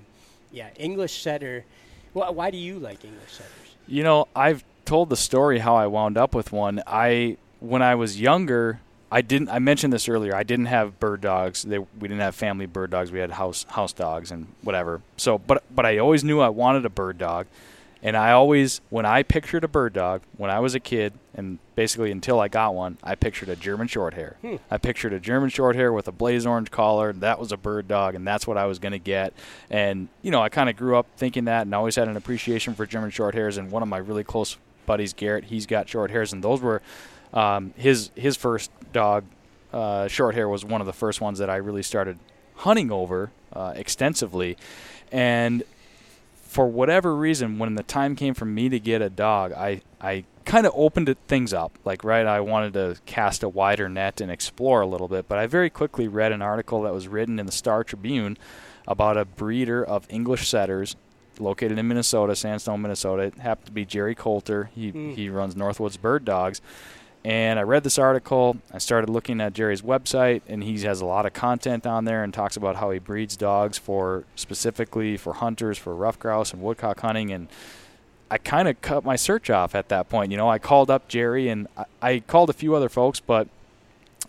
yeah, 0.52 0.70
English 0.78 1.22
setter. 1.22 1.66
Why, 2.14 2.30
why 2.30 2.52
do 2.52 2.58
you 2.58 2.80
like 2.80 3.04
English 3.06 3.32
setters? 3.32 3.52
You 3.88 4.04
know, 4.04 4.28
I've 4.36 4.64
told 4.86 5.10
the 5.10 5.18
story 5.18 5.60
how 5.60 5.76
I 5.76 5.88
wound 5.88 6.18
up 6.18 6.36
with 6.36 6.52
one. 6.52 6.82
I 6.86 7.38
when 7.60 7.82
I 7.82 7.96
was 7.96 8.20
younger, 8.20 8.82
I 9.12 9.22
didn't. 9.22 9.50
I 9.50 9.60
mentioned 9.60 9.92
this 9.92 10.08
earlier. 10.08 10.36
I 10.36 10.44
didn't 10.44 10.68
have 10.68 11.00
bird 11.00 11.22
dogs. 11.22 11.64
They, 11.64 11.80
we 11.80 12.08
didn't 12.08 12.20
have 12.20 12.36
family 12.36 12.66
bird 12.66 12.92
dogs. 12.92 13.12
We 13.12 13.20
had 13.20 13.32
house 13.32 13.66
house 13.70 13.94
dogs 13.94 14.32
and 14.32 14.48
whatever. 14.62 15.02
So, 15.18 15.38
but 15.38 15.64
but 15.74 15.86
I 15.86 15.98
always 15.98 16.24
knew 16.24 16.40
I 16.40 16.50
wanted 16.50 16.86
a 16.86 16.90
bird 16.90 17.18
dog, 17.18 17.48
and 18.04 18.18
I 18.18 18.32
always 18.32 18.82
when 18.90 19.06
I 19.06 19.24
pictured 19.24 19.64
a 19.64 19.68
bird 19.68 19.94
dog 19.94 20.22
when 20.38 20.50
I 20.50 20.60
was 20.60 20.74
a 20.76 20.80
kid, 20.80 21.14
and 21.34 21.60
basically 21.76 22.12
until 22.12 22.40
I 22.40 22.48
got 22.48 22.74
one, 22.74 22.98
I 23.04 23.16
pictured 23.16 23.50
a 23.50 23.56
German 23.56 23.88
Shorthair. 23.88 24.36
Hmm. 24.38 24.56
I 24.70 24.78
pictured 24.78 25.14
a 25.14 25.20
German 25.20 25.50
Shorthair 25.50 25.94
with 25.94 26.08
a 26.08 26.12
blaze 26.12 26.46
orange 26.46 26.72
collar. 26.72 27.14
That 27.14 27.40
was 27.40 27.52
a 27.52 27.58
bird 27.58 27.88
dog, 27.88 28.16
and 28.16 28.26
that's 28.26 28.48
what 28.48 28.58
I 28.58 28.66
was 28.66 28.80
going 28.80 28.94
to 28.94 29.00
get. 29.00 29.34
And 29.70 30.08
you 30.22 30.32
know, 30.32 30.42
I 30.42 30.50
kind 30.50 30.70
of 30.70 30.76
grew 30.76 30.98
up 30.98 31.08
thinking 31.16 31.46
that, 31.46 31.64
and 31.64 31.76
always 31.76 31.96
had 31.96 32.08
an 32.08 32.18
appreciation 32.18 32.74
for 32.74 32.86
German 32.86 33.12
Shorthairs. 33.12 33.58
And 33.58 33.72
one 33.72 33.84
of 33.84 33.90
my 33.90 33.98
really 33.98 34.24
close 34.24 34.58
buddies, 34.86 35.14
Garrett, 35.14 35.46
he's 35.46 35.66
got 35.66 35.88
short 35.88 36.12
hairs, 36.12 36.34
and 36.34 36.44
those 36.44 36.62
were 36.62 36.82
um, 37.34 37.74
his 37.78 38.12
his 38.16 38.36
first 38.36 38.72
dog. 38.92 39.26
Uh, 39.72 40.06
short 40.10 40.36
hair 40.36 40.50
was 40.50 40.66
one 40.66 40.82
of 40.82 40.88
the 40.88 40.94
first 40.94 41.22
ones 41.22 41.40
that 41.40 41.50
I 41.50 41.56
really 41.56 41.84
started 41.84 42.20
hunting 42.56 42.92
over 42.92 43.32
uh, 43.54 43.72
extensively, 43.76 44.58
and 45.12 45.64
for 46.52 46.68
whatever 46.68 47.16
reason, 47.16 47.58
when 47.60 47.76
the 47.76 47.84
time 47.84 48.14
came 48.14 48.34
for 48.34 48.44
me 48.44 48.68
to 48.68 48.78
get 48.78 49.02
a 49.02 49.10
dog, 49.10 49.54
I 49.54 49.82
I 50.02 50.26
kind 50.44 50.66
of 50.66 50.74
opened 50.76 51.08
it, 51.08 51.18
things 51.26 51.54
up. 51.54 51.80
Like 51.86 52.04
right, 52.04 52.26
I 52.26 52.42
wanted 52.42 52.74
to 52.74 52.98
cast 53.06 53.42
a 53.42 53.48
wider 53.48 53.88
net 53.88 54.20
and 54.20 54.30
explore 54.30 54.82
a 54.82 54.86
little 54.86 55.08
bit. 55.08 55.30
But 55.30 55.38
I 55.38 55.48
very 55.48 55.70
quickly 55.70 56.10
read 56.10 56.34
an 56.34 56.42
article 56.42 56.82
that 56.82 56.94
was 56.94 57.08
written 57.08 57.40
in 57.40 57.46
the 57.46 57.54
Star 57.54 57.86
Tribune 57.86 58.38
about 58.86 59.16
a 59.16 59.24
breeder 59.24 59.82
of 59.82 60.06
English 60.10 60.50
setters 60.50 60.98
located 61.40 61.80
in 61.80 61.88
Minnesota, 61.88 62.36
Sandstone, 62.36 62.82
Minnesota. 62.82 63.22
It 63.24 63.36
happened 63.36 63.68
to 63.68 63.72
be 63.72 63.86
Jerry 63.86 64.14
Coulter. 64.14 64.70
He 64.76 64.90
Hmm. 64.90 65.12
he 65.12 65.30
runs 65.30 65.56
Northwoods 65.56 66.02
Bird 66.02 66.26
Dogs. 66.26 66.60
And 67.24 67.60
I 67.60 67.62
read 67.62 67.84
this 67.84 68.00
article. 68.00 68.58
I 68.74 68.80
started 68.80 69.10
looking 69.10 69.42
at 69.42 69.54
Jerry's 69.54 69.84
website, 69.84 70.42
and 70.48 70.64
he 70.64 70.80
has 70.82 71.02
a 71.02 71.06
lot 71.06 71.28
of 71.28 71.34
content 71.34 71.86
on 71.86 72.06
there 72.06 72.24
and 72.24 72.34
talks 72.34 72.58
about 72.58 72.78
how 72.78 72.90
he 72.90 72.98
breeds 72.98 73.38
dogs 73.38 73.78
for 73.78 74.24
specifically 74.36 75.18
for 75.18 75.34
hunters, 75.34 75.78
for 75.78 75.94
ruffed 75.96 76.20
grouse 76.20 76.52
and 76.52 76.64
woodcock 76.64 77.00
hunting. 77.02 77.32
And 77.32 77.48
I 78.32 78.40
kind 78.40 78.68
of 78.68 78.82
cut 78.82 79.04
my 79.04 79.16
search 79.16 79.52
off 79.52 79.76
at 79.76 79.90
that 79.90 80.10
point. 80.10 80.32
You 80.32 80.38
know, 80.38 80.50
I 80.50 80.58
called 80.58 80.90
up 80.90 81.08
Jerry, 81.08 81.48
and 81.50 81.68
I, 81.78 81.86
I 82.02 82.20
called 82.20 82.50
a 82.50 82.54
few 82.54 82.74
other 82.74 82.90
folks, 82.90 83.20
but 83.20 83.48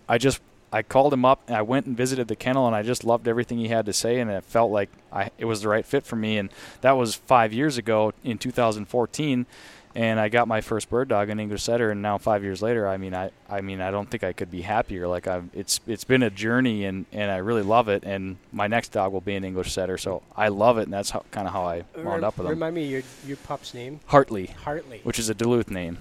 I 0.07 0.19
just 0.19 0.41
I 0.75 0.83
called 0.83 1.13
him 1.13 1.25
up 1.25 1.43
and 1.47 1.57
I 1.57 1.63
went 1.63 1.85
and 1.85 1.97
visited 1.97 2.29
the 2.29 2.37
kennel, 2.37 2.67
and 2.67 2.77
I 2.77 2.83
just 2.83 3.05
loved 3.05 3.27
everything 3.27 3.59
he 3.59 3.69
had 3.69 3.87
to 3.87 3.93
say, 3.95 4.21
and 4.21 4.31
it 4.31 4.45
felt 4.45 4.71
like 4.71 4.91
I 5.11 5.31
it 5.39 5.47
was 5.47 5.63
the 5.63 5.69
right 5.69 5.87
fit 5.87 6.05
for 6.05 6.17
me. 6.17 6.37
And 6.37 6.51
that 6.83 6.93
was 6.93 7.15
five 7.15 7.55
years 7.55 7.79
ago 7.79 8.13
in 8.23 8.37
2014 8.37 9.47
and 9.95 10.19
I 10.19 10.29
got 10.29 10.49
my 10.49 10.61
first 10.61 10.89
bird 10.89 11.09
dog, 11.09 11.29
an 11.29 11.39
English 11.39 11.63
setter, 11.63 11.91
and 11.91 12.03
now 12.03 12.19
five 12.19 12.43
years 12.43 12.63
later, 12.63 12.89
I 12.89 12.97
mean, 12.97 13.15
I, 13.15 13.31
I 13.49 13.61
mean, 13.61 13.81
I 13.81 13.91
don't 13.91 14.11
think 14.11 14.25
I 14.25 14.33
could 14.33 14.51
be 14.51 14.63
happier. 14.63 15.09
Like 15.09 15.27
I've, 15.27 15.49
it's, 15.53 15.81
it's 15.87 16.05
been 16.05 16.23
a 16.23 16.31
journey, 16.31 16.85
and, 16.85 17.07
and 17.13 17.31
I 17.31 17.39
really 17.39 17.63
love 17.63 17.89
it. 17.89 18.05
And 18.05 18.37
my 18.53 18.67
next 18.67 18.91
dog 18.91 19.13
will 19.13 19.21
be 19.21 19.35
an 19.35 19.45
English 19.45 19.73
setter, 19.73 19.99
so 19.99 20.23
I 20.37 20.49
love 20.49 20.79
it, 20.79 20.83
and 20.83 20.93
that's 20.93 21.11
how, 21.11 21.25
kind 21.31 21.47
of 21.47 21.53
how 21.53 21.65
I 21.65 21.85
wound 21.97 22.07
Rem- 22.07 22.25
up 22.25 22.39
with 22.39 22.47
him. 22.47 22.53
Remind 22.53 22.75
me 22.75 22.87
your 22.87 23.03
your 23.27 23.37
pup's 23.39 23.75
name. 23.75 24.01
Hartley, 24.07 24.47
Hartley. 24.47 25.01
which 25.05 25.19
is 25.19 25.29
a 25.29 25.35
Duluth 25.35 25.71
name. 25.71 25.99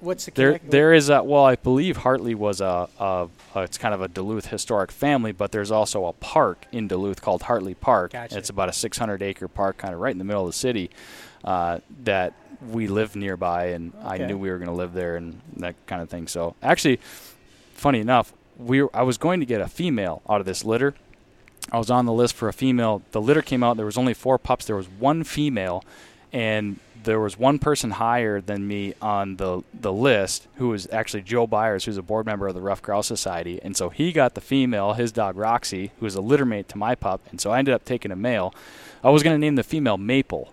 What's 0.00 0.24
the 0.24 0.30
There, 0.30 0.58
there 0.66 0.94
is 0.94 1.10
a 1.10 1.22
well, 1.22 1.44
I 1.44 1.56
believe 1.56 1.98
Hartley 1.98 2.34
was 2.34 2.62
a, 2.62 2.88
a, 2.98 3.28
a, 3.54 3.60
it's 3.62 3.76
kind 3.76 3.92
of 3.92 4.00
a 4.00 4.08
Duluth 4.08 4.46
historic 4.46 4.90
family, 4.90 5.32
but 5.32 5.52
there's 5.52 5.70
also 5.70 6.06
a 6.06 6.14
park 6.14 6.66
in 6.72 6.88
Duluth 6.88 7.20
called 7.20 7.42
Hartley 7.42 7.74
Park. 7.74 8.12
Gotcha. 8.12 8.38
It's 8.38 8.48
about 8.48 8.70
a 8.70 8.72
600 8.72 9.22
acre 9.22 9.46
park, 9.46 9.76
kind 9.76 9.92
of 9.92 10.00
right 10.00 10.12
in 10.12 10.18
the 10.18 10.24
middle 10.24 10.42
of 10.42 10.48
the 10.48 10.56
city, 10.56 10.90
uh, 11.44 11.78
that 12.04 12.34
we 12.68 12.88
live 12.88 13.16
nearby, 13.16 13.66
and 13.66 13.92
I 14.02 14.18
knew 14.18 14.36
we 14.36 14.50
were 14.50 14.58
going 14.58 14.68
to 14.68 14.74
live 14.74 14.92
there 14.92 15.16
and 15.16 15.40
that 15.56 15.74
kind 15.86 16.02
of 16.02 16.10
thing. 16.10 16.28
So 16.28 16.54
actually, 16.62 17.00
funny 17.74 18.00
enough, 18.00 18.32
we 18.58 18.82
were, 18.82 18.90
I 18.94 19.02
was 19.02 19.16
going 19.18 19.40
to 19.40 19.46
get 19.46 19.60
a 19.60 19.68
female 19.68 20.22
out 20.28 20.40
of 20.40 20.46
this 20.46 20.64
litter. 20.64 20.94
I 21.72 21.78
was 21.78 21.90
on 21.90 22.06
the 22.06 22.12
list 22.12 22.34
for 22.34 22.48
a 22.48 22.52
female. 22.52 23.02
The 23.12 23.20
litter 23.20 23.42
came 23.42 23.62
out. 23.62 23.76
There 23.76 23.86
was 23.86 23.98
only 23.98 24.14
four 24.14 24.38
pups. 24.38 24.66
There 24.66 24.76
was 24.76 24.88
one 24.88 25.24
female, 25.24 25.84
and 26.32 26.78
there 27.02 27.20
was 27.20 27.38
one 27.38 27.58
person 27.58 27.92
higher 27.92 28.40
than 28.40 28.66
me 28.66 28.94
on 29.00 29.36
the 29.36 29.62
the 29.72 29.92
list, 29.92 30.46
who 30.56 30.68
was 30.68 30.86
actually 30.92 31.22
Joe 31.22 31.46
Byers, 31.46 31.84
who's 31.84 31.96
a 31.96 32.02
board 32.02 32.26
member 32.26 32.46
of 32.48 32.54
the 32.54 32.60
Ruffed 32.60 32.82
Grouse 32.82 33.06
Society. 33.06 33.60
And 33.62 33.76
so 33.76 33.88
he 33.88 34.12
got 34.12 34.34
the 34.34 34.40
female, 34.40 34.94
his 34.94 35.12
dog 35.12 35.36
Roxy, 35.36 35.92
who 35.98 36.04
was 36.04 36.14
a 36.14 36.20
litter 36.20 36.44
mate 36.44 36.68
to 36.68 36.78
my 36.78 36.94
pup. 36.94 37.22
And 37.30 37.40
so 37.40 37.50
I 37.50 37.58
ended 37.58 37.74
up 37.74 37.84
taking 37.84 38.10
a 38.10 38.16
male. 38.16 38.54
I 39.02 39.10
was 39.10 39.22
going 39.22 39.34
to 39.34 39.40
name 39.40 39.54
the 39.54 39.62
female 39.62 39.96
Maple. 39.96 40.52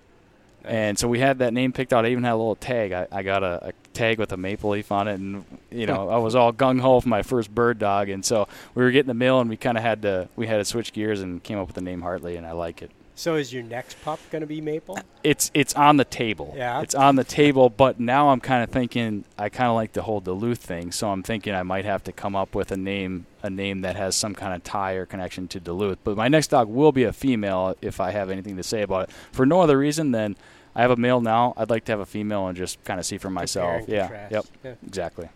And 0.67 0.97
so 0.97 1.07
we 1.07 1.19
had 1.19 1.39
that 1.39 1.53
name 1.53 1.71
picked 1.71 1.93
out. 1.93 2.05
I 2.05 2.09
even 2.09 2.23
had 2.23 2.33
a 2.33 2.37
little 2.37 2.55
tag. 2.55 2.91
I, 2.91 3.07
I 3.11 3.23
got 3.23 3.43
a, 3.43 3.69
a 3.69 3.73
tag 3.93 4.19
with 4.19 4.31
a 4.31 4.37
maple 4.37 4.71
leaf 4.71 4.91
on 4.91 5.07
it, 5.07 5.19
and 5.19 5.45
you 5.71 5.85
know 5.85 6.09
I 6.09 6.17
was 6.17 6.35
all 6.35 6.53
gung 6.53 6.79
ho 6.81 6.99
for 6.99 7.09
my 7.09 7.21
first 7.21 7.53
bird 7.53 7.79
dog. 7.79 8.09
And 8.09 8.23
so 8.23 8.47
we 8.75 8.83
were 8.83 8.91
getting 8.91 9.07
the 9.07 9.13
mail, 9.13 9.39
and 9.39 9.49
we 9.49 9.57
kind 9.57 9.77
of 9.77 9.83
had 9.83 10.01
to 10.03 10.29
we 10.35 10.47
had 10.47 10.57
to 10.57 10.65
switch 10.65 10.93
gears 10.93 11.21
and 11.21 11.41
came 11.43 11.57
up 11.57 11.67
with 11.67 11.75
the 11.75 11.81
name 11.81 12.01
Hartley, 12.01 12.35
and 12.35 12.45
I 12.45 12.51
like 12.51 12.81
it. 12.81 12.91
So 13.17 13.33
is 13.35 13.51
your 13.51 13.63
next 13.63 13.99
pup 14.03 14.19
going 14.29 14.41
to 14.41 14.47
be 14.47 14.61
Maple? 14.61 14.95
Uh, 14.95 15.01
it's 15.23 15.49
it's 15.55 15.73
on 15.73 15.97
the 15.97 16.05
table. 16.05 16.53
Yeah. 16.55 16.81
It's 16.81 16.93
on 16.93 17.15
the 17.15 17.23
table, 17.23 17.67
but 17.67 17.99
now 17.99 18.29
I'm 18.29 18.39
kind 18.39 18.63
of 18.63 18.69
thinking 18.69 19.25
I 19.39 19.49
kind 19.49 19.69
of 19.69 19.75
like 19.75 19.93
the 19.93 20.03
whole 20.03 20.19
Duluth 20.19 20.59
thing, 20.59 20.91
so 20.91 21.09
I'm 21.09 21.23
thinking 21.23 21.55
I 21.55 21.63
might 21.63 21.83
have 21.85 22.03
to 22.03 22.11
come 22.11 22.35
up 22.35 22.53
with 22.53 22.71
a 22.71 22.77
name 22.77 23.25
a 23.41 23.49
name 23.49 23.81
that 23.81 23.95
has 23.95 24.15
some 24.15 24.35
kind 24.35 24.53
of 24.53 24.63
tie 24.63 24.93
or 24.93 25.07
connection 25.07 25.47
to 25.47 25.59
Duluth. 25.59 25.97
But 26.03 26.15
my 26.15 26.27
next 26.27 26.49
dog 26.49 26.67
will 26.67 26.91
be 26.91 27.05
a 27.05 27.13
female 27.13 27.75
if 27.81 27.99
I 27.99 28.11
have 28.11 28.29
anything 28.29 28.55
to 28.57 28.63
say 28.63 28.83
about 28.83 29.09
it. 29.09 29.15
For 29.31 29.47
no 29.47 29.61
other 29.61 29.79
reason 29.79 30.11
than 30.11 30.35
I 30.77 30.81
have 30.81 30.91
a 30.91 30.95
male 30.95 31.19
now. 31.21 31.55
I'd 31.57 31.71
like 31.71 31.85
to 31.85 31.91
have 31.91 31.99
a 31.99 32.05
female 32.05 32.47
and 32.47 32.55
just 32.55 32.81
kind 32.83 32.99
of 32.99 33.05
see 33.05 33.17
for 33.17 33.31
myself. 33.31 33.85
Yeah. 33.87 34.27
Yep. 34.29 34.45
Yeah. 34.63 34.73
Exactly. 34.85 35.27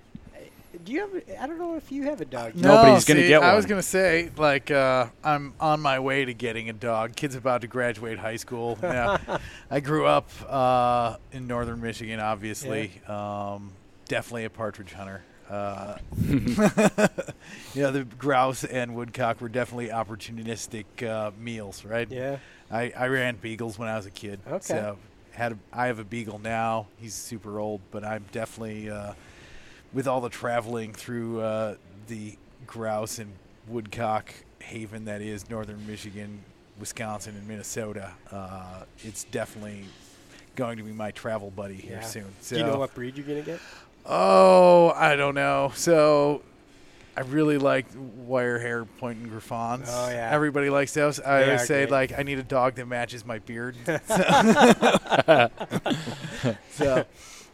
Do 0.85 0.91
you 0.91 0.99
have? 1.01 1.13
a- 1.15 1.41
I 1.43 1.47
don't 1.47 1.57
know 1.59 1.75
if 1.75 1.91
you 1.91 2.03
have 2.03 2.21
a 2.21 2.25
dog. 2.25 2.55
No, 2.55 2.75
Nobody's 2.75 3.05
gonna 3.05 3.21
see, 3.21 3.27
get 3.27 3.43
I 3.43 3.55
was 3.55 3.65
gonna 3.65 3.81
say, 3.83 4.29
like, 4.37 4.71
uh, 4.71 5.07
I'm 5.23 5.53
on 5.59 5.79
my 5.81 5.99
way 5.99 6.25
to 6.25 6.33
getting 6.33 6.69
a 6.69 6.73
dog. 6.73 7.15
Kid's 7.15 7.35
about 7.35 7.61
to 7.61 7.67
graduate 7.67 8.17
high 8.19 8.35
school. 8.37 8.77
Now, 8.83 9.19
I 9.69 9.79
grew 9.79 10.05
up 10.05 10.29
uh, 10.47 11.17
in 11.31 11.45
northern 11.47 11.81
Michigan, 11.81 12.19
obviously. 12.19 13.01
Um, 13.07 13.73
definitely 14.07 14.45
a 14.45 14.49
partridge 14.49 14.93
hunter. 14.93 15.23
Uh, 15.49 15.97
yeah, 17.73 17.89
the 17.89 18.05
grouse 18.17 18.63
and 18.63 18.95
woodcock 18.95 19.41
were 19.41 19.49
definitely 19.49 19.89
opportunistic 19.89 20.85
uh, 21.07 21.31
meals, 21.39 21.83
right? 21.85 22.09
Yeah. 22.09 22.37
I, 22.69 22.93
I 22.97 23.07
ran 23.07 23.35
beagles 23.35 23.77
when 23.77 23.89
I 23.89 23.97
was 23.97 24.05
a 24.05 24.11
kid. 24.11 24.39
Okay. 24.47 24.59
So 24.61 24.97
had 25.31 25.53
a, 25.53 25.57
I 25.73 25.87
have 25.87 25.99
a 25.99 26.03
beagle 26.03 26.39
now. 26.39 26.87
He's 26.99 27.13
super 27.13 27.59
old, 27.59 27.81
but 27.91 28.03
I'm 28.03 28.25
definitely 28.31 28.89
uh, 28.89 29.13
with 29.93 30.07
all 30.07 30.21
the 30.21 30.29
traveling 30.29 30.93
through 30.93 31.41
uh, 31.41 31.75
the 32.07 32.37
grouse 32.67 33.19
and 33.19 33.31
woodcock 33.67 34.33
haven 34.59 35.05
that 35.05 35.21
is 35.21 35.49
northern 35.49 35.85
Michigan, 35.87 36.39
Wisconsin, 36.79 37.35
and 37.35 37.47
Minnesota. 37.47 38.11
Uh, 38.31 38.83
it's 39.03 39.23
definitely 39.25 39.85
going 40.55 40.77
to 40.77 40.83
be 40.83 40.91
my 40.91 41.11
travel 41.11 41.49
buddy 41.51 41.75
here 41.75 41.93
Yeah. 41.93 42.01
soon. 42.01 42.25
So, 42.41 42.55
Do 42.55 42.61
you 42.61 42.67
know 42.67 42.77
what 42.79 42.93
breed 42.93 43.17
you're 43.17 43.25
gonna 43.25 43.41
get? 43.41 43.59
Oh, 44.05 44.91
I 44.95 45.15
don't 45.15 45.35
know. 45.35 45.71
So. 45.75 46.43
I 47.17 47.21
really 47.21 47.57
like 47.57 47.85
wire 48.25 48.59
hair 48.59 48.85
point 48.85 49.17
and 49.19 49.29
griffons. 49.29 49.87
Oh, 49.91 50.09
yeah. 50.09 50.29
Everybody 50.31 50.69
likes 50.69 50.93
those. 50.93 51.19
I 51.19 51.39
They 51.39 51.45
always 51.45 51.67
say 51.67 51.81
great. 51.81 51.91
like 51.91 52.19
I 52.19 52.23
need 52.23 52.39
a 52.39 52.43
dog 52.43 52.75
that 52.75 52.87
matches 52.87 53.25
my 53.25 53.39
beard. 53.39 53.75
so 56.71 57.05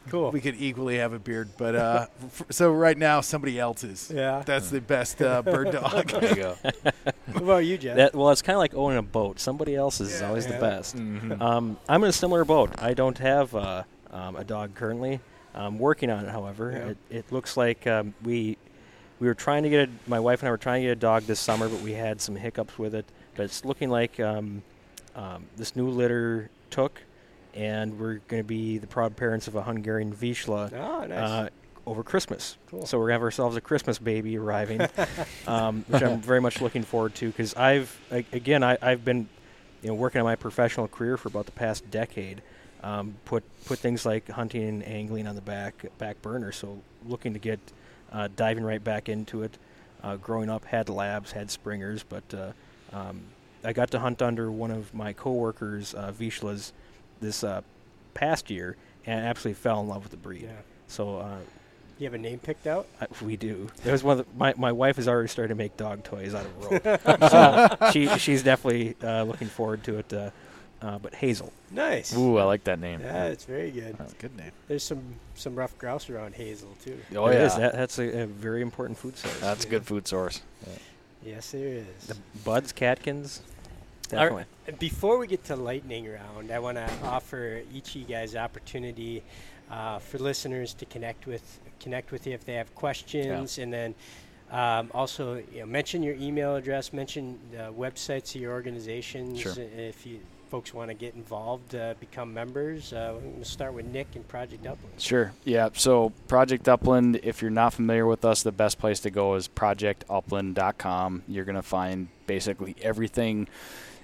Cool. 0.09 0.31
we 0.31 0.39
could 0.39 0.55
equally 0.57 0.99
have 0.99 1.11
a 1.11 1.19
beard, 1.19 1.49
but 1.57 1.75
uh, 1.75 2.05
f- 2.23 2.43
so 2.49 2.71
right 2.71 2.97
now 2.97 3.19
somebody 3.19 3.59
else's. 3.59 4.09
yeah. 4.13 4.41
That's 4.45 4.69
the 4.69 4.79
best 4.79 5.21
uh, 5.21 5.41
bird 5.41 5.71
dog. 5.71 6.09
There 6.21 6.29
you 6.29 6.35
go. 6.35 6.55
What 7.33 7.43
about 7.43 7.57
you, 7.65 7.77
Jeff? 7.77 7.97
That, 7.97 8.15
well, 8.15 8.29
it's 8.29 8.41
kind 8.41 8.55
of 8.55 8.59
like 8.59 8.73
owning 8.73 8.99
a 8.99 9.03
boat. 9.03 9.37
Somebody 9.39 9.75
else's 9.75 10.13
is 10.13 10.21
always 10.21 10.45
Yeah. 10.45 10.53
the 10.53 10.59
best. 10.61 10.95
Mhm. 10.95 11.41
Um, 11.41 11.77
I'm 11.89 12.01
in 12.03 12.09
a 12.09 12.13
similar 12.13 12.45
boat. 12.45 12.71
I 12.77 12.93
don't 12.93 13.17
have 13.17 13.53
uh, 13.53 13.83
um, 14.11 14.37
a 14.37 14.45
dog 14.45 14.75
currently. 14.75 15.19
I'm 15.53 15.77
working 15.77 16.09
on 16.09 16.23
it, 16.25 16.31
however. 16.31 16.71
Yeah. 16.71 16.77
It, 16.91 16.97
it 17.09 17.31
looks 17.33 17.57
like 17.57 17.85
um, 17.87 18.13
we 18.23 18.57
we 19.19 19.27
were 19.27 19.33
trying 19.33 19.63
to 19.63 19.69
get 19.69 19.89
a, 19.89 20.09
my 20.09 20.19
wife 20.19 20.41
and 20.41 20.47
I 20.47 20.51
were 20.51 20.57
trying 20.57 20.81
to 20.81 20.87
get 20.87 20.91
a 20.91 20.99
dog 20.99 21.23
this 21.23 21.39
summer, 21.39 21.67
but 21.67 21.81
we 21.81 21.93
had 21.93 22.21
some 22.21 22.35
hiccups 22.35 22.77
with 22.77 22.93
it. 22.93 23.05
But 23.35 23.43
it's 23.43 23.65
looking 23.65 23.89
like 23.89 24.19
um, 24.19 24.63
um, 25.15 25.45
this 25.55 25.75
new 25.75 25.89
litter 25.89 26.49
took, 26.69 27.01
and 27.53 27.99
we're 27.99 28.19
going 28.27 28.41
to 28.41 28.47
be 28.47 28.77
the 28.77 28.87
proud 28.87 29.15
parents 29.15 29.47
of 29.47 29.55
a 29.55 29.63
Hungarian 29.63 30.13
Vizsla 30.13 30.71
oh, 30.73 31.05
nice. 31.05 31.17
uh, 31.17 31.49
over 31.87 32.03
Christmas. 32.03 32.57
Cool. 32.69 32.85
So 32.85 32.99
we're 32.99 33.05
gonna 33.05 33.13
have 33.13 33.21
ourselves 33.23 33.55
a 33.55 33.61
Christmas 33.61 33.97
baby 33.97 34.37
arriving, 34.37 34.81
um, 35.47 35.85
which 35.87 36.03
I'm 36.03 36.21
very 36.21 36.41
much 36.41 36.61
looking 36.61 36.83
forward 36.83 37.15
to 37.15 37.27
because 37.27 37.55
I've 37.55 37.97
a- 38.11 38.25
again 38.33 38.61
I, 38.61 38.77
I've 38.81 39.05
been 39.05 39.29
you 39.81 39.89
know 39.89 39.95
working 39.95 40.19
on 40.19 40.25
my 40.25 40.35
professional 40.35 40.87
career 40.89 41.15
for 41.17 41.29
about 41.29 41.45
the 41.45 41.53
past 41.53 41.89
decade. 41.89 42.41
Um, 42.83 43.15
put 43.25 43.43
put 43.65 43.79
things 43.79 44.05
like 44.05 44.27
hunting 44.29 44.67
and 44.67 44.85
angling 44.85 45.27
on 45.27 45.35
the 45.35 45.41
back 45.41 45.85
back 45.97 46.21
burner. 46.21 46.51
So 46.51 46.81
looking 47.05 47.33
to 47.33 47.39
get 47.39 47.59
uh, 48.11 48.27
diving 48.35 48.63
right 48.63 48.83
back 48.83 49.09
into 49.09 49.43
it. 49.43 49.57
Uh, 50.03 50.15
growing 50.15 50.49
up, 50.49 50.63
had 50.65 50.89
labs, 50.89 51.31
had 51.31 51.49
springers, 51.49 52.03
but 52.07 52.23
uh, 52.33 52.51
um, 52.95 53.21
I 53.63 53.73
got 53.73 53.89
to 53.91 53.99
hunt 53.99 54.21
under 54.21 54.51
one 54.51 54.69
of 54.71 54.93
my 54.93 55.11
coworkers' 55.13 55.93
uh, 55.95 56.11
Vizslas 56.17 56.71
this 57.19 57.43
uh, 57.43 57.61
past 58.13 58.49
year, 58.51 58.77
and 59.05 59.25
absolutely 59.25 59.59
fell 59.59 59.81
in 59.81 59.87
love 59.87 60.03
with 60.03 60.11
the 60.11 60.17
breed. 60.17 60.43
yeah. 60.43 60.51
So 60.87 61.17
uh, 61.17 61.37
You 61.97 62.05
have 62.05 62.13
a 62.13 62.17
name 62.19 62.37
picked 62.39 62.67
out? 62.67 62.85
I, 63.01 63.07
we 63.23 63.35
do. 63.37 63.69
There's 63.83 64.03
one. 64.03 64.19
Of 64.19 64.25
the, 64.25 64.37
my 64.37 64.53
my 64.55 64.71
wife 64.71 64.97
has 64.97 65.07
already 65.07 65.27
started 65.29 65.49
to 65.49 65.55
make 65.55 65.75
dog 65.77 66.03
toys 66.03 66.35
out 66.35 66.45
of 66.45 66.71
rope. 66.71 67.19
so 67.31 67.91
she 67.91 68.07
she's 68.19 68.43
definitely 68.43 68.95
uh, 69.03 69.23
looking 69.23 69.47
forward 69.47 69.83
to 69.85 69.97
it. 69.97 70.13
Uh, 70.81 70.99
but 70.99 71.15
Hazel, 71.15 71.51
Nice. 71.71 72.15
Ooh, 72.15 72.37
I 72.37 72.43
like 72.43 72.63
that 72.65 72.79
name. 72.79 73.01
Yeah, 73.01 73.25
it's 73.25 73.45
very 73.45 73.71
good. 73.71 73.97
That's 73.97 74.13
a 74.13 74.15
good 74.17 74.37
name. 74.37 74.51
There's 74.67 74.83
some 74.83 75.01
some 75.33 75.55
ruffed 75.55 75.77
grouse 75.79 76.07
around 76.09 76.35
Hazel 76.35 76.75
too. 76.83 76.99
Oh 77.15 77.27
There 77.29 77.39
yeah, 77.39 77.45
is. 77.47 77.55
That, 77.55 77.73
that's 77.73 77.97
a, 77.97 78.21
a 78.21 78.25
very 78.27 78.61
important 78.61 78.97
food 78.99 79.17
source. 79.17 79.39
that's 79.39 79.65
a 79.65 79.67
good 79.69 79.85
food 79.85 80.07
source. 80.07 80.41
Yes, 81.25 81.51
there 81.51 81.67
is. 81.67 82.05
the 82.07 82.15
buds, 82.45 82.71
catkins, 82.71 83.41
All 84.11 84.19
definitely. 84.19 84.45
right. 84.67 84.79
Before 84.79 85.17
we 85.17 85.25
get 85.27 85.43
to 85.45 85.55
lightning 85.55 86.07
round, 86.09 86.51
I 86.51 86.59
want 86.59 86.77
to 86.77 86.87
offer 87.03 87.61
each 87.73 87.95
of 87.95 88.01
you 88.01 88.05
guys 88.07 88.35
opportunity 88.35 89.23
uh, 89.71 89.97
for 89.99 90.19
listeners 90.19 90.73
to 90.75 90.85
connect 90.85 91.25
with 91.25 91.59
connect 91.79 92.11
with 92.11 92.27
you 92.27 92.33
if 92.33 92.45
they 92.45 92.53
have 92.53 92.73
questions, 92.75 93.57
and 93.57 93.73
then 93.73 93.95
um, 94.51 94.91
also 94.93 95.35
you 95.51 95.61
know, 95.61 95.65
mention 95.65 96.03
your 96.03 96.15
email 96.15 96.55
address, 96.55 96.93
mention 96.93 97.39
the 97.51 97.73
websites 97.73 98.35
of 98.35 98.41
your 98.41 98.51
organizations. 98.53 99.39
Sure. 99.39 99.53
If 99.57 100.05
you 100.05 100.19
folks 100.49 100.73
want 100.73 100.89
to 100.89 100.93
get 100.93 101.15
involved, 101.15 101.75
uh, 101.75 101.93
become 101.99 102.33
members. 102.33 102.93
Uh, 102.93 103.19
to 103.39 103.45
start 103.45 103.73
with 103.73 103.85
Nick 103.85 104.07
and 104.15 104.27
Project 104.27 104.65
Upland. 104.65 104.99
Sure. 104.99 105.33
Yeah. 105.43 105.69
So 105.73 106.11
Project 106.27 106.67
Upland, 106.67 107.19
if 107.23 107.41
you're 107.41 107.51
not 107.51 107.73
familiar 107.73 108.05
with 108.05 108.25
us, 108.25 108.43
the 108.43 108.51
best 108.51 108.79
place 108.79 108.99
to 109.01 109.09
go 109.09 109.35
is 109.35 109.47
projectupland.com. 109.47 111.23
You're 111.27 111.45
going 111.45 111.55
to 111.55 111.61
find 111.61 112.07
basically 112.25 112.75
everything 112.81 113.47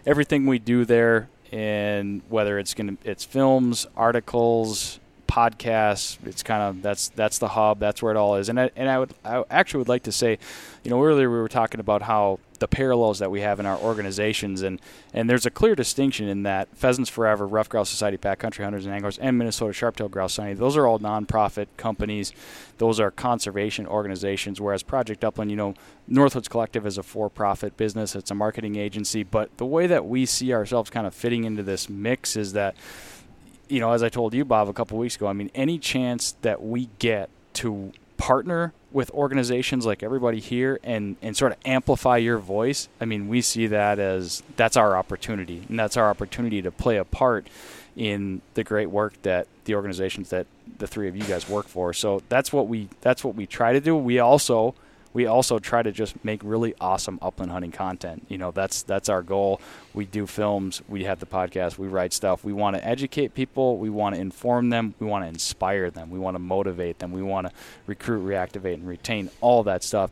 everything 0.05 0.45
we 0.45 0.59
do 0.59 0.83
there 0.83 1.29
and 1.51 2.21
whether 2.29 2.59
it's 2.59 2.73
going 2.73 2.97
to 2.97 3.09
it's 3.09 3.23
films, 3.23 3.85
articles, 3.95 4.99
podcasts, 5.33 6.17
it's 6.27 6.43
kind 6.43 6.61
of 6.61 6.83
that's 6.83 7.09
that's 7.09 7.39
the 7.39 7.47
hub, 7.47 7.79
that's 7.79 8.03
where 8.03 8.11
it 8.13 8.17
all 8.17 8.35
is. 8.35 8.49
And 8.49 8.59
I, 8.59 8.69
and 8.75 8.87
I 8.87 8.99
would 8.99 9.13
I 9.25 9.43
actually 9.49 9.79
would 9.79 9.89
like 9.89 10.03
to 10.03 10.11
say, 10.11 10.37
you 10.83 10.91
know, 10.91 11.03
earlier 11.03 11.27
we 11.29 11.37
were 11.37 11.49
talking 11.49 11.79
about 11.79 12.03
how 12.03 12.39
the 12.59 12.67
parallels 12.67 13.17
that 13.19 13.31
we 13.31 13.41
have 13.41 13.59
in 13.59 13.65
our 13.65 13.77
organizations 13.79 14.61
and 14.61 14.79
and 15.11 15.27
there's 15.27 15.47
a 15.47 15.49
clear 15.49 15.73
distinction 15.73 16.27
in 16.27 16.43
that 16.43 16.67
Pheasants 16.77 17.09
Forever, 17.09 17.47
Ruffed 17.47 17.71
Grouse 17.71 17.89
Society, 17.89 18.17
Backcountry 18.17 18.63
Hunters 18.63 18.85
and 18.85 18.93
Anglers, 18.93 19.17
and 19.17 19.35
Minnesota 19.35 19.73
Sharptail 19.73 20.09
Grouse 20.11 20.33
Society. 20.33 20.53
Those 20.53 20.77
are 20.77 20.85
all 20.85 20.99
nonprofit 20.99 21.65
companies. 21.77 22.31
Those 22.77 22.99
are 22.99 23.09
conservation 23.09 23.87
organizations. 23.87 24.61
Whereas 24.61 24.83
Project 24.83 25.23
Upland, 25.23 25.49
you 25.49 25.57
know, 25.57 25.73
Northwoods 26.09 26.49
Collective 26.49 26.85
is 26.85 26.97
a 26.97 27.03
for-profit 27.03 27.75
business. 27.75 28.15
It's 28.15 28.31
a 28.31 28.35
marketing 28.35 28.75
agency. 28.75 29.23
But 29.23 29.57
the 29.57 29.65
way 29.65 29.87
that 29.87 30.05
we 30.05 30.25
see 30.25 30.53
ourselves 30.53 30.89
kind 30.89 31.07
of 31.07 31.13
fitting 31.13 31.43
into 31.43 31.63
this 31.63 31.89
mix 31.89 32.35
is 32.35 32.53
that, 32.53 32.75
you 33.69 33.79
know, 33.79 33.91
as 33.91 34.03
I 34.03 34.09
told 34.09 34.33
you, 34.33 34.45
Bob, 34.45 34.67
a 34.69 34.73
couple 34.73 34.97
weeks 34.97 35.15
ago, 35.15 35.27
I 35.27 35.33
mean, 35.33 35.51
any 35.55 35.77
chance 35.79 36.35
that 36.41 36.63
we 36.63 36.89
get 36.99 37.29
to 37.53 37.91
partner 38.17 38.73
with 38.91 39.09
organizations 39.11 39.85
like 39.85 40.03
everybody 40.03 40.39
here 40.39 40.79
and, 40.83 41.15
and 41.21 41.35
sort 41.35 41.51
of 41.51 41.57
amplify 41.65 42.17
your 42.17 42.37
voice, 42.37 42.87
I 43.01 43.05
mean, 43.05 43.27
we 43.27 43.41
see 43.41 43.67
that 43.67 43.99
as 43.99 44.43
that's 44.55 44.77
our 44.77 44.95
opportunity. 44.95 45.63
And 45.67 45.79
that's 45.79 45.97
our 45.97 46.09
opportunity 46.09 46.61
to 46.61 46.71
play 46.71 46.97
a 46.97 47.05
part 47.05 47.47
in 47.95 48.41
the 48.53 48.63
great 48.63 48.89
work 48.89 49.21
that 49.23 49.47
the 49.65 49.75
organizations 49.75 50.29
that 50.29 50.47
the 50.79 50.87
three 50.87 51.07
of 51.07 51.15
you 51.15 51.23
guys 51.23 51.47
work 51.47 51.67
for. 51.67 51.93
So 51.93 52.21
that's 52.29 52.51
what 52.51 52.67
we 52.67 52.89
that's 53.01 53.23
what 53.23 53.35
we 53.35 53.45
try 53.45 53.73
to 53.73 53.79
do. 53.79 53.95
We 53.95 54.19
also 54.19 54.75
we 55.13 55.25
also 55.25 55.59
try 55.59 55.83
to 55.83 55.91
just 55.91 56.23
make 56.25 56.41
really 56.43 56.73
awesome 56.81 57.19
upland 57.21 57.51
hunting 57.51 57.71
content. 57.71 58.25
You 58.29 58.37
know, 58.37 58.51
that's 58.51 58.83
that's 58.83 59.09
our 59.09 59.21
goal. 59.21 59.61
We 59.93 60.05
do 60.05 60.25
films, 60.25 60.81
we 60.87 61.03
have 61.05 61.19
the 61.19 61.25
podcast, 61.25 61.77
we 61.77 61.87
write 61.87 62.13
stuff. 62.13 62.43
We 62.43 62.53
want 62.53 62.75
to 62.75 62.85
educate 62.85 63.33
people, 63.33 63.77
we 63.77 63.89
want 63.89 64.15
to 64.15 64.21
inform 64.21 64.69
them, 64.69 64.95
we 64.99 65.07
want 65.07 65.23
to 65.23 65.29
inspire 65.29 65.89
them, 65.89 66.09
we 66.09 66.19
want 66.19 66.35
to 66.35 66.39
motivate 66.39 66.99
them, 66.99 67.11
we 67.11 67.21
want 67.21 67.47
to 67.47 67.53
recruit, 67.85 68.25
reactivate, 68.25 68.75
and 68.75 68.87
retain 68.87 69.29
all 69.39 69.63
that 69.63 69.83
stuff. 69.83 70.11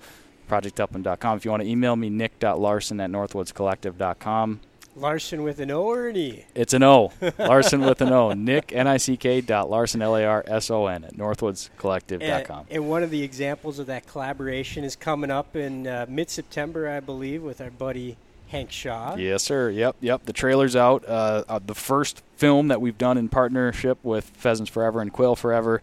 ProjectUpland.com. 0.49 1.37
If 1.37 1.45
you 1.45 1.51
want 1.51 1.63
to 1.63 1.69
email 1.69 1.95
me, 1.95 2.09
nick.larson 2.09 2.99
at 2.99 3.09
northwoodscollective.com. 3.09 4.59
Larson 4.95 5.43
with 5.43 5.59
an 5.59 5.71
O 5.71 5.83
or 5.83 6.07
an 6.09 6.17
E? 6.17 6.45
It's 6.53 6.73
an 6.73 6.83
O. 6.83 7.11
Larson 7.37 7.81
with 7.81 8.01
an 8.01 8.11
O. 8.11 8.31
Nick, 8.33 8.73
N-I-C-K 8.73 9.41
dot 9.41 9.69
Larson, 9.69 10.01
L-A-R-S-O-N 10.01 11.05
at 11.05 11.15
northwoodscollective.com. 11.15 12.59
And, 12.59 12.67
and 12.69 12.89
one 12.89 13.03
of 13.03 13.09
the 13.09 13.23
examples 13.23 13.79
of 13.79 13.87
that 13.87 14.07
collaboration 14.07 14.83
is 14.83 14.95
coming 14.95 15.31
up 15.31 15.55
in 15.55 15.87
uh, 15.87 16.05
mid-September, 16.09 16.89
I 16.89 16.99
believe, 16.99 17.41
with 17.41 17.61
our 17.61 17.71
buddy 17.71 18.17
Hank 18.49 18.71
Shaw. 18.71 19.15
Yes, 19.15 19.43
sir. 19.43 19.69
Yep, 19.69 19.95
yep. 20.01 20.25
The 20.25 20.33
trailer's 20.33 20.75
out. 20.75 21.07
Uh, 21.07 21.43
uh, 21.47 21.59
the 21.65 21.75
first 21.75 22.21
film 22.35 22.67
that 22.67 22.81
we've 22.81 22.97
done 22.97 23.17
in 23.17 23.29
partnership 23.29 23.97
with 24.03 24.25
Pheasants 24.25 24.69
Forever 24.69 25.01
and 25.01 25.11
Quail 25.13 25.35
Forever. 25.35 25.81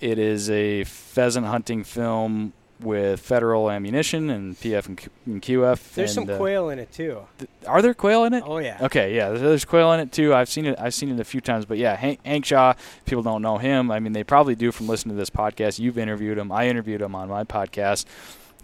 It 0.00 0.18
is 0.18 0.48
a 0.48 0.84
pheasant 0.84 1.46
hunting 1.46 1.84
film 1.84 2.54
with 2.82 3.20
federal 3.20 3.70
ammunition 3.70 4.30
and 4.30 4.56
PF 4.56 4.86
and, 4.86 4.96
Q- 4.98 5.10
and 5.26 5.42
QF. 5.42 5.94
There's 5.94 6.16
and, 6.16 6.26
some 6.26 6.34
uh, 6.34 6.38
quail 6.38 6.68
in 6.70 6.78
it 6.78 6.92
too. 6.92 7.22
th- 7.38 7.50
are 7.66 7.82
there 7.82 7.94
quail 7.94 8.24
in 8.24 8.34
it? 8.34 8.42
Oh 8.46 8.58
yeah. 8.58 8.78
Okay, 8.82 9.14
yeah, 9.14 9.30
there's 9.30 9.64
quail 9.64 9.92
in 9.92 10.00
it 10.00 10.12
too. 10.12 10.34
I've 10.34 10.48
seen 10.48 10.66
it. 10.66 10.78
I've 10.78 10.94
seen 10.94 11.10
it 11.10 11.20
a 11.20 11.24
few 11.24 11.40
times, 11.40 11.64
but 11.64 11.78
yeah, 11.78 11.96
Hank, 11.96 12.20
Hank 12.24 12.44
Shaw. 12.44 12.74
People 13.04 13.22
don't 13.22 13.42
know 13.42 13.58
him. 13.58 13.90
I 13.90 14.00
mean, 14.00 14.12
they 14.12 14.24
probably 14.24 14.54
do 14.54 14.72
from 14.72 14.86
listening 14.88 15.16
to 15.16 15.18
this 15.20 15.30
podcast. 15.30 15.78
You've 15.78 15.98
interviewed 15.98 16.38
him. 16.38 16.50
I 16.52 16.68
interviewed 16.68 17.00
him 17.02 17.14
on 17.14 17.28
my 17.28 17.44
podcast. 17.44 18.04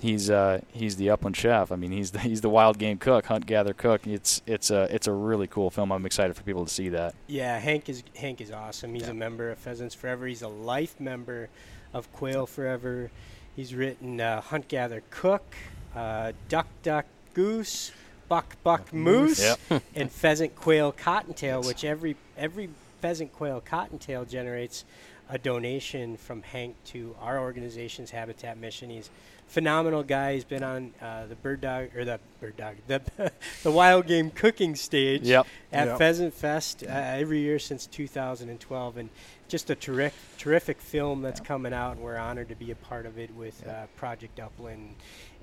he's 0.01 0.29
uh, 0.31 0.61
he's 0.73 0.97
the 0.97 1.09
upland 1.11 1.37
chef. 1.37 1.73
I 1.73 1.77
mean, 1.77 1.91
he's 1.93 2.11
the, 2.11 2.19
he's 2.19 2.41
the 2.43 2.51
wild 2.51 2.79
game 2.79 2.99
cook, 2.99 3.27
hunt 3.27 3.47
gather 3.47 3.73
cook. 3.75 4.07
It's 4.07 4.43
it's 4.47 4.71
a 4.71 4.83
it's 4.95 5.07
a 5.07 5.13
really 5.13 5.47
cool 5.47 5.71
film. 5.71 5.91
I'm 5.93 6.05
excited 6.07 6.37
for 6.37 6.43
people 6.43 6.65
to 6.67 6.73
see 6.73 6.91
that. 6.91 7.15
Yeah, 7.27 7.59
Hank 7.59 7.89
is 7.89 8.03
Hank 8.15 8.41
is 8.41 8.51
awesome. 8.51 8.93
He's 8.95 9.05
Yeah. 9.05 9.11
a 9.11 9.15
member 9.15 9.51
of 9.51 9.59
Pheasants 9.59 9.95
Forever. 9.95 10.27
He's 10.27 10.43
a 10.43 10.49
life 10.49 11.01
member 11.01 11.49
of 11.95 12.13
Quail 12.13 12.47
Forever. 12.47 13.11
He's 13.57 13.75
written 13.75 14.21
uh, 14.21 14.41
Hunt 14.43 14.69
Gather 14.69 15.03
Cook, 15.11 15.55
uh, 15.95 16.33
Duck 16.49 16.67
Duck 16.83 17.07
Goose, 17.35 17.91
Buck 18.29 18.57
Buck 18.63 18.93
Moose, 18.93 19.57
Yep. 19.71 19.83
and 19.95 20.11
Pheasant 20.13 20.55
Quail 20.55 20.93
Cottontail, 20.93 21.63
which 21.63 21.83
every 21.85 22.17
every 22.37 22.69
pheasant 23.01 23.33
quail 23.33 23.63
cottontail 23.65 24.25
generates 24.25 24.85
a 25.29 25.39
donation 25.39 26.17
from 26.17 26.43
Hank 26.43 26.75
to 26.87 27.15
our 27.21 27.39
organization's 27.39 28.11
Habitat 28.11 28.59
Mission. 28.59 28.91
He's 28.91 29.09
a 29.09 29.51
phenomenal 29.51 30.03
guy. 30.03 30.35
He's 30.35 30.45
been 30.45 30.63
on 30.63 30.93
uh, 31.03 31.27
the 31.27 31.35
bird 31.35 31.61
dog 31.61 31.97
or 31.97 32.05
the 32.05 32.19
bird 32.41 32.57
dog 32.57 32.77
the 32.87 33.01
the 33.63 33.71
wild 33.71 34.07
game 34.07 34.31
cooking 34.31 34.75
stage 34.77 35.23
Yep. 35.23 35.47
at 35.73 35.89
Yep. 35.89 35.99
Pheasant 35.99 36.35
Fest 36.35 36.85
uh, 36.85 36.91
every 36.91 37.41
year 37.41 37.59
since 37.59 37.87
2012, 37.87 38.97
and 38.97 39.09
just 39.49 39.69
a 39.71 39.75
terrific, 39.75 40.36
terrific 40.39 40.81
film 40.81 41.23
that's 41.23 41.41
coming 41.41 41.73
out, 41.73 41.97
and 41.97 42.01
we're 42.05 42.17
honored 42.17 42.49
to 42.51 42.55
be 42.57 42.71
a 42.71 42.77
part 42.77 43.07
of 43.07 43.19
it 43.19 43.35
with 43.35 43.63
Yeah. 43.65 43.73
uh, 43.73 43.87
Project 43.97 44.39
Upland 44.41 44.95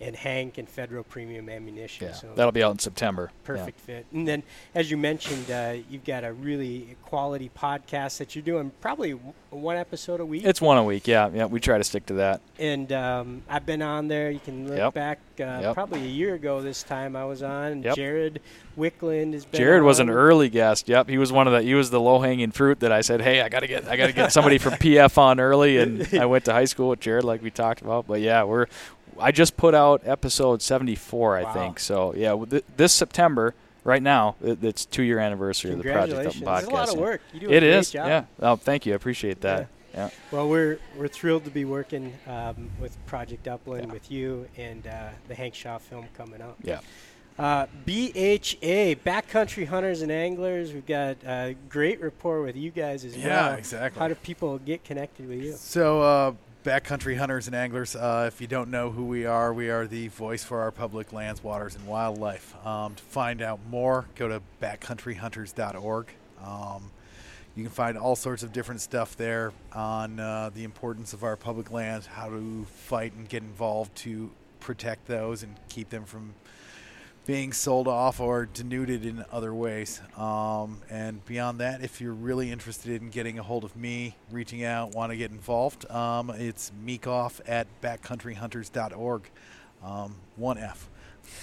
and 0.02 0.16
Hank 0.16 0.58
and 0.58 0.68
Federal 0.68 1.04
Premium 1.04 1.48
Ammunition. 1.50 2.08
Yeah. 2.08 2.14
So 2.14 2.34
That'll 2.36 2.52
be 2.52 2.64
out 2.64 2.72
in 2.72 2.80
September. 2.80 3.30
Yeah. 3.32 3.46
perfect 3.46 3.80
fit. 3.80 4.06
And 4.12 4.28
then, 4.28 4.44
as 4.76 4.90
you 4.92 4.98
mentioned, 4.98 5.50
uh, 5.50 5.76
you've 5.90 6.04
got 6.04 6.24
a 6.24 6.34
really 6.34 6.98
quality 7.04 7.50
podcast 7.58 8.18
that 8.18 8.36
you're 8.36 8.44
doing, 8.44 8.72
probably 8.82 9.12
w- 9.12 9.34
one 9.52 9.78
episode 9.78 10.20
a 10.20 10.26
week. 10.26 10.44
It's 10.44 10.60
one 10.62 10.78
a 10.78 10.84
week. 10.84 11.08
Yeah. 11.08 11.30
Yeah. 11.34 11.46
We 11.46 11.60
try 11.60 11.78
to 11.78 11.84
stick 11.84 12.06
to 12.08 12.14
that. 12.16 12.42
and 12.60 12.92
um, 12.92 13.44
I've 13.50 13.66
been 13.66 13.82
on 13.82 14.08
there. 14.08 14.30
You 14.32 14.40
can 14.40 14.68
look 14.68 14.78
Yep. 14.78 14.94
back 14.94 15.20
uh, 15.40 15.44
Yep. 15.62 15.74
probably 15.74 16.02
a 16.04 16.08
year 16.08 16.34
ago 16.36 16.62
this 16.62 16.84
time 16.84 17.16
I 17.16 17.26
was 17.26 17.42
on. 17.44 17.84
Yep. 17.84 17.96
Jared 17.96 18.42
Wiklund 18.78 19.34
has 19.34 19.46
been 19.46 19.58
Jared 19.60 19.84
was 19.84 20.00
an 20.00 20.10
early 20.10 20.50
guest. 20.50 20.88
Yep, 20.90 21.08
he 21.10 21.18
was 21.18 21.32
one 21.32 21.48
of 21.48 21.54
the 21.54 21.62
he 21.62 21.76
was 21.76 21.90
the 21.92 22.00
low 22.00 22.20
hanging 22.20 22.52
fruit 22.52 22.80
that 22.82 22.92
I 22.92 23.02
said, 23.02 23.22
hey, 23.22 23.42
I 23.42 23.50
gotta 23.50 23.68
get 23.68 23.88
I 23.88 23.96
gotta 23.98 24.14
get 24.14 24.32
somebody 24.32 24.58
from 24.58 24.74
PF 24.84 25.18
on 25.18 25.40
early, 25.40 25.78
and 25.78 26.08
I 26.20 26.26
went 26.26 26.46
to 26.46 26.54
high 26.54 26.66
school 26.66 26.90
with 26.90 27.00
Jared 27.00 27.24
like 27.24 27.42
we 27.42 27.52
talked 27.52 27.82
about. 27.82 28.08
But 28.08 28.22
yeah, 28.22 28.44
we're 28.44 28.68
I 29.20 29.32
just 29.32 29.56
put 29.58 29.74
out 29.76 30.02
episode 30.06 30.62
seventy 30.62 30.96
four, 30.96 31.38
I 31.38 31.44
Wow. 31.44 31.54
think. 31.54 31.80
So 31.80 32.14
yeah, 32.16 32.36
th- 32.50 32.64
this 32.78 32.94
September, 32.94 33.54
right 33.84 34.02
now, 34.02 34.36
it, 34.44 34.64
it's 34.64 34.86
two 34.86 35.04
year 35.04 35.20
anniversary 35.20 35.72
of 35.72 35.78
the 35.78 35.92
Project 35.92 36.28
Up 36.28 36.34
podcast. 36.34 36.60
It's 36.60 36.68
a 36.68 36.72
lot 36.72 36.90
of 36.94 36.98
work. 37.00 37.22
You 37.34 37.40
do 37.42 37.50
It 37.50 37.64
is. 37.64 37.92
job. 37.92 38.08
Yeah. 38.08 38.26
Oh, 38.42 38.56
thank 38.56 38.86
you. 38.86 38.94
I 38.94 38.96
appreciate 38.96 39.42
that. 39.42 39.68
Yeah. 39.94 40.10
Well, 40.32 40.50
we're 40.50 40.80
we're 40.98 41.08
thrilled 41.08 41.46
to 41.46 41.52
be 41.52 41.66
working 41.66 42.14
um, 42.28 42.72
with 42.82 42.98
Project 43.06 43.48
Upland 43.48 43.86
Yeah. 43.88 43.94
with 43.94 44.10
you 44.12 44.48
and 44.58 44.88
uh, 44.88 45.10
the 45.28 45.36
Hank 45.36 45.54
Shaw 45.54 45.78
film 45.78 46.08
coming 46.18 46.42
up. 46.42 46.58
Yeah. 46.64 46.80
Uh, 47.38 47.66
BHA, 47.86 48.96
Backcountry 49.04 49.66
Hunters 49.68 50.02
and 50.04 50.12
Anglers. 50.12 50.72
We've 50.72 50.86
got 50.86 51.18
a 51.26 51.56
great 51.70 52.00
rapport 52.02 52.44
with 52.44 52.56
you 52.56 52.70
guys 52.70 53.04
as 53.06 53.18
Yeah, 53.18 53.48
well. 53.50 53.58
exactly. 53.58 54.00
How 54.00 54.08
do 54.08 54.16
people 54.16 54.60
get 54.60 54.84
connected 54.84 55.28
with 55.28 55.42
you? 55.42 55.54
So, 55.54 56.02
uh, 56.02 56.34
backcountry 56.64 57.18
hunters 57.18 57.48
and 57.48 57.56
anglers, 57.56 57.96
uh, 57.96 58.26
if 58.28 58.40
you 58.40 58.46
don't 58.48 58.70
know 58.70 58.92
who 58.92 59.06
we 59.06 59.26
are, 59.26 59.52
we 59.52 59.70
are 59.72 59.88
the 59.88 60.10
voice 60.10 60.44
for 60.44 60.62
our 60.62 60.72
public 60.72 61.12
lands, 61.12 61.44
waters, 61.44 61.76
and 61.76 61.88
wildlife. 61.88 62.56
Um, 62.66 62.94
to 62.96 63.04
find 63.04 63.42
out 63.42 63.60
more, 63.68 64.06
go 64.16 64.28
to 64.28 64.42
backcountryhunters.org. 64.62 66.08
Um, 66.46 66.92
you 67.56 67.64
can 67.64 67.72
find 67.72 67.98
all 67.98 68.16
sorts 68.16 68.44
of 68.44 68.54
different 68.54 68.82
stuff 68.82 69.18
there 69.18 69.54
on 69.74 70.20
uh, 70.20 70.52
the 70.54 70.64
importance 70.64 71.14
of 71.14 71.24
our 71.24 71.36
public 71.36 71.72
lands, 71.72 72.06
how 72.06 72.30
to 72.30 72.66
fight 72.66 73.14
and 73.14 73.28
get 73.28 73.42
involved 73.44 73.96
to 73.98 74.30
protect 74.60 75.08
those 75.08 75.42
and 75.44 75.56
keep 75.68 75.90
them 75.90 76.06
from 76.06 76.34
being 77.26 77.54
sold 77.54 77.88
off 77.88 78.20
or 78.20 78.46
denuded 78.46 79.06
in 79.06 79.24
other 79.32 79.54
ways. 79.54 80.02
Um, 80.18 80.82
and 80.90 81.24
beyond 81.26 81.60
that, 81.60 81.84
if 81.84 82.02
you're 82.02 82.14
really 82.14 82.52
interested 82.52 83.02
in 83.02 83.10
getting 83.10 83.40
a 83.40 83.44
hold 83.44 83.64
of 83.64 83.76
me, 83.76 84.16
reaching 84.32 84.64
out, 84.64 84.94
want 84.94 85.12
to 85.12 85.18
get 85.18 85.32
involved, 85.32 85.90
um, 85.90 86.30
it's 86.32 86.72
meekoff 86.86 87.40
at 87.48 87.68
backcountryhunters.org. 87.82 89.30
Um, 89.84 90.16
one 90.36 90.58
F. 90.58 90.90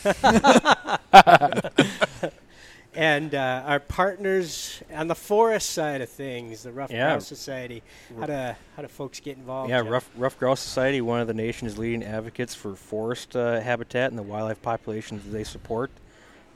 And 2.94 3.34
uh, 3.36 3.62
our 3.66 3.78
partners 3.78 4.82
on 4.92 5.06
the 5.06 5.14
forest 5.14 5.70
side 5.70 6.00
of 6.00 6.08
things, 6.08 6.64
the 6.64 6.72
Ruffed 6.72 6.92
Yeah. 6.92 7.10
Grouse 7.10 7.26
Society. 7.28 7.82
How 8.18 8.26
do 8.26 8.32
how 8.76 8.82
do 8.82 8.88
folks 8.88 9.20
get 9.20 9.36
involved? 9.36 9.70
Yeah, 9.70 9.82
Jeff? 9.82 9.90
Ruffed, 9.92 10.10
Ruffed 10.16 10.38
Grouse 10.40 10.58
Society, 10.60 11.00
one 11.00 11.20
of 11.20 11.28
the 11.28 11.34
nation's 11.34 11.78
leading 11.78 12.02
advocates 12.02 12.54
for 12.54 12.74
forest 12.74 13.36
uh, 13.36 13.60
habitat 13.60 14.10
and 14.10 14.18
the 14.18 14.22
wildlife 14.24 14.60
populations 14.60 15.22
they 15.30 15.44
support. 15.44 15.90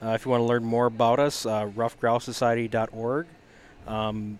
Uh, 0.02 0.08
if 0.08 0.24
you 0.24 0.30
want 0.32 0.40
to 0.40 0.44
learn 0.46 0.64
more 0.64 0.86
about 0.86 1.20
us, 1.20 1.46
uh, 1.46 1.66
ruffedgrousesociety.org. 1.76 3.26
Um, 3.86 4.38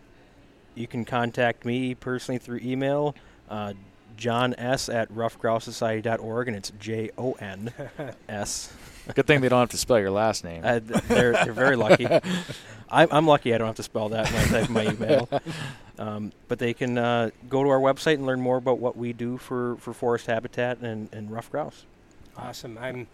you 0.75 0.89
can 0.89 1.05
contact 1.05 1.65
me 1.65 1.95
personally 1.95 2.39
through 2.39 2.59
email, 2.65 3.15
uh, 3.49 3.75
John 4.17 4.55
S. 4.59 4.89
at 4.89 5.09
ruffedgrousesociety.org, 5.13 6.49
and 6.49 6.57
it's 6.57 6.73
J 6.81 7.11
O 7.17 7.33
N 7.35 7.73
S. 8.29 8.73
Good 9.15 9.27
thing 9.27 9.41
they 9.41 9.49
don't 9.49 9.61
have 9.61 9.71
to 9.71 9.77
spell 9.77 9.99
your 9.99 10.11
last 10.11 10.45
name. 10.45 10.63
Uh, 10.65 10.81
they're, 10.83 11.33
they're 11.33 11.53
very 11.53 11.77
lucky. 11.77 12.07
I'm, 12.91 13.09
I'm 13.11 13.27
lucky 13.27 13.55
I 13.55 13.59
don't 13.59 13.67
have 13.67 13.77
to 13.77 13.83
spell 13.83 14.09
that 14.11 14.31
when 14.33 14.43
I 14.43 14.61
type 14.61 14.71
my 14.71 14.87
email. 14.87 15.29
Um, 15.99 16.33
but 16.49 16.59
they 16.59 16.75
can 16.75 16.97
uh, 16.99 17.31
go 17.49 17.63
to 17.63 17.69
our 17.69 17.79
website 17.81 18.15
and 18.15 18.27
learn 18.27 18.41
more 18.41 18.57
about 18.57 18.79
what 18.79 18.97
we 18.97 19.13
do 19.13 19.37
for, 19.39 19.77
for 19.77 19.93
forest 19.93 20.27
habitat 20.27 20.79
and, 20.79 21.09
and 21.13 21.31
ruffed 21.31 21.51
grouse. 21.53 21.85
Awesome. 22.37 22.79
I'm 22.79 23.07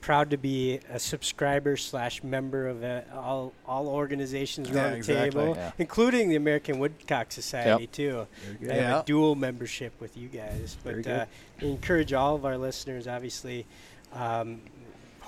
proud 0.00 0.30
to 0.30 0.36
be 0.36 0.78
a 0.88 0.98
subscriber 1.00 1.76
slash 1.76 2.22
member 2.22 2.68
of 2.68 2.84
uh, 2.84 3.00
all 3.12 3.52
all 3.66 3.88
organizations 3.88 4.70
Yeah, 4.70 4.76
around 4.82 4.90
the 4.92 4.96
exactly. 4.98 5.30
table, 5.30 5.54
Yeah. 5.56 5.72
including 5.78 6.28
the 6.28 6.36
American 6.36 6.78
Woodcock 6.78 7.32
Society 7.32 7.88
too. 7.88 8.26
I 8.62 8.64
have 8.66 8.76
Yeah. 8.76 9.00
a 9.00 9.04
dual 9.04 9.34
membership 9.34 9.92
with 10.00 10.16
you 10.16 10.28
guys, 10.28 10.76
but 10.84 11.04
uh, 11.08 11.26
encourage 11.60 12.12
all 12.12 12.36
of 12.36 12.44
our 12.44 12.56
listeners. 12.56 13.08
Obviously, 13.08 13.66
um, 14.12 14.60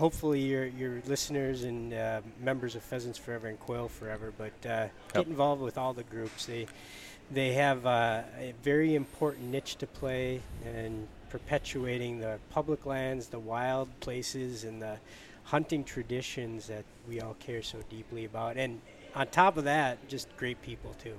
hopefully 0.00 0.40
your 0.40 0.64
your 0.64 1.02
listeners 1.06 1.62
and 1.64 1.92
uh, 1.92 2.22
members 2.40 2.74
of 2.74 2.82
Pheasants 2.82 3.18
Forever 3.18 3.48
and 3.48 3.60
Quail 3.60 3.86
Forever. 3.86 4.32
But 4.36 4.68
uh, 4.68 4.86
get 5.12 5.26
involved 5.26 5.60
with 5.62 5.76
all 5.76 5.92
the 5.92 6.04
groups. 6.04 6.46
They 6.46 6.66
they 7.30 7.52
have 7.52 7.86
uh, 7.86 8.22
a 8.38 8.54
very 8.62 8.94
important 8.94 9.50
niche 9.50 9.76
to 9.76 9.86
play 9.86 10.40
in 10.64 11.06
perpetuating 11.28 12.18
the 12.18 12.38
public 12.48 12.86
lands, 12.86 13.28
the 13.28 13.38
wild 13.38 13.88
places, 14.00 14.64
and 14.64 14.80
the 14.82 14.96
hunting 15.44 15.84
traditions 15.84 16.66
that 16.68 16.84
we 17.06 17.20
all 17.20 17.34
care 17.34 17.62
so 17.62 17.78
deeply 17.90 18.24
about. 18.24 18.56
And 18.56 18.80
on 19.14 19.26
top 19.28 19.58
of 19.58 19.64
that, 19.64 20.08
just 20.08 20.34
great 20.36 20.60
people 20.62 20.96
too. 21.02 21.16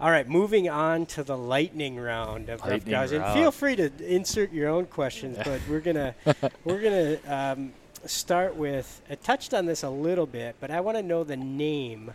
All 0.00 0.10
right, 0.10 0.28
moving 0.28 0.68
on 0.68 1.06
to 1.06 1.22
the 1.22 1.36
lightning 1.36 1.96
round 1.96 2.48
of 2.48 2.60
Lightning 2.64 2.90
Guys, 2.90 3.12
and 3.12 3.24
feel 3.32 3.52
free 3.52 3.76
to 3.76 3.90
insert 4.04 4.52
your 4.52 4.68
own 4.68 4.86
questions. 4.86 5.38
but 5.44 5.60
we're 5.68 5.80
gonna 5.80 6.14
we're 6.64 6.80
gonna 6.80 7.18
um, 7.26 7.72
start 8.04 8.56
with. 8.56 9.02
I 9.08 9.14
touched 9.14 9.54
on 9.54 9.66
this 9.66 9.84
a 9.84 9.88
little 9.90 10.26
bit, 10.26 10.56
but 10.60 10.70
I 10.72 10.80
want 10.80 10.96
to 10.98 11.02
know 11.02 11.22
the 11.22 11.36
name 11.36 12.12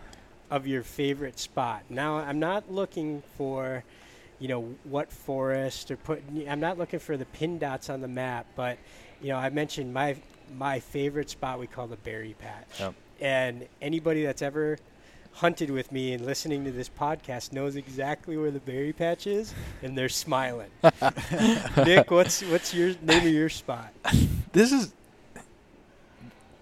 of 0.52 0.68
your 0.68 0.84
favorite 0.84 1.40
spot. 1.40 1.84
Now, 1.90 2.18
I'm 2.18 2.40
not 2.40 2.70
looking 2.72 3.24
for, 3.38 3.84
you 4.40 4.50
know, 4.50 4.76
what 4.84 5.12
forest 5.12 5.90
or 5.90 5.96
put. 5.96 6.22
I'm 6.48 6.60
not 6.60 6.78
looking 6.78 7.00
for 7.00 7.16
the 7.16 7.26
pin 7.26 7.60
dots 7.60 7.90
on 7.90 8.02
the 8.02 8.08
map, 8.10 8.46
but 8.58 8.78
you 9.22 9.30
know, 9.30 9.38
I 9.38 9.50
mentioned 9.50 9.94
my 9.94 10.18
my 10.58 10.80
favorite 10.82 11.30
spot 11.30 11.60
we 11.60 11.68
call 11.68 11.88
the 11.88 11.98
berry 11.98 12.36
patch. 12.40 12.80
Yep. 12.80 12.94
And 13.22 13.68
anybody 13.82 14.24
that's 14.24 14.42
ever 14.42 14.80
hunted 15.40 15.70
with 15.70 15.92
me 15.92 16.14
and 16.14 16.26
listening 16.26 16.66
to 16.66 16.72
this 16.72 16.90
podcast 16.90 17.54
knows 17.54 17.76
exactly 17.76 18.38
where 18.38 18.52
the 18.52 18.60
berry 18.60 18.94
patch 18.94 19.26
is, 19.28 19.54
and 19.82 19.98
they're 19.98 20.10
smiling. 20.10 20.70
Nick, 21.78 22.12
what's 22.12 22.42
what's 22.44 22.74
your 22.74 22.94
name 23.02 23.26
of 23.26 23.34
your 23.34 23.50
spot? 23.50 23.92
this 24.54 24.72
is 24.72 24.94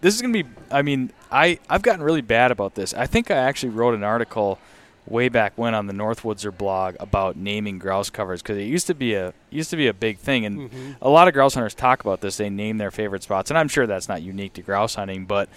this 0.02 0.14
is 0.16 0.22
gonna 0.22 0.34
be 0.34 0.44
i 0.70 0.82
mean 0.82 1.12
i 1.32 1.58
i've 1.70 1.82
gotten 1.82 2.04
really 2.04 2.22
bad 2.22 2.52
about 2.52 2.76
this 2.76 2.94
i 2.94 3.06
think 3.08 3.32
i 3.32 3.36
actually 3.36 3.70
wrote 3.70 3.94
an 3.96 4.04
article 4.04 4.60
way 5.08 5.30
back 5.30 5.54
when 5.56 5.74
on 5.74 5.88
the 5.88 5.94
northwoodser 5.94 6.56
blog 6.56 6.96
about 7.00 7.36
naming 7.38 7.80
grouse 7.80 8.10
covers 8.10 8.42
because 8.42 8.58
it 8.58 8.64
used 8.64 8.86
to 8.88 8.94
be 8.94 9.14
a 9.16 9.34
used 9.50 9.70
to 9.70 9.78
be 9.78 9.88
a 9.88 9.94
big 9.94 10.18
thing 10.20 10.46
and 10.46 10.70
Mhm. 10.70 10.96
a 11.02 11.10
lot 11.10 11.28
of 11.30 11.34
grouse 11.34 11.54
hunters 11.56 11.74
talk 11.74 12.02
about 12.02 12.20
this 12.22 12.38
they 12.38 12.50
name 12.50 12.78
their 12.78 12.92
favorite 12.92 13.24
spots 13.24 13.50
and 13.50 13.58
i'm 13.58 13.70
sure 13.70 13.88
that's 13.88 14.10
not 14.10 14.22
unique 14.22 14.54
to 14.54 14.62
grouse 14.62 14.96
hunting 14.96 15.26
but 15.26 15.48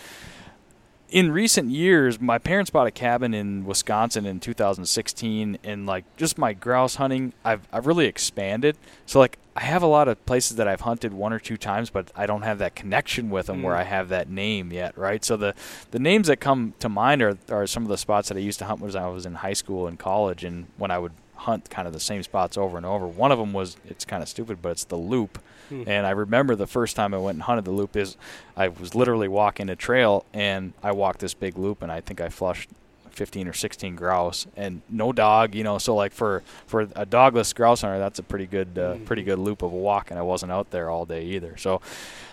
in 1.10 1.32
recent 1.32 1.70
years, 1.70 2.20
my 2.20 2.38
parents 2.38 2.70
bought 2.70 2.86
a 2.86 2.90
cabin 2.90 3.34
in 3.34 3.64
Wisconsin 3.64 4.26
in 4.26 4.40
2016, 4.40 5.58
and 5.64 5.86
like 5.86 6.04
just 6.16 6.38
my 6.38 6.52
grouse 6.52 6.96
hunting, 6.96 7.32
I've 7.44 7.66
I've 7.72 7.86
really 7.86 8.06
expanded. 8.06 8.76
So 9.06 9.18
like 9.18 9.38
I 9.56 9.60
have 9.62 9.82
a 9.82 9.86
lot 9.86 10.08
of 10.08 10.24
places 10.26 10.56
that 10.56 10.68
I've 10.68 10.82
hunted 10.82 11.12
one 11.12 11.32
or 11.32 11.38
two 11.38 11.56
times, 11.56 11.90
but 11.90 12.10
I 12.14 12.26
don't 12.26 12.42
have 12.42 12.58
that 12.58 12.74
connection 12.74 13.30
with 13.30 13.46
them 13.46 13.62
where 13.62 13.74
Mm. 13.74 13.80
I 13.80 13.82
have 13.84 14.08
that 14.10 14.30
name 14.30 14.72
yet, 14.72 14.96
right? 14.96 15.24
So 15.24 15.36
the 15.36 15.54
the 15.90 15.98
names 15.98 16.28
that 16.28 16.38
come 16.38 16.74
to 16.78 16.88
mind 16.88 17.22
are 17.22 17.36
are 17.50 17.66
some 17.66 17.82
of 17.82 17.88
the 17.88 17.98
spots 17.98 18.28
that 18.28 18.36
I 18.36 18.40
used 18.40 18.58
to 18.60 18.64
hunt 18.64 18.80
when 18.80 18.94
I 18.96 19.08
was 19.08 19.26
in 19.26 19.34
high 19.36 19.52
school 19.54 19.86
and 19.86 19.98
college, 19.98 20.44
and 20.44 20.66
when 20.76 20.90
I 20.90 20.98
would 20.98 21.12
hunt 21.34 21.70
kind 21.70 21.88
of 21.88 21.94
the 21.94 22.00
same 22.00 22.22
spots 22.22 22.56
over 22.58 22.76
and 22.76 22.84
over. 22.86 23.06
One 23.06 23.32
of 23.32 23.38
them 23.38 23.52
was 23.52 23.76
it's 23.88 24.04
kind 24.04 24.22
of 24.22 24.28
stupid, 24.28 24.60
but 24.62 24.70
it's 24.72 24.84
the 24.84 24.96
loop. 24.96 25.38
Hmm. 25.70 25.84
And 25.86 26.06
I 26.06 26.10
remember 26.10 26.54
the 26.54 26.66
first 26.66 26.94
time 26.96 27.14
I 27.14 27.18
went 27.18 27.36
and 27.36 27.42
hunted 27.42 27.64
the 27.64 27.70
loop 27.70 27.96
is 27.96 28.16
I 28.56 28.68
was 28.68 28.94
literally 28.94 29.28
walking 29.28 29.70
a 29.70 29.76
trail 29.76 30.26
and 30.34 30.74
I 30.82 30.92
walked 30.92 31.20
this 31.20 31.32
big 31.32 31.56
loop 31.56 31.82
and 31.82 31.90
I 31.90 32.00
think 32.02 32.20
I 32.20 32.28
flushed 32.28 32.68
15 33.10 33.48
or 33.48 33.52
16 33.52 33.96
grouse 33.96 34.46
and 34.56 34.82
no 34.88 35.12
dog, 35.12 35.54
you 35.54 35.64
know. 35.64 35.78
So 35.78 35.94
like 35.94 36.12
for 36.12 36.42
for 36.66 36.82
a 36.82 37.06
dogless 37.06 37.54
grouse 37.54 37.82
hunter, 37.82 37.98
that's 37.98 38.18
a 38.18 38.22
pretty 38.22 38.46
good 38.46 38.78
uh, 38.78 38.96
pretty 39.04 39.22
good 39.22 39.38
loop 39.38 39.62
of 39.62 39.72
a 39.72 39.76
walk, 39.76 40.10
and 40.10 40.18
I 40.18 40.22
wasn't 40.22 40.52
out 40.52 40.70
there 40.70 40.90
all 40.90 41.04
day 41.04 41.24
either. 41.24 41.56
So 41.56 41.80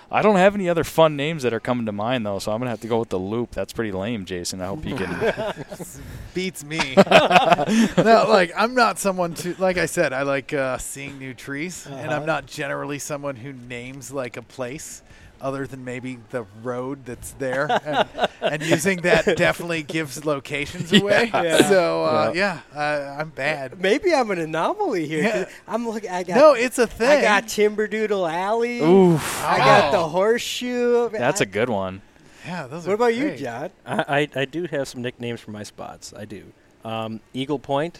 I 0.09 0.21
don't 0.21 0.37
have 0.37 0.55
any 0.55 0.69
other 0.69 0.83
fun 0.85 1.15
names 1.17 1.43
that 1.43 1.53
are 1.53 1.59
coming 1.59 1.85
to 1.85 1.91
mind 1.91 2.25
though, 2.25 2.39
so 2.39 2.51
I'm 2.51 2.59
gonna 2.59 2.69
have 2.69 2.81
to 2.81 2.87
go 2.87 2.99
with 2.99 3.09
the 3.09 3.19
loop. 3.19 3.51
That's 3.51 3.73
pretty 3.73 3.91
lame, 3.91 4.23
Jason. 4.25 4.61
I 4.61 4.67
hope 4.67 4.85
you 4.85 4.95
can. 4.95 5.53
beats 6.33 6.63
me. 6.63 6.79
no, 6.97 8.25
like 8.29 8.51
I'm 8.55 8.73
not 8.73 8.99
someone 8.99 9.33
to 9.35 9.55
like 9.59 9.77
I 9.77 9.85
said, 9.85 10.13
I 10.13 10.21
like 10.23 10.53
uh, 10.53 10.77
seeing 10.77 11.17
new 11.19 11.33
trees, 11.33 11.85
and 11.85 11.95
Uh-huh. 11.95 12.15
I'm 12.15 12.25
not 12.25 12.45
generally 12.45 12.99
someone 12.99 13.35
who 13.35 13.51
names 13.53 14.11
like 14.11 14.37
a 14.37 14.41
place 14.41 15.01
other 15.41 15.67
than 15.67 15.83
maybe 15.83 16.19
the 16.29 16.43
road 16.63 17.05
that's 17.05 17.31
there, 17.33 17.67
and, 17.85 18.07
and 18.41 18.63
using 18.63 19.01
that 19.01 19.25
definitely 19.37 19.83
gives 19.83 20.23
locations 20.25 20.91
away. 20.93 21.29
Yeah. 21.33 21.67
So 21.69 22.03
uh, 22.03 22.31
yeah, 22.35 22.59
uh, 22.75 23.15
I'm 23.19 23.29
bad. 23.29 23.79
Maybe 23.79 24.13
I'm 24.13 24.31
an 24.31 24.39
anomaly 24.39 25.07
here. 25.07 25.23
Yeah. 25.23 25.49
I'm 25.67 25.87
looking. 25.87 26.09
I 26.09 26.23
got 26.23 26.35
No, 26.35 26.53
it's 26.53 26.77
a 26.79 26.87
thing. 26.87 27.07
I 27.19 27.21
got 27.21 27.43
Timberdoodle 27.45 28.31
Alley. 28.31 28.81
Oof. 28.81 29.43
I 29.43 29.57
got 29.57 29.91
the 29.91 30.07
horseshoe. 30.07 31.09
That's 31.09 31.41
a 31.41 31.43
a 31.43 31.47
good 31.47 31.69
one. 31.69 32.01
yeah. 32.45 32.67
Those 32.67 32.85
What 32.85 32.91
are 32.91 32.95
about 32.95 33.15
you, 33.15 33.23
great. 33.29 33.39
John? 33.39 33.69
I, 33.85 34.27
I, 34.35 34.41
I 34.41 34.45
do 34.45 34.65
have 34.65 34.87
some 34.87 35.01
nicknames 35.01 35.39
for 35.39 35.51
my 35.51 35.63
spots. 35.63 36.13
I 36.17 36.25
do. 36.25 36.43
Um, 36.83 37.19
Eagle 37.33 37.59
Point, 37.59 37.99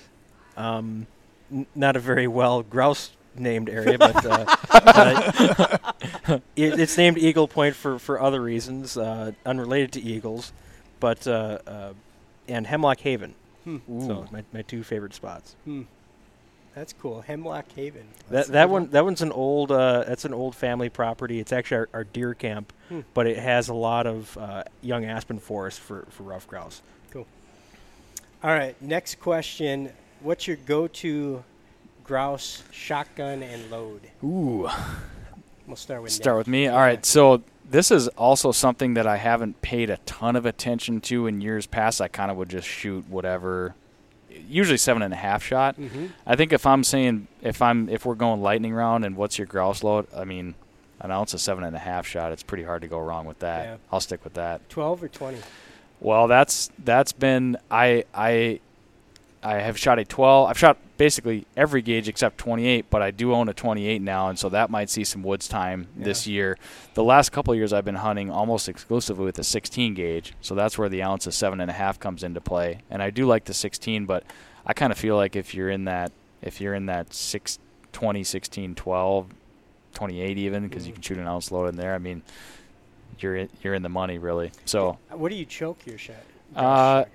um, 0.55 1.07
n- 1.51 1.65
not 1.75 1.95
a 1.95 1.99
very 1.99 2.27
well 2.27 2.63
grouse 2.63 3.11
named 3.39 3.69
area, 3.69 3.97
but 3.97 4.25
uh, 4.25 4.45
uh, 4.71 6.39
it, 6.55 6.79
it's 6.79 6.97
named 6.97 7.17
Eagle 7.17 7.47
Point 7.47 7.75
for, 7.75 7.99
for 7.99 8.21
other 8.21 8.41
reasons, 8.41 8.97
uh, 8.97 9.31
unrelated 9.45 9.91
to 9.93 10.01
eagles, 10.01 10.51
but 10.99 11.27
uh, 11.27 11.59
uh, 11.67 11.93
and 12.47 12.65
Hemlock 12.67 12.99
Haven. 13.01 13.35
Hmm. 13.63 13.77
So 13.87 14.25
my, 14.31 14.43
my 14.53 14.61
two 14.61 14.83
favorite 14.83 15.13
spots. 15.13 15.55
Hmm. 15.65 15.83
That's 16.75 16.93
cool. 16.93 17.21
Hemlock 17.21 17.65
Haven. 17.75 18.05
That 18.29 18.29
That's 18.29 18.49
a 18.49 18.51
that 18.51 18.69
one 18.69 18.87
that 18.91 19.03
one's 19.03 19.21
an 19.23 19.31
old 19.31 19.71
uh, 19.71 20.03
that's 20.07 20.25
an 20.25 20.33
old 20.33 20.55
family 20.55 20.89
property. 20.89 21.39
It's 21.39 21.51
actually 21.51 21.77
our, 21.77 21.89
our 21.93 22.03
deer 22.03 22.33
camp, 22.35 22.71
Hmm. 22.89 22.99
but 23.15 23.25
it 23.27 23.37
has 23.37 23.67
a 23.67 23.73
lot 23.73 24.05
of 24.07 24.37
uh, 24.37 24.63
young 24.81 25.03
aspen 25.05 25.39
forest 25.39 25.79
for, 25.79 26.05
for 26.11 26.23
ruffed 26.23 26.47
grouse. 26.47 26.81
Cool. 27.11 27.25
All 28.43 28.51
right. 28.51 28.79
Next 28.81 29.19
question. 29.19 29.91
What's 30.21 30.47
your 30.47 30.57
go-to 30.57 31.43
grouse 32.07 32.63
shotgun 32.71 33.43
and 33.43 33.69
load? 33.69 34.01
Ooh. 34.23 34.69
We'll 35.67 35.75
start 35.75 36.01
with 36.01 36.11
Start 36.13 36.35
Nick. 36.35 36.39
with 36.39 36.47
me. 36.47 36.63
Yeah. 36.65 36.73
All 36.73 36.79
right. 36.79 37.05
So 37.05 37.43
this 37.69 37.91
is 37.91 38.07
also 38.09 38.51
something 38.53 38.93
that 38.93 39.05
I 39.05 39.17
haven't 39.17 39.61
paid 39.61 39.89
a 39.89 39.97
ton 40.05 40.35
of 40.37 40.45
attention 40.45 41.01
to 41.01 41.27
in 41.27 41.41
years 41.41 41.65
past. 41.67 41.99
I 42.01 42.07
kind 42.07 42.31
of 42.31 42.37
would 42.37 42.47
just 42.49 42.67
shoot 42.67 43.07
whatever, 43.09 43.75
usually 44.47 44.77
seven 44.77 45.01
and 45.03 45.13
a 45.13 45.17
half 45.17 45.43
shot. 45.43 45.77
Mhm. 45.77 46.11
I 46.25 46.37
think 46.37 46.53
if 46.53 46.65
I'm 46.65 46.85
saying 46.85 47.27
if 47.41 47.61
I'm 47.61 47.89
if 47.89 48.05
we're 48.05 48.15
going 48.15 48.41
lightning 48.41 48.73
round 48.73 49.03
and 49.03 49.17
what's 49.17 49.37
your 49.37 49.47
grouse 49.47 49.83
load, 49.83 50.07
I 50.15 50.23
mean, 50.23 50.55
an 51.01 51.11
ounce 51.11 51.33
of 51.33 51.41
seven 51.41 51.65
and 51.65 51.75
a 51.75 51.79
half 51.79 52.07
shot. 52.07 52.31
It's 52.31 52.43
pretty 52.43 52.63
hard 52.63 52.81
to 52.83 52.87
go 52.87 52.99
wrong 52.99 53.25
with 53.25 53.39
that. 53.39 53.65
Yeah. 53.65 53.75
I'll 53.91 53.99
stick 53.99 54.23
with 54.23 54.35
that. 54.35 54.67
Twelve 54.69 55.03
or 55.03 55.09
twenty? 55.09 55.39
Well, 55.99 56.27
that's 56.29 56.69
that's 56.85 57.11
been 57.11 57.57
I 57.69 58.05
I 58.13 58.61
I 59.43 59.55
have 59.55 59.77
shot 59.77 59.99
a 59.99 60.05
12. 60.05 60.49
I've 60.49 60.57
shot 60.57 60.77
basically 60.97 61.45
every 61.55 61.81
gauge 61.81 62.07
except 62.09 62.37
28, 62.37 62.89
but 62.89 63.01
I 63.01 63.11
do 63.11 63.33
own 63.33 63.49
a 63.49 63.53
28 63.53 64.01
now, 64.01 64.29
and 64.29 64.37
so 64.37 64.49
that 64.49 64.69
might 64.69 64.89
see 64.89 65.03
some 65.03 65.23
woods 65.23 65.47
time 65.47 65.87
this 65.95 66.25
year. 66.27 66.57
The 66.95 67.03
last 67.03 67.31
couple 67.31 67.53
of 67.53 67.57
years, 67.57 67.71
I've 67.73 67.85
been 67.85 67.95
hunting 67.95 68.29
almost 68.31 68.67
exclusively 68.67 69.25
with 69.25 69.37
a 69.39 69.43
16 69.43 69.93
gauge, 69.93 70.33
so 70.41 70.55
that's 70.55 70.77
where 70.77 70.89
the 70.89 71.03
ounce 71.03 71.27
of 71.27 71.33
seven 71.33 71.61
and 71.61 71.69
a 71.69 71.73
half 71.73 71.99
comes 71.99 72.23
into 72.23 72.41
play. 72.41 72.79
And 72.89 73.01
I 73.03 73.09
do 73.11 73.25
like 73.25 73.45
the 73.45 73.53
16, 73.53 74.05
but 74.05 74.23
I 74.65 74.73
kind 74.73 74.91
of 74.91 74.97
feel 74.97 75.15
like 75.15 75.35
if 75.35 75.53
you're 75.53 75.69
in 75.69 75.85
that 75.85 76.11
if 76.41 76.61
you're 76.61 76.75
in 76.75 76.85
that 76.85 77.13
6, 77.13 77.57
20, 77.93 78.23
16, 78.23 78.75
12, 78.75 79.27
28 79.95 80.37
even, 80.37 80.67
because 80.67 80.85
you 80.85 80.91
Mhm. 80.91 80.95
can 80.95 81.01
shoot 81.01 81.17
an 81.17 81.27
ounce 81.27 81.51
load 81.51 81.65
in 81.67 81.75
there. 81.77 81.95
I 81.95 81.97
mean, 81.97 82.21
you're 83.19 83.35
in, 83.35 83.49
you're 83.63 83.73
in 83.73 83.81
the 83.81 83.89
money 83.89 84.19
really. 84.19 84.51
So 84.65 84.99
What 85.09 85.29
do 85.29 85.35
you 85.35 85.45
choke 85.45 85.79
your 85.87 85.97
shot? 85.97 86.15
Uh, 86.55 87.05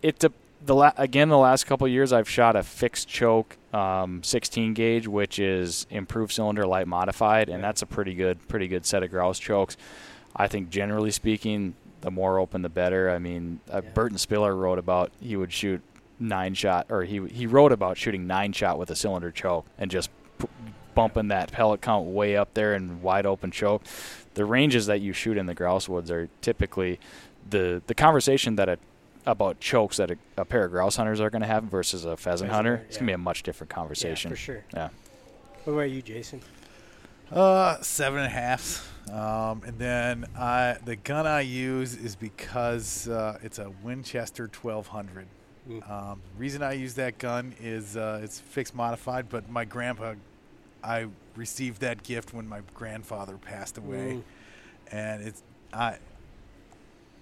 it 0.00 0.18
de- 0.18 0.32
the 0.64 0.74
la- 0.74 0.92
again 0.96 1.28
the 1.28 1.38
last 1.38 1.64
couple 1.64 1.86
of 1.86 1.92
years 1.92 2.12
I've 2.12 2.28
shot 2.28 2.56
a 2.56 2.62
fixed 2.62 3.08
choke 3.08 3.56
um, 3.72 4.22
16 4.22 4.74
gauge, 4.74 5.06
which 5.06 5.38
is 5.38 5.86
improved 5.90 6.32
cylinder 6.32 6.66
light 6.66 6.86
modified, 6.86 7.48
and 7.48 7.62
that's 7.62 7.82
a 7.82 7.86
pretty 7.86 8.14
good 8.14 8.46
pretty 8.48 8.68
good 8.68 8.84
set 8.86 9.02
of 9.02 9.10
grouse 9.10 9.38
chokes. 9.38 9.76
I 10.36 10.46
think 10.48 10.70
generally 10.70 11.10
speaking, 11.10 11.74
the 12.02 12.10
more 12.10 12.38
open 12.38 12.62
the 12.62 12.68
better. 12.68 13.10
I 13.10 13.18
mean, 13.18 13.60
uh, 13.72 13.80
Yeah. 13.84 13.90
Burton 13.90 14.18
Spiller 14.18 14.54
wrote 14.54 14.78
about 14.78 15.12
he 15.20 15.36
would 15.36 15.52
shoot 15.52 15.82
nine 16.18 16.54
shot, 16.54 16.86
or 16.90 17.04
he 17.04 17.26
he 17.28 17.46
wrote 17.46 17.72
about 17.72 17.96
shooting 17.96 18.26
nine 18.26 18.52
shot 18.52 18.78
with 18.78 18.90
a 18.90 18.96
cylinder 18.96 19.30
choke 19.30 19.66
and 19.78 19.90
just 19.90 20.10
p- 20.38 20.46
bumping 20.94 21.28
that 21.28 21.50
pellet 21.52 21.80
count 21.80 22.06
way 22.06 22.36
up 22.36 22.52
there 22.54 22.74
and 22.74 23.02
wide 23.02 23.24
open 23.26 23.50
choke. 23.50 23.82
The 24.34 24.44
ranges 24.44 24.86
that 24.86 25.00
you 25.00 25.12
shoot 25.12 25.36
in 25.36 25.46
the 25.46 25.54
grouse 25.54 25.88
woods 25.88 26.10
are 26.10 26.28
typically 26.42 27.00
the 27.48 27.82
the 27.86 27.94
conversation 27.94 28.56
that 28.56 28.68
a 28.68 28.78
about 29.26 29.60
chokes 29.60 29.98
that 29.98 30.10
a, 30.10 30.16
a 30.36 30.44
pair 30.44 30.64
of 30.64 30.70
grouse 30.70 30.96
hunters 30.96 31.20
are 31.20 31.30
going 31.30 31.42
to 31.42 31.46
have 31.48 31.64
versus 31.64 32.04
a 32.04 32.16
pheasant, 32.16 32.22
Pheasant 32.22 32.50
hunter, 32.50 32.70
hunter, 32.76 32.86
it's 32.88 32.96
going 32.96 33.06
to 33.06 33.10
be 33.10 33.14
a 33.14 33.18
much 33.18 33.42
different 33.42 33.70
conversation. 33.70 34.30
Yeah, 34.30 34.34
for 34.34 34.40
sure. 34.40 34.64
Yeah. 34.74 34.88
What 35.64 35.72
about 35.74 35.90
you, 35.90 36.02
Jason? 36.02 36.40
Uh, 37.30 37.80
seven 37.80 38.18
and 38.20 38.26
a 38.26 38.30
half. 38.30 38.86
Um, 39.10 39.62
and 39.66 39.78
then 39.78 40.26
I, 40.36 40.76
the 40.84 40.96
gun 40.96 41.26
I 41.26 41.40
use 41.40 41.94
is 41.96 42.16
because 42.16 43.08
uh, 43.08 43.38
it's 43.42 43.58
a 43.58 43.70
Winchester 43.82 44.48
1200. 44.60 45.26
Mm. 45.68 45.90
Um, 45.90 46.22
reason 46.38 46.62
I 46.62 46.72
use 46.72 46.94
that 46.94 47.18
gun 47.18 47.54
is 47.60 47.96
uh, 47.96 48.20
it's 48.22 48.40
fixed 48.40 48.74
modified, 48.74 49.28
but 49.28 49.48
my 49.50 49.64
grandpa, 49.64 50.14
I 50.82 51.06
received 51.36 51.82
that 51.82 52.02
gift 52.02 52.32
when 52.32 52.48
my 52.48 52.60
grandfather 52.74 53.36
passed 53.36 53.76
away, 53.78 54.14
Mm. 54.14 54.22
and 54.92 55.22
it's 55.22 55.42
I. 55.72 55.98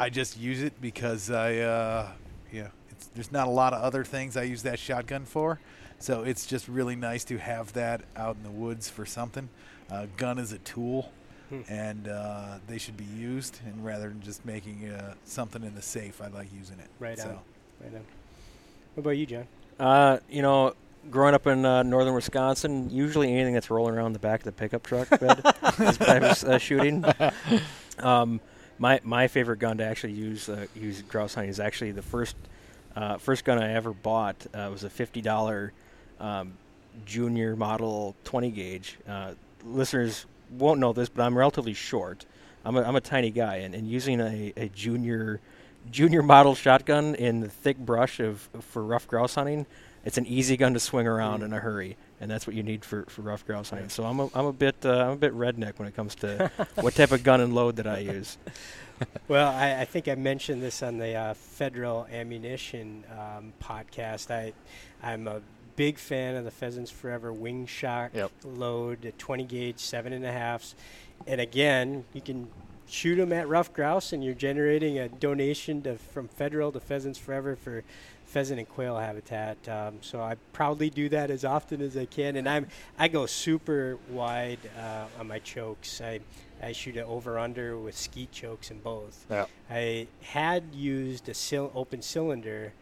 I 0.01 0.11
just 0.11 0.39
use 0.39 0.63
it 0.63 0.81
because 0.81 1.31
I, 1.31 1.57
uh, 1.57 2.09
yeah, 2.53 2.69
it's, 2.91 3.07
there's 3.09 3.33
not 3.33 3.49
a 3.49 3.51
lot 3.51 3.73
of 3.73 3.83
other 3.83 4.05
things 4.05 4.37
I 4.37 4.45
use 4.45 4.63
that 4.63 4.79
shotgun 4.79 5.25
for, 5.25 5.61
so 5.99 6.23
it's 6.23 6.47
just 6.47 6.69
really 6.69 6.97
nice 6.97 7.25
to 7.25 7.39
have 7.39 7.73
that 7.75 8.03
out 8.17 8.37
in 8.37 8.43
the 8.43 8.51
woods 8.51 8.89
for 8.89 9.05
something. 9.05 9.49
Uh, 9.91 10.07
gun 10.17 10.39
is 10.39 10.53
a 10.53 10.59
tool, 10.59 11.13
Hmm. 11.49 11.61
and 11.67 12.09
uh, 12.09 12.59
they 12.67 12.77
should 12.77 12.99
be 12.99 13.05
used. 13.05 13.61
And 13.65 13.83
rather 13.83 14.09
than 14.09 14.21
just 14.21 14.45
making 14.45 14.87
uh, 14.91 15.15
something 15.25 15.63
in 15.65 15.75
the 15.75 15.81
safe, 15.81 16.21
I 16.21 16.27
like 16.29 16.53
using 16.53 16.79
it. 16.79 16.89
Right 16.99 17.19
so. 17.19 17.29
on. 17.29 17.39
Right 17.81 17.95
on. 17.95 18.05
What 18.95 19.01
about 19.01 19.11
you, 19.17 19.25
John? 19.27 19.47
Uh, 19.81 20.19
you 20.29 20.43
know, 20.43 20.75
growing 21.11 21.35
up 21.35 21.47
in 21.47 21.65
uh, 21.65 21.83
northern 21.85 22.15
Wisconsin, 22.15 22.91
usually 22.91 23.33
anything 23.33 23.55
that's 23.55 23.71
rolling 23.71 23.95
around 23.95 24.13
the 24.13 24.19
back 24.19 24.41
of 24.41 24.45
the 24.45 24.53
pickup 24.53 24.83
truck 24.83 25.09
bed 25.09 25.41
is 25.79 26.01
I 26.45 26.55
uh, 26.55 26.59
shooting. 26.59 27.05
Um, 27.99 28.41
my 28.79 29.01
my 29.05 29.29
favorite 29.29 29.59
gun 29.59 29.79
to 29.79 29.85
actually 29.85 30.13
use 30.15 30.49
uh, 30.49 30.67
use 30.75 31.03
grouse 31.03 31.35
hunting 31.35 31.51
is 31.51 31.61
actually 31.61 31.93
the 31.93 32.03
first 32.03 32.37
uh, 32.97 33.17
first 33.19 33.45
gun 33.45 33.59
I 33.63 33.73
ever 33.73 33.93
bought 33.93 34.47
uh, 34.55 34.69
was 34.71 34.85
a 34.85 34.91
fifty 34.91 35.21
dollar 35.21 35.73
um, 36.21 36.55
junior 37.05 37.57
model 37.57 38.15
twenty 38.25 38.51
gauge. 38.51 38.99
Uh, 39.09 39.33
listeners 39.65 40.27
won't 40.51 40.81
know 40.81 40.93
this, 40.93 41.09
but 41.09 41.23
I'm 41.23 41.37
relatively 41.37 41.75
short. 41.75 42.25
I'm 42.65 42.77
a, 42.77 42.83
I'm 42.83 42.97
a 42.97 43.01
tiny 43.01 43.31
guy, 43.31 43.57
and, 43.57 43.75
and 43.75 43.89
using 43.89 44.21
a, 44.21 44.53
a 44.57 44.69
junior 44.69 45.41
junior 45.91 46.23
model 46.23 46.55
shotgun 46.55 47.15
in 47.15 47.41
the 47.41 47.49
thick 47.49 47.79
brush 47.79 48.21
of 48.21 48.49
for 48.61 48.83
ruffed 48.83 49.09
grouse 49.09 49.37
hunting, 49.37 49.65
it's 50.05 50.19
an 50.19 50.27
easy 50.27 50.57
gun 50.57 50.75
to 50.75 50.81
swing 50.81 51.07
around 51.07 51.41
Mm. 51.41 51.45
in 51.47 51.53
a 51.53 51.59
hurry, 51.61 51.97
and 52.21 52.31
that's 52.31 52.47
what 52.47 52.57
you 52.57 52.63
need 52.63 52.85
for, 52.85 53.05
for 53.05 53.23
ruffed 53.23 53.47
grouse 53.47 53.71
hunting. 53.71 53.89
So 53.89 54.05
I'm 54.05 54.19
a, 54.21 54.31
I'm 54.35 54.47
a 54.47 54.53
bit 54.53 54.77
uh, 54.85 55.05
I'm 55.05 55.11
a 55.13 55.17
bit 55.17 55.33
redneck 55.35 55.79
when 55.79 55.87
it 55.89 55.95
comes 55.97 56.15
to 56.17 56.51
what 56.77 56.95
type 56.95 57.13
of 57.13 57.23
gun 57.23 57.41
and 57.41 57.55
load 57.55 57.77
that 57.77 57.87
I 57.87 57.99
use. 57.99 58.39
Well, 59.29 59.49
I, 59.49 59.83
I 59.83 59.85
think 59.85 60.09
I 60.09 60.17
mentioned 60.17 60.61
this 60.61 60.83
on 60.83 60.99
the 60.99 61.15
uh, 61.15 61.35
federal 61.35 62.09
ammunition 62.11 63.05
um, 63.13 63.53
podcast. 63.63 64.33
I, 64.33 64.53
I'm 65.01 65.29
a 65.29 65.41
big 65.77 65.99
fan 65.99 66.35
of 66.35 66.45
the 66.45 66.51
Pheasants 66.51 66.91
Forever 66.91 67.33
Wing 67.33 67.65
Shock 67.67 68.11
Yep. 68.15 68.33
load, 68.45 69.03
the 69.03 69.13
20 69.13 69.45
gauge 69.45 69.79
seven 69.79 70.13
and 70.13 70.25
a 70.25 70.33
halfs, 70.33 70.75
and 71.29 71.41
again, 71.41 72.07
you 72.13 72.21
can 72.21 72.49
shoot 72.89 73.15
them 73.17 73.33
at 73.33 73.47
ruffed 73.49 73.73
grouse, 73.73 74.13
and 74.13 74.25
you're 74.25 74.35
generating 74.35 74.99
a 74.99 75.09
donation 75.09 75.81
to, 75.83 75.97
from 75.97 76.27
federal 76.27 76.73
to 76.73 76.81
Pheasants 76.81 77.21
Forever 77.21 77.55
for 77.55 77.85
pheasant 78.29 78.59
and 78.59 78.69
quail 78.69 78.97
habitat. 78.99 79.57
Um, 79.69 79.95
so 80.03 80.21
I 80.21 80.37
proudly 80.53 80.91
do 80.91 81.09
that 81.09 81.31
as 81.31 81.45
often 81.45 81.81
as 81.81 81.97
I 81.97 82.05
can, 82.05 82.37
and 82.37 82.49
I'm 82.49 82.67
I 82.99 83.09
go 83.09 83.27
super 83.27 83.99
wide 84.11 84.59
uh, 84.79 85.07
on 85.19 85.27
my 85.29 85.39
chokes. 85.41 86.01
I 86.01 86.21
I 86.63 86.73
shoot 86.73 86.97
it 86.97 87.07
over 87.07 87.39
under 87.39 87.79
with 87.79 87.97
skeet 87.97 88.31
chokes 88.33 88.71
in 88.71 88.79
both. 88.81 89.25
Yeah. 89.31 89.47
I 89.71 90.07
had 90.23 90.65
used 90.75 91.29
a 91.29 91.35
sil- 91.35 91.73
open 91.75 92.03
cylinder 92.03 92.73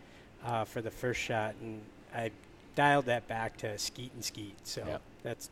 uh, 0.45 0.65
for 0.65 0.81
the 0.83 0.91
first 0.91 1.21
shot, 1.21 1.55
and 1.63 1.81
I 2.15 2.31
dialed 2.75 3.07
that 3.07 3.29
back 3.29 3.57
to 3.59 3.79
skeet 3.79 4.13
and 4.15 4.25
skeet. 4.25 4.57
So 4.67 4.83
Yep. 4.87 5.03
that's. 5.23 5.51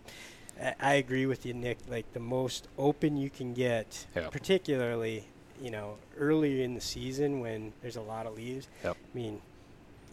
I- 0.60 0.74
I 0.80 0.94
agree 0.94 1.26
with 1.26 1.44
you, 1.46 1.52
Nick. 1.54 1.78
Like 1.88 2.12
the 2.12 2.20
most 2.20 2.68
open 2.78 3.16
you 3.16 3.30
can 3.30 3.54
get, 3.54 4.06
Yep. 4.16 4.32
particularly 4.32 5.26
you 5.62 5.70
know 5.70 5.96
earlier 6.18 6.64
in 6.64 6.74
the 6.74 6.80
season 6.80 7.38
when 7.40 7.72
there's 7.80 7.96
a 7.96 8.00
lot 8.02 8.26
of 8.26 8.34
leaves. 8.36 8.66
Yep. 8.82 8.96
I 8.96 9.16
mean, 9.16 9.40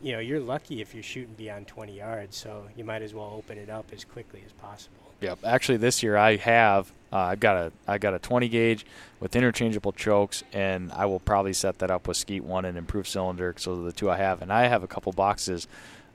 you 0.03 0.14
know, 0.14 0.19
you're 0.19 0.40
lucky 0.40 0.82
if 0.82 0.94
you're 0.94 1.03
shooting 1.03 1.34
beyond 1.36 1.68
20 1.68 1.98
yards, 1.98 2.36
so 2.38 2.65
you 2.76 2.84
might 2.84 3.02
as 3.02 3.14
well 3.14 3.34
open 3.36 3.57
it 3.57 3.69
up 3.69 3.86
as 3.94 4.03
quickly 4.03 4.41
as 4.45 4.52
possible. 4.53 4.98
Yep. 5.22 5.40
Actually, 5.44 5.78
this 5.78 6.02
year 6.02 6.18
I 6.18 6.36
have 6.38 6.91
uh, 7.14 7.18
I've 7.18 7.40
got 7.40 7.56
a 7.57 7.72
I 7.88 7.98
got 7.98 8.14
a 8.14 8.19
20 8.19 8.48
gauge 8.49 8.86
with 9.19 9.36
interchangeable 9.36 9.91
chokes, 9.91 10.44
and 10.53 10.91
I 10.94 11.06
will 11.06 11.19
probably 11.19 11.53
set 11.53 11.80
that 11.80 11.91
up 11.91 12.07
with 12.07 12.18
Skeet 12.18 12.44
One 12.44 12.65
and 12.65 12.78
improved 12.78 13.07
cylinder. 13.07 13.53
So 13.57 13.84
the 13.84 13.91
two 13.91 14.10
I 14.10 14.18
have, 14.18 14.41
and 14.41 14.52
I 14.52 14.68
have 14.68 14.82
a 14.84 14.88
couple 14.88 15.11
boxes 15.11 15.68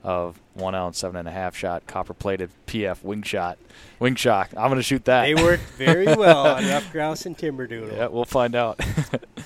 of 0.03 0.39
one 0.53 0.75
ounce 0.75 0.97
seven 0.99 1.17
and 1.17 1.27
a 1.27 1.31
half 1.31 1.55
shot 1.55 1.85
copper 1.87 2.13
plated 2.13 2.49
PF 2.67 3.03
wing 3.03 3.21
shot 3.21 3.57
wing 3.99 4.15
shock. 4.15 4.49
I'm 4.57 4.69
gonna 4.69 4.81
shoot 4.81 5.05
that. 5.05 5.23
They 5.23 5.35
work 5.35 5.59
very 5.77 6.05
well 6.15 6.47
on 6.47 6.65
ruffed 6.67 6.91
grouse 6.91 7.25
and 7.25 7.37
timber 7.37 7.67
doodle. 7.67 7.95
yeah, 7.95 8.07
we'll 8.07 8.25
find 8.25 8.55
out. 8.55 8.79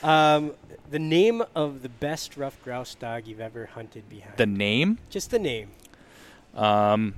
Um, 0.03 0.53
the 0.91 0.99
name 0.99 1.43
of 1.55 1.81
the 1.81 1.89
best 1.89 2.37
ruffed 2.37 2.63
grouse 2.63 2.93
dog 2.95 3.25
you've 3.27 3.39
ever 3.39 3.67
hunted 3.73 4.07
behind. 4.09 4.37
the 4.37 4.45
name. 4.45 4.97
Just 5.09 5.31
the 5.31 5.39
name. 5.39 5.69
Um, 6.55 7.15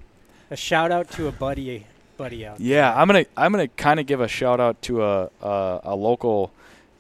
A 0.52 0.56
shout 0.56 0.92
out 0.92 1.10
to 1.12 1.28
a 1.28 1.32
buddy, 1.32 1.88
buddy 2.18 2.46
out. 2.46 2.60
Yeah, 2.60 2.94
I'm 2.96 3.08
gonna 3.08 3.26
I'm 3.36 3.52
gonna 3.52 3.68
kind 3.70 4.00
of 4.00 4.06
give 4.06 4.22
a 4.22 4.28
shout 4.28 4.60
out 4.60 4.82
to 4.84 5.04
a 5.04 5.30
a, 5.42 5.80
a 5.84 5.96
local. 5.96 6.52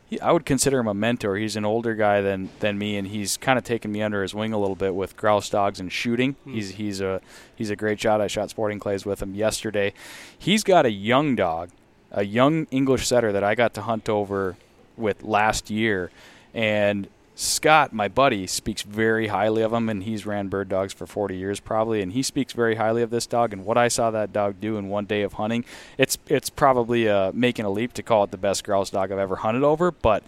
He, 0.09 0.19
I 0.19 0.31
would 0.31 0.45
consider 0.45 0.79
him 0.79 0.87
a 0.87 0.93
mentor. 0.93 1.37
He's 1.37 1.55
an 1.55 1.65
older 1.65 1.93
guy 1.95 2.21
than 2.21 2.49
than 2.59 2.77
me, 2.77 2.97
and 2.97 3.07
he's 3.07 3.37
kind 3.37 3.57
of 3.59 3.63
taken 3.63 3.91
me 3.91 4.01
under 4.01 4.21
his 4.23 4.33
wing 4.33 4.51
a 4.53 4.59
little 4.59 4.75
bit 4.75 4.95
with 4.95 5.15
grouse 5.15 5.49
dogs 5.49 5.79
and 5.79 5.91
shooting. 5.91 6.33
Hmm. 6.43 6.53
He's 6.53 6.71
he's 6.71 7.01
a 7.01 7.21
he's 7.55 7.69
a 7.69 7.75
great 7.75 7.99
shot. 7.99 8.19
I 8.21 8.27
shot 8.27 8.49
sporting 8.49 8.79
clays 8.79 9.05
with 9.05 9.21
him 9.21 9.35
yesterday. 9.35 9.93
He's 10.37 10.63
got 10.63 10.85
a 10.87 10.91
young 10.91 11.35
dog, 11.35 11.69
a 12.11 12.23
young 12.25 12.65
English 12.71 13.07
setter 13.07 13.31
that 13.31 13.43
I 13.43 13.53
got 13.53 13.73
to 13.75 13.81
hunt 13.81 14.09
over 14.09 14.55
with 14.97 15.23
last 15.23 15.69
year, 15.71 16.11
and 16.53 17.07
Scott, 17.35 17.93
my 17.93 18.07
buddy, 18.07 18.45
speaks 18.45 18.83
very 18.83 19.27
highly 19.27 19.63
of 19.63 19.73
him, 19.73 19.89
and 19.89 20.03
he's 20.03 20.25
ran 20.25 20.49
bird 20.49 20.69
dogs 20.69 20.93
for 20.93 21.07
40 21.07 21.35
years 21.35 21.59
probably, 21.59 22.01
and 22.01 22.13
he 22.13 22.21
speaks 22.21 22.53
very 22.53 22.75
highly 22.75 23.01
of 23.01 23.09
this 23.09 23.25
dog. 23.25 23.53
And 23.53 23.65
what 23.65 23.77
I 23.77 23.87
saw 23.87 24.11
that 24.11 24.31
dog 24.31 24.61
do 24.61 24.77
in 24.77 24.89
one 24.89 25.05
day 25.05 25.23
of 25.23 25.33
hunting, 25.33 25.65
it's 25.97 26.17
it's 26.27 26.49
probably 26.49 27.09
uh, 27.09 27.31
making 27.33 27.65
a 27.65 27.71
leap 27.71 27.93
to 27.93 28.03
call 28.03 28.23
it 28.23 28.31
the 28.31 28.37
best 28.37 28.63
grouse 28.63 28.91
dog 28.91 29.11
I've 29.11 29.17
ever 29.17 29.37
hunted 29.37 29.63
over, 29.63 29.91
but 29.91 30.23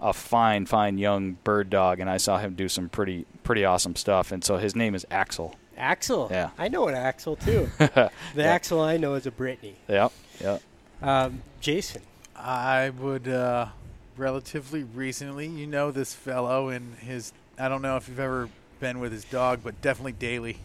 a 0.00 0.12
fine, 0.12 0.66
fine 0.66 0.98
young 0.98 1.38
bird 1.44 1.70
dog, 1.70 1.98
and 1.98 2.08
I 2.08 2.18
saw 2.18 2.38
him 2.38 2.54
do 2.54 2.68
some 2.68 2.88
pretty 2.88 3.26
pretty 3.42 3.64
awesome 3.64 3.96
stuff. 3.96 4.30
And 4.30 4.44
so 4.44 4.56
his 4.56 4.76
name 4.76 4.94
is 4.94 5.04
Axel. 5.10 5.56
Axel. 5.76 6.28
Yeah. 6.30 6.50
I 6.56 6.68
know 6.68 6.86
an 6.86 6.94
Axel 6.94 7.34
too. 7.34 7.68
the 7.78 8.10
Axel 8.38 8.80
I 8.80 8.96
know 8.96 9.14
is 9.14 9.26
a 9.26 9.32
Brittany. 9.32 9.74
Yep, 9.88 10.12
yep. 10.40 10.62
Um, 11.02 11.42
Jason. 11.60 12.02
I 12.36 12.90
would 12.90 13.26
uh, 13.26 13.68
relatively 14.16 14.82
recently, 14.84 15.46
you 15.46 15.66
know, 15.66 15.90
this 15.90 16.14
fellow 16.14 16.68
and 16.68 16.94
his. 16.96 17.32
I 17.58 17.68
don't 17.68 17.82
know 17.82 17.96
if 17.96 18.08
you've 18.08 18.20
ever 18.20 18.48
been 18.80 18.98
with 19.00 19.12
his 19.12 19.24
dog, 19.24 19.60
but 19.62 19.80
definitely 19.80 20.12
daily. 20.12 20.58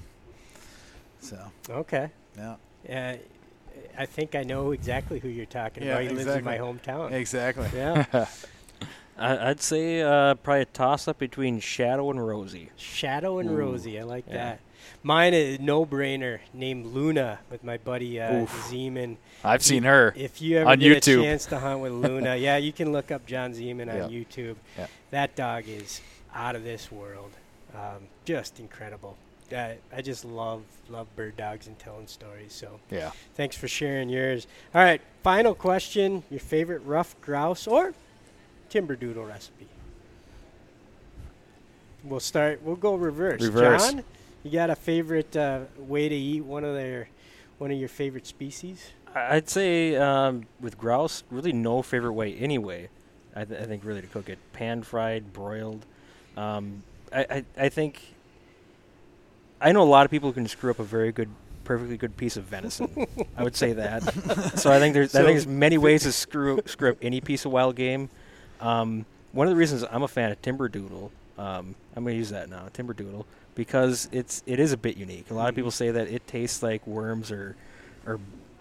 So 1.21 1.37
Okay. 1.69 2.09
yeah, 2.37 2.55
Uh, 2.89 3.17
I 3.97 4.05
think 4.05 4.35
I 4.35 4.43
know 4.43 4.71
exactly 4.71 5.19
who 5.19 5.27
you're 5.29 5.45
talking 5.45 5.83
Yeah, 5.83 5.93
about. 5.99 6.03
He 6.03 6.09
lives 6.09 6.35
in 6.35 6.43
my 6.43 6.57
hometown. 6.57 7.11
exactly. 7.11 7.67
Yeah. 7.75 8.05
I, 9.17 9.49
I'd 9.49 9.61
say 9.61 10.01
uh, 10.01 10.35
probably 10.35 10.61
a 10.61 10.65
toss 10.65 11.07
up 11.07 11.19
between 11.19 11.59
Shadow 11.59 12.09
and 12.09 12.25
Rosie. 12.25 12.69
Shadow 12.77 13.39
and 13.39 13.49
Ooh. 13.49 13.55
Rosie. 13.55 13.99
I 13.99 14.03
like 14.03 14.25
Yeah. 14.27 14.33
that. 14.35 14.59
Mine 15.03 15.33
is 15.33 15.59
no 15.59 15.85
brainer 15.85 16.39
named 16.53 16.87
Luna 16.87 17.39
with 17.51 17.63
my 17.63 17.77
buddy 17.77 18.19
uh, 18.19 18.45
Zeman. 18.69 19.17
I've 19.43 19.63
seen 19.63 19.83
her. 19.83 20.13
If 20.17 20.41
you 20.41 20.57
ever 20.57 20.69
On 20.71 20.79
get 20.79 21.03
YouTube. 21.03 21.19
a 21.21 21.23
chance 21.23 21.45
to 21.47 21.59
hunt 21.59 21.79
with 21.79 21.93
Luna, 21.93 22.35
yeah, 22.37 22.57
you 22.57 22.73
can 22.73 22.91
look 22.91 23.11
up 23.11 23.25
John 23.25 23.53
Zeman 23.53 23.87
Yeah. 23.87 24.03
on 24.03 24.09
YouTube. 24.11 24.55
Yeah. 24.77 24.87
That 25.11 25.35
dog 25.35 25.63
is 25.67 26.01
out 26.33 26.55
of 26.55 26.63
this 26.63 26.91
world. 26.91 27.31
Um, 27.73 28.07
just 28.25 28.59
incredible. 28.59 29.15
I, 29.51 29.77
I 29.95 30.01
just 30.03 30.25
love 30.25 30.61
love 30.89 31.07
bird 31.15 31.35
dogs 31.37 31.65
and 31.67 31.77
telling 31.79 32.05
stories. 32.07 32.53
So 32.53 32.79
Yeah. 32.91 33.11
thanks 33.35 33.55
for 33.55 33.67
sharing 33.67 34.09
yours. 34.09 34.45
All 34.75 34.81
right, 34.83 35.01
final 35.23 35.55
question: 35.55 36.23
Your 36.29 36.39
favorite 36.39 36.81
ruffed 36.85 37.19
grouse 37.21 37.65
or 37.65 37.93
timber 38.69 38.95
doodle 38.95 39.25
recipe? 39.25 39.67
We'll 42.03 42.19
start. 42.19 42.61
We'll 42.63 42.75
go 42.75 42.95
reverse. 42.95 43.41
Reverse. 43.41 43.91
John, 43.91 44.03
you 44.43 44.51
got 44.51 44.69
a 44.69 44.75
favorite 44.75 45.35
uh, 45.35 45.61
way 45.77 46.07
to 46.07 46.15
eat 46.15 46.41
one 46.41 46.63
of 46.63 46.75
their 46.75 47.09
one 47.57 47.71
of 47.71 47.77
your 47.77 47.89
favorite 47.89 48.25
species? 48.25 48.91
I'd 49.15 49.49
say 49.49 49.95
um, 49.95 50.45
with 50.59 50.77
grouse, 50.77 51.23
really 51.29 51.51
no 51.53 51.81
favorite 51.81 52.13
way 52.13 52.35
anyway. 52.35 52.89
I, 53.35 53.45
th- 53.45 53.59
I 53.61 53.65
think 53.65 53.83
really 53.85 54.01
to 54.01 54.07
cook 54.07 54.29
it 54.29 54.39
pan 54.53 54.83
fried, 54.83 55.33
broiled. 55.33 55.85
Um, 56.37 56.83
I, 57.13 57.21
I 57.29 57.45
I 57.65 57.69
think 57.69 58.01
I 59.61 59.71
know 59.71 59.81
a 59.81 59.83
lot 59.83 60.05
of 60.05 60.11
people 60.11 60.31
can 60.31 60.47
screw 60.47 60.71
up 60.71 60.79
a 60.79 60.83
very 60.83 61.11
good, 61.11 61.29
perfectly 61.63 61.97
good 61.97 62.17
piece 62.17 62.37
of 62.37 62.45
venison. 62.45 63.07
I 63.37 63.43
would 63.43 63.55
say 63.55 63.73
that. 63.73 64.03
so 64.59 64.71
I 64.71 64.79
think 64.79 64.93
there's 64.93 65.15
I 65.15 65.19
think 65.23 65.33
there's 65.33 65.47
many 65.47 65.77
ways 65.87 66.03
to 66.03 66.11
screw 66.11 66.61
screw 66.65 66.91
up 66.91 66.97
any 67.01 67.21
piece 67.21 67.45
of 67.45 67.51
wild 67.51 67.75
game. 67.75 68.09
Um, 68.61 69.05
one 69.31 69.47
of 69.47 69.51
the 69.51 69.57
reasons 69.57 69.83
I'm 69.89 70.03
a 70.03 70.07
fan 70.07 70.31
of 70.31 70.41
timber 70.41 70.67
doodle, 70.67 71.11
um, 71.37 71.75
I'm 71.95 72.03
going 72.03 72.15
to 72.15 72.17
use 72.17 72.31
that 72.31 72.49
now, 72.49 72.67
timber 72.73 72.93
doodle, 72.93 73.25
because 73.55 74.09
it's 74.11 74.43
it 74.45 74.59
is 74.59 74.71
a 74.71 74.77
bit 74.77 74.97
unique. 74.97 75.29
A 75.29 75.33
lot 75.33 75.49
of 75.49 75.55
people 75.55 75.71
say 75.71 75.91
that 75.91 76.07
it 76.07 76.25
tastes 76.27 76.63
like 76.63 76.85
worms 76.87 77.31
or 77.31 77.55
or 78.05 78.19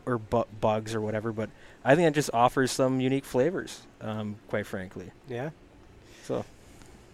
or 0.09 0.19
bu- 0.19 0.45
bugs 0.61 0.95
or 0.95 1.01
whatever, 1.01 1.31
but 1.33 1.51
I 1.85 1.95
think 1.95 2.09
it 2.09 2.15
just 2.15 2.31
offers 2.33 2.73
some 2.73 3.01
unique 3.01 3.25
flavors. 3.25 3.83
Um, 4.01 4.37
quite 4.49 4.67
frankly, 4.67 5.11
Yeah. 5.29 5.51
so 6.25 6.45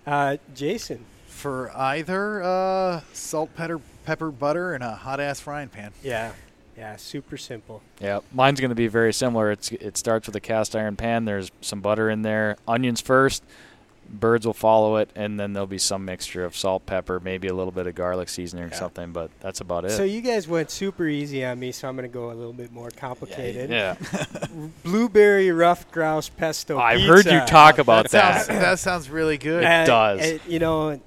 Uh, 0.07 0.37
Jason. 0.55 1.05
For 1.27 1.73
either 1.77 2.43
uh, 2.43 3.01
salt, 3.13 3.55
pepper, 3.57 3.81
pepper, 4.05 4.31
butter, 4.31 4.73
and 4.73 4.85
a 4.85 4.95
hot 4.95 5.19
ass 5.19 5.41
frying 5.41 5.69
pan. 5.69 5.91
Yeah. 6.03 6.33
Yeah. 6.79 6.95
Super 6.97 7.37
simple. 7.37 7.83
Yeah, 8.01 8.21
mine's 8.33 8.61
going 8.61 8.69
to 8.71 8.75
be 8.77 8.87
very 8.87 9.13
similar. 9.13 9.51
It's 9.51 9.73
it 9.73 9.97
starts 9.97 10.27
with 10.29 10.37
a 10.37 10.41
cast 10.41 10.77
iron 10.77 10.95
pan. 10.97 11.25
There's 11.25 11.51
some 11.61 11.81
butter 11.81 12.09
in 12.09 12.23
there, 12.23 12.57
onions 12.69 13.01
first. 13.01 13.43
Birds 14.09 14.47
will 14.47 14.53
follow 14.53 14.97
it, 14.97 15.11
and 15.17 15.39
then 15.41 15.53
there'll 15.53 15.67
be 15.67 15.79
some 15.79 16.05
mixture 16.05 16.45
of 16.45 16.57
salt, 16.57 16.87
pepper, 16.87 17.19
maybe 17.21 17.49
a 17.49 17.55
little 17.55 17.73
bit 17.73 17.87
of 17.87 17.95
garlic 17.95 18.29
seasoning 18.29 18.65
or 18.65 18.69
Yeah. 18.69 18.75
something. 18.79 19.13
But 19.13 19.31
that's 19.41 19.61
about 19.61 19.85
it. 19.85 19.91
So 19.91 20.05
you 20.05 20.21
guys 20.21 20.47
went 20.47 20.71
super 20.71 21.07
easy 21.07 21.45
on 21.45 21.59
me, 21.59 21.73
so 21.73 21.89
I'm 21.89 21.97
going 21.97 22.09
to 22.09 22.13
go 22.13 22.31
a 22.31 22.35
little 22.35 22.53
bit 22.53 22.71
more 22.73 22.91
complicated. 22.91 23.71
yeah, 23.71 23.97
Blueberry 24.85 25.51
ruffed 25.51 25.91
grouse 25.93 26.29
pesto. 26.29 26.79
I've 26.79 27.01
heard 27.03 27.25
you 27.27 27.33
pizza. 27.33 27.47
talk 27.47 27.79
about 27.79 28.11
Sounds, 28.11 28.47
that. 28.47 28.61
that 28.61 28.79
sounds 28.79 29.09
really 29.11 29.39
good. 29.39 29.63
It 29.65 29.87
does. 29.87 30.21
uh, 30.21 30.39
you 30.47 30.59
know, 30.59 31.01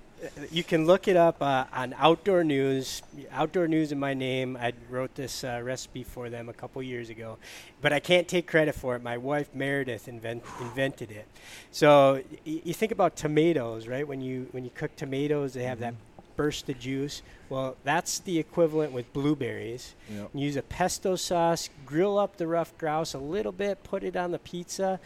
you 0.52 0.64
can 0.64 0.85
look 0.85 1.07
it 1.07 1.15
up 1.15 1.41
uh, 1.41 1.65
on 1.73 1.94
Outdoor 1.98 2.44
News. 2.44 3.02
Outdoor 3.31 3.68
News 3.68 3.91
in 3.91 3.99
my 3.99 4.14
name. 4.14 4.57
I 4.57 4.73
wrote 4.89 5.15
this 5.15 5.44
uh, 5.44 5.61
recipe 5.64 6.03
for 6.03 6.30
them 6.30 6.49
a 6.49 6.53
couple 6.53 6.81
years 6.81 7.10
ago, 7.10 7.38
but 7.81 7.94
I 7.94 7.99
can't 7.99 8.27
take 8.27 8.48
credit 8.48 8.76
for 8.76 8.95
it. 8.95 9.03
My 9.03 9.18
wife 9.18 9.53
Meredith 9.53 10.07
invent, 10.07 10.44
invented 10.60 11.11
it. 11.11 11.27
So 11.72 12.22
y- 12.45 12.61
you 12.64 12.73
think 12.73 12.91
about 12.91 13.15
tomatoes, 13.15 13.88
right? 13.88 14.07
When 14.07 14.22
you 14.22 14.48
when 14.52 14.64
you 14.64 14.72
cook 14.73 14.95
tomatoes, 14.95 15.53
they 15.53 15.64
have 15.64 15.80
that 15.80 15.94
burst 16.35 16.69
of 16.69 16.80
juice. 16.80 17.22
Well, 17.49 17.76
that's 17.84 18.19
the 18.19 18.39
equivalent 18.39 18.91
with 18.94 19.11
blueberries. 19.14 19.94
Yep. 20.10 20.30
Use 20.34 20.56
a 20.56 20.61
pesto 20.61 21.15
sauce, 21.15 21.69
grill 21.85 22.18
up 22.18 22.38
the 22.38 22.48
ruffed 22.48 22.77
grouse 22.77 23.14
a 23.14 23.19
little 23.19 23.52
bit, 23.52 23.84
put 23.84 24.03
it 24.03 24.15
on 24.15 24.31
the 24.31 24.39
pizza. 24.39 24.99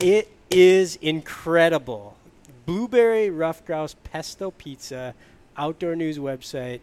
It 0.00 0.28
is 0.50 0.96
incredible. 0.96 2.16
Blueberry 2.66 3.30
ruffed 3.30 3.66
grouse 3.66 3.94
pesto 4.04 4.50
pizza, 4.52 5.14
outdoor 5.56 5.96
news 5.96 6.18
website. 6.18 6.80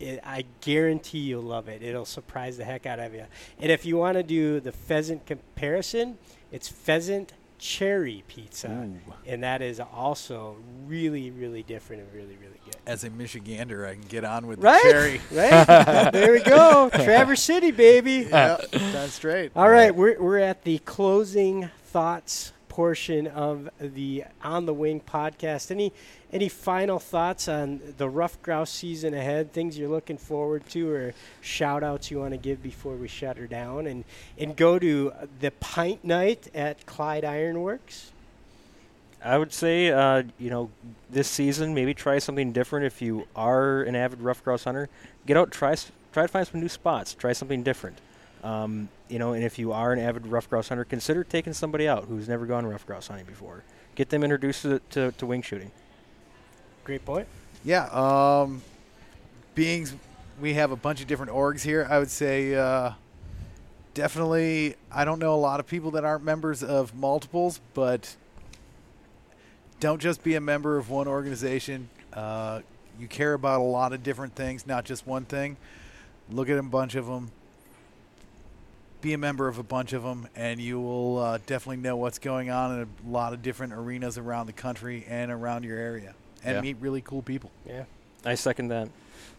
It, 0.00 0.20
I 0.24 0.44
guarantee 0.60 1.18
you'll 1.18 1.42
love 1.42 1.68
it. 1.68 1.82
It'll 1.82 2.04
surprise 2.04 2.56
the 2.56 2.64
heck 2.64 2.86
out 2.86 3.00
of 3.00 3.14
you. 3.14 3.24
And 3.60 3.72
if 3.72 3.84
you 3.84 3.96
want 3.96 4.16
to 4.16 4.22
do 4.22 4.60
the 4.60 4.70
pheasant 4.72 5.26
comparison, 5.26 6.18
it's 6.52 6.68
pheasant 6.68 7.32
cherry 7.58 8.22
pizza, 8.28 8.88
and 9.26 9.42
that 9.42 9.60
is 9.62 9.80
also 9.80 10.56
really, 10.86 11.32
really 11.32 11.64
different 11.64 12.02
and 12.02 12.12
really, 12.14 12.36
really 12.40 12.60
good. 12.64 12.76
As 12.86 13.02
a 13.02 13.10
Michigander, 13.10 13.84
I 13.88 13.94
can 13.94 14.02
get 14.02 14.24
on 14.24 14.46
with 14.46 14.60
Right? 14.62 14.80
the 14.84 14.90
cherry. 14.92 15.20
Right? 15.32 16.12
there 16.12 16.32
we 16.34 16.40
go. 16.44 16.88
Traverse 16.94 17.42
City, 17.42 17.72
baby. 17.72 18.28
yeah, 18.30 18.58
that's 18.70 19.14
straight. 19.14 19.50
All 19.56 19.68
right, 19.68 19.92
we're, 19.92 20.22
we're 20.22 20.38
at 20.38 20.62
the 20.62 20.78
closing 20.78 21.68
thoughts 21.86 22.52
portion 22.78 23.26
of 23.26 23.68
the 23.80 24.22
On 24.40 24.64
the 24.64 24.72
Wing 24.72 25.00
podcast. 25.00 25.72
Any 25.72 25.92
any 26.32 26.48
final 26.48 27.00
thoughts 27.00 27.48
on 27.48 27.80
the 27.96 28.08
ruffed 28.08 28.40
grouse 28.40 28.70
season 28.70 29.14
ahead? 29.14 29.52
Things 29.52 29.76
you're 29.76 29.88
looking 29.88 30.16
forward 30.16 30.64
to, 30.68 30.88
or 30.88 31.14
shout 31.40 31.82
outs 31.82 32.08
you 32.12 32.20
want 32.20 32.34
to 32.34 32.36
give 32.36 32.62
before 32.62 32.94
we 32.94 33.08
shut 33.08 33.36
her 33.36 33.48
down? 33.48 33.88
And 33.88 34.04
and 34.38 34.54
go 34.54 34.78
to 34.78 35.12
the 35.40 35.50
Pint 35.50 36.04
Night 36.04 36.50
at 36.54 36.86
Clyde 36.86 37.24
Ironworks. 37.24 38.12
I 39.24 39.38
would 39.38 39.52
say, 39.52 39.90
uh, 39.90 40.22
you 40.38 40.48
know, 40.48 40.70
this 41.10 41.26
season 41.26 41.74
maybe 41.74 41.94
try 41.94 42.20
something 42.20 42.52
different. 42.52 42.86
If 42.86 43.02
you 43.02 43.26
are 43.34 43.82
an 43.82 43.96
avid 43.96 44.20
ruffed 44.20 44.44
grouse 44.44 44.62
hunter, 44.62 44.88
get 45.26 45.36
out, 45.36 45.50
try 45.50 45.74
try 46.12 46.22
to 46.22 46.28
find 46.28 46.46
some 46.46 46.60
new 46.60 46.68
spots, 46.68 47.12
try 47.12 47.32
something 47.32 47.64
different. 47.64 47.98
Um, 48.42 48.88
you 49.08 49.18
know, 49.18 49.32
and 49.32 49.42
if 49.42 49.58
you 49.58 49.72
are 49.72 49.92
an 49.92 49.98
avid 49.98 50.26
ruffed 50.26 50.50
grouse 50.50 50.68
hunter, 50.68 50.84
consider 50.84 51.24
taking 51.24 51.52
somebody 51.52 51.88
out 51.88 52.04
who's 52.04 52.28
never 52.28 52.46
gone 52.46 52.66
ruffed 52.66 52.86
grouse 52.86 53.08
hunting 53.08 53.26
before. 53.26 53.64
Get 53.94 54.10
them 54.10 54.22
introduced 54.22 54.62
to, 54.62 54.80
to, 54.90 55.12
to 55.12 55.26
wing 55.26 55.42
shooting. 55.42 55.70
Great 56.84 57.04
point. 57.04 57.26
Yeah. 57.64 57.86
Um, 57.86 58.62
beings, 59.54 59.94
we 60.40 60.54
have 60.54 60.70
a 60.70 60.76
bunch 60.76 61.00
of 61.00 61.06
different 61.06 61.32
orgs 61.32 61.62
here. 61.62 61.86
I 61.90 61.98
would 61.98 62.10
say 62.10 62.54
uh, 62.54 62.92
definitely. 63.94 64.76
I 64.92 65.04
don't 65.04 65.18
know 65.18 65.34
a 65.34 65.36
lot 65.36 65.58
of 65.58 65.66
people 65.66 65.90
that 65.92 66.04
aren't 66.04 66.22
members 66.24 66.62
of 66.62 66.94
multiples, 66.94 67.60
but 67.74 68.14
don't 69.80 70.00
just 70.00 70.22
be 70.22 70.36
a 70.36 70.40
member 70.40 70.78
of 70.78 70.90
one 70.90 71.08
organization. 71.08 71.88
Uh, 72.12 72.60
you 72.98 73.08
care 73.08 73.34
about 73.34 73.60
a 73.60 73.64
lot 73.64 73.92
of 73.92 74.02
different 74.02 74.34
things, 74.34 74.66
not 74.66 74.84
just 74.84 75.06
one 75.06 75.24
thing. 75.24 75.56
Look 76.30 76.48
at 76.48 76.58
a 76.58 76.62
bunch 76.62 76.94
of 76.94 77.06
them. 77.06 77.30
Be 79.00 79.12
a 79.12 79.18
member 79.18 79.46
of 79.46 79.58
a 79.58 79.62
bunch 79.62 79.92
of 79.92 80.02
them, 80.02 80.26
and 80.34 80.60
you 80.60 80.80
will 80.80 81.18
uh, 81.18 81.38
definitely 81.46 81.76
know 81.76 81.96
what's 81.96 82.18
going 82.18 82.50
on 82.50 82.80
in 82.80 82.88
a 83.06 83.10
lot 83.10 83.32
of 83.32 83.42
different 83.42 83.72
arenas 83.72 84.18
around 84.18 84.46
the 84.46 84.52
country 84.52 85.04
and 85.08 85.30
around 85.30 85.64
your 85.64 85.78
area, 85.78 86.14
and 86.42 86.56
Yeah. 86.56 86.60
meet 86.60 86.76
really 86.80 87.00
cool 87.00 87.22
people. 87.22 87.52
Yeah. 87.64 87.84
I 88.24 88.34
second 88.34 88.68
that. 88.68 88.88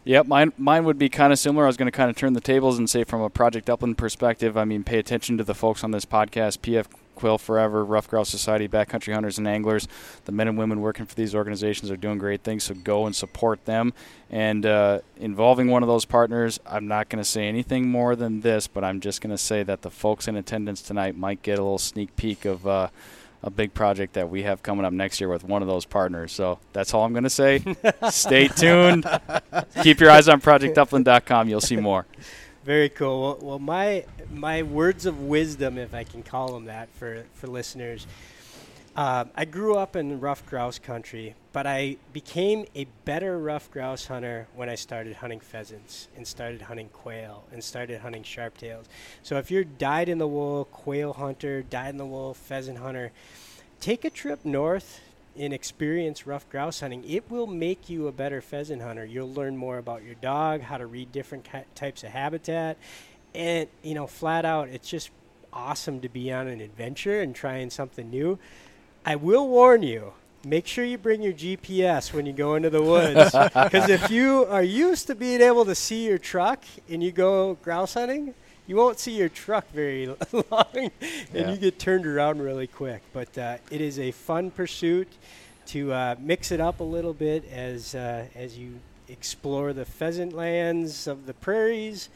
Yep, 0.04 0.26
mine 0.28 0.52
mine 0.56 0.84
would 0.84 0.98
be 0.98 1.10
kind 1.10 1.30
of 1.30 1.38
similar. 1.38 1.64
I 1.64 1.66
was 1.66 1.76
going 1.76 1.88
to 1.92 1.96
kind 1.96 2.08
of 2.08 2.16
turn 2.16 2.32
the 2.32 2.40
tables 2.40 2.78
and 2.78 2.88
say 2.88 3.04
from 3.04 3.20
a 3.20 3.28
Project 3.28 3.68
Upland 3.68 3.98
perspective, 3.98 4.56
I 4.56 4.64
mean, 4.64 4.82
pay 4.82 4.98
attention 4.98 5.36
to 5.36 5.44
the 5.44 5.54
folks 5.54 5.84
on 5.84 5.90
this 5.90 6.06
podcast, 6.06 6.60
PF 6.60 6.86
Quail 7.20 7.36
Forever, 7.36 7.84
Ruffed 7.84 8.08
Grouse 8.08 8.30
Society, 8.30 8.66
Backcountry 8.66 9.12
Hunters 9.12 9.36
and 9.36 9.46
Anglers. 9.46 9.86
The 10.24 10.32
men 10.32 10.48
and 10.48 10.56
women 10.56 10.80
working 10.80 11.04
for 11.04 11.14
these 11.14 11.34
organizations 11.34 11.90
are 11.90 11.96
doing 11.96 12.16
great 12.16 12.42
things, 12.42 12.64
so 12.64 12.74
go 12.74 13.04
and 13.04 13.14
support 13.14 13.66
them. 13.66 13.92
And 14.30 14.64
uh, 14.64 15.00
involving 15.18 15.68
one 15.68 15.82
of 15.82 15.86
those 15.86 16.06
partners, 16.06 16.58
I'm 16.64 16.88
not 16.88 17.10
going 17.10 17.22
to 17.22 17.28
say 17.28 17.46
anything 17.46 17.88
more 17.90 18.16
than 18.16 18.40
this, 18.40 18.66
but 18.66 18.84
I'm 18.84 19.00
just 19.00 19.20
going 19.20 19.30
to 19.30 19.38
say 19.38 19.62
that 19.62 19.82
the 19.82 19.90
folks 19.90 20.28
in 20.28 20.36
attendance 20.36 20.80
tonight 20.80 21.14
might 21.16 21.42
get 21.42 21.58
a 21.58 21.62
little 21.62 21.78
sneak 21.78 22.16
peek 22.16 22.44
of. 22.44 22.66
Uh, 22.66 22.88
a 23.42 23.48
big 23.48 23.72
project 23.72 24.12
that 24.12 24.28
we 24.28 24.42
have 24.42 24.62
coming 24.62 24.84
up 24.84 24.92
next 24.92 25.18
year 25.18 25.30
with 25.30 25.44
one 25.44 25.62
of 25.62 25.68
those 25.68 25.86
partners. 25.86 26.30
So 26.30 26.58
that's 26.74 26.92
all 26.92 27.06
I'm 27.06 27.14
going 27.14 27.24
to 27.24 27.30
say. 27.30 27.64
Stay 28.10 28.48
tuned. 28.48 29.06
Keep 29.82 30.00
your 30.00 30.10
eyes 30.10 30.28
on 30.28 30.42
projectupland.com. 30.42 31.48
You'll 31.48 31.62
see 31.62 31.76
more. 31.76 32.04
Very 32.64 32.90
cool. 32.90 33.22
Well, 33.22 33.38
well, 33.40 33.58
my 33.58 34.04
my 34.30 34.62
words 34.62 35.06
of 35.06 35.20
wisdom, 35.20 35.78
if 35.78 35.94
I 35.94 36.04
can 36.04 36.22
call 36.22 36.52
them 36.52 36.66
that, 36.66 36.90
for 36.90 37.24
for 37.34 37.46
listeners. 37.46 38.06
Um, 38.96 39.30
I 39.36 39.44
grew 39.44 39.76
up 39.76 39.94
in 39.94 40.20
ruffed 40.20 40.46
grouse 40.46 40.78
country, 40.78 41.36
but 41.52 41.64
I 41.64 41.96
became 42.12 42.66
a 42.74 42.86
better 43.04 43.38
ruffed 43.38 43.70
grouse 43.70 44.06
hunter 44.06 44.48
when 44.56 44.68
I 44.68 44.74
started 44.74 45.14
hunting 45.16 45.38
pheasants 45.38 46.08
and 46.16 46.26
started 46.26 46.62
hunting 46.62 46.88
quail 46.88 47.44
and 47.52 47.62
started 47.62 48.00
hunting 48.00 48.24
sharptails. 48.24 48.86
So 49.22 49.38
if 49.38 49.48
you're 49.50 49.64
dyed 49.64 50.08
in 50.08 50.18
the 50.18 50.26
wool 50.26 50.64
quail 50.66 51.12
hunter, 51.12 51.62
dyed 51.62 51.90
in 51.90 51.96
the 51.98 52.04
wool 52.04 52.34
pheasant 52.34 52.78
hunter, 52.78 53.12
take 53.80 54.04
a 54.04 54.10
trip 54.10 54.44
north 54.44 55.00
and 55.38 55.52
experience 55.52 56.26
ruffed 56.26 56.50
grouse 56.50 56.80
hunting. 56.80 57.04
It 57.08 57.30
will 57.30 57.46
make 57.46 57.88
you 57.88 58.08
a 58.08 58.12
better 58.12 58.40
pheasant 58.40 58.82
hunter. 58.82 59.04
You'll 59.04 59.32
learn 59.32 59.56
more 59.56 59.78
about 59.78 60.04
your 60.04 60.14
dog, 60.16 60.62
how 60.62 60.78
to 60.78 60.86
read 60.86 61.12
different 61.12 61.48
types 61.74 62.02
of 62.02 62.10
habitat, 62.10 62.76
and 63.34 63.68
you 63.82 63.94
know, 63.94 64.06
flat 64.06 64.44
out, 64.44 64.68
it's 64.68 64.88
just 64.88 65.10
awesome 65.52 66.00
to 66.00 66.08
be 66.08 66.32
on 66.32 66.46
an 66.46 66.60
adventure 66.60 67.20
and 67.20 67.34
trying 67.34 67.70
something 67.70 68.10
new. 68.10 68.38
I 69.04 69.16
will 69.16 69.48
warn 69.48 69.82
you. 69.82 70.12
Make 70.44 70.66
sure 70.66 70.84
you 70.84 70.96
bring 70.96 71.22
your 71.22 71.34
GPS 71.34 72.14
when 72.14 72.24
you 72.24 72.32
go 72.32 72.54
into 72.54 72.70
the 72.70 72.82
woods, 72.82 73.32
because 73.54 73.90
if 73.90 74.10
you 74.10 74.46
are 74.46 74.62
used 74.62 75.06
to 75.08 75.14
being 75.14 75.42
able 75.42 75.66
to 75.66 75.74
see 75.74 76.06
your 76.06 76.16
truck 76.16 76.64
and 76.88 77.02
you 77.02 77.12
go 77.12 77.58
grouse 77.62 77.94
hunting, 77.94 78.34
you 78.70 78.76
won't 78.76 79.00
see 79.00 79.16
your 79.18 79.28
truck 79.28 79.68
very 79.72 80.06
long, 80.50 80.64
and 80.74 80.90
Yeah. 81.34 81.50
you 81.50 81.56
get 81.56 81.80
turned 81.80 82.06
around 82.06 82.40
really 82.40 82.68
quick. 82.68 83.02
But 83.12 83.36
uh, 83.36 83.56
it 83.68 83.80
is 83.80 83.98
a 83.98 84.12
fun 84.12 84.52
pursuit 84.52 85.08
to 85.66 85.92
uh, 85.92 86.14
mix 86.20 86.52
it 86.52 86.60
up 86.60 86.78
a 86.78 86.84
little 86.84 87.12
bit 87.12 87.44
as 87.50 87.96
uh, 87.96 88.26
as 88.36 88.56
you 88.56 88.78
explore 89.08 89.72
the 89.72 89.84
pheasant 89.84 90.34
lands 90.34 91.08
of 91.08 91.26
the 91.26 91.34
prairies, 91.34 92.10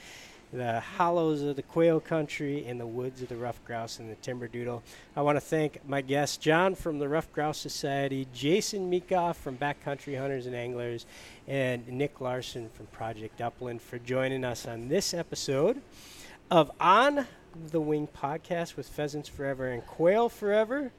the 0.53 0.79
hollows 0.79 1.43
of 1.43 1.57
the 1.57 1.63
quail 1.63 1.99
country, 1.99 2.65
and 2.69 2.79
the 2.79 2.87
woods 2.87 3.21
of 3.21 3.29
the 3.31 3.37
ruffed 3.37 3.65
grouse 3.65 3.99
and 3.99 4.09
the 4.09 4.15
timber 4.17 4.47
doodle. 4.47 4.81
I 5.17 5.23
want 5.23 5.35
to 5.35 5.41
thank 5.41 5.81
my 5.89 6.03
guests, 6.03 6.37
John 6.37 6.77
from 6.77 7.01
the 7.01 7.09
Ruffed 7.09 7.33
Grouse 7.33 7.59
Society, 7.59 8.29
Jason 8.33 8.89
Meekoff 8.93 9.35
from 9.35 9.57
Backcountry 9.57 10.17
Hunters 10.17 10.47
and 10.47 10.55
Anglers, 10.55 11.05
and 11.49 11.89
Nick 11.89 12.21
Larson 12.21 12.71
from 12.75 12.87
Project 12.87 13.41
Upland 13.41 13.83
for 13.83 13.99
joining 13.99 14.45
us 14.45 14.65
on 14.69 14.87
this 14.87 15.13
episode 15.15 15.83
of 16.51 16.71
On 16.81 17.27
the 17.71 17.81
Wing 17.81 18.09
podcast 18.09 18.77
with 18.77 18.89
Pheasants 18.89 19.29
Forever 19.29 19.69
and 19.69 19.85
Quail 19.87 20.29
Forever. 20.29 20.93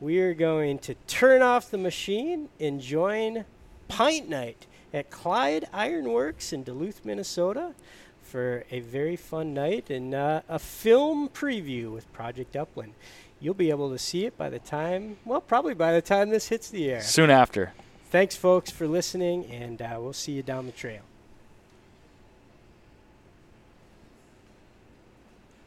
We 0.00 0.20
are 0.20 0.34
going 0.34 0.78
to 0.80 0.94
turn 1.06 1.42
off 1.42 1.70
the 1.70 1.78
machine 1.78 2.48
and 2.60 2.80
join 2.80 3.44
Pint 3.88 4.28
Night 4.28 4.66
at 4.92 5.10
Clyde 5.10 5.66
Ironworks 5.72 6.52
in 6.52 6.62
Duluth, 6.62 7.04
Minnesota 7.04 7.74
for 8.22 8.64
a 8.70 8.80
very 8.80 9.16
fun 9.16 9.54
night 9.54 9.90
and 9.90 10.14
uh, 10.14 10.42
a 10.48 10.58
film 10.58 11.28
preview 11.28 11.92
with 11.92 12.10
Project 12.12 12.56
Upland. 12.56 12.94
You'll 13.40 13.54
be 13.54 13.70
able 13.70 13.90
to 13.90 13.98
see 13.98 14.24
it 14.24 14.36
by 14.38 14.48
the 14.48 14.58
time, 14.58 15.18
well, 15.24 15.40
probably 15.40 15.74
by 15.74 15.92
the 15.92 16.02
time 16.02 16.30
this 16.30 16.48
hits 16.48 16.70
the 16.70 16.90
air. 16.90 17.02
Soon 17.02 17.30
after. 17.30 17.72
Thanks, 18.10 18.36
folks, 18.36 18.70
for 18.70 18.86
listening, 18.86 19.46
and 19.46 19.82
uh, 19.82 19.96
we'll 19.98 20.12
see 20.12 20.32
you 20.32 20.42
down 20.42 20.66
the 20.66 20.72
trail. 20.72 21.02